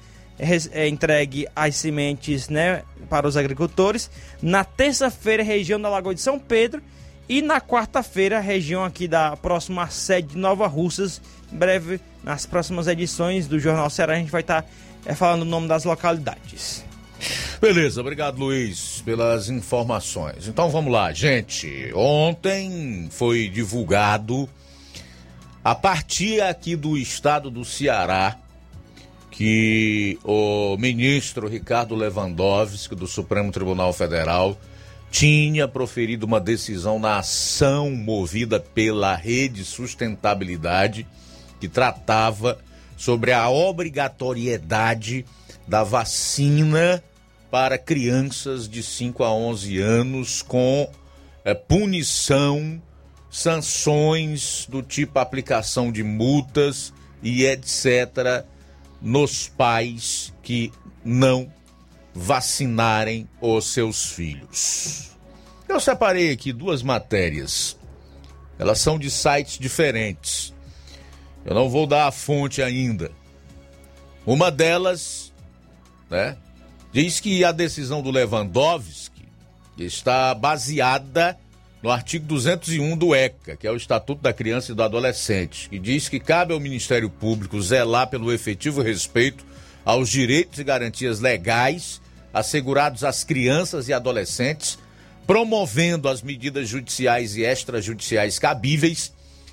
é, 0.71 0.87
entregue 0.87 1.47
as 1.55 1.75
sementes 1.75 2.49
né, 2.49 2.83
para 3.09 3.27
os 3.27 3.35
agricultores, 3.35 4.09
na 4.41 4.63
terça-feira 4.63 5.41
região 5.41 5.81
da 5.81 5.89
Lagoa 5.89 6.13
de 6.13 6.21
São 6.21 6.37
Pedro 6.37 6.81
e 7.29 7.41
na 7.41 7.59
quarta-feira 7.59 8.39
região 8.39 8.83
aqui 8.83 9.07
da 9.07 9.35
próxima 9.35 9.89
sede 9.89 10.29
de 10.29 10.37
Nova 10.37 10.67
Russas, 10.67 11.21
em 11.51 11.57
breve 11.57 11.99
nas 12.23 12.45
próximas 12.45 12.87
edições 12.87 13.47
do 13.47 13.59
Jornal 13.59 13.89
Ceará 13.89 14.13
a 14.13 14.17
gente 14.17 14.31
vai 14.31 14.41
estar 14.41 14.65
é 15.05 15.15
falando 15.15 15.43
o 15.43 15.45
nome 15.45 15.67
das 15.67 15.85
localidades. 15.85 16.83
Beleza, 17.59 18.01
obrigado 18.01 18.37
Luiz 18.37 19.01
pelas 19.03 19.49
informações. 19.49 20.47
Então 20.47 20.69
vamos 20.69 20.91
lá, 20.91 21.11
gente. 21.11 21.91
Ontem 21.95 23.07
foi 23.09 23.49
divulgado 23.49 24.47
a 25.63 25.73
partir 25.73 26.41
aqui 26.41 26.75
do 26.75 26.97
estado 26.97 27.49
do 27.49 27.65
Ceará 27.65 28.37
que 29.31 30.19
o 30.23 30.77
ministro 30.77 31.47
Ricardo 31.47 31.95
Lewandowski 31.95 32.95
do 32.95 33.07
Supremo 33.07 33.51
Tribunal 33.51 33.91
Federal 33.93 34.57
tinha 35.09 35.67
proferido 35.67 36.25
uma 36.25 36.39
decisão 36.39 36.99
na 36.99 37.19
ação 37.19 37.91
movida 37.91 38.59
pela 38.59 39.15
Rede 39.15 39.63
Sustentabilidade 39.63 41.07
que 41.59 41.67
tratava 41.67 42.59
sobre 42.95 43.31
a 43.31 43.49
obrigatoriedade 43.49 45.25
da 45.67 45.83
vacina 45.83 47.03
para 47.49 47.77
crianças 47.77 48.67
de 48.67 48.83
5 48.83 49.23
a 49.23 49.33
11 49.33 49.79
anos 49.79 50.41
com 50.41 50.89
é, 51.45 51.53
punição, 51.53 52.81
sanções 53.29 54.67
do 54.69 54.81
tipo 54.81 55.19
aplicação 55.19 55.91
de 55.91 56.03
multas 56.03 56.93
e 57.23 57.45
etc. 57.45 58.45
nos 59.01 59.47
pais 59.47 60.33
que 60.43 60.71
não 61.03 61.51
vacinarem 62.17 63.29
os 63.39 63.65
seus 63.65 64.11
filhos. 64.11 65.11
Eu 65.69 65.79
separei 65.79 66.31
aqui 66.31 66.51
duas 66.51 66.81
matérias. 66.81 67.77
Elas 68.57 68.79
são 68.79 68.97
de 68.97 69.11
sites 69.11 69.59
diferentes. 69.59 70.53
Eu 71.45 71.53
não 71.53 71.69
vou 71.69 71.85
dar 71.85 72.07
a 72.07 72.11
fonte 72.11 72.61
ainda. 72.61 73.11
Uma 74.25 74.49
delas, 74.49 75.31
né, 76.09 76.35
diz 76.91 77.19
que 77.19 77.43
a 77.43 77.51
decisão 77.51 78.01
do 78.01 78.09
Lewandowski 78.09 79.27
está 79.77 80.33
baseada 80.33 81.37
no 81.83 81.91
artigo 81.91 82.25
201 82.25 82.97
do 82.97 83.13
ECA, 83.13 83.55
que 83.55 83.67
é 83.67 83.71
o 83.71 83.77
Estatuto 83.77 84.23
da 84.23 84.33
Criança 84.33 84.71
e 84.71 84.75
do 84.75 84.81
Adolescente, 84.81 85.69
que 85.69 85.77
diz 85.77 86.09
que 86.09 86.19
cabe 86.19 86.51
ao 86.51 86.59
Ministério 86.59 87.11
Público 87.11 87.61
zelar 87.61 88.09
pelo 88.09 88.33
efetivo 88.33 88.81
respeito 88.81 89.45
aos 89.85 90.09
direitos 90.09 90.59
e 90.59 90.63
garantias 90.63 91.19
legais 91.19 92.01
assegurados 92.33 93.03
às 93.03 93.23
crianças 93.23 93.87
e 93.87 93.93
adolescentes, 93.93 94.77
promovendo 95.25 96.07
as 96.07 96.21
medidas 96.21 96.69
judiciais 96.69 97.35
e 97.35 97.43
extrajudiciais 97.43 98.39
cabíveis 98.39 99.11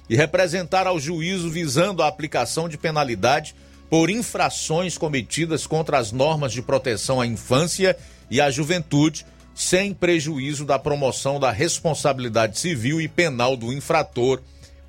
e 0.09 0.17
representar 0.17 0.87
ao 0.87 1.01
juízo 1.01 1.51
visando 1.51 2.03
a 2.03 2.09
aplicação 2.09 2.69
de 2.69 2.77
penalidade 2.77 3.55
por 3.89 4.11
infrações 4.11 4.99
cometidas 4.99 5.67
contra 5.67 5.99
as 5.99 6.13
normas 6.13 6.53
de 6.53 6.63
proteção 6.63 7.21
à 7.21 7.27
infância 7.27 7.97
e 8.31 8.41
à 8.41 8.51
juventude, 8.51 9.27
sem 9.55 9.95
prejuízo 9.95 10.65
da 10.65 10.79
promoção 10.79 11.39
da 11.39 11.51
responsabilidade 11.51 12.59
civil 12.59 13.01
e 13.01 13.09
penal 13.09 13.57
do 13.57 13.73
infrator, 13.73 14.41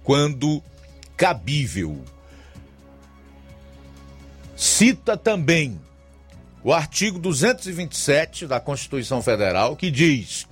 quando 0.04 0.62
cabível. 1.16 2.04
Cita 4.56 5.18
também 5.18 5.80
o 6.66 6.74
artigo 6.74 7.20
227 7.20 8.48
da 8.48 8.60
Constituição 8.60 9.22
Federal, 9.22 9.76
que 9.76 9.92
diz 9.92 10.48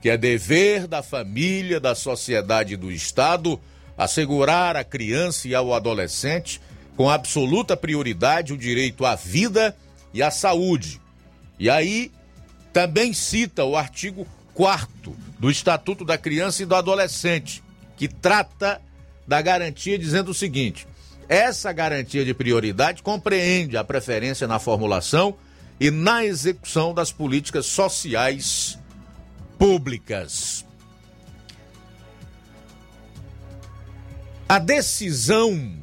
que 0.00 0.08
é 0.08 0.16
dever 0.16 0.86
da 0.86 1.02
família, 1.02 1.78
da 1.78 1.94
sociedade 1.94 2.72
e 2.72 2.76
do 2.76 2.90
Estado 2.90 3.60
assegurar 3.94 4.76
à 4.76 4.82
criança 4.82 5.46
e 5.46 5.54
ao 5.54 5.74
adolescente, 5.74 6.58
com 6.96 7.10
absoluta 7.10 7.76
prioridade, 7.76 8.54
o 8.54 8.56
direito 8.56 9.04
à 9.04 9.14
vida 9.14 9.76
e 10.14 10.22
à 10.22 10.30
saúde. 10.30 11.02
E 11.58 11.68
aí 11.68 12.10
também 12.72 13.12
cita 13.12 13.62
o 13.62 13.76
artigo 13.76 14.26
4 14.54 15.14
do 15.38 15.50
Estatuto 15.50 16.02
da 16.02 16.16
Criança 16.16 16.62
e 16.62 16.66
do 16.66 16.76
Adolescente, 16.76 17.62
que 17.94 18.08
trata 18.08 18.80
da 19.26 19.42
garantia 19.42 19.98
dizendo 19.98 20.30
o 20.30 20.34
seguinte: 20.34 20.88
essa 21.28 21.70
garantia 21.74 22.24
de 22.24 22.32
prioridade 22.32 23.02
compreende 23.02 23.76
a 23.76 23.84
preferência 23.84 24.48
na 24.48 24.58
formulação 24.58 25.36
e 25.80 25.90
na 25.90 26.24
execução 26.24 26.92
das 26.92 27.12
políticas 27.12 27.66
sociais 27.66 28.78
públicas. 29.58 30.64
A 34.48 34.58
decisão, 34.58 35.76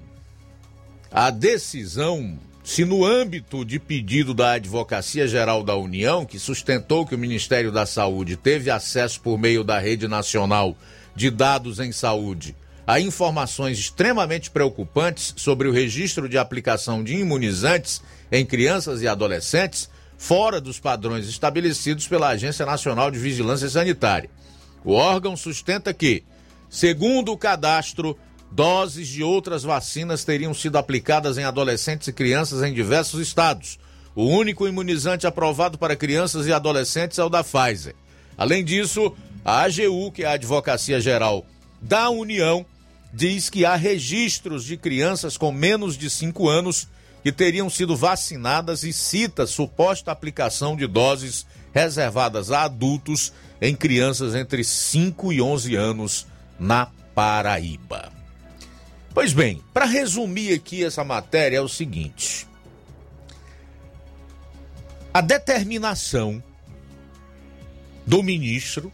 a 1.11 1.29
decisão, 1.29 2.39
se 2.63 2.83
no 2.83 3.05
âmbito 3.05 3.63
de 3.63 3.79
pedido 3.79 4.33
da 4.33 4.53
Advocacia 4.53 5.27
Geral 5.27 5.63
da 5.63 5.75
União, 5.75 6.25
que 6.25 6.39
sustentou 6.39 7.05
que 7.05 7.13
o 7.13 7.19
Ministério 7.19 7.71
da 7.71 7.85
Saúde 7.85 8.35
teve 8.35 8.71
acesso 8.71 9.21
por 9.21 9.37
meio 9.37 9.63
da 9.63 9.77
Rede 9.77 10.07
Nacional 10.07 10.75
de 11.15 11.29
Dados 11.29 11.79
em 11.79 11.91
Saúde 11.91 12.55
a 12.87 12.99
informações 12.99 13.79
extremamente 13.79 14.51
preocupantes 14.51 15.33
sobre 15.37 15.67
o 15.67 15.71
registro 15.71 16.29
de 16.29 16.37
aplicação 16.37 17.03
de 17.03 17.15
imunizantes 17.15 18.01
em 18.31 18.45
crianças 18.45 19.01
e 19.01 19.07
adolescentes 19.07 19.89
fora 20.17 20.61
dos 20.61 20.79
padrões 20.79 21.27
estabelecidos 21.27 22.07
pela 22.07 22.29
Agência 22.29 22.65
Nacional 22.65 23.11
de 23.11 23.19
Vigilância 23.19 23.69
Sanitária. 23.69 24.29
O 24.83 24.93
órgão 24.93 25.35
sustenta 25.35 25.93
que, 25.93 26.23
segundo 26.69 27.31
o 27.31 27.37
cadastro, 27.37 28.17
doses 28.51 29.07
de 29.07 29.23
outras 29.23 29.63
vacinas 29.63 30.23
teriam 30.23 30.53
sido 30.53 30.77
aplicadas 30.77 31.37
em 31.37 31.43
adolescentes 31.43 32.07
e 32.07 32.13
crianças 32.13 32.63
em 32.63 32.73
diversos 32.73 33.19
estados. 33.19 33.79
O 34.15 34.25
único 34.25 34.67
imunizante 34.67 35.27
aprovado 35.27 35.77
para 35.77 35.95
crianças 35.95 36.47
e 36.47 36.53
adolescentes 36.53 37.19
é 37.19 37.23
o 37.23 37.29
da 37.29 37.43
Pfizer. 37.43 37.95
Além 38.37 38.63
disso, 38.63 39.13
a 39.43 39.63
AGU, 39.63 40.11
que 40.11 40.23
é 40.23 40.27
a 40.27 40.31
Advocacia 40.31 41.01
Geral 41.01 41.45
da 41.81 42.09
União, 42.09 42.65
diz 43.13 43.49
que 43.49 43.65
há 43.65 43.75
registros 43.75 44.63
de 44.63 44.77
crianças 44.77 45.37
com 45.37 45.51
menos 45.51 45.97
de 45.97 46.09
5 46.09 46.47
anos 46.47 46.87
que 47.25 47.31
teriam 47.31 47.71
sido 47.71 47.95
vacinadas 47.95 48.83
e 48.83 48.93
cita 48.93 49.47
suposta 49.47 50.11
aplicação 50.11 50.75
de 50.77 50.85
doses 50.85 51.43
reservadas 51.73 52.51
a 52.51 52.65
adultos 52.65 53.33
em 53.59 53.75
crianças 53.75 54.35
entre 54.35 54.63
5 54.63 55.33
e 55.33 55.41
11 55.41 55.75
anos 55.75 56.27
na 56.59 56.87
Paraíba. 57.15 58.13
Pois 59.11 59.33
bem, 59.33 59.59
para 59.73 59.85
resumir 59.85 60.53
aqui 60.53 60.83
essa 60.85 61.03
matéria 61.03 61.57
é 61.57 61.61
o 61.61 61.67
seguinte: 61.67 62.47
a 65.11 65.19
determinação 65.19 66.43
do 68.05 68.21
ministro 68.21 68.93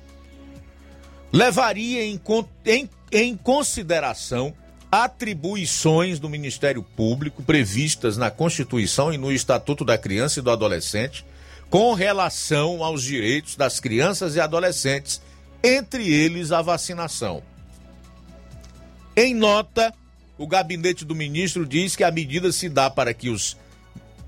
levaria 1.33 2.05
em, 2.05 2.17
em, 2.65 2.89
em 3.11 3.35
consideração 3.35 4.55
atribuições 4.91 6.19
do 6.19 6.27
Ministério 6.27 6.83
Público 6.83 7.41
previstas 7.41 8.17
na 8.17 8.29
Constituição 8.29 9.13
e 9.13 9.17
no 9.17 9.31
Estatuto 9.31 9.85
da 9.85 9.97
Criança 9.97 10.39
e 10.39 10.43
do 10.43 10.51
Adolescente 10.51 11.25
com 11.69 11.93
relação 11.93 12.83
aos 12.83 13.01
direitos 13.01 13.55
das 13.55 13.79
crianças 13.79 14.35
e 14.35 14.41
adolescentes, 14.41 15.21
entre 15.63 16.13
eles 16.13 16.51
a 16.51 16.61
vacinação. 16.61 17.41
Em 19.15 19.33
nota, 19.33 19.93
o 20.37 20.45
gabinete 20.45 21.05
do 21.05 21.15
ministro 21.15 21.65
diz 21.65 21.95
que 21.95 22.03
a 22.03 22.11
medida 22.11 22.51
se 22.51 22.67
dá 22.67 22.89
para 22.89 23.13
que 23.13 23.29
os 23.29 23.55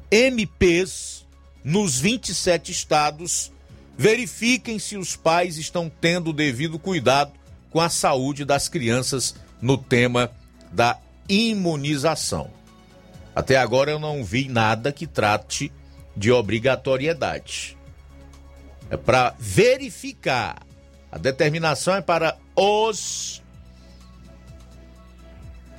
MPs 0.10 1.26
nos 1.66 2.00
27 2.00 2.72
estados 2.72 3.52
verifiquem 3.98 4.80
se 4.80 4.96
os 4.96 5.18
pais 5.18 5.58
estão 5.58 5.92
tendo 6.00 6.30
o 6.30 6.34
devido 6.34 6.80
cuidado 6.80 7.34
com 7.70 7.82
a 7.82 7.90
saúde 7.90 8.46
das 8.46 8.70
crianças 8.70 9.36
no 9.62 9.78
tema 9.78 10.32
da 10.74 11.00
imunização. 11.30 12.50
Até 13.36 13.58
agora 13.58 13.92
eu 13.92 14.00
não 14.00 14.24
vi 14.24 14.50
nada 14.50 14.92
que 14.92 15.08
trate 15.08 15.72
de 16.16 16.32
obrigatoriedade. 16.32 17.78
É 18.90 18.98
para 18.98 19.34
verificar. 19.40 20.62
A 21.12 21.18
determinação 21.18 21.96
é 21.96 22.02
para 22.02 22.38
os 22.56 23.42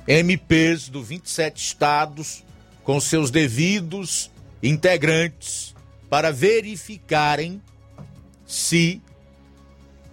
MPs 0.07 0.89
do 0.89 1.03
27 1.03 1.61
estados 1.61 2.43
com 2.83 2.99
seus 3.01 3.29
devidos 3.31 4.31
integrantes 4.63 5.75
para 6.09 6.31
verificarem 6.31 7.61
se 8.45 9.01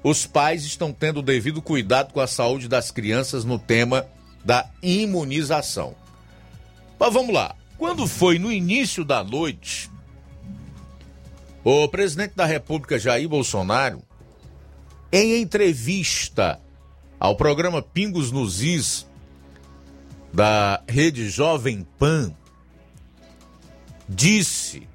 os 0.03 0.27
pais 0.27 0.65
estão 0.65 0.93
tendo 0.93 1.21
o 1.21 1.23
devido 1.23 1.63
cuidado 1.63 2.13
com 2.13 2.21
a 2.21 2.27
saúde 2.27 2.67
das 2.67 2.91
crianças 2.91 3.45
no 3.45 3.59
tema 3.59 4.07
da 4.45 4.69
imunização. 4.83 5.95
Mas 6.99 7.13
vamos 7.13 7.35
lá. 7.35 7.57
Quando 7.79 8.07
foi 8.07 8.39
no 8.39 8.53
início 8.53 9.05
da 9.05 9.25
noite, 9.25 9.91
o 11.65 11.89
presidente 11.89 12.35
da 12.35 12.45
República, 12.45 12.99
Jair 12.99 13.29
Bolsonaro, 13.29 14.03
em 15.13 15.41
entrevista 15.41 16.61
ao 17.19 17.37
programa 17.37 17.83
Pingos 17.83 18.33
nos 18.33 18.63
Is, 18.63 19.07
da 20.33 20.83
rede 20.89 21.29
Jovem 21.29 21.87
Pan, 21.99 22.35
disse 24.09 24.89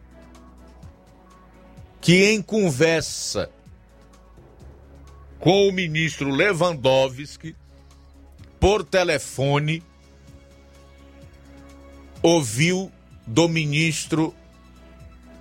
que 2.02 2.32
em 2.32 2.42
conversa 2.42 3.50
com 5.40 5.68
o 5.68 5.72
ministro 5.72 6.30
Lewandowski, 6.30 7.56
por 8.60 8.84
telefone, 8.84 9.84
ouviu 12.22 12.92
do 13.26 13.48
ministro 13.48 14.34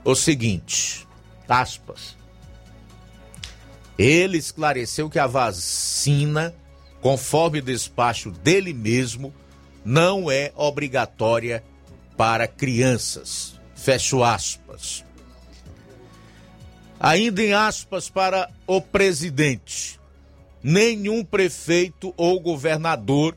o 0.05 0.14
seguinte, 0.14 1.06
aspas, 1.48 2.16
ele 3.98 4.36
esclareceu 4.36 5.09
que 5.09 5.18
a 5.18 5.26
vacina, 5.26 6.55
conforme 7.01 7.60
despacho 7.60 8.30
dele 8.30 8.72
mesmo, 8.72 9.32
não 9.84 10.30
é 10.30 10.52
obrigatória 10.55 11.64
para 12.16 12.47
crianças. 12.47 13.59
Fecho 13.74 14.22
aspas. 14.22 15.05
Ainda 16.98 17.43
em 17.43 17.52
aspas 17.52 18.09
para 18.10 18.51
o 18.66 18.80
presidente 18.80 19.98
nenhum 20.62 21.24
prefeito 21.24 22.12
ou 22.16 22.41
governador 22.41 23.37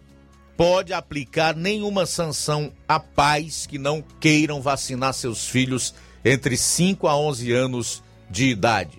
pode 0.57 0.91
aplicar 0.91 1.55
nenhuma 1.55 2.05
sanção 2.05 2.71
a 2.87 2.99
pais 2.99 3.65
que 3.65 3.77
não 3.77 4.03
queiram 4.19 4.61
vacinar 4.61 5.13
seus 5.13 5.47
filhos 5.47 5.93
entre 6.23 6.57
5 6.57 7.07
a 7.07 7.17
11 7.17 7.51
anos 7.53 8.03
de 8.29 8.49
idade. 8.49 8.97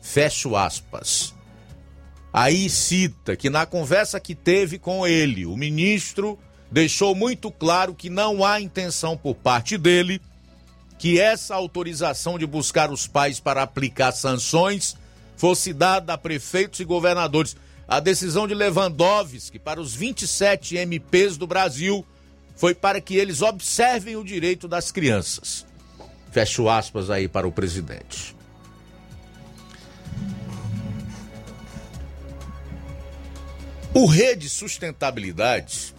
Fecho 0.00 0.54
aspas. 0.54 1.34
Aí 2.32 2.70
cita 2.70 3.34
que 3.34 3.50
na 3.50 3.66
conversa 3.66 4.20
que 4.20 4.36
teve 4.36 4.78
com 4.78 5.04
ele, 5.04 5.44
o 5.46 5.56
ministro 5.56 6.38
deixou 6.70 7.14
muito 7.14 7.50
claro 7.50 7.92
que 7.92 8.08
não 8.08 8.44
há 8.44 8.60
intenção 8.60 9.16
por 9.16 9.34
parte 9.34 9.76
dele 9.76 10.20
que 10.96 11.18
essa 11.18 11.54
autorização 11.54 12.38
de 12.38 12.46
buscar 12.46 12.90
os 12.90 13.06
pais 13.06 13.40
para 13.40 13.62
aplicar 13.62 14.12
sanções 14.12 14.96
fosse 15.40 15.72
dada 15.72 16.12
a 16.12 16.18
prefeitos 16.18 16.80
e 16.80 16.84
governadores 16.84 17.56
a 17.88 17.98
decisão 17.98 18.46
de 18.46 18.52
Lewandowski 18.52 19.58
para 19.58 19.80
os 19.80 19.94
27 19.94 20.76
MPs 20.76 21.38
do 21.38 21.46
Brasil 21.46 22.04
foi 22.54 22.74
para 22.74 23.00
que 23.00 23.16
eles 23.16 23.40
observem 23.40 24.16
o 24.16 24.22
direito 24.22 24.68
das 24.68 24.92
crianças. 24.92 25.64
Fecho 26.30 26.68
aspas 26.68 27.08
aí 27.08 27.26
para 27.26 27.48
o 27.48 27.52
presidente. 27.52 28.36
O 33.94 34.04
Rede 34.04 34.50
Sustentabilidade, 34.50 35.94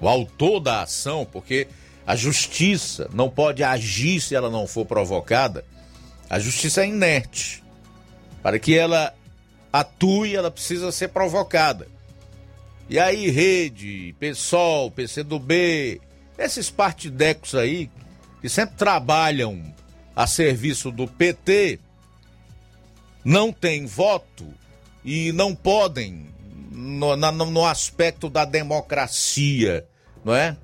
o 0.00 0.08
autor 0.08 0.60
da 0.60 0.82
ação, 0.82 1.26
porque 1.26 1.66
a 2.06 2.14
justiça 2.14 3.10
não 3.12 3.28
pode 3.28 3.64
agir 3.64 4.20
se 4.20 4.36
ela 4.36 4.48
não 4.48 4.64
for 4.64 4.86
provocada, 4.86 5.64
a 6.30 6.38
justiça 6.38 6.82
é 6.82 6.86
inerte. 6.86 7.63
Para 8.44 8.58
que 8.58 8.76
ela 8.76 9.14
atue, 9.72 10.36
ela 10.36 10.50
precisa 10.50 10.92
ser 10.92 11.08
provocada. 11.08 11.88
E 12.90 12.98
aí, 12.98 13.30
rede, 13.30 14.14
PSOL, 14.20 14.90
PCdoB, 14.90 15.98
esses 16.36 16.68
partidecos 16.68 17.54
aí, 17.54 17.90
que 18.42 18.48
sempre 18.50 18.76
trabalham 18.76 19.64
a 20.14 20.26
serviço 20.26 20.90
do 20.90 21.08
PT, 21.08 21.80
não 23.24 23.50
têm 23.50 23.86
voto 23.86 24.46
e 25.02 25.32
não 25.32 25.54
podem, 25.54 26.26
no, 26.70 27.16
na, 27.16 27.32
no 27.32 27.64
aspecto 27.64 28.28
da 28.28 28.44
democracia, 28.44 29.86
não 30.22 30.34
é? 30.34 30.54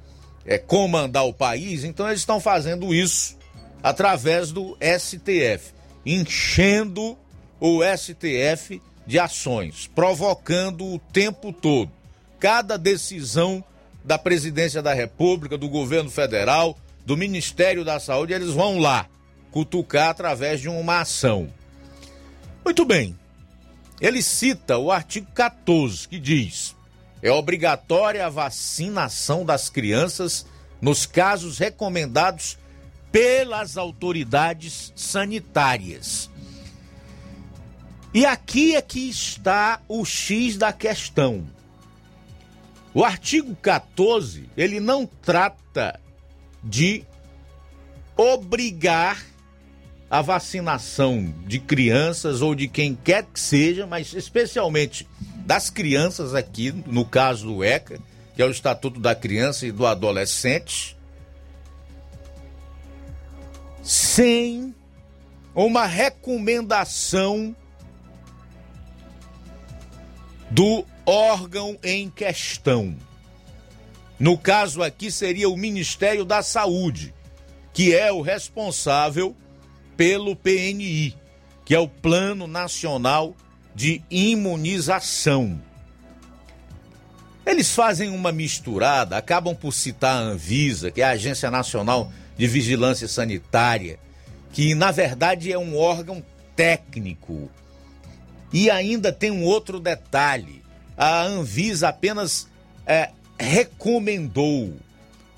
é? 0.45 0.59
Comandar 0.59 1.25
o 1.25 1.33
país, 1.33 1.83
então 1.83 2.07
eles 2.07 2.21
estão 2.21 2.39
fazendo 2.41 2.93
isso 2.93 3.39
através 3.83 4.53
do 4.53 4.77
STF. 4.83 5.73
enchendo 6.05 7.17
o 7.61 7.81
STF 7.85 8.81
de 9.07 9.19
ações, 9.19 9.89
provocando 9.95 10.85
o 10.87 10.99
tempo 10.99 11.53
todo. 11.53 11.91
Cada 12.39 12.77
decisão 12.77 13.63
da 14.03 14.19
presidência 14.19 14.81
da 14.81 14.95
República, 14.95 15.59
do 15.59 15.69
governo 15.69 16.11
federal, 16.11 16.77
do 17.05 17.17
Ministério 17.17 17.85
da 17.85 18.01
Saúde, 18.01 18.33
eles 18.33 18.51
vão 18.51 18.79
lá 18.79 19.07
cutucar 19.51 20.09
através 20.11 20.61
de 20.61 20.69
uma 20.69 21.01
ação. 21.01 21.53
Muito 22.65 22.85
bem. 22.85 23.19
Ele 24.01 24.23
cita 24.23 24.79
o 24.79 24.91
artigo 24.91 25.27
14, 25.35 26.09
que 26.09 26.19
diz: 26.19 26.75
é 27.23 27.31
obrigatória 27.31 28.25
a 28.25 28.31
vacinação 28.31 29.45
das 29.45 29.69
crianças 29.69 30.47
nos 30.81 31.05
casos 31.05 31.59
recomendados 31.59 32.57
pelas 33.13 33.77
autoridades 33.77 34.93
sanitárias. 34.97 36.30
E 38.13 38.27
aqui 38.27 38.75
é 38.75 38.83
que 38.83 39.09
está 39.09 39.81
o 39.89 40.05
X 40.05 40.57
da 40.57 40.73
questão. 40.73 41.47
O 42.93 43.05
artigo 43.05 43.55
14, 43.55 44.51
ele 44.57 44.81
não 44.81 45.07
trata 45.07 46.01
de 46.63 47.05
obrigar 48.17 49.25
a 50.11 50.21
vacinação 50.21 51.33
de 51.47 51.61
crianças 51.61 52.43
ou 52.43 52.53
de 52.53 52.67
quem 52.67 52.97
quer 52.97 53.25
que 53.25 53.39
seja, 53.39 53.87
mas 53.87 54.13
especialmente 54.13 55.07
das 55.47 55.71
crianças 55.71 56.35
aqui, 56.35 56.73
no 56.73 57.05
caso 57.05 57.47
do 57.47 57.63
ECA, 57.63 58.01
que 58.35 58.43
é 58.43 58.45
o 58.45 58.51
Estatuto 58.51 58.99
da 58.99 59.15
Criança 59.15 59.67
e 59.67 59.73
do 59.73 59.87
Adolescente, 59.87 60.97
sem 63.85 64.75
uma 65.55 65.87
recomendação 65.87 67.55
do 70.51 70.85
órgão 71.07 71.79
em 71.83 72.11
questão. 72.11 72.97
No 74.19 74.37
caso 74.37 74.83
aqui 74.83 75.11
seria 75.11 75.49
o 75.49 75.57
Ministério 75.57 76.25
da 76.25 76.43
Saúde, 76.43 77.15
que 77.73 77.95
é 77.95 78.13
o 78.13 78.21
responsável 78.21 79.35
pelo 79.97 80.35
PNI, 80.37 81.17
que 81.65 81.75
é 81.75 81.79
o 81.79 81.89
Plano 81.89 82.47
Nacional 82.47 83.35
de 83.75 84.03
Imunização. 84.11 85.61
Eles 87.47 87.75
fazem 87.75 88.11
uma 88.11 88.31
misturada, 88.31 89.17
acabam 89.17 89.55
por 89.55 89.73
citar 89.73 90.17
a 90.17 90.21
Anvisa, 90.21 90.91
que 90.91 91.01
é 91.01 91.05
a 91.05 91.11
Agência 91.11 91.51
Nacional 91.51 92.13
de 92.37 92.47
Vigilância 92.47 93.09
Sanitária, 93.09 93.99
que 94.53 94.75
na 94.75 94.91
verdade 94.91 95.53
é 95.53 95.59
um 95.59 95.77
órgão 95.77 96.23
técnico. 96.55 97.51
E 98.53 98.71
ainda 98.71 99.13
tem 99.13 99.31
um 99.31 99.45
outro 99.45 99.79
detalhe: 99.79 100.63
a 100.97 101.23
Anvisa 101.23 101.89
apenas 101.89 102.49
é, 102.87 103.11
recomendou, 103.39 104.75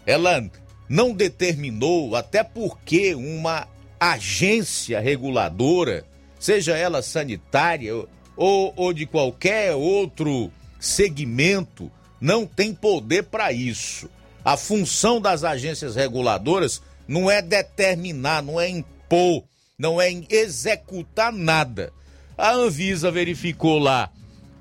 ela 0.06 0.44
não 0.89 1.12
determinou, 1.12 2.16
até 2.16 2.43
porque 2.43 3.14
uma 3.14 3.68
agência 3.98 5.01
reguladora, 5.01 6.05
seja 6.39 6.76
ela 6.76 7.02
sanitária 7.02 7.94
ou, 8.36 8.72
ou 8.76 8.93
de 8.93 9.06
qualquer 9.06 9.74
outro 9.74 10.51
segmento, 10.80 11.90
não 12.20 12.47
tem 12.47 12.74
poder 12.74 13.24
para 13.24 13.52
isso. 13.52 14.10
A 14.44 14.56
função 14.56 15.20
das 15.20 15.44
agências 15.44 15.94
reguladoras 15.94 16.82
não 17.06 17.30
é 17.30 17.40
determinar, 17.40 18.43
não 18.43 18.60
é 18.60 18.68
impor, 18.68 19.44
não 19.78 20.01
é 20.01 20.10
executar 20.28 21.32
nada. 21.32 21.93
A 22.37 22.53
Anvisa 22.53 23.11
verificou 23.11 23.79
lá 23.79 24.11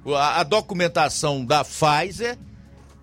a, 0.06 0.42
a 0.42 0.44
documentação 0.44 1.46
da 1.46 1.64
Pfizer, 1.64 2.38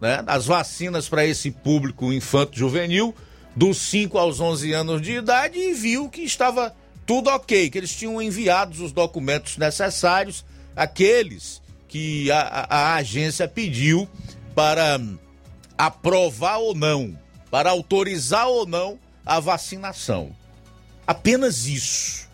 né, 0.01 0.23
as 0.27 0.47
vacinas 0.47 1.09
para 1.09 1.25
esse 1.25 1.51
público 1.51 2.13
infanto-juvenil, 2.13 3.15
dos 3.55 3.79
5 3.79 4.17
aos 4.19 4.41
11 4.41 4.73
anos 4.73 5.03
de 5.03 5.13
idade, 5.13 5.59
e 5.59 5.75
viu 5.75 6.09
que 6.09 6.23
estava 6.23 6.75
tudo 7.05 7.31
ok, 7.31 7.71
que 7.71 7.79
eles 7.79 7.95
tinham 7.95 8.21
enviado 8.21 8.85
os 8.85 8.93
documentos 8.93 9.57
necessários, 9.57 10.45
aqueles 10.77 11.61
que 11.89 12.31
a, 12.31 12.41
a, 12.41 12.77
a 12.77 12.95
agência 12.97 13.49
pediu 13.49 14.09
para 14.55 15.01
aprovar 15.77 16.59
ou 16.59 16.75
não, 16.75 17.19
para 17.51 17.71
autorizar 17.71 18.47
ou 18.47 18.67
não 18.67 18.99
a 19.25 19.41
vacinação. 19.41 20.31
Apenas 21.07 21.67
isso. 21.67 22.28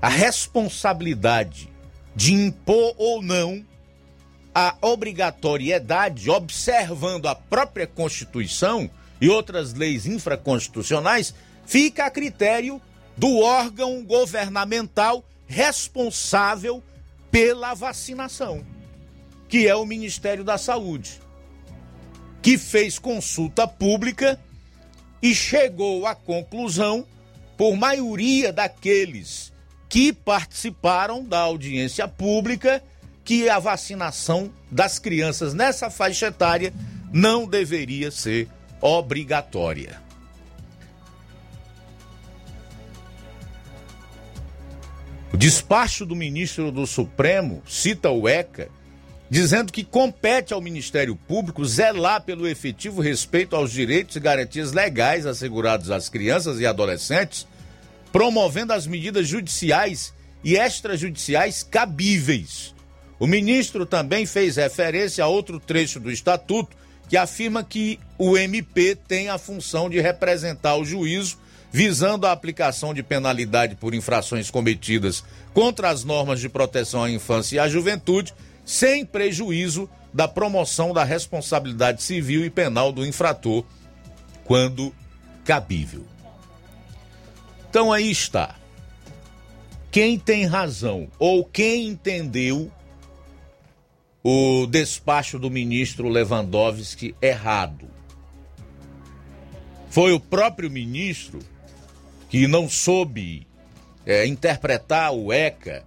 A 0.00 0.08
responsabilidade 0.08 1.68
de 2.14 2.32
impor 2.32 2.94
ou 2.96 3.22
não 3.22 3.64
a 4.54 4.74
obrigatoriedade, 4.80 6.30
observando 6.30 7.26
a 7.26 7.34
própria 7.34 7.86
Constituição 7.86 8.90
e 9.20 9.28
outras 9.28 9.74
leis 9.74 10.06
infraconstitucionais, 10.06 11.34
fica 11.66 12.06
a 12.06 12.10
critério 12.10 12.80
do 13.16 13.38
órgão 13.40 14.02
governamental 14.02 15.22
responsável 15.46 16.82
pela 17.30 17.74
vacinação, 17.74 18.64
que 19.48 19.68
é 19.68 19.74
o 19.76 19.84
Ministério 19.84 20.42
da 20.42 20.56
Saúde, 20.56 21.20
que 22.40 22.56
fez 22.56 22.98
consulta 22.98 23.68
pública 23.68 24.40
e 25.22 25.34
chegou 25.34 26.06
à 26.06 26.14
conclusão, 26.14 27.06
por 27.58 27.76
maioria 27.76 28.52
daqueles 28.52 29.52
que 29.88 30.12
participaram 30.12 31.24
da 31.24 31.38
audiência 31.40 32.06
pública, 32.08 32.82
que 33.24 33.48
a 33.48 33.58
vacinação 33.58 34.50
das 34.70 34.98
crianças 34.98 35.54
nessa 35.54 35.90
faixa 35.90 36.26
etária 36.26 36.72
não 37.12 37.46
deveria 37.46 38.10
ser 38.10 38.48
obrigatória. 38.80 40.00
O 45.32 45.36
despacho 45.36 46.06
do 46.06 46.16
ministro 46.16 46.70
do 46.72 46.86
Supremo 46.86 47.62
cita 47.66 48.10
o 48.10 48.28
ECA 48.28 48.70
dizendo 49.28 49.72
que 49.72 49.84
compete 49.84 50.54
ao 50.54 50.60
Ministério 50.60 51.16
Público 51.16 51.64
zelar 51.64 52.22
pelo 52.22 52.46
efetivo 52.46 53.00
respeito 53.00 53.56
aos 53.56 53.72
direitos 53.72 54.16
e 54.16 54.20
garantias 54.20 54.72
legais 54.72 55.26
assegurados 55.26 55.90
às 55.90 56.08
crianças 56.08 56.60
e 56.60 56.66
adolescentes, 56.66 57.46
promovendo 58.16 58.72
as 58.72 58.86
medidas 58.86 59.28
judiciais 59.28 60.14
e 60.42 60.56
extrajudiciais 60.56 61.62
cabíveis. 61.62 62.74
O 63.18 63.26
ministro 63.26 63.84
também 63.84 64.24
fez 64.24 64.56
referência 64.56 65.22
a 65.22 65.28
outro 65.28 65.60
trecho 65.60 66.00
do 66.00 66.10
estatuto 66.10 66.74
que 67.10 67.16
afirma 67.18 67.62
que 67.62 68.00
o 68.16 68.38
MP 68.38 68.96
tem 68.96 69.28
a 69.28 69.36
função 69.36 69.90
de 69.90 70.00
representar 70.00 70.76
o 70.76 70.84
juízo 70.84 71.36
visando 71.70 72.26
a 72.26 72.32
aplicação 72.32 72.94
de 72.94 73.02
penalidade 73.02 73.74
por 73.74 73.92
infrações 73.92 74.50
cometidas 74.50 75.22
contra 75.52 75.90
as 75.90 76.02
normas 76.02 76.40
de 76.40 76.48
proteção 76.48 77.04
à 77.04 77.10
infância 77.10 77.56
e 77.56 77.58
à 77.58 77.68
juventude 77.68 78.32
sem 78.64 79.04
prejuízo 79.04 79.90
da 80.14 80.26
promoção 80.26 80.94
da 80.94 81.04
responsabilidade 81.04 82.02
civil 82.02 82.46
e 82.46 82.48
penal 82.48 82.92
do 82.92 83.04
infrator, 83.04 83.62
quando 84.46 84.90
cabível. 85.44 86.15
Então 87.76 87.92
aí 87.92 88.10
está. 88.10 88.54
Quem 89.90 90.18
tem 90.18 90.46
razão 90.46 91.08
ou 91.18 91.44
quem 91.44 91.88
entendeu 91.88 92.72
o 94.24 94.66
despacho 94.66 95.38
do 95.38 95.50
ministro 95.50 96.08
Lewandowski 96.08 97.14
errado? 97.20 97.86
Foi 99.90 100.14
o 100.14 100.18
próprio 100.18 100.70
ministro 100.70 101.38
que 102.30 102.46
não 102.46 102.66
soube 102.66 103.46
é, 104.06 104.26
interpretar 104.26 105.12
o 105.12 105.30
ECA 105.30 105.84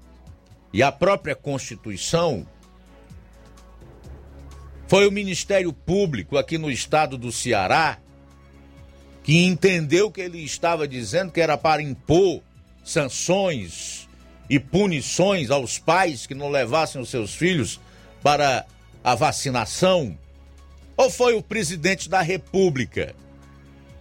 e 0.72 0.84
a 0.84 0.92
própria 0.92 1.34
Constituição 1.34 2.46
foi 4.88 5.08
o 5.08 5.12
Ministério 5.12 5.74
Público 5.74 6.38
aqui 6.38 6.60
no 6.60 6.70
estado 6.70 7.18
do 7.18 7.32
Ceará 7.32 7.98
que 9.30 9.46
entendeu 9.46 10.10
que 10.10 10.22
ele 10.22 10.40
estava 10.40 10.88
dizendo 10.88 11.32
que 11.32 11.40
era 11.40 11.56
para 11.56 11.84
impor 11.84 12.42
sanções 12.84 14.10
e 14.50 14.60
punições 14.60 15.52
aos 15.52 15.78
pais 15.78 16.26
que 16.26 16.34
não 16.34 16.50
levassem 16.50 17.00
os 17.00 17.10
seus 17.10 17.36
filhos 17.36 17.80
para 18.24 18.66
a 19.04 19.14
vacinação? 19.14 20.18
Ou 20.98 21.12
foi 21.12 21.36
o 21.36 21.44
presidente 21.44 22.10
da 22.10 22.24
República 22.24 23.14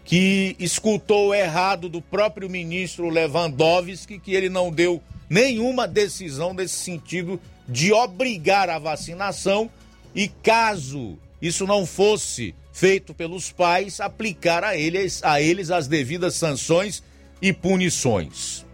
que 0.02 0.56
escutou 0.58 1.34
errado 1.34 1.90
do 1.90 2.00
próprio 2.00 2.48
ministro 2.48 3.10
Lewandowski 3.10 4.18
que 4.18 4.32
ele 4.32 4.48
não 4.48 4.72
deu 4.72 5.02
nenhuma 5.28 5.86
decisão 5.86 6.54
nesse 6.54 6.76
sentido 6.76 7.38
de 7.68 7.92
obrigar 7.92 8.70
a 8.70 8.78
vacinação 8.78 9.70
e 10.14 10.26
caso 10.26 11.18
isso 11.42 11.66
não 11.66 11.84
fosse 11.84 12.54
feito 12.78 13.12
pelos 13.12 13.50
pais, 13.50 13.98
aplicar 13.98 14.62
a 14.62 14.76
eles, 14.76 15.20
a 15.24 15.42
eles 15.42 15.68
as 15.68 15.88
devidas 15.88 16.36
sanções 16.36 17.02
e 17.42 17.52
punições. 17.52 18.64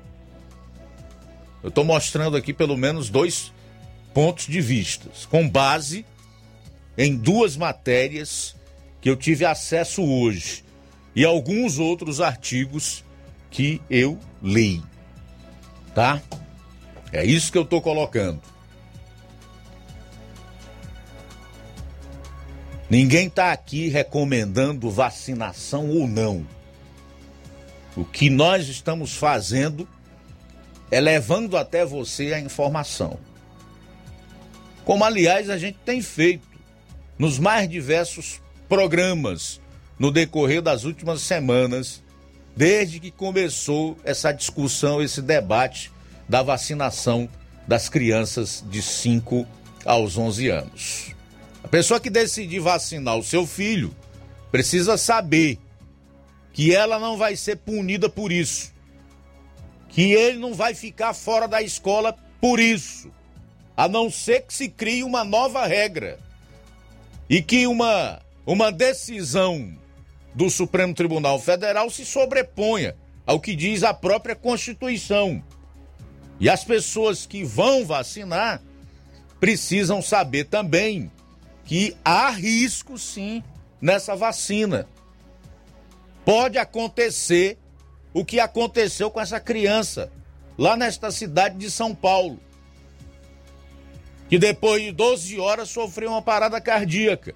Eu 1.63 1.71
estou 1.71 1.85
mostrando 1.85 2.37
aqui 2.37 2.53
pelo 2.53 2.77
menos 2.77 3.09
dois 3.09 3.51
pontos 4.13 4.47
de 4.47 4.61
vista, 4.61 5.09
com 5.31 5.49
base 5.49 6.05
em 6.99 7.17
duas 7.17 7.57
matérias 7.57 8.55
que 9.01 9.09
eu 9.09 9.17
tive 9.17 9.47
acesso 9.47 10.05
hoje 10.05 10.63
e 11.17 11.25
alguns 11.25 11.79
outros 11.79 12.21
artigos 12.21 13.03
que 13.51 13.81
eu 13.89 14.19
li. 14.43 14.83
Tá? 15.95 16.21
É 17.11 17.25
isso 17.25 17.51
que 17.51 17.57
eu 17.57 17.63
estou 17.63 17.81
colocando. 17.81 18.43
Ninguém 22.89 23.29
está 23.29 23.51
aqui 23.51 23.89
recomendando 23.89 24.91
vacinação 24.91 25.89
ou 25.91 26.07
não. 26.07 26.47
O 27.97 28.05
que 28.05 28.29
nós 28.29 28.69
estamos 28.69 29.17
fazendo 29.17 29.89
é 30.91 31.01
levando 31.01 31.57
até 31.57 31.85
você 31.85 32.35
a 32.35 32.41
informação. 32.41 33.19
Como, 34.85 35.05
aliás, 35.05 35.49
a 35.49 35.57
gente 35.57 35.79
tem 35.85 36.03
feito 36.03 36.47
nos 37.19 37.39
mais 37.39 37.69
diversos 37.69 38.41
programas 38.69 39.61
no 39.99 40.11
decorrer 40.11 40.61
das 40.61 40.85
últimas 40.85 41.23
semanas, 41.23 42.03
desde 42.57 43.01
que 43.01 43.11
começou 43.11 43.97
essa 44.05 44.33
discussão, 44.33 45.01
esse 45.01 45.23
debate 45.23 45.91
da 46.29 46.43
vacinação 46.43 47.29
das 47.67 47.89
crianças 47.89 48.65
de 48.69 48.83
5 48.83 49.47
aos 49.85 50.19
11 50.19 50.49
anos. 50.49 51.15
A 51.65 51.69
pessoa 51.69 51.99
que 51.99 52.11
decidir 52.11 52.61
vacinar 52.61 53.17
o 53.17 53.25
seu 53.25 53.47
filho 53.47 53.97
precisa 54.53 54.99
saber 54.99 55.59
que 56.53 56.75
ela 56.75 56.99
não 57.01 57.17
vai 57.17 57.35
ser 57.37 57.57
punida 57.57 58.07
por 58.07 58.31
isso, 58.31 58.71
que 59.89 60.13
ele 60.13 60.39
não 60.39 60.53
vai 60.53 60.75
ficar 60.75 61.15
fora 61.15 61.49
da 61.49 61.63
escola 61.63 62.15
por 62.39 62.61
isso, 62.61 63.11
a 63.75 63.89
não 63.89 64.11
ser 64.11 64.43
que 64.43 64.53
se 64.53 64.69
crie 64.69 65.03
uma 65.03 65.25
nova 65.25 65.67
regra. 65.67 66.21
E 67.31 67.41
que 67.41 67.67
uma, 67.67 68.21
uma 68.45 68.71
decisão 68.71 69.75
do 70.35 70.51
Supremo 70.51 70.93
Tribunal 70.93 71.41
Federal 71.41 71.89
se 71.89 72.05
sobreponha 72.05 72.95
ao 73.27 73.41
que 73.41 73.57
diz 73.57 73.83
a 73.83 73.95
própria 73.95 74.37
Constituição. 74.37 75.43
E 76.39 76.51
as 76.51 76.63
pessoas 76.63 77.25
que 77.25 77.43
vão 77.43 77.87
vacinar 77.87 78.61
precisam 79.41 80.03
saber 80.03 80.45
também 80.45 81.11
que 81.65 81.97
há 82.05 82.31
risco 82.31 82.99
sim 82.99 83.43
nessa 83.81 84.15
vacina. 84.15 84.89
Pode 86.25 86.59
acontecer 86.59 87.59
o 88.13 88.25
que 88.25 88.41
aconteceu 88.41 89.11
com 89.11 89.21
essa 89.21 89.41
criança 89.41 90.11
lá 90.57 90.77
nesta 90.77 91.11
cidade 91.11 91.57
de 91.59 91.71
São 91.71 91.95
Paulo, 91.95 92.39
que 94.29 94.39
depois 94.39 94.83
de 94.83 94.93
12 94.93 95.39
horas 95.41 95.69
sofreu 95.69 96.11
uma 96.11 96.23
parada 96.23 96.61
cardíaca. 96.61 97.35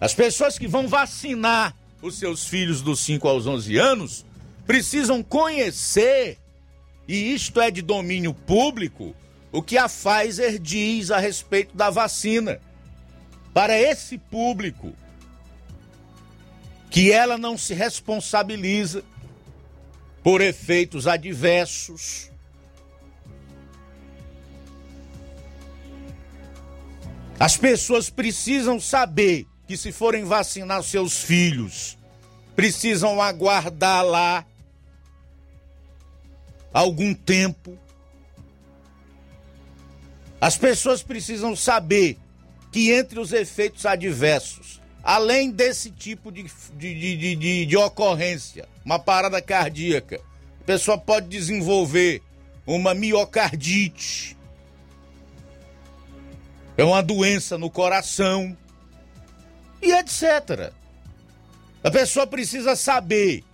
As 0.00 0.14
pessoas 0.14 0.58
que 0.58 0.68
vão 0.68 0.86
vacinar 0.86 1.74
os 2.02 2.18
seus 2.18 2.46
filhos 2.46 2.82
dos 2.82 3.00
5 3.00 3.26
aos 3.26 3.46
11 3.46 3.78
anos 3.78 4.26
precisam 4.66 5.22
conhecer, 5.22 6.38
e 7.08 7.34
isto 7.34 7.60
é 7.60 7.70
de 7.70 7.80
domínio 7.80 8.34
público, 8.34 9.14
o 9.50 9.62
que 9.62 9.78
a 9.78 9.88
Pfizer 9.88 10.58
diz 10.58 11.10
a 11.10 11.18
respeito 11.18 11.76
da 11.76 11.90
vacina. 11.90 12.60
Para 13.54 13.78
esse 13.78 14.18
público, 14.18 14.92
que 16.90 17.12
ela 17.12 17.38
não 17.38 17.56
se 17.56 17.72
responsabiliza 17.72 19.04
por 20.24 20.40
efeitos 20.40 21.06
adversos. 21.06 22.30
As 27.38 27.56
pessoas 27.56 28.10
precisam 28.10 28.80
saber 28.80 29.46
que 29.68 29.76
se 29.76 29.92
forem 29.92 30.24
vacinar 30.24 30.82
seus 30.82 31.22
filhos, 31.22 31.96
precisam 32.56 33.20
aguardar 33.22 34.04
lá 34.04 34.46
algum 36.72 37.14
tempo. 37.14 37.78
As 40.40 40.56
pessoas 40.56 41.02
precisam 41.02 41.54
saber 41.54 42.18
que 42.74 42.90
entre 42.90 43.20
os 43.20 43.32
efeitos 43.32 43.86
adversos, 43.86 44.80
além 45.00 45.48
desse 45.48 45.92
tipo 45.92 46.32
de, 46.32 46.42
de, 46.76 47.16
de, 47.16 47.36
de, 47.36 47.66
de 47.66 47.76
ocorrência, 47.76 48.68
uma 48.84 48.98
parada 48.98 49.40
cardíaca, 49.40 50.20
a 50.60 50.64
pessoa 50.64 50.98
pode 50.98 51.28
desenvolver 51.28 52.20
uma 52.66 52.92
miocardite, 52.92 54.36
é 56.76 56.82
uma 56.82 57.00
doença 57.00 57.56
no 57.56 57.70
coração 57.70 58.56
e 59.80 59.92
etc. 59.92 60.72
A 61.84 61.92
pessoa 61.92 62.26
precisa 62.26 62.74
saber 62.74 63.44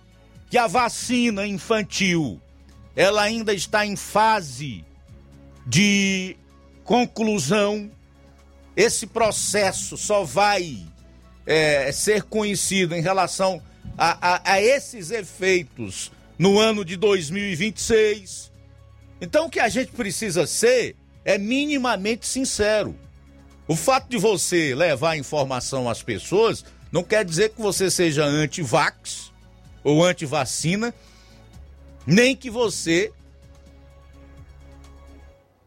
que 0.49 0.57
a 0.57 0.65
vacina 0.65 1.45
infantil 1.45 2.41
ela 2.95 3.21
ainda 3.21 3.53
está 3.53 3.85
em 3.85 3.95
fase 3.95 4.83
de 5.67 6.35
conclusão. 6.83 7.91
Esse 8.75 9.05
processo 9.05 9.97
só 9.97 10.23
vai 10.23 10.85
é, 11.45 11.91
ser 11.91 12.23
conhecido 12.23 12.95
em 12.95 13.01
relação 13.01 13.61
a, 13.97 14.35
a, 14.35 14.53
a 14.53 14.61
esses 14.61 15.11
efeitos 15.11 16.11
no 16.37 16.59
ano 16.59 16.83
de 16.83 16.95
2026. 16.95 18.51
Então, 19.19 19.45
o 19.45 19.49
que 19.49 19.59
a 19.59 19.69
gente 19.69 19.91
precisa 19.91 20.47
ser 20.47 20.95
é 21.23 21.37
minimamente 21.37 22.27
sincero. 22.27 22.95
O 23.67 23.75
fato 23.75 24.09
de 24.09 24.17
você 24.17 24.73
levar 24.73 25.17
informação 25.17 25.87
às 25.87 26.01
pessoas 26.01 26.65
não 26.91 27.03
quer 27.03 27.23
dizer 27.23 27.49
que 27.49 27.61
você 27.61 27.89
seja 27.89 28.25
anti-vax 28.25 29.31
ou 29.83 30.03
anti-vacina, 30.03 30.93
nem 32.05 32.35
que 32.35 32.49
você 32.49 33.11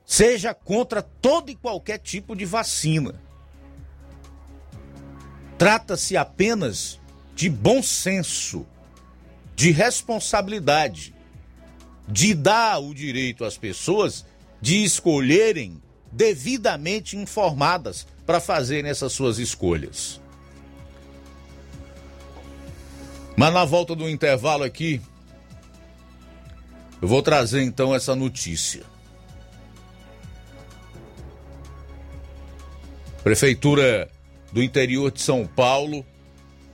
seja 0.05 0.53
contra 0.55 1.03
todo 1.03 1.51
e 1.51 1.55
qualquer 1.55 1.99
tipo 1.99 2.37
de 2.37 2.45
vacina. 2.45 3.15
Trata-se 5.57 6.17
apenas 6.17 7.01
de 7.35 7.49
bom 7.49 7.83
senso, 7.83 8.67
de 9.55 9.71
responsabilidade, 9.71 11.15
de 12.09 12.35
dar 12.35 12.79
o 12.79 12.95
direito 12.95 13.45
às 13.45 13.57
pessoas 13.57 14.25
de 14.61 14.85
escolherem 14.85 15.83
devidamente 16.11 17.17
informadas 17.17 18.07
para 18.25 18.41
fazerem 18.41 18.91
essas 18.91 19.13
suas 19.13 19.39
escolhas. 19.39 20.21
Mas 23.37 23.53
na 23.53 23.65
volta 23.65 23.97
do 23.97 24.09
intervalo 24.09 24.63
aqui, 24.63 25.01
eu 27.03 27.09
vou 27.09 27.21
trazer 27.21 27.63
então 27.63 27.95
essa 27.95 28.15
notícia. 28.15 28.94
Prefeitura 33.25 34.07
do 34.53 34.63
interior 34.63 35.11
de 35.11 35.23
São 35.23 35.47
Paulo 35.47 36.05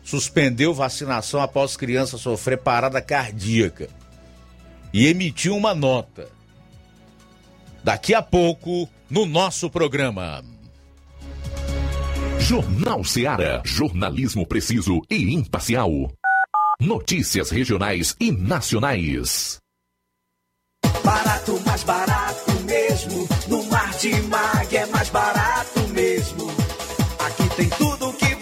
suspendeu 0.02 0.74
vacinação 0.74 1.40
após 1.40 1.76
criança 1.76 2.18
sofrer 2.18 2.58
parada 2.58 3.00
cardíaca 3.00 3.88
e 4.92 5.06
emitiu 5.06 5.56
uma 5.56 5.72
nota. 5.72 6.28
Daqui 7.84 8.12
a 8.12 8.20
pouco, 8.20 8.88
no 9.08 9.24
nosso 9.26 9.70
programa. 9.70 10.44
Jornal 12.40 13.04
Seara. 13.04 13.62
Jornalismo 13.64 14.44
preciso 14.44 15.00
e 15.08 15.32
imparcial. 15.32 16.10
Notícias 16.80 17.50
regionais 17.50 18.16
e 18.18 18.32
nacionais. 18.32 19.58
Barato, 21.04 21.60
mais 21.64 21.84
barato 21.84 22.52
mesmo. 22.64 23.28
No 23.46 23.64
Mar 23.66 23.96
de 23.98 24.20
Mag 24.22 24.76
é 24.76 24.86
mais 24.86 25.08
barato 25.10 25.39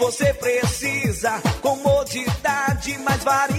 você 0.09 0.33
precisa. 0.33 1.39
Comodidade, 1.61 2.97
mais 2.97 3.23
variedade. 3.23 3.58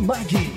Martimag. 0.00 0.54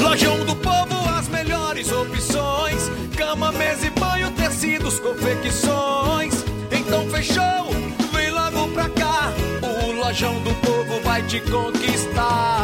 Lojão 0.00 0.44
do 0.44 0.56
Povo, 0.56 1.08
as 1.16 1.28
melhores 1.28 1.92
opções: 1.92 2.90
cama, 3.16 3.52
mesa 3.52 3.86
e 3.86 3.90
banho, 3.90 4.32
tecidos, 4.32 4.98
confecções. 4.98 6.34
Então 6.70 7.08
fechou, 7.08 7.70
vem 8.12 8.30
logo 8.30 8.68
pra 8.74 8.90
cá. 8.90 9.32
O 9.62 9.92
Lojão 9.92 10.38
do 10.42 10.52
Povo 10.56 11.00
vai 11.02 11.22
te 11.22 11.40
conquistar. 11.40 12.63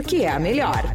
porque 0.00 0.16
é 0.16 0.30
a 0.30 0.40
melhor. 0.40 0.94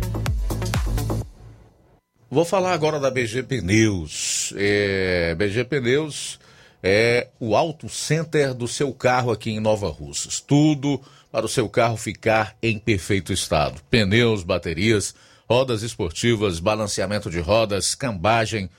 Vou 2.29 2.43
falar 2.43 2.73
agora 2.73 2.99
da 2.99 3.11
BG 3.11 3.43
Pneus. 3.43 4.51
É, 4.57 5.35
BG 5.35 5.63
Pneus 5.65 6.39
é 6.81 7.27
o 7.39 7.55
auto 7.55 7.87
center 7.87 8.51
do 8.55 8.67
seu 8.67 8.91
carro 8.91 9.31
aqui 9.31 9.51
em 9.51 9.59
Nova 9.59 9.89
Russas. 9.89 10.41
Tudo 10.41 10.99
para 11.31 11.45
o 11.45 11.49
seu 11.49 11.69
carro 11.69 11.95
ficar 11.97 12.57
em 12.63 12.79
perfeito 12.79 13.31
estado. 13.31 13.79
Pneus, 13.91 14.41
baterias, 14.41 15.13
rodas 15.47 15.83
esportivas, 15.83 16.59
balanceamento 16.59 17.29
de 17.29 17.39
rodas, 17.39 17.93
cambagem, 17.93 18.71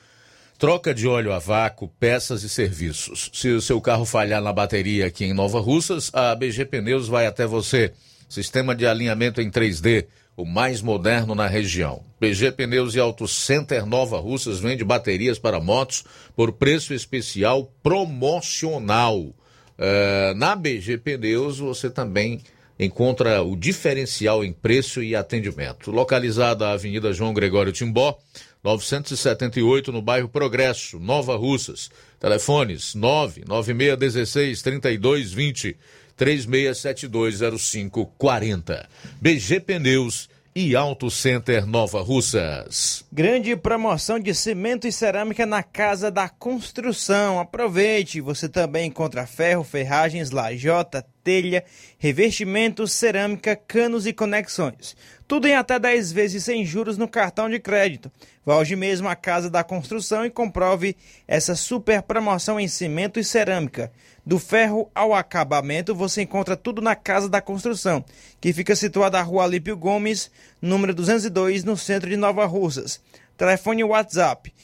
troca 0.59 0.93
de 0.93 1.07
óleo 1.07 1.33
a 1.33 1.39
vácuo, 1.39 1.89
peças 2.01 2.43
e 2.43 2.49
serviços. 2.49 3.31
Se 3.33 3.51
o 3.51 3.61
seu 3.61 3.81
carro 3.81 4.05
falhar 4.05 4.43
na 4.43 4.53
bateria 4.53 5.07
aqui 5.07 5.25
em 5.25 5.33
Nova 5.33 5.61
Russas, 5.61 6.11
a 6.13 6.35
BG 6.35 6.65
Pneus 6.65 7.07
vai 7.07 7.27
até 7.27 7.47
você. 7.47 7.93
Sistema 8.29 8.75
de 8.75 8.87
alinhamento 8.87 9.41
em 9.41 9.51
3D, 9.51 10.07
o 10.37 10.45
mais 10.45 10.83
moderno 10.83 11.35
na 11.35 11.47
região. 11.47 12.03
BG 12.21 12.53
Pneus 12.53 12.95
e 12.95 13.01
Auto 13.01 13.27
Center 13.27 13.87
Nova 13.87 14.19
Russas 14.19 14.59
vende 14.59 14.85
baterias 14.85 15.39
para 15.39 15.61
motos 15.61 16.05
por 16.35 16.53
preço 16.53 16.93
especial 16.93 17.73
promocional. 17.83 19.35
É, 19.79 20.35
na 20.35 20.57
BG 20.57 20.99
Pneus 20.99 21.59
você 21.59 21.89
também 21.89 22.41
encontra 22.79 23.43
o 23.43 23.57
diferencial 23.57 24.45
em 24.45 24.53
preço 24.53 25.03
e 25.03 25.17
atendimento. 25.17 25.91
Localizada 25.91 26.69
a 26.69 26.73
Avenida 26.73 27.13
João 27.13 27.33
Gregório 27.33 27.73
Timbó, 27.73 28.19
978, 28.63 29.93
no 29.93 30.03
bairro 30.03 30.29
Progresso, 30.29 30.99
Nova 30.99 31.37
Russas. 31.37 31.91
Telefones 32.19 32.95
99616 32.95 34.63
3220 34.63 35.77
36720540. 36.17 38.87
BG 39.21 39.61
Pneus 39.61 40.29
e 40.59 40.75
Auto 40.75 41.11
Center 41.11 41.67
Nova 41.67 42.01
Russas. 42.01 43.05
Grande 43.13 43.55
promoção 43.55 44.19
de 44.19 44.35
cimento 44.35 44.89
e 44.89 44.93
cerâmica 44.93 45.45
na 45.45 45.63
Casa 45.63 46.11
da 46.11 46.31
Construção. 46.31 47.39
Aproveite! 47.39 48.23
Você 48.23 48.49
também 48.49 48.87
encontra 48.87 49.27
ferro, 49.27 49.63
ferragens, 49.63 50.31
lajota, 50.31 51.05
telha, 51.23 51.63
revestimentos, 51.99 52.93
cerâmica, 52.93 53.55
canos 53.55 54.07
e 54.07 54.15
conexões. 54.15 54.97
Tudo 55.29 55.47
em 55.47 55.55
até 55.55 55.79
10 55.79 56.13
vezes 56.13 56.45
sem 56.45 56.65
juros 56.65 56.97
no 56.97 57.07
cartão 57.07 57.51
de 57.51 57.59
crédito. 57.59 58.11
Vá 58.47 58.57
hoje 58.59 58.77
mesmo 58.77 59.09
à 59.09 59.17
Casa 59.17 59.51
da 59.51 59.65
Construção 59.65 60.25
e 60.25 60.31
comprove 60.31 60.97
essa 61.27 61.57
super 61.57 62.01
promoção 62.01 62.61
em 62.61 62.69
cimento 62.69 63.19
e 63.19 63.25
cerâmica. 63.25 63.91
Do 64.25 64.39
ferro 64.39 64.89
ao 64.95 65.13
acabamento, 65.13 65.97
você 65.97 66.23
encontra 66.23 66.57
tudo 66.57 66.81
na 66.81 66.95
Casa 66.95 67.29
da 67.29 67.43
Construção, 67.43 68.05
que 68.41 68.53
fica 68.53 68.77
situada 68.77 69.19
na 69.19 69.25
Rua 69.25 69.43
Alípio 69.43 69.77
Gomes, 69.77 70.31
número 70.63 70.95
202, 70.95 71.65
no 71.65 71.77
centro 71.77 72.09
de 72.09 72.17
Nova 72.17 72.47
Russas. 72.47 73.03
Telefone 73.37 73.83
WhatsApp 73.83 74.55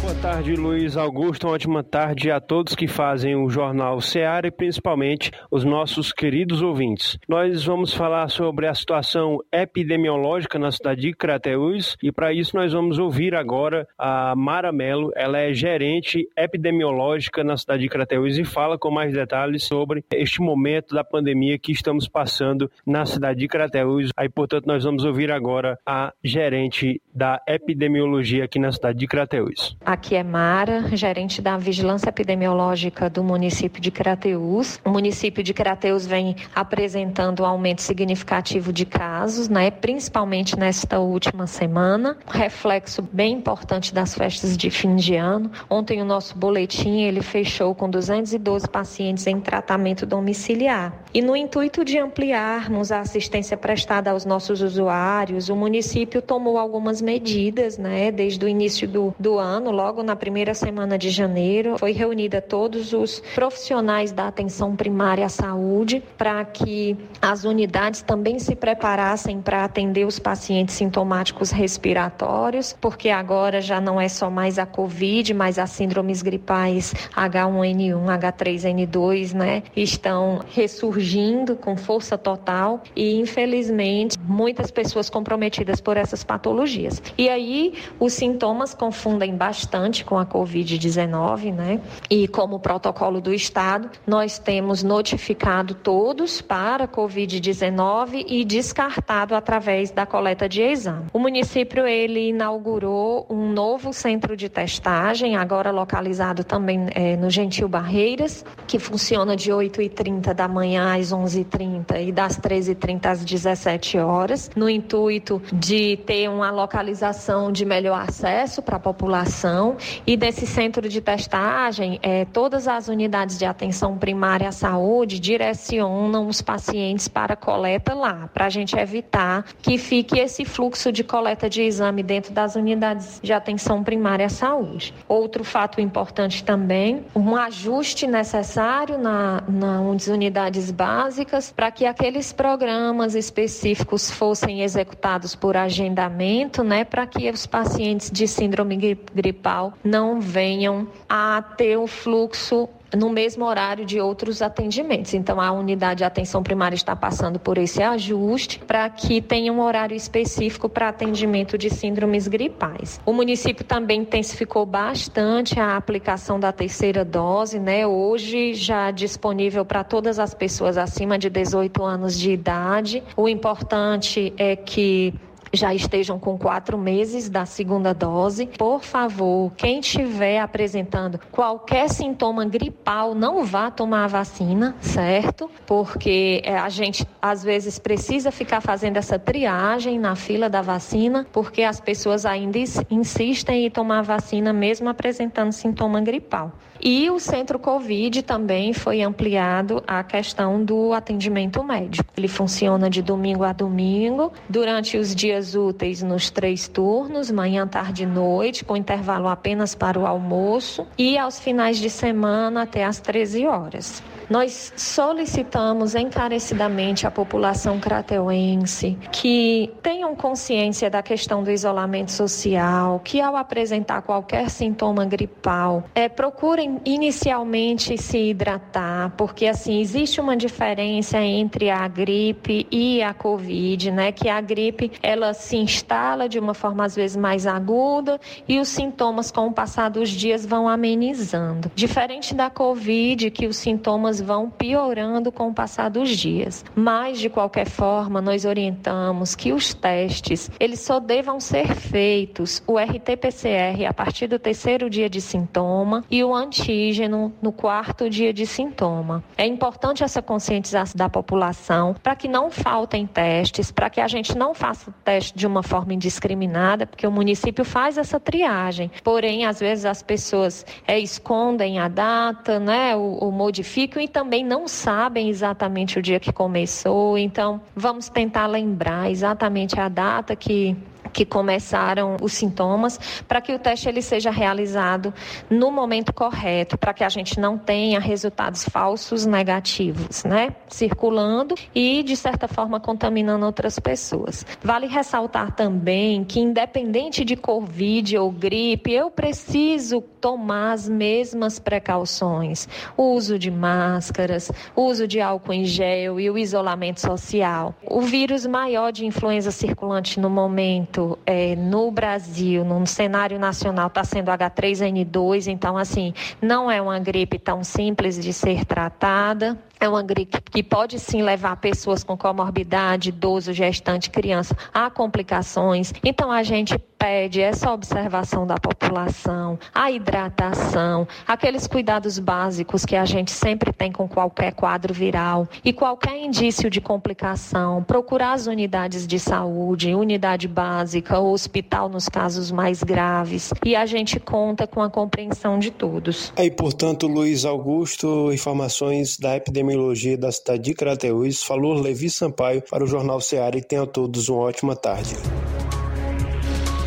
Boa 0.00 0.14
tarde, 0.14 0.56
Luiz 0.56 0.96
Augusto. 0.96 1.46
Uma 1.46 1.52
ótima 1.52 1.84
tarde 1.84 2.30
a 2.30 2.40
todos 2.40 2.74
que 2.74 2.88
fazem 2.88 3.36
o 3.36 3.50
Jornal 3.50 4.00
Seara 4.00 4.46
e 4.46 4.50
principalmente 4.50 5.30
os 5.50 5.62
nossos 5.62 6.10
queridos 6.10 6.62
ouvintes. 6.62 7.18
Nós 7.28 7.64
vamos 7.66 7.92
falar 7.92 8.28
sobre 8.28 8.66
a 8.66 8.74
situação 8.74 9.40
epidemiológica 9.52 10.58
na 10.58 10.70
cidade 10.70 11.02
de 11.02 11.12
Crateús 11.12 11.98
e 12.02 12.10
para 12.10 12.32
isso 12.32 12.56
nós 12.56 12.72
vamos 12.72 12.98
ouvir 12.98 13.34
agora 13.34 13.86
a 13.98 14.34
Mara 14.34 14.72
Mello. 14.72 15.12
Ela 15.14 15.38
é 15.38 15.52
gerente 15.52 16.26
epidemiológica 16.34 17.44
na 17.44 17.58
cidade 17.58 17.82
de 17.82 17.88
Crateús 17.90 18.38
e 18.38 18.44
fala 18.44 18.78
com 18.78 18.90
mais 18.90 19.12
detalhes 19.12 19.64
sobre 19.64 20.02
este 20.14 20.40
momento 20.40 20.94
da 20.94 21.04
pandemia 21.04 21.58
que 21.58 21.72
estamos 21.72 22.08
passando 22.08 22.70
na 22.86 23.04
cidade 23.04 23.40
de 23.40 23.48
Crateús. 23.48 24.10
Aí, 24.16 24.30
portanto, 24.30 24.64
nós 24.66 24.82
vamos 24.82 25.04
ouvir 25.04 25.30
agora 25.30 25.78
a 25.84 26.10
gerente 26.24 27.02
da 27.12 27.40
epidemiologia 27.46 28.44
aqui 28.44 28.58
na 28.58 28.70
cidade 28.72 28.98
de 28.98 29.06
Crateús. 29.06 29.76
Aqui 29.84 30.14
é 30.14 30.22
Mara, 30.22 30.96
gerente 30.96 31.42
da 31.42 31.56
Vigilância 31.56 32.08
Epidemiológica 32.08 33.10
do 33.10 33.22
município 33.22 33.80
de 33.80 33.90
Crateús. 33.90 34.80
O 34.84 34.90
município 34.90 35.42
de 35.42 35.52
Crateús 35.52 36.06
vem 36.06 36.36
apresentando 36.54 37.42
um 37.42 37.46
aumento 37.46 37.82
significativo 37.82 38.72
de 38.72 38.84
casos, 38.84 39.48
né, 39.48 39.70
principalmente 39.70 40.56
nesta 40.56 40.98
última 40.98 41.46
semana, 41.46 42.16
reflexo 42.28 43.02
bem 43.02 43.34
importante 43.34 43.92
das 43.92 44.14
festas 44.14 44.56
de 44.56 44.70
fim 44.70 44.96
de 44.96 45.16
ano. 45.16 45.50
Ontem 45.68 46.00
o 46.00 46.04
nosso 46.04 46.36
boletim 46.36 47.02
ele 47.02 47.22
fechou 47.22 47.74
com 47.74 47.90
212 47.90 48.68
pacientes 48.68 49.26
em 49.26 49.40
tratamento 49.40 50.06
domiciliar. 50.06 50.92
E 51.12 51.20
no 51.20 51.34
intuito 51.34 51.84
de 51.84 51.98
ampliarmos 51.98 52.92
a 52.92 53.00
assistência 53.00 53.56
prestada 53.56 54.10
aos 54.10 54.24
nossos 54.24 54.62
usuários, 54.62 55.48
o 55.48 55.56
município 55.56 56.22
tomou 56.22 56.56
algumas 56.56 56.99
medidas, 57.00 57.78
né, 57.78 58.10
desde 58.10 58.44
o 58.44 58.48
início 58.48 58.88
do, 58.88 59.14
do 59.18 59.38
ano, 59.38 59.70
logo 59.70 60.02
na 60.02 60.16
primeira 60.16 60.54
semana 60.54 60.98
de 60.98 61.10
janeiro, 61.10 61.78
foi 61.78 61.92
reunida 61.92 62.40
todos 62.40 62.92
os 62.92 63.22
profissionais 63.34 64.12
da 64.12 64.28
atenção 64.28 64.76
primária 64.76 65.26
à 65.26 65.28
saúde 65.28 66.02
para 66.16 66.44
que 66.44 66.96
as 67.20 67.44
unidades 67.44 68.02
também 68.02 68.38
se 68.38 68.54
preparassem 68.54 69.40
para 69.40 69.64
atender 69.64 70.06
os 70.06 70.18
pacientes 70.18 70.74
sintomáticos 70.74 71.50
respiratórios, 71.50 72.76
porque 72.80 73.10
agora 73.10 73.60
já 73.60 73.80
não 73.80 74.00
é 74.00 74.08
só 74.08 74.30
mais 74.30 74.58
a 74.58 74.66
Covid, 74.66 75.34
mas 75.34 75.58
as 75.58 75.70
síndromes 75.70 76.22
gripais 76.22 76.94
H1N1, 77.14 78.20
H3N2, 78.20 79.34
né, 79.34 79.62
estão 79.76 80.40
ressurgindo 80.52 81.56
com 81.56 81.76
força 81.76 82.16
total 82.16 82.82
e 82.94 83.20
infelizmente 83.20 84.18
muitas 84.18 84.70
pessoas 84.70 85.10
comprometidas 85.10 85.80
por 85.80 85.96
essas 85.96 86.24
patologias. 86.24 86.89
E 87.16 87.28
aí 87.28 87.74
os 87.98 88.12
sintomas 88.12 88.74
confundem 88.74 89.36
bastante 89.36 90.04
com 90.04 90.18
a 90.18 90.26
Covid-19, 90.26 91.52
né? 91.54 91.80
E 92.08 92.26
como 92.28 92.58
protocolo 92.58 93.20
do 93.20 93.32
Estado, 93.32 93.90
nós 94.06 94.38
temos 94.38 94.82
notificado 94.82 95.74
todos 95.74 96.40
para 96.40 96.84
a 96.84 96.88
Covid-19 96.88 98.24
e 98.26 98.44
descartado 98.44 99.34
através 99.34 99.90
da 99.90 100.06
coleta 100.06 100.48
de 100.48 100.62
exame. 100.62 101.06
O 101.12 101.18
município 101.18 101.86
ele 101.86 102.28
inaugurou 102.28 103.26
um 103.28 103.52
novo 103.52 103.92
centro 103.92 104.36
de 104.36 104.48
testagem, 104.48 105.36
agora 105.36 105.70
localizado 105.70 106.44
também 106.44 106.86
é, 106.94 107.16
no 107.16 107.30
Gentil 107.30 107.68
Barreiras, 107.68 108.44
que 108.66 108.78
funciona 108.78 109.36
de 109.36 109.50
8h30 109.50 110.32
da 110.32 110.48
manhã 110.48 110.96
às 110.96 111.12
11h30 111.12 112.08
e 112.08 112.12
das 112.12 112.38
13h30 112.38 113.06
às 113.06 113.24
17 113.24 113.98
horas, 113.98 114.50
no 114.56 114.68
intuito 114.68 115.40
de 115.52 115.96
ter 116.06 116.28
uma 116.28 116.50
localização 116.80 117.52
de 117.52 117.64
melhor 117.64 118.00
acesso 118.00 118.62
para 118.62 118.76
a 118.76 118.80
população. 118.80 119.76
E 120.06 120.16
desse 120.16 120.46
centro 120.46 120.88
de 120.88 121.00
testagem, 121.00 121.98
é, 122.02 122.24
todas 122.24 122.66
as 122.66 122.88
unidades 122.88 123.38
de 123.38 123.44
atenção 123.44 123.98
primária 123.98 124.48
à 124.48 124.52
saúde 124.52 125.20
direcionam 125.20 126.26
os 126.26 126.40
pacientes 126.40 127.06
para 127.06 127.36
coleta 127.36 127.92
lá, 127.92 128.30
para 128.32 128.46
a 128.46 128.48
gente 128.48 128.76
evitar 128.78 129.44
que 129.60 129.76
fique 129.76 130.18
esse 130.18 130.44
fluxo 130.44 130.90
de 130.90 131.04
coleta 131.04 131.50
de 131.50 131.62
exame 131.62 132.02
dentro 132.02 132.32
das 132.32 132.56
unidades 132.56 133.20
de 133.22 133.32
atenção 133.32 133.84
primária 133.84 134.26
à 134.26 134.30
saúde. 134.30 134.94
Outro 135.06 135.44
fato 135.44 135.80
importante 135.80 136.42
também, 136.42 137.04
um 137.14 137.36
ajuste 137.36 138.06
necessário 138.06 138.96
na, 138.96 139.42
nas 139.46 140.06
unidades 140.06 140.70
básicas 140.70 141.52
para 141.52 141.70
que 141.70 141.84
aqueles 141.84 142.32
programas 142.32 143.14
específicos 143.14 144.10
fossem 144.10 144.62
executados 144.62 145.34
por 145.34 145.56
agendamento, 145.56 146.64
né, 146.70 146.84
para 146.84 147.04
que 147.04 147.28
os 147.28 147.46
pacientes 147.46 148.12
de 148.12 148.28
síndrome 148.28 148.96
gripal 149.12 149.74
não 149.82 150.20
venham 150.20 150.86
a 151.08 151.42
ter 151.42 151.76
o 151.76 151.88
fluxo 151.88 152.68
no 152.96 153.10
mesmo 153.10 153.44
horário 153.44 153.84
de 153.84 154.00
outros 154.00 154.40
atendimentos. 154.42 155.14
Então, 155.14 155.40
a 155.40 155.50
unidade 155.50 155.98
de 155.98 156.04
atenção 156.04 156.42
primária 156.42 156.74
está 156.74 156.94
passando 156.94 157.38
por 157.38 157.58
esse 157.58 157.82
ajuste 157.82 158.60
para 158.60 158.88
que 158.88 159.20
tenha 159.20 159.52
um 159.52 159.60
horário 159.60 159.96
específico 159.96 160.68
para 160.68 160.88
atendimento 160.88 161.58
de 161.58 161.70
síndromes 161.70 162.26
gripais. 162.28 163.00
O 163.04 163.12
município 163.12 163.64
também 163.64 164.02
intensificou 164.02 164.64
bastante 164.66 165.58
a 165.58 165.76
aplicação 165.76 166.38
da 166.38 166.52
terceira 166.52 167.04
dose, 167.04 167.58
né? 167.58 167.86
Hoje 167.86 168.54
já 168.54 168.90
disponível 168.90 169.64
para 169.64 169.84
todas 169.84 170.18
as 170.18 170.34
pessoas 170.34 170.76
acima 170.76 171.18
de 171.18 171.30
18 171.30 171.82
anos 171.82 172.18
de 172.18 172.32
idade. 172.32 173.02
O 173.16 173.28
importante 173.28 174.32
é 174.36 174.56
que 174.56 175.14
já 175.52 175.74
estejam 175.74 176.18
com 176.18 176.38
quatro 176.38 176.78
meses 176.78 177.28
da 177.28 177.44
segunda 177.44 177.92
dose. 177.92 178.46
Por 178.46 178.82
favor, 178.82 179.52
quem 179.56 179.80
estiver 179.80 180.40
apresentando 180.40 181.20
qualquer 181.30 181.88
sintoma 181.88 182.44
gripal, 182.44 183.14
não 183.14 183.44
vá 183.44 183.70
tomar 183.70 184.04
a 184.04 184.08
vacina, 184.08 184.76
certo? 184.80 185.50
Porque 185.66 186.40
é, 186.44 186.56
a 186.56 186.68
gente 186.68 187.06
às 187.20 187.42
vezes 187.42 187.78
precisa 187.78 188.30
ficar 188.30 188.60
fazendo 188.60 188.96
essa 188.96 189.18
triagem 189.18 189.98
na 189.98 190.14
fila 190.14 190.48
da 190.48 190.62
vacina, 190.62 191.26
porque 191.32 191.62
as 191.62 191.80
pessoas 191.80 192.24
ainda 192.24 192.58
insistem 192.90 193.66
em 193.66 193.70
tomar 193.70 194.00
a 194.00 194.02
vacina 194.02 194.52
mesmo 194.52 194.88
apresentando 194.88 195.52
sintoma 195.52 196.00
gripal. 196.00 196.52
E 196.82 197.10
o 197.10 197.18
centro 197.18 197.58
Covid 197.58 198.22
também 198.22 198.72
foi 198.72 199.02
ampliado 199.02 199.82
a 199.86 200.02
questão 200.02 200.64
do 200.64 200.94
atendimento 200.94 201.62
médico. 201.62 202.10
Ele 202.16 202.28
funciona 202.28 202.88
de 202.88 203.02
domingo 203.02 203.44
a 203.44 203.52
domingo, 203.52 204.32
durante 204.48 204.96
os 204.96 205.14
dias 205.14 205.54
úteis 205.54 206.02
nos 206.02 206.30
três 206.30 206.68
turnos, 206.68 207.30
manhã, 207.30 207.66
tarde 207.66 208.04
e 208.04 208.06
noite, 208.06 208.64
com 208.64 208.76
intervalo 208.76 209.28
apenas 209.28 209.74
para 209.74 209.98
o 209.98 210.06
almoço, 210.06 210.86
e 210.96 211.18
aos 211.18 211.38
finais 211.38 211.78
de 211.78 211.90
semana 211.90 212.62
até 212.62 212.84
às 212.84 212.98
13 212.98 213.46
horas. 213.46 214.02
Nós 214.30 214.72
solicitamos 214.76 215.96
encarecidamente 215.96 217.04
à 217.04 217.10
população 217.10 217.80
crateuense 217.80 218.96
que 219.10 219.72
tenham 219.82 220.14
consciência 220.14 220.88
da 220.88 221.02
questão 221.02 221.42
do 221.42 221.50
isolamento 221.50 222.12
social, 222.12 223.00
que 223.00 223.20
ao 223.20 223.34
apresentar 223.34 224.02
qualquer 224.02 224.48
sintoma 224.48 225.04
gripal, 225.04 225.82
é, 225.96 226.08
procurem 226.08 226.80
inicialmente 226.84 227.98
se 227.98 228.30
hidratar, 228.30 229.12
porque 229.16 229.46
assim 229.46 229.80
existe 229.80 230.20
uma 230.20 230.36
diferença 230.36 231.18
entre 231.18 231.68
a 231.68 231.88
gripe 231.88 232.68
e 232.70 233.02
a 233.02 233.12
Covid, 233.12 233.90
né? 233.90 234.12
Que 234.12 234.28
a 234.28 234.40
gripe 234.40 234.92
ela 235.02 235.34
se 235.34 235.56
instala 235.56 236.28
de 236.28 236.38
uma 236.38 236.54
forma 236.54 236.84
às 236.84 236.94
vezes 236.94 237.16
mais 237.16 237.48
aguda 237.48 238.20
e 238.46 238.60
os 238.60 238.68
sintomas 238.68 239.32
com 239.32 239.48
o 239.48 239.52
passar 239.52 239.88
dos 239.88 240.08
dias 240.08 240.46
vão 240.46 240.68
amenizando. 240.68 241.68
Diferente 241.74 242.32
da 242.32 242.48
Covid, 242.48 243.28
que 243.32 243.48
os 243.48 243.56
sintomas 243.56 244.19
vão 244.20 244.50
piorando 244.50 245.32
com 245.32 245.48
o 245.48 245.54
passar 245.54 245.88
dos 245.88 246.10
dias. 246.10 246.64
Mas 246.74 247.18
de 247.18 247.28
qualquer 247.28 247.68
forma, 247.68 248.20
nós 248.20 248.44
orientamos 248.44 249.34
que 249.34 249.52
os 249.52 249.74
testes, 249.74 250.50
eles 250.58 250.80
só 250.80 251.00
devam 251.00 251.40
ser 251.40 251.74
feitos 251.74 252.62
o 252.66 252.78
RT-PCR 252.78 253.86
a 253.88 253.92
partir 253.92 254.26
do 254.26 254.38
terceiro 254.38 254.90
dia 254.90 255.08
de 255.08 255.20
sintoma 255.20 256.04
e 256.10 256.22
o 256.22 256.34
antígeno 256.34 257.32
no 257.40 257.52
quarto 257.52 258.08
dia 258.08 258.32
de 258.32 258.46
sintoma. 258.46 259.22
É 259.36 259.46
importante 259.46 260.04
essa 260.04 260.22
conscientização 260.22 260.96
da 260.96 261.08
população 261.08 261.94
para 262.02 262.16
que 262.16 262.28
não 262.28 262.50
faltem 262.50 263.06
testes, 263.06 263.70
para 263.70 263.90
que 263.90 264.00
a 264.00 264.08
gente 264.08 264.36
não 264.36 264.54
faça 264.54 264.90
o 264.90 264.94
teste 265.04 265.36
de 265.36 265.46
uma 265.46 265.62
forma 265.62 265.94
indiscriminada, 265.94 266.86
porque 266.86 267.06
o 267.06 267.12
município 267.12 267.64
faz 267.64 267.98
essa 267.98 268.18
triagem. 268.18 268.90
Porém, 269.02 269.46
às 269.46 269.60
vezes 269.60 269.84
as 269.84 270.02
pessoas 270.02 270.64
é, 270.86 270.98
escondem 270.98 271.78
a 271.78 271.88
data, 271.88 272.58
né, 272.58 272.94
o, 272.96 273.30
modificam 273.30 274.02
e 274.02 274.08
também 274.10 274.44
não 274.44 274.68
sabem 274.68 275.28
exatamente 275.28 275.98
o 275.98 276.02
dia 276.02 276.20
que 276.20 276.32
começou. 276.32 277.16
Então, 277.16 277.60
vamos 277.74 278.08
tentar 278.08 278.46
lembrar 278.46 279.10
exatamente 279.10 279.80
a 279.80 279.88
data 279.88 280.36
que 280.36 280.76
que 281.12 281.24
começaram 281.24 282.16
os 282.20 282.32
sintomas, 282.32 282.98
para 283.26 283.40
que 283.40 283.52
o 283.52 283.58
teste 283.58 283.88
ele 283.88 284.02
seja 284.02 284.30
realizado 284.30 285.12
no 285.48 285.70
momento 285.70 286.12
correto, 286.12 286.78
para 286.78 286.94
que 286.94 287.04
a 287.04 287.08
gente 287.08 287.38
não 287.38 287.58
tenha 287.58 288.00
resultados 288.00 288.64
falsos 288.64 289.26
negativos, 289.26 290.24
né? 290.24 290.54
Circulando 290.68 291.54
e 291.74 292.02
de 292.02 292.16
certa 292.16 292.46
forma 292.48 292.80
contaminando 292.80 293.46
outras 293.46 293.78
pessoas. 293.78 294.44
Vale 294.62 294.86
ressaltar 294.86 295.54
também 295.54 296.24
que 296.24 296.40
independente 296.40 297.24
de 297.24 297.36
covid 297.36 298.16
ou 298.18 298.30
gripe, 298.30 298.92
eu 298.92 299.10
preciso 299.10 300.00
tomar 300.20 300.72
as 300.72 300.88
mesmas 300.88 301.58
precauções: 301.58 302.68
o 302.96 303.14
uso 303.14 303.38
de 303.38 303.50
máscaras, 303.50 304.50
o 304.76 304.82
uso 304.82 305.06
de 305.06 305.20
álcool 305.20 305.52
em 305.52 305.64
gel 305.64 306.20
e 306.20 306.30
o 306.30 306.38
isolamento 306.38 307.00
social. 307.00 307.74
O 307.82 308.00
vírus 308.00 308.46
maior 308.46 308.92
de 308.92 309.06
influenza 309.06 309.50
circulante 309.50 310.20
no 310.20 310.30
momento 310.30 310.99
é, 311.26 311.56
no 311.56 311.90
Brasil, 311.90 312.64
no 312.64 312.86
cenário 312.86 313.38
nacional, 313.38 313.86
está 313.88 314.04
sendo 314.04 314.30
H3N2, 314.30 315.46
então, 315.46 315.76
assim, 315.76 316.12
não 316.40 316.70
é 316.70 316.80
uma 316.80 316.98
gripe 316.98 317.38
tão 317.38 317.62
simples 317.64 318.18
de 318.20 318.32
ser 318.32 318.64
tratada. 318.64 319.58
É 319.80 319.88
uma 319.88 320.02
gripe 320.02 320.38
que 320.42 320.62
pode 320.62 320.98
sim 320.98 321.22
levar 321.22 321.56
pessoas 321.56 322.04
com 322.04 322.14
comorbidade, 322.14 323.08
idoso, 323.08 323.50
gestante, 323.54 324.10
criança 324.10 324.54
a 324.74 324.90
complicações. 324.90 325.92
Então 326.04 326.30
a 326.30 326.42
gente 326.42 326.78
pede 326.98 327.40
essa 327.40 327.72
observação 327.72 328.46
da 328.46 328.56
população, 328.56 329.58
a 329.74 329.90
hidratação, 329.90 331.08
aqueles 331.26 331.66
cuidados 331.66 332.18
básicos 332.18 332.84
que 332.84 332.94
a 332.94 333.06
gente 333.06 333.30
sempre 333.30 333.72
tem 333.72 333.90
com 333.90 334.06
qualquer 334.06 334.52
quadro 334.52 334.92
viral 334.92 335.48
e 335.64 335.72
qualquer 335.72 336.18
indício 336.18 336.68
de 336.68 336.78
complicação, 336.78 337.82
procurar 337.82 338.34
as 338.34 338.46
unidades 338.46 339.06
de 339.06 339.18
saúde, 339.18 339.94
unidade 339.94 340.46
básica, 340.46 341.18
hospital 341.18 341.88
nos 341.88 342.06
casos 342.06 342.50
mais 342.50 342.82
graves. 342.82 343.50
E 343.64 343.74
a 343.74 343.86
gente 343.86 344.20
conta 344.20 344.66
com 344.66 344.82
a 344.82 344.90
compreensão 344.90 345.58
de 345.58 345.70
todos. 345.70 346.34
Aí, 346.36 346.50
portanto, 346.50 347.06
Luiz 347.06 347.46
Augusto, 347.46 348.30
informações 348.30 349.16
da 349.16 349.36
epidemia 349.36 349.69
Epidemiologia 349.70 350.18
da 350.18 350.32
cidade 350.32 350.62
de 350.62 350.74
Crateús, 350.74 351.42
falou 351.42 351.74
Levi 351.74 352.10
Sampaio 352.10 352.62
para 352.62 352.82
o 352.82 352.86
Jornal 352.86 353.20
Seara 353.20 353.56
e 353.56 353.62
tenham 353.62 353.86
todos 353.86 354.28
uma 354.28 354.40
ótima 354.40 354.74
tarde. 354.74 355.14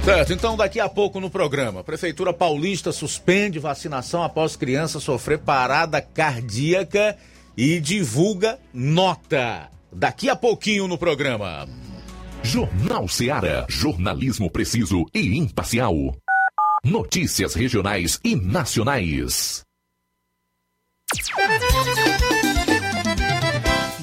Certo, 0.03 0.34
então 0.34 0.57
daqui 0.57 0.81
a 0.81 0.89
pouco 0.89 1.22
no 1.22 1.30
programa, 1.30 1.81
Prefeitura 1.81 2.34
Paulista 2.34 2.91
suspende 2.91 3.57
vacinação 3.57 4.22
após 4.22 4.57
criança 4.57 4.99
sofrer 4.99 5.39
parada 5.39 6.01
cardíaca 6.01 7.18
e 7.55 7.80
divulga 7.80 8.60
nota. 8.73 9.69
Daqui 9.89 10.30
a 10.30 10.35
pouquinho 10.35 10.85
no 10.85 10.97
programa. 10.97 11.65
Jornal 12.41 13.07
Seara, 13.07 13.65
jornalismo 13.69 14.51
preciso 14.51 15.05
e 15.14 15.38
imparcial. 15.38 15.95
Notícias 16.84 17.53
regionais 17.53 18.19
e 18.26 18.35
nacionais. 18.35 19.64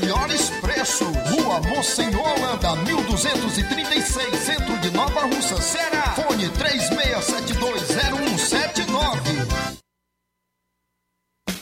melhores 0.00 0.50
preços. 0.60 1.08
Rua 1.30 1.60
Monsenhor 1.60 2.22
Holanda, 2.22 2.76
1236, 2.76 4.38
centro 4.38 4.76
de 4.78 4.92
Nova 4.92 5.22
Russa, 5.22 5.60
Ceará. 5.60 6.14
Fone 6.14 6.48
36720179. 6.50 8.57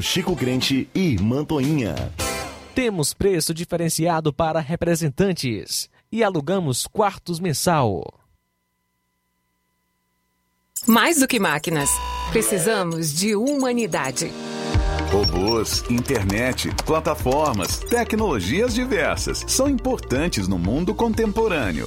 Chico 0.00 0.34
Crente 0.34 0.88
e 0.94 1.18
Mantoinha. 1.20 1.94
Temos 2.74 3.14
preço 3.14 3.54
diferenciado 3.54 4.32
para 4.32 4.60
representantes 4.60 5.88
e 6.10 6.22
alugamos 6.22 6.86
quartos 6.86 7.40
mensal. 7.40 8.02
Mais 10.86 11.18
do 11.18 11.26
que 11.26 11.38
máquinas, 11.40 11.88
precisamos 12.30 13.14
de 13.14 13.34
humanidade. 13.34 14.30
Robôs, 15.10 15.82
internet, 15.88 16.68
plataformas, 16.84 17.78
tecnologias 17.78 18.74
diversas 18.74 19.44
são 19.46 19.68
importantes 19.68 20.48
no 20.48 20.58
mundo 20.58 20.94
contemporâneo. 20.94 21.86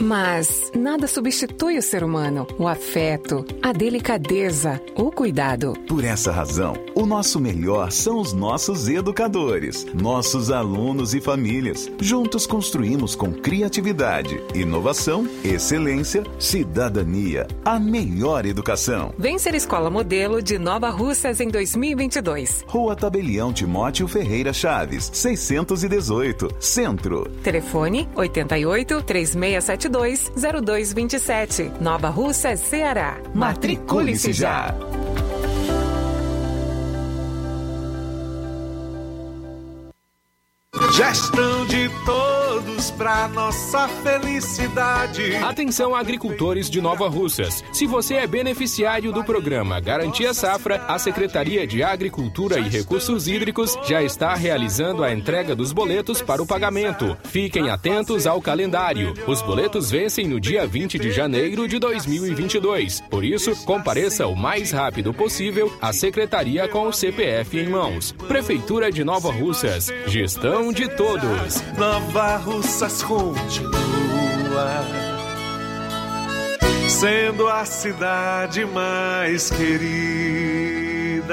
Mas 0.00 0.70
nada 0.74 1.06
substitui 1.06 1.78
o 1.78 1.82
ser 1.82 2.02
humano, 2.02 2.46
o 2.58 2.66
afeto, 2.66 3.44
a 3.62 3.72
delicadeza, 3.72 4.80
o 4.96 5.10
cuidado. 5.10 5.74
Por 5.88 6.04
essa 6.04 6.32
razão, 6.32 6.74
o 6.94 7.06
nosso 7.06 7.40
melhor 7.40 7.90
são 7.92 8.20
os 8.20 8.32
nossos 8.32 8.88
educadores, 8.88 9.86
nossos 9.94 10.50
alunos 10.50 11.14
e 11.14 11.20
famílias. 11.20 11.90
Juntos 12.00 12.46
construímos 12.46 13.14
com 13.14 13.32
criatividade, 13.32 14.42
inovação, 14.54 15.28
excelência, 15.44 16.24
cidadania, 16.38 17.46
a 17.64 17.78
melhor 17.78 18.46
educação. 18.46 19.12
Vem 19.18 19.38
ser 19.38 19.54
escola 19.54 19.90
modelo 19.90 20.42
de 20.42 20.58
Nova 20.58 20.90
Russas 20.90 21.40
em 21.40 21.48
2022. 21.48 22.64
Rua 22.66 22.96
Tabelião 22.96 23.52
Timóteo 23.52 24.08
Ferreira 24.08 24.52
Chaves, 24.52 25.10
618, 25.12 26.48
Centro. 26.58 27.28
Telefone 27.42 28.08
88 28.14 29.02
3272 29.88 30.94
0227. 30.94 31.72
Nova 31.80 32.08
Russa, 32.08 32.56
Ceará. 32.56 33.18
Matricule-se 33.34 34.32
já! 34.32 34.74
Gestão 40.94 41.66
de 41.66 41.88
todos 42.04 42.41
pra 42.90 43.28
nossa 43.28 43.86
felicidade. 43.86 45.36
Atenção 45.36 45.94
agricultores 45.94 46.68
de 46.68 46.80
Nova 46.80 47.08
Russas. 47.08 47.62
Se 47.72 47.86
você 47.86 48.14
é 48.14 48.26
beneficiário 48.26 49.12
do 49.12 49.22
programa 49.22 49.78
Garantia 49.78 50.34
Safra, 50.34 50.84
a 50.88 50.98
Secretaria 50.98 51.66
de 51.66 51.82
Agricultura 51.82 52.58
e 52.58 52.68
Recursos 52.68 53.28
Hídricos 53.28 53.78
já 53.84 54.02
está 54.02 54.34
realizando 54.34 55.04
a 55.04 55.12
entrega 55.12 55.54
dos 55.54 55.72
boletos 55.72 56.20
para 56.22 56.42
o 56.42 56.46
pagamento. 56.46 57.16
Fiquem 57.24 57.70
atentos 57.70 58.26
ao 58.26 58.40
calendário. 58.40 59.14
Os 59.26 59.42
boletos 59.42 59.90
vencem 59.90 60.26
no 60.26 60.40
dia 60.40 60.66
20 60.66 60.98
de 60.98 61.12
janeiro 61.12 61.68
de 61.68 61.78
2022. 61.78 63.02
Por 63.10 63.24
isso, 63.24 63.54
compareça 63.64 64.26
o 64.26 64.34
mais 64.34 64.72
rápido 64.72 65.12
possível 65.14 65.72
à 65.80 65.92
secretaria 65.92 66.66
com 66.66 66.88
o 66.88 66.92
CPF 66.92 67.58
em 67.58 67.68
mãos. 67.68 68.12
Prefeitura 68.26 68.90
de 68.90 69.04
Nova 69.04 69.30
Russas. 69.30 69.88
Gestão 70.06 70.72
de 70.72 70.88
todos. 70.96 71.62
Nova 71.76 72.36
Russas 72.36 72.71
continua 73.02 74.86
sendo 76.88 77.48
a 77.48 77.64
cidade 77.64 78.64
mais 78.64 79.50
querida. 79.50 81.32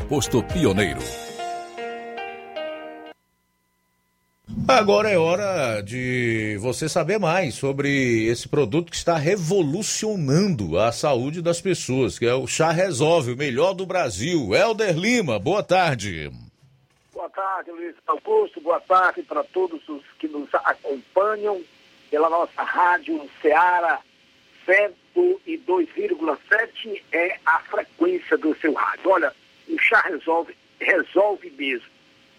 posto 0.07 0.43
Pioneiro. 0.43 0.99
Agora 4.67 5.09
é 5.09 5.17
hora 5.17 5.81
de 5.81 6.57
você 6.61 6.87
saber 6.87 7.19
mais 7.19 7.55
sobre 7.55 8.27
esse 8.27 8.47
produto 8.47 8.89
que 8.89 8.95
está 8.95 9.17
revolucionando 9.17 10.79
a 10.79 10.91
saúde 10.91 11.41
das 11.41 11.59
pessoas, 11.59 12.17
que 12.17 12.25
é 12.25 12.33
o 12.33 12.47
Chá 12.47 12.71
Resolve, 12.71 13.33
o 13.33 13.37
melhor 13.37 13.73
do 13.73 13.85
Brasil. 13.85 14.53
Helder 14.53 14.97
Lima, 14.97 15.39
boa 15.39 15.63
tarde. 15.63 16.31
Boa 17.13 17.29
tarde, 17.29 17.71
Luiz 17.71 17.95
Augusto. 18.07 18.61
Boa 18.61 18.79
tarde 18.81 19.23
para 19.23 19.43
todos 19.43 19.87
os 19.89 20.03
que 20.19 20.27
nos 20.27 20.49
acompanham 20.53 21.61
pela 22.09 22.29
nossa 22.29 22.63
rádio 22.63 23.29
Ceará 23.41 23.99
102,7 24.65 27.01
é 27.11 27.37
a 27.45 27.59
frequência 27.59 28.37
do 28.37 28.55
seu 28.57 28.73
rádio. 28.73 29.09
Olha, 29.09 29.33
o 29.73 29.79
chá 29.79 30.01
resolve, 30.01 30.55
resolve 30.79 31.49
mesmo 31.51 31.87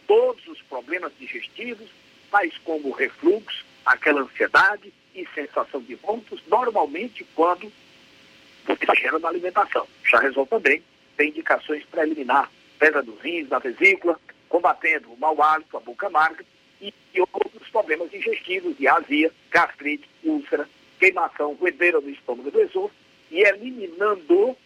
todos 0.07 0.47
os 0.49 0.61
problemas 0.63 1.13
digestivos, 1.19 1.89
tais 2.31 2.57
como 2.59 2.91
refluxo, 2.91 3.65
aquela 3.85 4.23
ansiedade 4.23 4.93
e 5.15 5.27
sensação 5.35 5.81
de 5.81 5.95
vômitos, 5.97 6.43
normalmente 6.47 7.27
quando 7.35 7.71
exagera 8.69 9.19
na 9.19 9.29
alimentação. 9.29 9.87
O 10.03 10.07
chá 10.07 10.21
resolve 10.21 10.51
também 10.51 10.83
tem 11.17 11.29
indicações 11.29 11.85
para 11.85 12.05
eliminar 12.05 12.51
pedra 12.79 13.03
dos 13.03 13.21
rins, 13.21 13.49
da 13.49 13.59
vesícula, 13.59 14.19
combatendo 14.49 15.13
o 15.13 15.17
mau 15.17 15.41
hálito, 15.43 15.77
a 15.77 15.81
boca 15.81 16.09
amarga 16.09 16.45
e, 16.81 16.93
outros 17.33 17.69
problemas 17.71 18.11
digestivos 18.11 18.77
de 18.77 18.89
azia, 18.89 19.31
gastrite, 19.51 20.09
úlcera, 20.25 20.69
queimação, 20.99 21.55
roedeira 21.55 22.01
do 22.01 22.11
estômago 22.11 22.51
do 22.51 22.61
esôfago 22.61 22.93
e 23.31 23.41
eliminando 23.41 24.57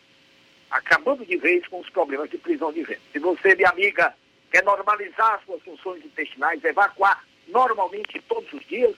acabando 0.71 1.25
de 1.25 1.37
vez 1.37 1.67
com 1.69 1.81
os 1.81 1.89
problemas 1.91 2.31
de 2.31 2.39
prisão 2.39 2.73
de 2.73 2.83
vento. 2.83 3.01
Se 3.13 3.19
você, 3.19 3.55
minha 3.55 3.71
amiga, 3.71 4.15
quer 4.51 4.65
normalizar 4.65 5.41
suas 5.45 5.63
funções 5.63 6.05
intestinais, 6.05 6.63
evacuar 6.65 7.25
normalmente 7.49 8.21
todos 8.29 8.53
os 8.53 8.67
dias, 8.67 8.95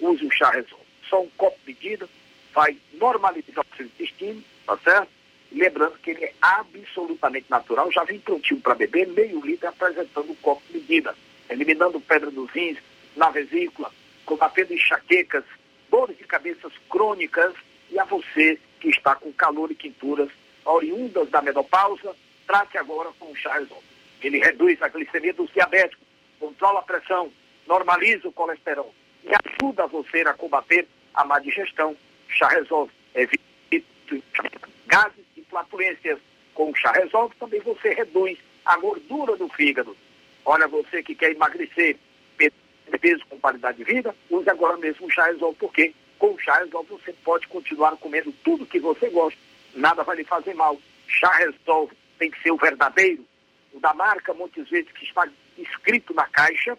use 0.00 0.24
o 0.24 0.30
chá 0.30 0.50
resolve. 0.50 0.84
Só 1.08 1.22
um 1.22 1.30
copo 1.36 1.58
de 1.64 1.72
medida 1.72 2.08
vai 2.52 2.76
normalizar 2.94 3.64
o 3.64 3.76
seu 3.76 3.86
intestino, 3.86 4.42
tá 4.66 4.76
certo? 4.78 5.08
Lembrando 5.52 5.98
que 5.98 6.10
ele 6.10 6.24
é 6.24 6.34
absolutamente 6.40 7.46
natural, 7.50 7.90
já 7.90 8.04
vem 8.04 8.20
prontinho 8.20 8.60
para 8.60 8.74
beber, 8.74 9.08
meio 9.08 9.44
litro 9.44 9.68
apresentando 9.68 10.30
um 10.30 10.36
copo 10.36 10.62
medida, 10.70 11.14
eliminando 11.48 12.00
pedra 12.00 12.30
dos 12.30 12.50
rins, 12.50 12.78
na 13.16 13.30
vesícula, 13.30 13.90
combatendo 14.24 14.72
enxaquecas, 14.72 15.44
dores 15.90 16.16
de 16.16 16.24
cabeças 16.24 16.72
crônicas 16.88 17.52
e 17.90 17.98
a 17.98 18.04
você 18.04 18.58
que 18.78 18.88
está 18.88 19.16
com 19.16 19.32
calor 19.32 19.70
e 19.72 19.74
quinturas 19.74 20.30
oriundas 20.64 21.28
da 21.30 21.42
menopausa, 21.42 22.14
trate 22.46 22.78
agora 22.78 23.10
com 23.18 23.30
o 23.30 23.36
chá 23.36 23.54
resolve. 23.54 23.84
Ele 24.22 24.38
reduz 24.38 24.80
a 24.82 24.88
glicemia 24.88 25.32
dos 25.32 25.50
diabéticos, 25.52 26.06
controla 26.38 26.80
a 26.80 26.82
pressão, 26.82 27.30
normaliza 27.66 28.28
o 28.28 28.32
colesterol 28.32 28.94
e 29.24 29.28
ajuda 29.28 29.86
você 29.86 30.20
a 30.22 30.34
combater 30.34 30.86
a 31.14 31.24
má 31.24 31.38
digestão. 31.38 31.96
Chá 32.28 32.48
resolve. 32.48 32.92
Evita 33.14 33.42
gases 34.86 35.24
e 35.36 35.42
flatulências. 35.42 36.18
Com 36.54 36.70
o 36.70 36.76
chá 36.76 36.92
resolve 36.92 37.34
também 37.36 37.60
você 37.60 37.90
reduz 37.94 38.38
a 38.64 38.76
gordura 38.76 39.36
do 39.36 39.48
fígado. 39.48 39.96
Olha, 40.44 40.68
você 40.68 41.02
que 41.02 41.14
quer 41.14 41.32
emagrecer, 41.32 41.96
peso 43.00 43.24
com 43.28 43.38
qualidade 43.38 43.78
de 43.78 43.84
vida, 43.84 44.14
use 44.28 44.48
agora 44.50 44.76
mesmo 44.76 45.06
o 45.06 45.10
chá 45.10 45.26
resolve, 45.26 45.56
porque 45.58 45.94
com 46.18 46.34
o 46.34 46.38
chá 46.38 46.58
resolve 46.58 46.90
você 46.90 47.12
pode 47.24 47.48
continuar 47.48 47.96
comendo 47.96 48.32
tudo 48.44 48.66
que 48.66 48.78
você 48.78 49.08
gosta 49.08 49.38
nada 49.74 50.02
vai 50.02 50.16
lhe 50.16 50.24
fazer 50.24 50.54
mal. 50.54 50.78
Chá 51.06 51.32
Resolve 51.36 51.96
tem 52.18 52.30
que 52.30 52.40
ser 52.42 52.50
o 52.50 52.56
verdadeiro, 52.56 53.24
o 53.72 53.80
da 53.80 53.94
marca, 53.94 54.32
muitas 54.34 54.68
vezes, 54.68 54.90
que 54.92 55.04
está 55.04 55.28
escrito 55.58 56.14
na 56.14 56.26
caixa 56.26 56.76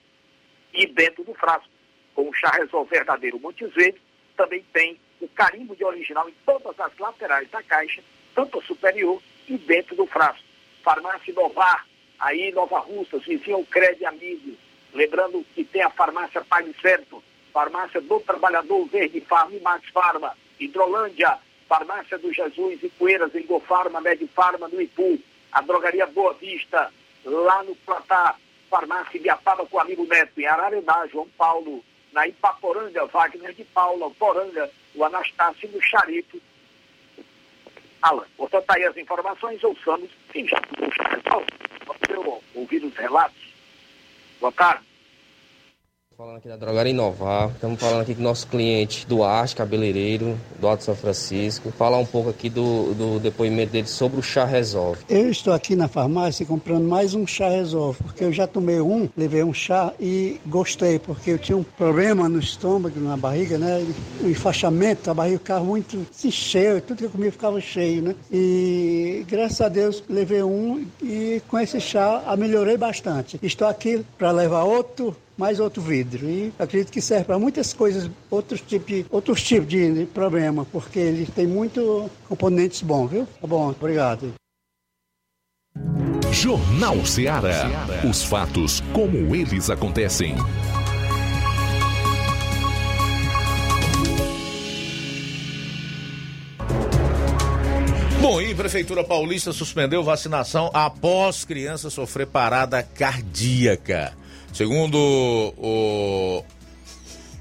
e 0.73 0.85
dentro 0.87 1.23
do 1.23 1.33
frasco. 1.33 1.69
Com 2.13 2.29
o 2.29 2.33
chá 2.33 2.51
Resolve 2.51 2.89
verdadeiro, 2.89 3.39
muitas 3.39 3.73
vezes, 3.73 3.99
também 4.35 4.63
tem 4.73 4.99
o 5.19 5.27
carimbo 5.27 5.75
de 5.75 5.83
original 5.83 6.27
em 6.27 6.35
todas 6.45 6.79
as 6.79 6.97
laterais 6.97 7.49
da 7.49 7.61
caixa, 7.63 8.03
tanto 8.33 8.59
a 8.59 8.63
superior 8.63 9.21
e 9.47 9.57
dentro 9.57 9.95
do 9.95 10.05
frasco. 10.05 10.43
Farmácia 10.83 11.33
Novar, 11.33 11.85
aí 12.19 12.51
Nova 12.51 12.79
Russas, 12.79 13.23
vizinho 13.23 13.57
ao 13.57 13.65
Crédito 13.65 14.05
Amigo. 14.05 14.55
Lembrando 14.93 15.45
que 15.55 15.63
tem 15.63 15.81
a 15.81 15.89
farmácia 15.89 16.41
Pague 16.41 16.75
Certo, 16.81 17.23
farmácia 17.53 18.01
do 18.01 18.19
Trabalhador 18.19 18.85
Verde 18.87 19.21
Farma 19.21 19.55
e 19.55 19.59
Max 19.61 19.87
Farma, 19.89 20.35
Hidrolândia, 20.59 21.37
Farmácia 21.71 22.17
do 22.17 22.33
Jesus, 22.33 22.83
Ipueiras, 22.83 23.33
Engofarma, 23.33 24.01
Medifarma, 24.01 24.67
no 24.67 24.81
Ipu, 24.81 25.17
a 25.53 25.61
Drogaria 25.61 26.05
Boa 26.05 26.33
Vista, 26.33 26.91
lá 27.23 27.63
no 27.63 27.73
Platá, 27.77 28.35
Farmácia 28.69 29.17
Ibiapaba 29.17 29.65
com 29.65 29.77
o 29.77 29.79
amigo 29.79 30.05
Neto, 30.05 30.37
em 30.37 30.45
Ararená, 30.45 31.07
João 31.07 31.29
Paulo, 31.37 31.81
na 32.11 32.27
Ipaporanga, 32.27 33.05
Wagner 33.05 33.53
de 33.53 33.63
Paula, 33.63 34.11
Poranga, 34.11 34.69
o 34.93 35.05
Anastácio 35.05 35.69
no 35.71 35.81
Charito, 35.81 36.41
Alan. 38.01 38.25
Portanto, 38.35 38.65
tá 38.65 38.75
aí 38.75 38.83
as 38.83 38.97
informações, 38.97 39.63
ouçamos 39.63 40.09
quem 40.33 40.45
já 40.45 40.59
tomou 40.59 40.89
o 40.89 40.93
chá 40.93 41.03
resolve. 41.03 41.47
Vamos 41.85 42.43
ouvir 42.53 42.83
os 42.83 42.93
relatos. 42.95 43.53
Boa 44.41 44.51
tarde. 44.51 44.90
Falando 46.21 46.37
aqui 46.37 46.47
da 46.47 46.55
Drogaria 46.55 46.91
Inovar, 46.91 47.49
estamos 47.49 47.79
falando 47.79 48.01
aqui 48.01 48.13
com 48.13 48.21
nosso 48.21 48.45
cliente 48.45 49.07
Duarte, 49.07 49.55
cabeleireiro, 49.55 50.37
do 50.59 50.67
Alto 50.67 50.83
São 50.83 50.95
Francisco. 50.95 51.71
Falar 51.71 51.97
um 51.97 52.05
pouco 52.05 52.29
aqui 52.29 52.47
do, 52.47 52.93
do 52.93 53.19
depoimento 53.19 53.71
dele 53.71 53.87
sobre 53.87 54.19
o 54.19 54.21
chá 54.21 54.45
Resolve. 54.45 55.01
Eu 55.09 55.31
estou 55.31 55.51
aqui 55.51 55.75
na 55.75 55.87
farmácia 55.87 56.45
comprando 56.45 56.87
mais 56.87 57.15
um 57.15 57.25
chá 57.25 57.49
Resolve, 57.49 58.03
porque 58.03 58.23
eu 58.23 58.31
já 58.31 58.45
tomei 58.45 58.79
um, 58.79 59.09
levei 59.17 59.43
um 59.43 59.51
chá 59.51 59.93
e 59.99 60.39
gostei, 60.45 60.99
porque 60.99 61.31
eu 61.31 61.39
tinha 61.39 61.57
um 61.57 61.63
problema 61.63 62.29
no 62.29 62.37
estômago, 62.37 62.99
na 62.99 63.17
barriga, 63.17 63.57
né? 63.57 63.83
O 64.21 64.29
enfaixamento, 64.29 65.09
a 65.09 65.15
barriga 65.15 65.39
ficava 65.39 65.65
muito 65.65 66.05
assim, 66.11 66.29
cheia, 66.29 66.79
tudo 66.81 66.99
que 66.99 67.05
eu 67.05 67.09
comia 67.09 67.31
ficava 67.31 67.59
cheio, 67.59 68.03
né? 68.03 68.15
E 68.31 69.25
graças 69.27 69.59
a 69.59 69.69
Deus 69.69 70.03
levei 70.07 70.43
um 70.43 70.85
e 71.01 71.41
com 71.47 71.57
esse 71.57 71.81
chá 71.81 72.23
melhorei 72.37 72.77
bastante. 72.77 73.39
Estou 73.41 73.67
aqui 73.67 74.05
para 74.19 74.29
levar 74.29 74.65
outro 74.65 75.15
mais 75.41 75.59
outro 75.59 75.81
vidro. 75.81 76.29
E 76.29 76.53
acredito 76.59 76.91
que 76.91 77.01
serve 77.01 77.25
para 77.25 77.39
muitas 77.39 77.73
coisas, 77.73 78.09
outros 78.29 78.61
tipos 78.61 78.85
de, 78.85 79.05
outros 79.09 79.41
tipos 79.41 79.67
de 79.67 80.05
problema, 80.13 80.65
porque 80.71 80.99
ele 80.99 81.25
tem 81.25 81.47
muito 81.47 82.09
componentes 82.29 82.83
bons, 82.83 83.09
viu? 83.09 83.27
Tá 83.41 83.47
bom, 83.47 83.69
obrigado. 83.69 84.33
Jornal 86.31 87.03
Ceará. 87.05 87.69
Os 88.07 88.23
fatos 88.23 88.81
como 88.93 89.35
eles 89.35 89.69
acontecem. 89.69 90.35
Bom, 98.21 98.39
e 98.39 98.51
a 98.51 98.55
Prefeitura 98.55 99.03
Paulista 99.03 99.51
suspendeu 99.51 100.03
vacinação 100.03 100.69
após 100.71 101.43
criança 101.43 101.89
sofrer 101.89 102.27
parada 102.27 102.83
cardíaca. 102.83 104.20
Segundo 104.53 104.95
o, 104.95 106.43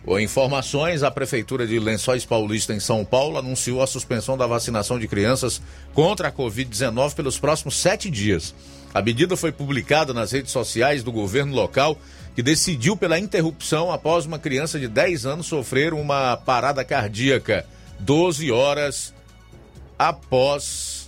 o, 0.07 0.19
informações, 0.19 1.03
a 1.03 1.11
Prefeitura 1.11 1.66
de 1.66 1.78
Lençóis 1.78 2.24
Paulista, 2.24 2.73
em 2.73 2.81
São 2.81 3.05
Paulo, 3.05 3.39
anunciou 3.39 3.82
a 3.82 3.87
suspensão 3.87 4.37
da 4.37 4.47
vacinação 4.47 4.99
de 4.99 5.09
crianças 5.09 5.61
contra 5.93 6.28
a 6.28 6.32
Covid-19 6.32 7.15
pelos 7.15 7.39
próximos 7.39 7.77
sete 7.77 8.09
dias. 8.11 8.55
A 8.93 9.01
medida 9.01 9.37
foi 9.37 9.53
publicada 9.53 10.12
nas 10.12 10.32
redes 10.32 10.51
sociais 10.51 11.03
do 11.03 11.12
governo 11.12 11.55
local, 11.55 11.97
que 12.35 12.43
decidiu 12.43 12.97
pela 12.97 13.19
interrupção 13.19 13.91
após 13.91 14.27
uma 14.27 14.39
criança 14.39 14.78
de 14.78 14.89
10 14.89 15.27
anos 15.27 15.47
sofrer 15.47 15.93
uma 15.93 16.37
parada 16.37 16.85
cardíaca 16.85 17.66
12 18.01 18.51
horas 18.51 19.15
após 19.99 21.00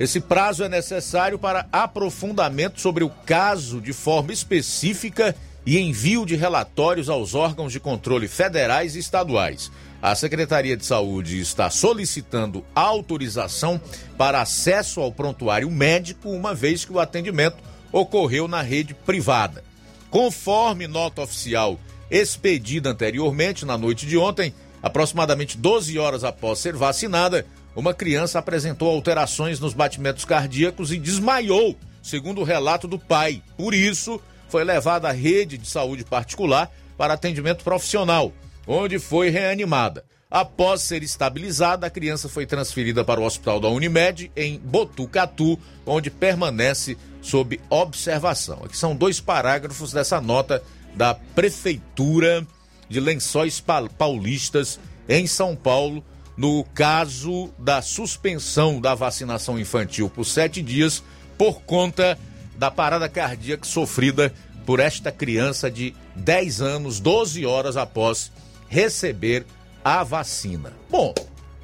esse 0.00 0.18
prazo 0.18 0.64
é 0.64 0.68
necessário 0.70 1.38
para 1.38 1.66
aprofundamento 1.70 2.80
sobre 2.80 3.04
o 3.04 3.10
caso 3.10 3.82
de 3.82 3.92
forma 3.92 4.32
específica 4.32 5.36
envio 5.66 6.26
de 6.26 6.34
relatórios 6.34 7.08
aos 7.08 7.34
órgãos 7.34 7.72
de 7.72 7.78
controle 7.78 8.26
federais 8.26 8.96
e 8.96 8.98
estaduais. 8.98 9.70
A 10.00 10.14
Secretaria 10.16 10.76
de 10.76 10.84
Saúde 10.84 11.40
está 11.40 11.70
solicitando 11.70 12.64
autorização 12.74 13.80
para 14.18 14.40
acesso 14.40 15.00
ao 15.00 15.12
prontuário 15.12 15.70
médico, 15.70 16.28
uma 16.30 16.54
vez 16.54 16.84
que 16.84 16.92
o 16.92 16.98
atendimento 16.98 17.58
ocorreu 17.92 18.48
na 18.48 18.62
rede 18.62 18.94
privada. 18.94 19.62
Conforme 20.10 20.88
nota 20.88 21.22
oficial 21.22 21.78
expedida 22.10 22.90
anteriormente, 22.90 23.64
na 23.64 23.78
noite 23.78 24.04
de 24.04 24.18
ontem, 24.18 24.52
aproximadamente 24.82 25.56
12 25.56 25.98
horas 25.98 26.24
após 26.24 26.58
ser 26.58 26.74
vacinada, 26.74 27.46
uma 27.74 27.94
criança 27.94 28.38
apresentou 28.38 28.90
alterações 28.90 29.58
nos 29.58 29.72
batimentos 29.72 30.24
cardíacos 30.24 30.92
e 30.92 30.98
desmaiou, 30.98 31.76
segundo 32.02 32.40
o 32.40 32.44
relato 32.44 32.86
do 32.86 32.98
pai. 32.98 33.42
Por 33.56 33.72
isso, 33.72 34.20
foi 34.52 34.64
levada 34.64 35.08
à 35.08 35.12
rede 35.12 35.56
de 35.56 35.66
saúde 35.66 36.04
particular 36.04 36.70
para 36.98 37.14
atendimento 37.14 37.64
profissional, 37.64 38.30
onde 38.66 38.98
foi 38.98 39.30
reanimada. 39.30 40.04
Após 40.30 40.82
ser 40.82 41.02
estabilizada, 41.02 41.86
a 41.86 41.90
criança 41.90 42.28
foi 42.28 42.44
transferida 42.44 43.02
para 43.02 43.18
o 43.18 43.24
hospital 43.24 43.58
da 43.58 43.68
Unimed, 43.68 44.30
em 44.36 44.58
Botucatu, 44.58 45.58
onde 45.86 46.10
permanece 46.10 46.98
sob 47.22 47.58
observação. 47.70 48.60
Aqui 48.62 48.76
são 48.76 48.94
dois 48.94 49.20
parágrafos 49.20 49.90
dessa 49.90 50.20
nota 50.20 50.62
da 50.94 51.14
Prefeitura 51.14 52.46
de 52.90 53.00
Lençóis 53.00 53.58
Paulistas, 53.96 54.78
em 55.08 55.26
São 55.26 55.56
Paulo, 55.56 56.04
no 56.36 56.62
caso 56.74 57.50
da 57.58 57.80
suspensão 57.80 58.82
da 58.82 58.94
vacinação 58.94 59.58
infantil 59.58 60.10
por 60.10 60.26
sete 60.26 60.60
dias 60.60 61.02
por 61.38 61.62
conta 61.62 62.18
da 62.62 62.70
parada 62.70 63.08
cardíaca 63.08 63.66
sofrida 63.66 64.32
por 64.64 64.78
esta 64.78 65.10
criança 65.10 65.68
de 65.68 65.92
10 66.14 66.60
anos, 66.60 67.00
12 67.00 67.44
horas 67.44 67.76
após 67.76 68.30
receber 68.68 69.44
a 69.84 70.04
vacina. 70.04 70.72
Bom, 70.88 71.12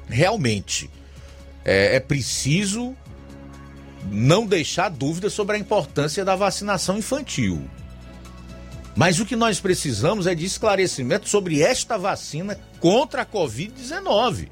realmente 0.09 0.89
é, 1.63 1.95
é 1.95 1.99
preciso 2.01 2.93
não 4.11 4.45
deixar 4.45 4.89
dúvida 4.89 5.29
sobre 5.29 5.55
a 5.55 5.59
importância 5.59 6.25
da 6.25 6.35
vacinação 6.35 6.97
infantil. 6.97 7.65
Mas 8.93 9.21
o 9.21 9.25
que 9.25 9.37
nós 9.37 9.57
precisamos 9.57 10.27
é 10.27 10.35
de 10.35 10.43
esclarecimento 10.43 11.29
sobre 11.29 11.61
esta 11.61 11.97
vacina 11.97 12.59
contra 12.81 13.21
a 13.21 13.25
Covid-19. 13.25 14.49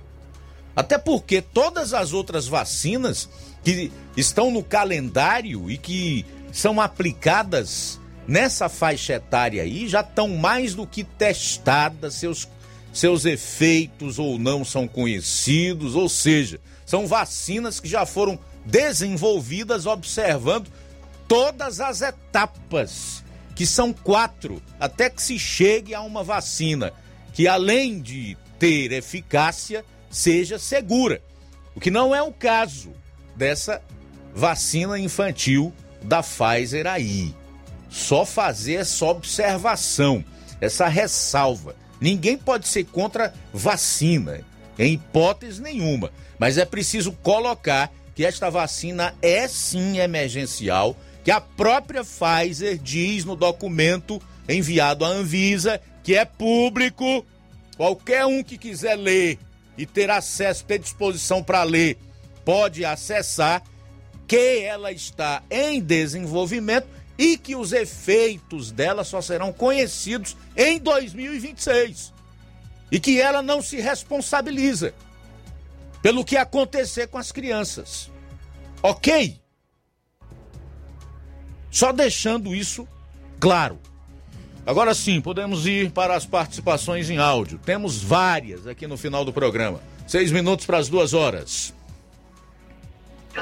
Até 0.73 0.97
porque 0.97 1.41
todas 1.41 1.93
as 1.93 2.13
outras 2.13 2.47
vacinas 2.47 3.27
que 3.63 3.91
estão 4.15 4.49
no 4.49 4.63
calendário 4.63 5.69
e 5.69 5.77
que 5.77 6.25
são 6.51 6.79
aplicadas 6.81 7.99
nessa 8.27 8.67
faixa 8.67 9.13
etária 9.13 9.63
aí 9.63 9.87
já 9.87 10.01
estão 10.01 10.27
mais 10.29 10.75
do 10.75 10.85
que 10.85 11.03
testadas, 11.03 12.15
seus, 12.15 12.47
seus 12.91 13.25
efeitos 13.25 14.19
ou 14.19 14.37
não 14.37 14.65
são 14.65 14.87
conhecidos, 14.87 15.95
ou 15.95 16.09
seja, 16.09 16.59
são 16.85 17.07
vacinas 17.07 17.79
que 17.79 17.87
já 17.87 18.05
foram 18.05 18.37
desenvolvidas 18.65 19.85
observando 19.85 20.69
todas 21.27 21.79
as 21.79 22.01
etapas, 22.01 23.23
que 23.55 23.65
são 23.65 23.93
quatro, 23.93 24.61
até 24.79 25.09
que 25.09 25.21
se 25.21 25.39
chegue 25.39 25.95
a 25.95 26.01
uma 26.01 26.23
vacina 26.23 26.93
que, 27.33 27.47
além 27.47 27.99
de 28.01 28.37
ter 28.57 28.91
eficácia, 28.91 29.85
seja 30.09 30.57
segura. 30.57 31.21
O 31.75 31.79
que 31.79 31.91
não 31.91 32.15
é 32.15 32.21
o 32.21 32.31
caso 32.31 32.91
dessa 33.35 33.81
vacina 34.33 34.97
infantil 34.97 35.73
da 36.03 36.21
Pfizer 36.21 36.87
aí. 36.87 37.33
Só 37.89 38.25
fazer 38.25 38.75
essa 38.75 39.05
observação, 39.05 40.23
essa 40.59 40.87
ressalva. 40.87 41.75
Ninguém 41.99 42.37
pode 42.37 42.67
ser 42.67 42.85
contra 42.85 43.33
vacina, 43.53 44.41
em 44.77 44.93
hipótese 44.93 45.61
nenhuma. 45.61 46.11
Mas 46.37 46.57
é 46.57 46.65
preciso 46.65 47.11
colocar 47.11 47.91
que 48.13 48.25
esta 48.25 48.49
vacina 48.49 49.15
é 49.21 49.47
sim 49.47 49.99
emergencial, 49.99 50.95
que 51.23 51.31
a 51.31 51.41
própria 51.41 52.03
Pfizer 52.03 52.77
diz 52.77 53.25
no 53.25 53.35
documento 53.35 54.21
enviado 54.47 55.03
à 55.03 55.09
Anvisa 55.09 55.81
que 56.07 56.15
é 56.15 56.23
público. 56.23 57.25
Qualquer 57.75 58.25
um 58.25 58.41
que 58.41 58.57
quiser 58.57 58.95
ler 58.95 59.37
e 59.77 59.85
ter 59.85 60.09
acesso, 60.09 60.63
ter 60.63 60.79
disposição 60.79 61.43
para 61.43 61.63
ler, 61.63 61.97
pode 62.45 62.85
acessar 62.85 63.61
que 64.27 64.59
ela 64.59 64.91
está 64.91 65.41
em 65.49 65.81
desenvolvimento 65.81 66.87
e 67.17 67.37
que 67.37 67.55
os 67.55 67.71
efeitos 67.71 68.71
dela 68.71 69.03
só 69.03 69.21
serão 69.21 69.51
conhecidos 69.51 70.35
em 70.55 70.79
2026 70.79 72.13
e 72.91 72.99
que 72.99 73.19
ela 73.19 73.41
não 73.41 73.61
se 73.61 73.77
responsabiliza 73.77 74.93
pelo 76.01 76.23
que 76.23 76.37
acontecer 76.37 77.07
com 77.07 77.17
as 77.17 77.31
crianças. 77.31 78.11
Ok? 78.83 79.39
Só 81.71 81.91
deixando 81.91 82.55
isso 82.55 82.87
claro. 83.39 83.79
Agora 84.65 84.93
sim, 84.93 85.21
podemos 85.21 85.65
ir 85.65 85.91
para 85.91 86.15
as 86.15 86.25
participações 86.25 87.09
em 87.09 87.17
áudio. 87.17 87.57
Temos 87.57 88.01
várias 88.01 88.67
aqui 88.67 88.85
no 88.85 88.97
final 88.97 89.23
do 89.23 89.31
programa. 89.31 89.81
Seis 90.05 90.31
minutos 90.31 90.65
para 90.65 90.77
as 90.77 90.89
duas 90.89 91.13
horas. 91.13 91.73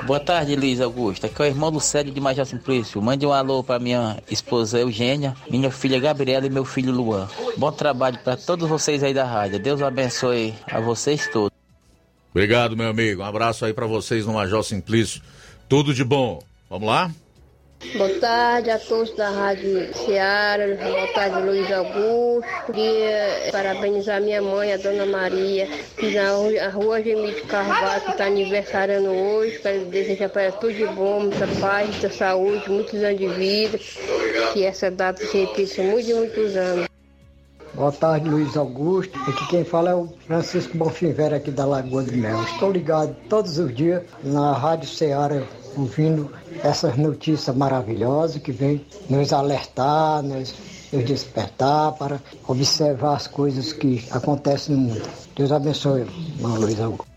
Boa 0.03 0.19
tarde, 0.19 0.55
Luiz 0.55 0.80
Augusto. 0.81 1.26
Aqui 1.26 1.41
é 1.41 1.45
o 1.45 1.47
irmão 1.47 1.69
Lucélio 1.69 2.13
de 2.13 2.22
Major 2.22 2.45
Simplício. 2.45 3.01
Mande 3.01 3.26
um 3.26 3.31
alô 3.31 3.63
para 3.63 3.80
minha 3.80 4.17
esposa 4.30 4.80
Eugênia, 4.80 5.35
minha 5.49 5.72
filha 5.72 5.99
Gabriela 5.99 6.45
e 6.45 6.49
meu 6.49 6.65
filho 6.65 6.91
Luan. 6.91 7.27
Bom 7.57 7.72
trabalho 7.72 8.19
para 8.23 8.38
todos 8.38 8.69
vocês 8.69 9.03
aí 9.03 9.13
da 9.13 9.26
rádio. 9.26 9.59
Deus 9.59 9.81
abençoe 9.81 10.53
a 10.67 10.80
vocês 10.80 11.27
todos. 11.31 11.51
Obrigado, 12.31 12.76
meu 12.77 12.89
amigo. 12.89 13.22
Um 13.22 13.26
abraço 13.26 13.65
aí 13.65 13.73
para 13.73 13.88
vocês 13.88 14.26
no 14.26 14.34
Major 14.34 14.63
Simplício. 14.63 15.22
Tudo 15.67 15.93
de 15.93 16.03
bom. 16.03 16.41
Vamos 16.69 16.88
lá? 16.88 17.11
Boa 17.81 18.10
tarde 18.19 18.72
a 18.72 18.80
todos 18.80 19.14
da 19.15 19.30
Rádio 19.30 19.93
Ceará, 19.93 20.65
boa 20.65 21.07
tarde 21.14 21.41
Luiz 21.45 21.72
Augusto. 21.72 22.49
Queria 22.65 23.52
parabenizar 23.52 24.22
minha 24.22 24.41
mãe, 24.41 24.73
a 24.73 24.77
Dona 24.77 25.06
Maria, 25.06 25.68
que 25.97 26.11
na 26.11 26.69
rua 26.69 27.02
Gemílio 27.02 27.45
Carvalho, 27.45 28.02
que 28.02 28.11
está 28.11 28.26
aniversariando 28.26 29.11
hoje. 29.11 29.60
Quero 29.60 29.85
desejar 29.85 30.30
para 30.30 30.43
ela 30.43 30.52
tudo 30.53 30.73
de 30.73 30.85
bom, 30.88 31.22
muita 31.22 31.47
paz, 31.60 31.89
muita 31.89 32.10
saúde, 32.11 32.69
muitos 32.69 33.03
anos 33.03 33.19
de 33.19 33.27
vida. 33.27 33.77
Que 34.53 34.64
essa 34.64 34.89
data 34.89 35.26
se 35.26 35.38
repita 35.38 35.84
muitos 35.84 36.10
e 36.10 36.14
muitos 36.14 36.56
anos. 36.56 36.88
Boa 37.73 37.91
tarde, 37.91 38.30
Luiz 38.30 38.56
Augusto. 38.56 39.19
Aqui 39.27 39.47
quem 39.49 39.65
fala 39.65 39.91
é 39.91 39.95
o 39.95 40.07
Francisco 40.26 40.77
Bonfim 40.77 41.14
aqui 41.35 41.52
da 41.52 41.65
Lagoa 41.65 42.03
de 42.03 42.15
Mel. 42.15 42.41
Estou 42.43 42.72
ligado 42.72 43.15
todos 43.30 43.60
os 43.60 43.76
dias 43.76 44.02
na 44.23 44.53
Rádio 44.53 44.88
Ceará 44.88 45.43
ouvindo 45.77 46.31
essas 46.64 46.97
notícias 46.97 47.56
maravilhosas 47.56 48.41
que 48.41 48.52
vêm 48.52 48.85
nos 49.10 49.34
alertar, 49.34 50.23
nos, 50.23 50.53
nos 50.91 51.06
despertar 51.06 51.93
para 51.93 52.22
observar 52.47 53.15
as 53.15 53.27
coisas 53.27 53.73
que 53.73 54.06
acontecem 54.11 54.76
no 54.76 54.81
mundo. 54.81 55.10
Deus 55.35 55.52
abençoe, 55.52 56.02
irmão 56.02 56.60
Luiz 56.60 56.80
Augusto. 56.80 57.15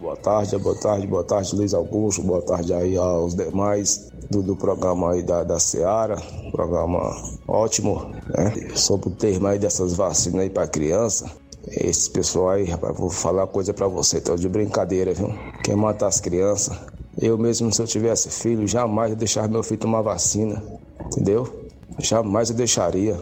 Boa 0.00 0.16
tarde, 0.16 0.58
boa 0.58 0.78
tarde, 0.78 1.06
boa 1.06 1.24
tarde, 1.24 1.56
Luiz 1.56 1.72
Augusto. 1.72 2.22
Boa 2.22 2.42
tarde 2.42 2.74
aí 2.74 2.96
aos 2.96 3.34
demais 3.34 4.10
do, 4.30 4.42
do 4.42 4.56
programa 4.56 5.12
aí 5.12 5.22
da, 5.22 5.44
da 5.44 5.58
Seara. 5.58 6.16
Programa 6.52 7.14
ótimo, 7.48 8.10
né? 8.36 8.52
Sobre 8.74 9.08
o 9.08 9.12
termo 9.12 9.46
aí 9.46 9.58
dessas 9.58 9.94
vacinas 9.94 10.42
aí 10.42 10.50
para 10.50 10.66
criança. 10.66 11.30
Esse 11.68 12.10
pessoal 12.10 12.50
aí, 12.50 12.64
rapaz, 12.64 12.94
vou 12.98 13.08
falar 13.08 13.46
coisa 13.46 13.72
para 13.72 13.86
você, 13.86 14.20
tô 14.20 14.36
de 14.36 14.48
brincadeira, 14.48 15.14
viu? 15.14 15.32
Quem 15.62 15.74
mata 15.74 16.06
as 16.06 16.20
crianças 16.20 16.76
eu 17.20 17.38
mesmo, 17.38 17.72
se 17.72 17.80
eu 17.80 17.86
tivesse 17.86 18.30
filho, 18.30 18.66
jamais 18.66 19.10
eu 19.10 19.16
deixaria 19.16 19.48
meu 19.48 19.62
filho 19.62 19.80
tomar 19.80 20.02
vacina, 20.02 20.62
entendeu? 21.06 21.68
Jamais 21.98 22.50
eu 22.50 22.56
deixaria. 22.56 23.16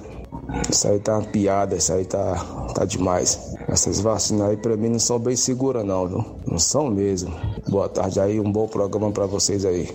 Isso 0.71 0.89
aí 0.89 0.99
tá 0.99 1.19
uma 1.19 1.29
piada, 1.29 1.77
isso 1.77 1.93
aí 1.93 2.05
tá, 2.05 2.37
tá 2.75 2.85
demais. 2.85 3.57
Essas 3.69 4.01
vacinas 4.01 4.51
aí 4.51 4.57
pra 4.57 4.77
mim 4.77 4.89
não 4.89 4.99
são 4.99 5.19
bem 5.19 5.37
seguras 5.37 5.85
não, 5.85 6.09
viu? 6.09 6.37
Não 6.47 6.59
são 6.59 6.91
mesmo. 6.91 7.35
Boa 7.69 7.89
tarde 7.89 8.21
aí, 8.21 8.41
um 8.41 8.51
bom 8.51 8.67
programa 8.67 9.11
para 9.11 9.27
vocês 9.27 9.65
aí. 9.65 9.89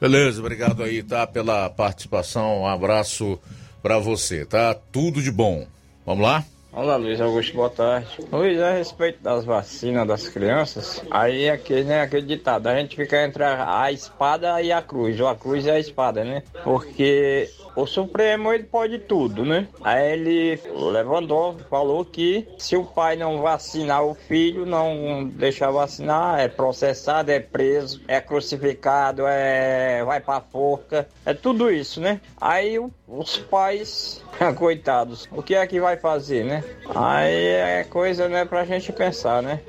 Beleza, 0.00 0.40
obrigado 0.40 0.82
aí, 0.82 1.02
tá, 1.02 1.26
pela 1.26 1.70
participação. 1.70 2.62
Um 2.62 2.66
abraço 2.66 3.38
para 3.82 3.98
você, 3.98 4.44
tá? 4.44 4.74
Tudo 4.74 5.22
de 5.22 5.30
bom. 5.30 5.66
Vamos 6.04 6.24
lá? 6.24 6.44
Olá, 6.74 6.96
Luiz 6.96 7.20
Augusto, 7.20 7.54
boa 7.54 7.68
tarde. 7.68 8.08
Luiz, 8.32 8.58
a 8.58 8.72
respeito 8.72 9.22
das 9.22 9.44
vacinas 9.44 10.08
das 10.08 10.26
crianças, 10.26 11.04
aí 11.10 11.50
aquele, 11.50 11.84
né, 11.84 12.00
aquele 12.00 12.26
ditado, 12.26 12.66
a 12.66 12.74
gente 12.76 12.96
fica 12.96 13.22
entre 13.22 13.44
a 13.44 13.92
espada 13.92 14.62
e 14.62 14.72
a 14.72 14.80
cruz, 14.80 15.20
ou 15.20 15.28
a 15.28 15.36
cruz 15.36 15.66
e 15.66 15.70
a 15.70 15.78
espada, 15.78 16.24
né? 16.24 16.42
Porque 16.64 17.50
o 17.74 17.86
Supremo 17.86 18.52
ele 18.52 18.64
pode 18.64 18.98
tudo, 18.98 19.44
né? 19.44 19.66
Aí 19.82 20.12
ele, 20.12 20.60
Lewandowski, 20.66 21.64
falou 21.68 22.04
que 22.04 22.46
se 22.58 22.76
o 22.76 22.84
pai 22.84 23.16
não 23.16 23.40
vacinar 23.40 24.04
o 24.04 24.14
filho, 24.14 24.66
não 24.66 25.24
deixar 25.24 25.70
vacinar, 25.70 26.40
é 26.40 26.48
processado, 26.48 27.30
é 27.30 27.40
preso, 27.40 28.00
é 28.06 28.20
crucificado, 28.20 29.26
é 29.26 30.04
vai 30.04 30.20
pra 30.20 30.40
forca, 30.40 31.08
é 31.24 31.34
tudo 31.34 31.70
isso, 31.70 32.00
né? 32.00 32.20
Aí 32.40 32.78
os 33.08 33.38
pais, 33.38 34.22
coitados, 34.56 35.28
o 35.30 35.42
que 35.42 35.54
é 35.54 35.66
que 35.66 35.80
vai 35.80 35.96
fazer, 35.96 36.44
né? 36.44 36.62
Aí 36.94 37.46
é 37.46 37.84
coisa, 37.84 38.28
né, 38.28 38.44
pra 38.44 38.64
gente 38.64 38.92
pensar, 38.92 39.42
né? 39.42 39.60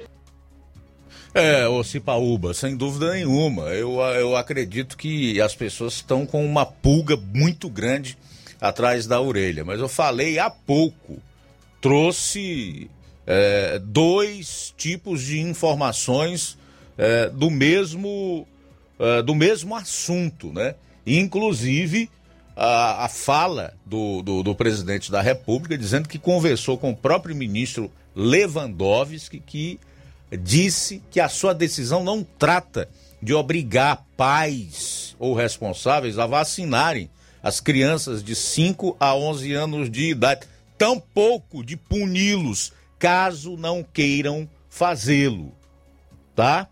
É, 1.34 1.68
ô 1.68 1.84
Cipaúba, 1.84 2.54
sem 2.54 2.78
dúvida 2.78 3.12
nenhuma. 3.14 3.64
Eu, 3.70 4.00
eu 4.00 4.36
acredito 4.36 4.96
que 4.96 5.42
as 5.42 5.56
pessoas 5.56 5.96
estão 5.96 6.28
com 6.28 6.46
uma 6.46 6.64
pulga 6.64 7.18
muito 7.18 7.68
grande 7.70 8.16
atrás 8.62 9.08
da 9.08 9.20
orelha. 9.20 9.66
Mas 9.66 9.80
eu 9.80 9.90
falei 9.90 10.38
há 10.38 10.50
pouco, 10.50 11.18
trouxe 11.82 12.88
é, 13.26 13.80
dois 13.80 14.74
tipos 14.78 15.24
de 15.24 15.40
informações 15.40 16.56
é, 16.98 17.30
do 17.30 17.50
mesmo 17.50 18.48
é, 19.00 19.24
do 19.24 19.34
mesmo 19.34 19.76
assunto, 19.76 20.54
né? 20.54 20.76
Inclusive 21.06 22.12
a, 22.56 23.06
a 23.06 23.10
fala 23.10 23.74
do, 23.84 24.22
do, 24.22 24.44
do, 24.44 24.56
presidente 24.56 25.12
da 25.12 25.22
República 25.22 25.76
dizendo 25.76 26.08
que 26.08 26.20
conversou 26.20 26.78
com 26.78 26.92
o 26.92 26.96
próprio 26.96 27.36
ministro 27.36 27.92
Lewandowski 28.16 29.40
que 29.40 29.80
disse 30.38 31.02
que 31.12 31.20
a 31.20 31.30
sua 31.30 31.54
decisão 31.54 32.04
não 32.04 32.24
trata 32.24 32.90
de 33.22 33.34
obrigar 33.34 34.06
pais 34.18 35.16
ou 35.20 35.34
responsáveis 35.34 36.20
a 36.20 36.26
vacinarem 36.26 37.10
as 37.42 37.60
crianças 37.60 38.24
de 38.24 38.36
5 38.36 38.96
a 39.00 39.16
11 39.16 39.54
anos 39.54 39.90
de 39.90 40.10
idade, 40.10 40.48
tampouco 40.78 41.64
de 41.64 41.76
puni-los 41.76 42.72
caso 42.98 43.58
não 43.58 43.84
queiram 43.84 44.50
fazê-lo, 44.70 45.54
tá? 46.34 46.68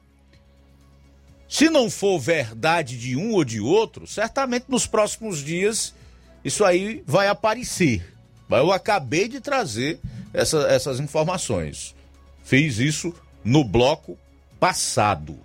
Se 1.47 1.69
não 1.69 1.89
for 1.89 2.17
verdade 2.17 2.97
de 2.97 3.17
um 3.17 3.33
ou 3.33 3.43
de 3.43 3.59
outro, 3.59 4.07
certamente 4.07 4.65
nos 4.69 4.87
próximos 4.87 5.43
dias 5.43 5.93
isso 6.43 6.63
aí 6.63 7.03
vai 7.05 7.27
aparecer. 7.27 8.15
Eu 8.49 8.71
acabei 8.71 9.27
de 9.27 9.39
trazer 9.39 9.99
essa, 10.33 10.59
essas 10.69 10.99
informações. 10.99 11.93
Fiz 12.43 12.79
isso 12.79 13.13
no 13.43 13.63
bloco 13.63 14.17
passado. 14.59 15.35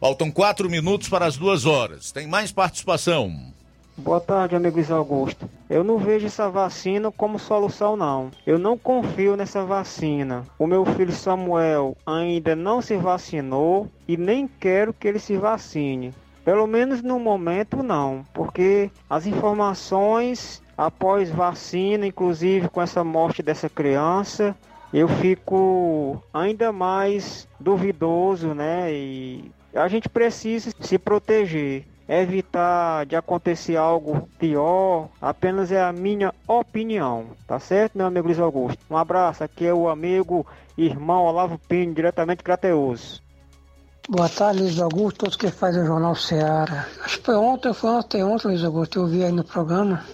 Faltam 0.00 0.30
quatro 0.30 0.68
minutos 0.68 1.08
para 1.08 1.26
as 1.26 1.36
duas 1.36 1.64
horas. 1.64 2.12
Tem 2.12 2.26
mais 2.26 2.52
participação. 2.52 3.52
Boa 3.96 4.20
tarde, 4.20 4.56
amigo 4.56 4.74
Luiz 4.74 4.90
Augusto. 4.90 5.48
Eu 5.70 5.84
não 5.84 5.98
vejo 5.98 6.26
essa 6.26 6.50
vacina 6.50 7.12
como 7.12 7.38
solução, 7.38 7.96
não. 7.96 8.30
Eu 8.44 8.58
não 8.58 8.76
confio 8.76 9.36
nessa 9.36 9.64
vacina. 9.64 10.44
O 10.58 10.66
meu 10.66 10.84
filho 10.84 11.12
Samuel 11.12 11.96
ainda 12.04 12.56
não 12.56 12.82
se 12.82 12.96
vacinou 12.96 13.88
e 14.08 14.16
nem 14.16 14.48
quero 14.48 14.92
que 14.92 15.06
ele 15.06 15.20
se 15.20 15.36
vacine. 15.36 16.12
Pelo 16.44 16.66
menos 16.66 17.02
no 17.02 17.20
momento, 17.20 17.84
não. 17.84 18.26
Porque 18.34 18.90
as 19.08 19.26
informações 19.26 20.60
após 20.76 21.30
vacina, 21.30 22.04
inclusive 22.04 22.68
com 22.68 22.82
essa 22.82 23.04
morte 23.04 23.42
dessa 23.42 23.68
criança, 23.68 24.56
eu 24.94 25.08
fico 25.08 26.22
ainda 26.32 26.70
mais 26.70 27.48
duvidoso, 27.58 28.54
né? 28.54 28.92
E 28.92 29.50
a 29.74 29.88
gente 29.88 30.08
precisa 30.08 30.70
se 30.80 30.96
proteger, 30.98 31.84
evitar 32.08 33.04
de 33.04 33.16
acontecer 33.16 33.76
algo 33.76 34.28
pior, 34.38 35.08
apenas 35.20 35.72
é 35.72 35.82
a 35.82 35.92
minha 35.92 36.32
opinião, 36.46 37.26
tá 37.44 37.58
certo, 37.58 37.98
meu 37.98 38.06
amigo 38.06 38.28
Luiz 38.28 38.38
Augusto? 38.38 38.78
Um 38.88 38.96
abraço, 38.96 39.42
aqui 39.42 39.66
é 39.66 39.74
o 39.74 39.88
amigo 39.88 40.46
irmão 40.78 41.24
Olavo 41.24 41.58
Pinho, 41.58 41.92
diretamente 41.92 42.44
Crateus. 42.44 43.23
Boa 44.06 44.28
tarde, 44.28 44.60
Luiz 44.60 44.78
Augusto, 44.78 45.20
todos 45.20 45.34
que 45.34 45.50
fazem 45.50 45.82
o 45.82 45.86
Jornal 45.86 46.14
Ceará. 46.14 46.86
Acho 47.02 47.18
que 47.20 47.24
foi 47.24 47.36
ontem, 47.36 47.72
foi 47.72 47.88
ontem, 47.88 48.22
ontem, 48.22 48.48
Luiz 48.48 48.62
Augusto, 48.62 48.98
eu 48.98 49.06
vi 49.06 49.24
aí 49.24 49.32
no 49.32 49.42
programa 49.42 50.04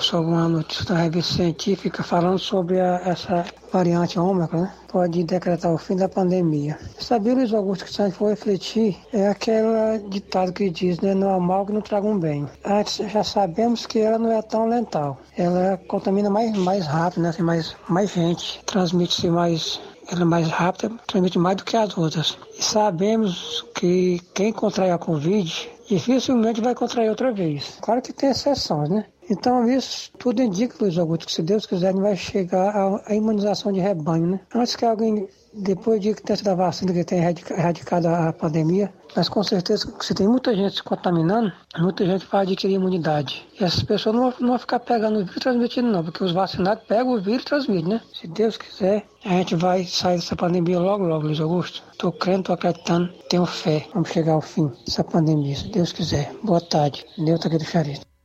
sobre 0.00 0.32
uma 0.32 0.48
notícia 0.48 0.84
da 0.86 0.96
revista 0.96 1.34
científica 1.34 2.02
falando 2.02 2.40
sobre 2.40 2.80
a, 2.80 2.96
essa 3.04 3.44
variante 3.72 4.18
ômicron, 4.18 4.62
né? 4.62 4.74
Pode 4.88 5.22
decretar 5.22 5.72
o 5.72 5.78
fim 5.78 5.94
da 5.94 6.08
pandemia. 6.08 6.76
Sabia, 6.98 7.34
Luiz 7.34 7.54
Augusto, 7.54 7.84
que 7.84 7.92
se 7.92 8.02
a 8.02 8.06
gente 8.06 8.18
for 8.18 8.30
refletir, 8.30 8.98
é 9.12 9.28
aquele 9.28 10.00
ditado 10.08 10.52
que 10.52 10.68
diz, 10.68 10.98
né? 10.98 11.14
Não 11.14 11.30
há 11.30 11.38
mal 11.38 11.64
que 11.64 11.72
não 11.72 11.80
traga 11.80 12.04
um 12.04 12.18
bem. 12.18 12.48
Antes 12.64 12.96
já 13.12 13.22
sabemos 13.22 13.86
que 13.86 14.00
ela 14.00 14.18
não 14.18 14.32
é 14.32 14.42
tão 14.42 14.68
lental. 14.68 15.20
Ela 15.38 15.80
contamina 15.86 16.28
mais, 16.28 16.50
mais 16.56 16.84
rápido, 16.84 17.22
né? 17.22 17.32
Tem 17.32 17.44
mais, 17.44 17.76
mais 17.88 18.10
gente, 18.10 18.60
transmite-se 18.66 19.30
mais 19.30 19.80
ela 20.08 20.22
é 20.22 20.24
mais 20.24 20.48
rápida, 20.48 20.90
transmite 21.06 21.38
mais 21.38 21.56
do 21.56 21.64
que 21.64 21.76
as 21.76 21.96
outras. 21.96 22.38
E 22.58 22.62
sabemos 22.62 23.64
que 23.74 24.20
quem 24.34 24.52
contrai 24.52 24.90
a 24.90 24.98
Covid 24.98 25.70
dificilmente 25.88 26.60
vai 26.60 26.74
contrair 26.74 27.08
outra 27.08 27.32
vez. 27.32 27.78
Claro 27.80 28.02
que 28.02 28.12
tem 28.12 28.30
exceções, 28.30 28.88
né? 28.88 29.06
Então, 29.28 29.68
isso 29.68 30.12
tudo 30.18 30.40
indica, 30.40 30.76
Luiz 30.80 30.96
Augusto, 30.96 31.26
que 31.26 31.32
se 31.32 31.42
Deus 31.42 31.66
quiser, 31.66 31.92
não 31.92 32.02
vai 32.02 32.16
chegar 32.16 33.00
à 33.04 33.14
imunização 33.14 33.72
de 33.72 33.80
rebanho, 33.80 34.26
né? 34.26 34.40
Antes 34.54 34.76
que 34.76 34.84
alguém, 34.84 35.28
depois 35.56 36.00
de 36.00 36.14
ter 36.14 36.40
da 36.42 36.54
vacina 36.54 36.92
que 36.92 37.04
tem 37.04 37.20
erradicado 37.20 38.06
a 38.06 38.32
pandemia, 38.32 38.92
mas 39.14 39.28
com 39.28 39.42
certeza, 39.42 39.92
se 40.00 40.14
tem 40.14 40.28
muita 40.28 40.54
gente 40.54 40.76
se 40.76 40.82
contaminando, 40.82 41.50
muita 41.78 42.04
gente 42.04 42.26
vai 42.26 42.42
adquirir 42.42 42.74
imunidade. 42.74 43.46
E 43.58 43.64
essas 43.64 43.82
pessoas 43.82 44.14
não 44.14 44.30
vão, 44.30 44.40
não 44.40 44.48
vão 44.48 44.58
ficar 44.58 44.80
pegando 44.80 45.18
o 45.18 45.24
vírus 45.24 45.40
transmitindo, 45.40 45.88
não, 45.88 46.04
porque 46.04 46.22
os 46.22 46.32
vacinados 46.32 46.84
pegam 46.86 47.14
o 47.14 47.20
vírus 47.20 47.42
e 47.42 47.46
transmitem, 47.46 47.88
né? 47.94 48.00
Se 48.12 48.26
Deus 48.26 48.56
quiser, 48.56 49.06
a 49.24 49.30
gente 49.30 49.54
vai 49.56 49.84
sair 49.84 50.16
dessa 50.16 50.36
pandemia 50.36 50.78
logo, 50.78 51.04
logo, 51.04 51.26
Luiz 51.26 51.40
Augusto. 51.40 51.82
Tô 51.98 52.12
crendo, 52.12 52.44
tô 52.44 52.52
acreditando, 52.52 53.10
tenho 53.30 53.46
fé. 53.46 53.86
Vamos 53.94 54.10
chegar 54.10 54.34
ao 54.34 54.42
fim 54.42 54.70
dessa 54.84 55.02
pandemia, 55.02 55.56
se 55.56 55.68
Deus 55.68 55.92
quiser. 55.92 56.32
Boa 56.42 56.60
tarde. 56.60 57.06
Deus 57.16 57.44
aqui 57.44 57.56
do 57.56 57.64
Charito. 57.64 58.15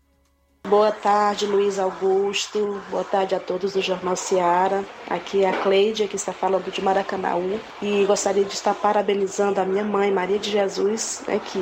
Boa 0.71 0.93
tarde, 0.93 1.45
Luiz 1.45 1.77
Augusto. 1.77 2.81
Boa 2.89 3.03
tarde 3.03 3.35
a 3.35 3.39
todos 3.41 3.73
do 3.73 3.81
Jornal 3.81 4.15
Seara. 4.15 4.85
Aqui 5.09 5.43
é 5.43 5.49
a 5.49 5.61
Cleide, 5.61 6.07
que 6.07 6.15
está 6.15 6.31
falando 6.31 6.71
de 6.71 6.81
Maracanaú. 6.81 7.59
E 7.81 8.05
gostaria 8.05 8.45
de 8.45 8.53
estar 8.53 8.73
parabenizando 8.73 9.59
a 9.59 9.65
minha 9.65 9.83
mãe, 9.83 10.09
Maria 10.09 10.39
de 10.39 10.49
Jesus, 10.49 11.23
né, 11.27 11.41
que 11.51 11.59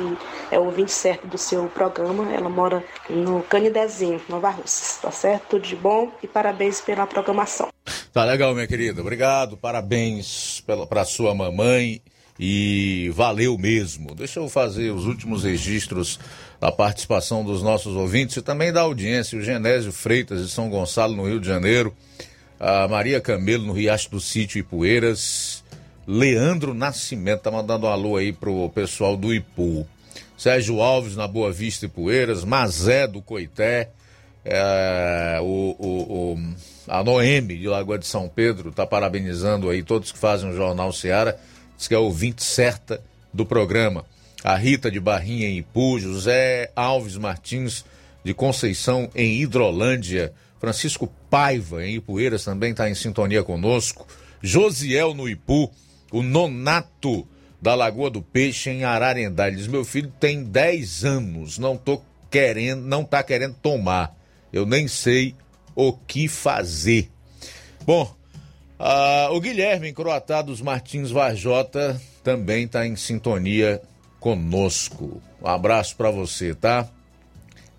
é 0.48 0.60
ouvinte 0.60 0.92
certo 0.92 1.26
do 1.26 1.36
seu 1.36 1.66
programa. 1.66 2.32
Ela 2.32 2.48
mora 2.48 2.84
no 3.08 3.42
Canidezinho, 3.42 4.22
Nova 4.28 4.50
Rússia. 4.50 5.02
Tá 5.02 5.10
certo? 5.10 5.48
Tudo 5.48 5.66
de 5.66 5.74
bom 5.74 6.12
e 6.22 6.28
parabéns 6.28 6.80
pela 6.80 7.04
programação. 7.04 7.68
Tá 8.12 8.24
legal, 8.24 8.54
minha 8.54 8.68
querida. 8.68 9.00
Obrigado. 9.00 9.56
Parabéns 9.56 10.62
para 10.88 11.04
sua 11.04 11.34
mamãe 11.34 12.00
e 12.38 13.10
valeu 13.12 13.58
mesmo. 13.58 14.14
Deixa 14.14 14.40
eu 14.40 14.48
fazer 14.48 14.90
os 14.92 15.04
últimos 15.04 15.44
registros 15.44 16.18
da 16.60 16.70
participação 16.70 17.42
dos 17.42 17.62
nossos 17.62 17.96
ouvintes 17.96 18.36
e 18.36 18.42
também 18.42 18.70
da 18.70 18.82
audiência. 18.82 19.38
O 19.38 19.42
Genésio 19.42 19.90
Freitas 19.90 20.42
de 20.42 20.52
São 20.52 20.68
Gonçalo, 20.68 21.16
no 21.16 21.26
Rio 21.26 21.40
de 21.40 21.46
Janeiro. 21.46 21.96
A 22.58 22.86
Maria 22.86 23.18
Camelo, 23.20 23.64
no 23.64 23.72
Riacho 23.72 24.10
do 24.10 24.20
Sítio 24.20 24.58
Ipueiras. 24.58 25.64
Leandro 26.06 26.74
Nascimento, 26.74 27.40
tá 27.40 27.50
mandando 27.50 27.86
um 27.86 27.88
alô 27.88 28.16
aí 28.16 28.32
pro 28.32 28.68
pessoal 28.70 29.16
do 29.16 29.32
Ipu. 29.32 29.86
Sérgio 30.36 30.82
Alves, 30.82 31.16
na 31.16 31.26
Boa 31.26 31.50
Vista 31.50 31.86
Ipueiras. 31.86 32.44
Mazé, 32.44 33.06
do 33.06 33.22
Coité. 33.22 33.88
É, 34.44 35.38
o, 35.40 35.76
o, 35.78 36.34
o, 36.34 36.38
a 36.88 37.02
Noemi, 37.02 37.56
de 37.56 37.68
Lagoa 37.68 37.98
de 37.98 38.06
São 38.06 38.28
Pedro, 38.28 38.72
tá 38.72 38.86
parabenizando 38.86 39.68
aí 39.68 39.82
todos 39.82 40.12
que 40.12 40.18
fazem 40.18 40.50
o 40.50 40.56
Jornal 40.56 40.92
Seara. 40.92 41.38
Diz 41.76 41.88
que 41.88 41.94
é 41.94 41.98
ouvinte 41.98 42.42
certa 42.42 43.00
do 43.32 43.46
programa 43.46 44.04
a 44.42 44.56
Rita 44.56 44.90
de 44.90 44.98
Barrinha 44.98 45.48
em 45.48 45.58
Ipu, 45.58 45.98
José 45.98 46.70
Alves 46.74 47.16
Martins 47.16 47.84
de 48.24 48.34
Conceição 48.34 49.10
em 49.14 49.40
Hidrolândia, 49.40 50.32
Francisco 50.58 51.10
Paiva 51.28 51.86
em 51.86 51.96
Ipueiras 51.96 52.44
também 52.44 52.72
está 52.72 52.88
em 52.88 52.94
sintonia 52.94 53.42
conosco, 53.42 54.06
Josiel 54.42 55.14
no 55.14 55.28
Ipu, 55.28 55.70
o 56.10 56.22
Nonato 56.22 57.26
da 57.60 57.74
Lagoa 57.74 58.10
do 58.10 58.22
Peixe 58.22 58.70
em 58.70 58.84
Ararendá. 58.84 59.48
Ele 59.48 59.56
diz: 59.56 59.66
Meu 59.66 59.84
filho 59.84 60.12
tem 60.18 60.42
10 60.42 61.04
anos, 61.04 61.58
não 61.58 61.76
tô 61.76 62.02
querendo, 62.30 62.82
não 62.82 63.04
tá 63.04 63.22
querendo 63.22 63.54
tomar. 63.54 64.16
Eu 64.52 64.66
nem 64.66 64.88
sei 64.88 65.34
o 65.74 65.92
que 65.92 66.26
fazer. 66.26 67.10
Bom, 67.84 68.14
uh, 68.78 69.34
o 69.34 69.40
Guilherme 69.40 69.92
Croatá 69.92 70.42
dos 70.42 70.60
Martins 70.60 71.10
Varjota 71.10 72.00
também 72.22 72.64
está 72.64 72.86
em 72.86 72.96
sintonia 72.96 73.80
conosco. 74.20 75.20
Um 75.42 75.48
abraço 75.48 75.96
para 75.96 76.10
você, 76.10 76.54
tá? 76.54 76.86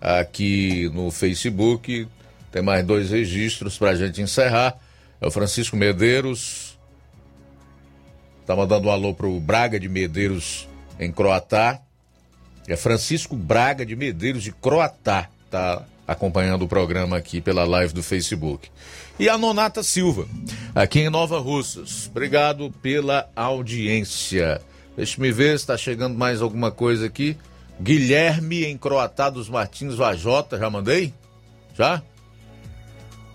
Aqui 0.00 0.90
no 0.92 1.10
Facebook 1.10 2.08
tem 2.50 2.60
mais 2.60 2.84
dois 2.84 3.10
registros 3.10 3.78
para 3.78 3.90
a 3.90 3.94
gente 3.94 4.20
encerrar. 4.20 4.76
É 5.20 5.26
o 5.26 5.30
Francisco 5.30 5.76
Medeiros. 5.76 6.76
Tá 8.44 8.56
mandando 8.56 8.88
um 8.88 8.90
alô 8.90 9.14
pro 9.14 9.38
Braga 9.38 9.78
de 9.78 9.88
Medeiros 9.88 10.68
em 10.98 11.12
Croatá. 11.12 11.80
É 12.68 12.76
Francisco 12.76 13.36
Braga 13.36 13.86
de 13.86 13.94
Medeiros 13.94 14.42
de 14.42 14.50
Croatá. 14.52 15.28
Tá 15.48 15.86
acompanhando 16.06 16.62
o 16.62 16.68
programa 16.68 17.16
aqui 17.16 17.40
pela 17.40 17.64
live 17.64 17.94
do 17.94 18.02
Facebook. 18.02 18.68
E 19.18 19.28
a 19.28 19.38
Nonata 19.38 19.82
Silva, 19.82 20.26
aqui 20.74 21.00
em 21.00 21.10
Nova 21.10 21.38
Russas. 21.38 22.08
Obrigado 22.10 22.72
pela 22.82 23.30
audiência. 23.36 24.60
Deixa-me 24.96 25.32
ver 25.32 25.58
se 25.58 25.64
está 25.64 25.76
chegando 25.76 26.16
mais 26.16 26.42
alguma 26.42 26.70
coisa 26.70 27.06
aqui. 27.06 27.36
Guilherme 27.80 28.64
em 28.64 28.76
Croatá 28.76 29.30
dos 29.30 29.48
Martins 29.48 29.94
Vajota, 29.94 30.58
já 30.58 30.68
mandei? 30.68 31.12
Já? 31.74 32.02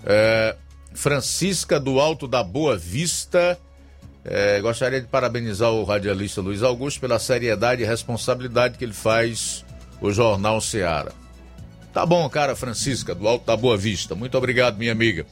É, 0.06 0.56
Francisca 0.94 1.80
do 1.80 2.00
Alto 2.00 2.28
da 2.28 2.44
Boa 2.44 2.78
Vista. 2.78 3.60
É, 4.24 4.60
gostaria 4.60 5.02
de 5.02 5.08
parabenizar 5.08 5.72
o 5.72 5.84
radialista 5.84 6.42
Luiz 6.42 6.62
Augusto 6.62 7.00
pela 7.00 7.18
seriedade 7.18 7.82
e 7.82 7.86
responsabilidade 7.86 8.78
que 8.78 8.84
ele 8.84 8.94
faz 8.94 9.66
o 10.02 10.12
Jornal 10.12 10.62
Seara. 10.62 11.14
Tá 11.94 12.06
bom, 12.06 12.30
cara, 12.30 12.56
Francisca, 12.56 13.16
do 13.16 13.28
Alto 13.28 13.46
da 13.46 13.58
Boa 13.58 13.76
Vista. 13.76 14.14
Muito 14.14 14.38
obrigado, 14.38 14.78
minha 14.78 14.92
amiga. 14.92 15.26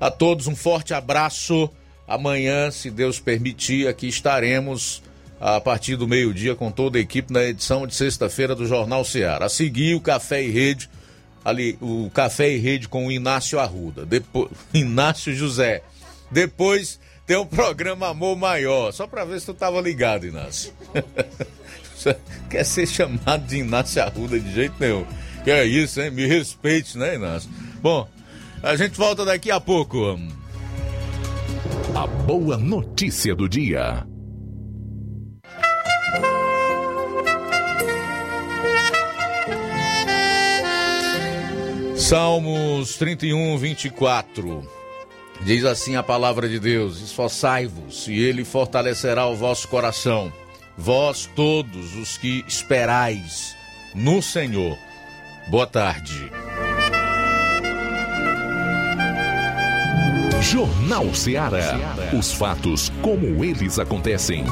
A 0.00 0.10
todos 0.10 0.46
um 0.46 0.54
forte 0.54 0.92
abraço. 0.92 1.70
Amanhã, 2.06 2.70
se 2.70 2.90
Deus 2.90 3.20
permitir, 3.20 3.88
aqui 3.88 4.08
estaremos 4.08 5.02
a 5.40 5.58
partir 5.58 5.96
do 5.96 6.06
meio-dia 6.06 6.54
com 6.54 6.70
toda 6.70 6.98
a 6.98 7.00
equipe 7.00 7.32
na 7.32 7.42
edição 7.42 7.86
de 7.86 7.94
sexta-feira 7.94 8.54
do 8.54 8.66
Jornal 8.66 9.02
Ceará. 9.04 9.46
A 9.46 9.48
seguir 9.48 9.94
o 9.94 10.00
Café 10.00 10.42
e 10.42 10.50
Rede, 10.50 10.90
ali, 11.42 11.78
o 11.80 12.10
Café 12.12 12.50
e 12.50 12.58
Rede 12.58 12.86
com 12.86 13.06
o 13.06 13.12
Inácio 13.12 13.58
Arruda, 13.58 14.04
depois 14.04 14.50
Inácio 14.74 15.34
José. 15.34 15.82
Depois 16.30 17.00
tem 17.26 17.36
o 17.36 17.46
programa 17.46 18.08
Amor 18.08 18.36
Maior, 18.36 18.92
só 18.92 19.06
para 19.06 19.24
ver 19.24 19.40
se 19.40 19.46
tu 19.46 19.54
tava 19.54 19.80
ligado, 19.80 20.26
Inácio. 20.26 20.72
Quer 22.50 22.64
ser 22.64 22.86
chamado 22.86 23.46
de 23.46 23.58
Inácio 23.58 24.02
Arruda 24.02 24.38
de 24.38 24.52
jeito 24.52 24.74
nenhum. 24.78 25.06
Que 25.42 25.50
é 25.50 25.64
isso, 25.64 26.02
hein? 26.02 26.10
Me 26.10 26.26
respeite, 26.26 26.98
né, 26.98 27.14
Inácio? 27.14 27.50
Bom, 27.80 28.06
a 28.62 28.76
gente 28.76 28.96
volta 28.96 29.24
daqui 29.24 29.50
a 29.50 29.58
pouco. 29.58 30.18
A 31.94 32.06
boa 32.06 32.58
notícia 32.58 33.34
do 33.34 33.48
dia. 33.48 34.06
Salmos 42.00 42.96
31, 42.96 43.58
24. 43.58 44.66
Diz 45.42 45.64
assim 45.66 45.96
a 45.96 46.02
palavra 46.02 46.48
de 46.48 46.58
Deus: 46.58 47.00
Esforçai-vos, 47.00 48.08
e 48.08 48.18
ele 48.18 48.42
fortalecerá 48.42 49.26
o 49.26 49.36
vosso 49.36 49.68
coração, 49.68 50.32
vós 50.76 51.28
todos 51.36 51.94
os 51.94 52.16
que 52.16 52.42
esperais 52.48 53.54
no 53.94 54.22
Senhor. 54.22 54.76
Boa 55.48 55.66
tarde. 55.66 56.32
Jornal 60.40 61.14
Ceará. 61.14 61.78
Os 62.18 62.32
fatos 62.32 62.90
como 63.02 63.44
eles 63.44 63.78
acontecem. 63.78 64.44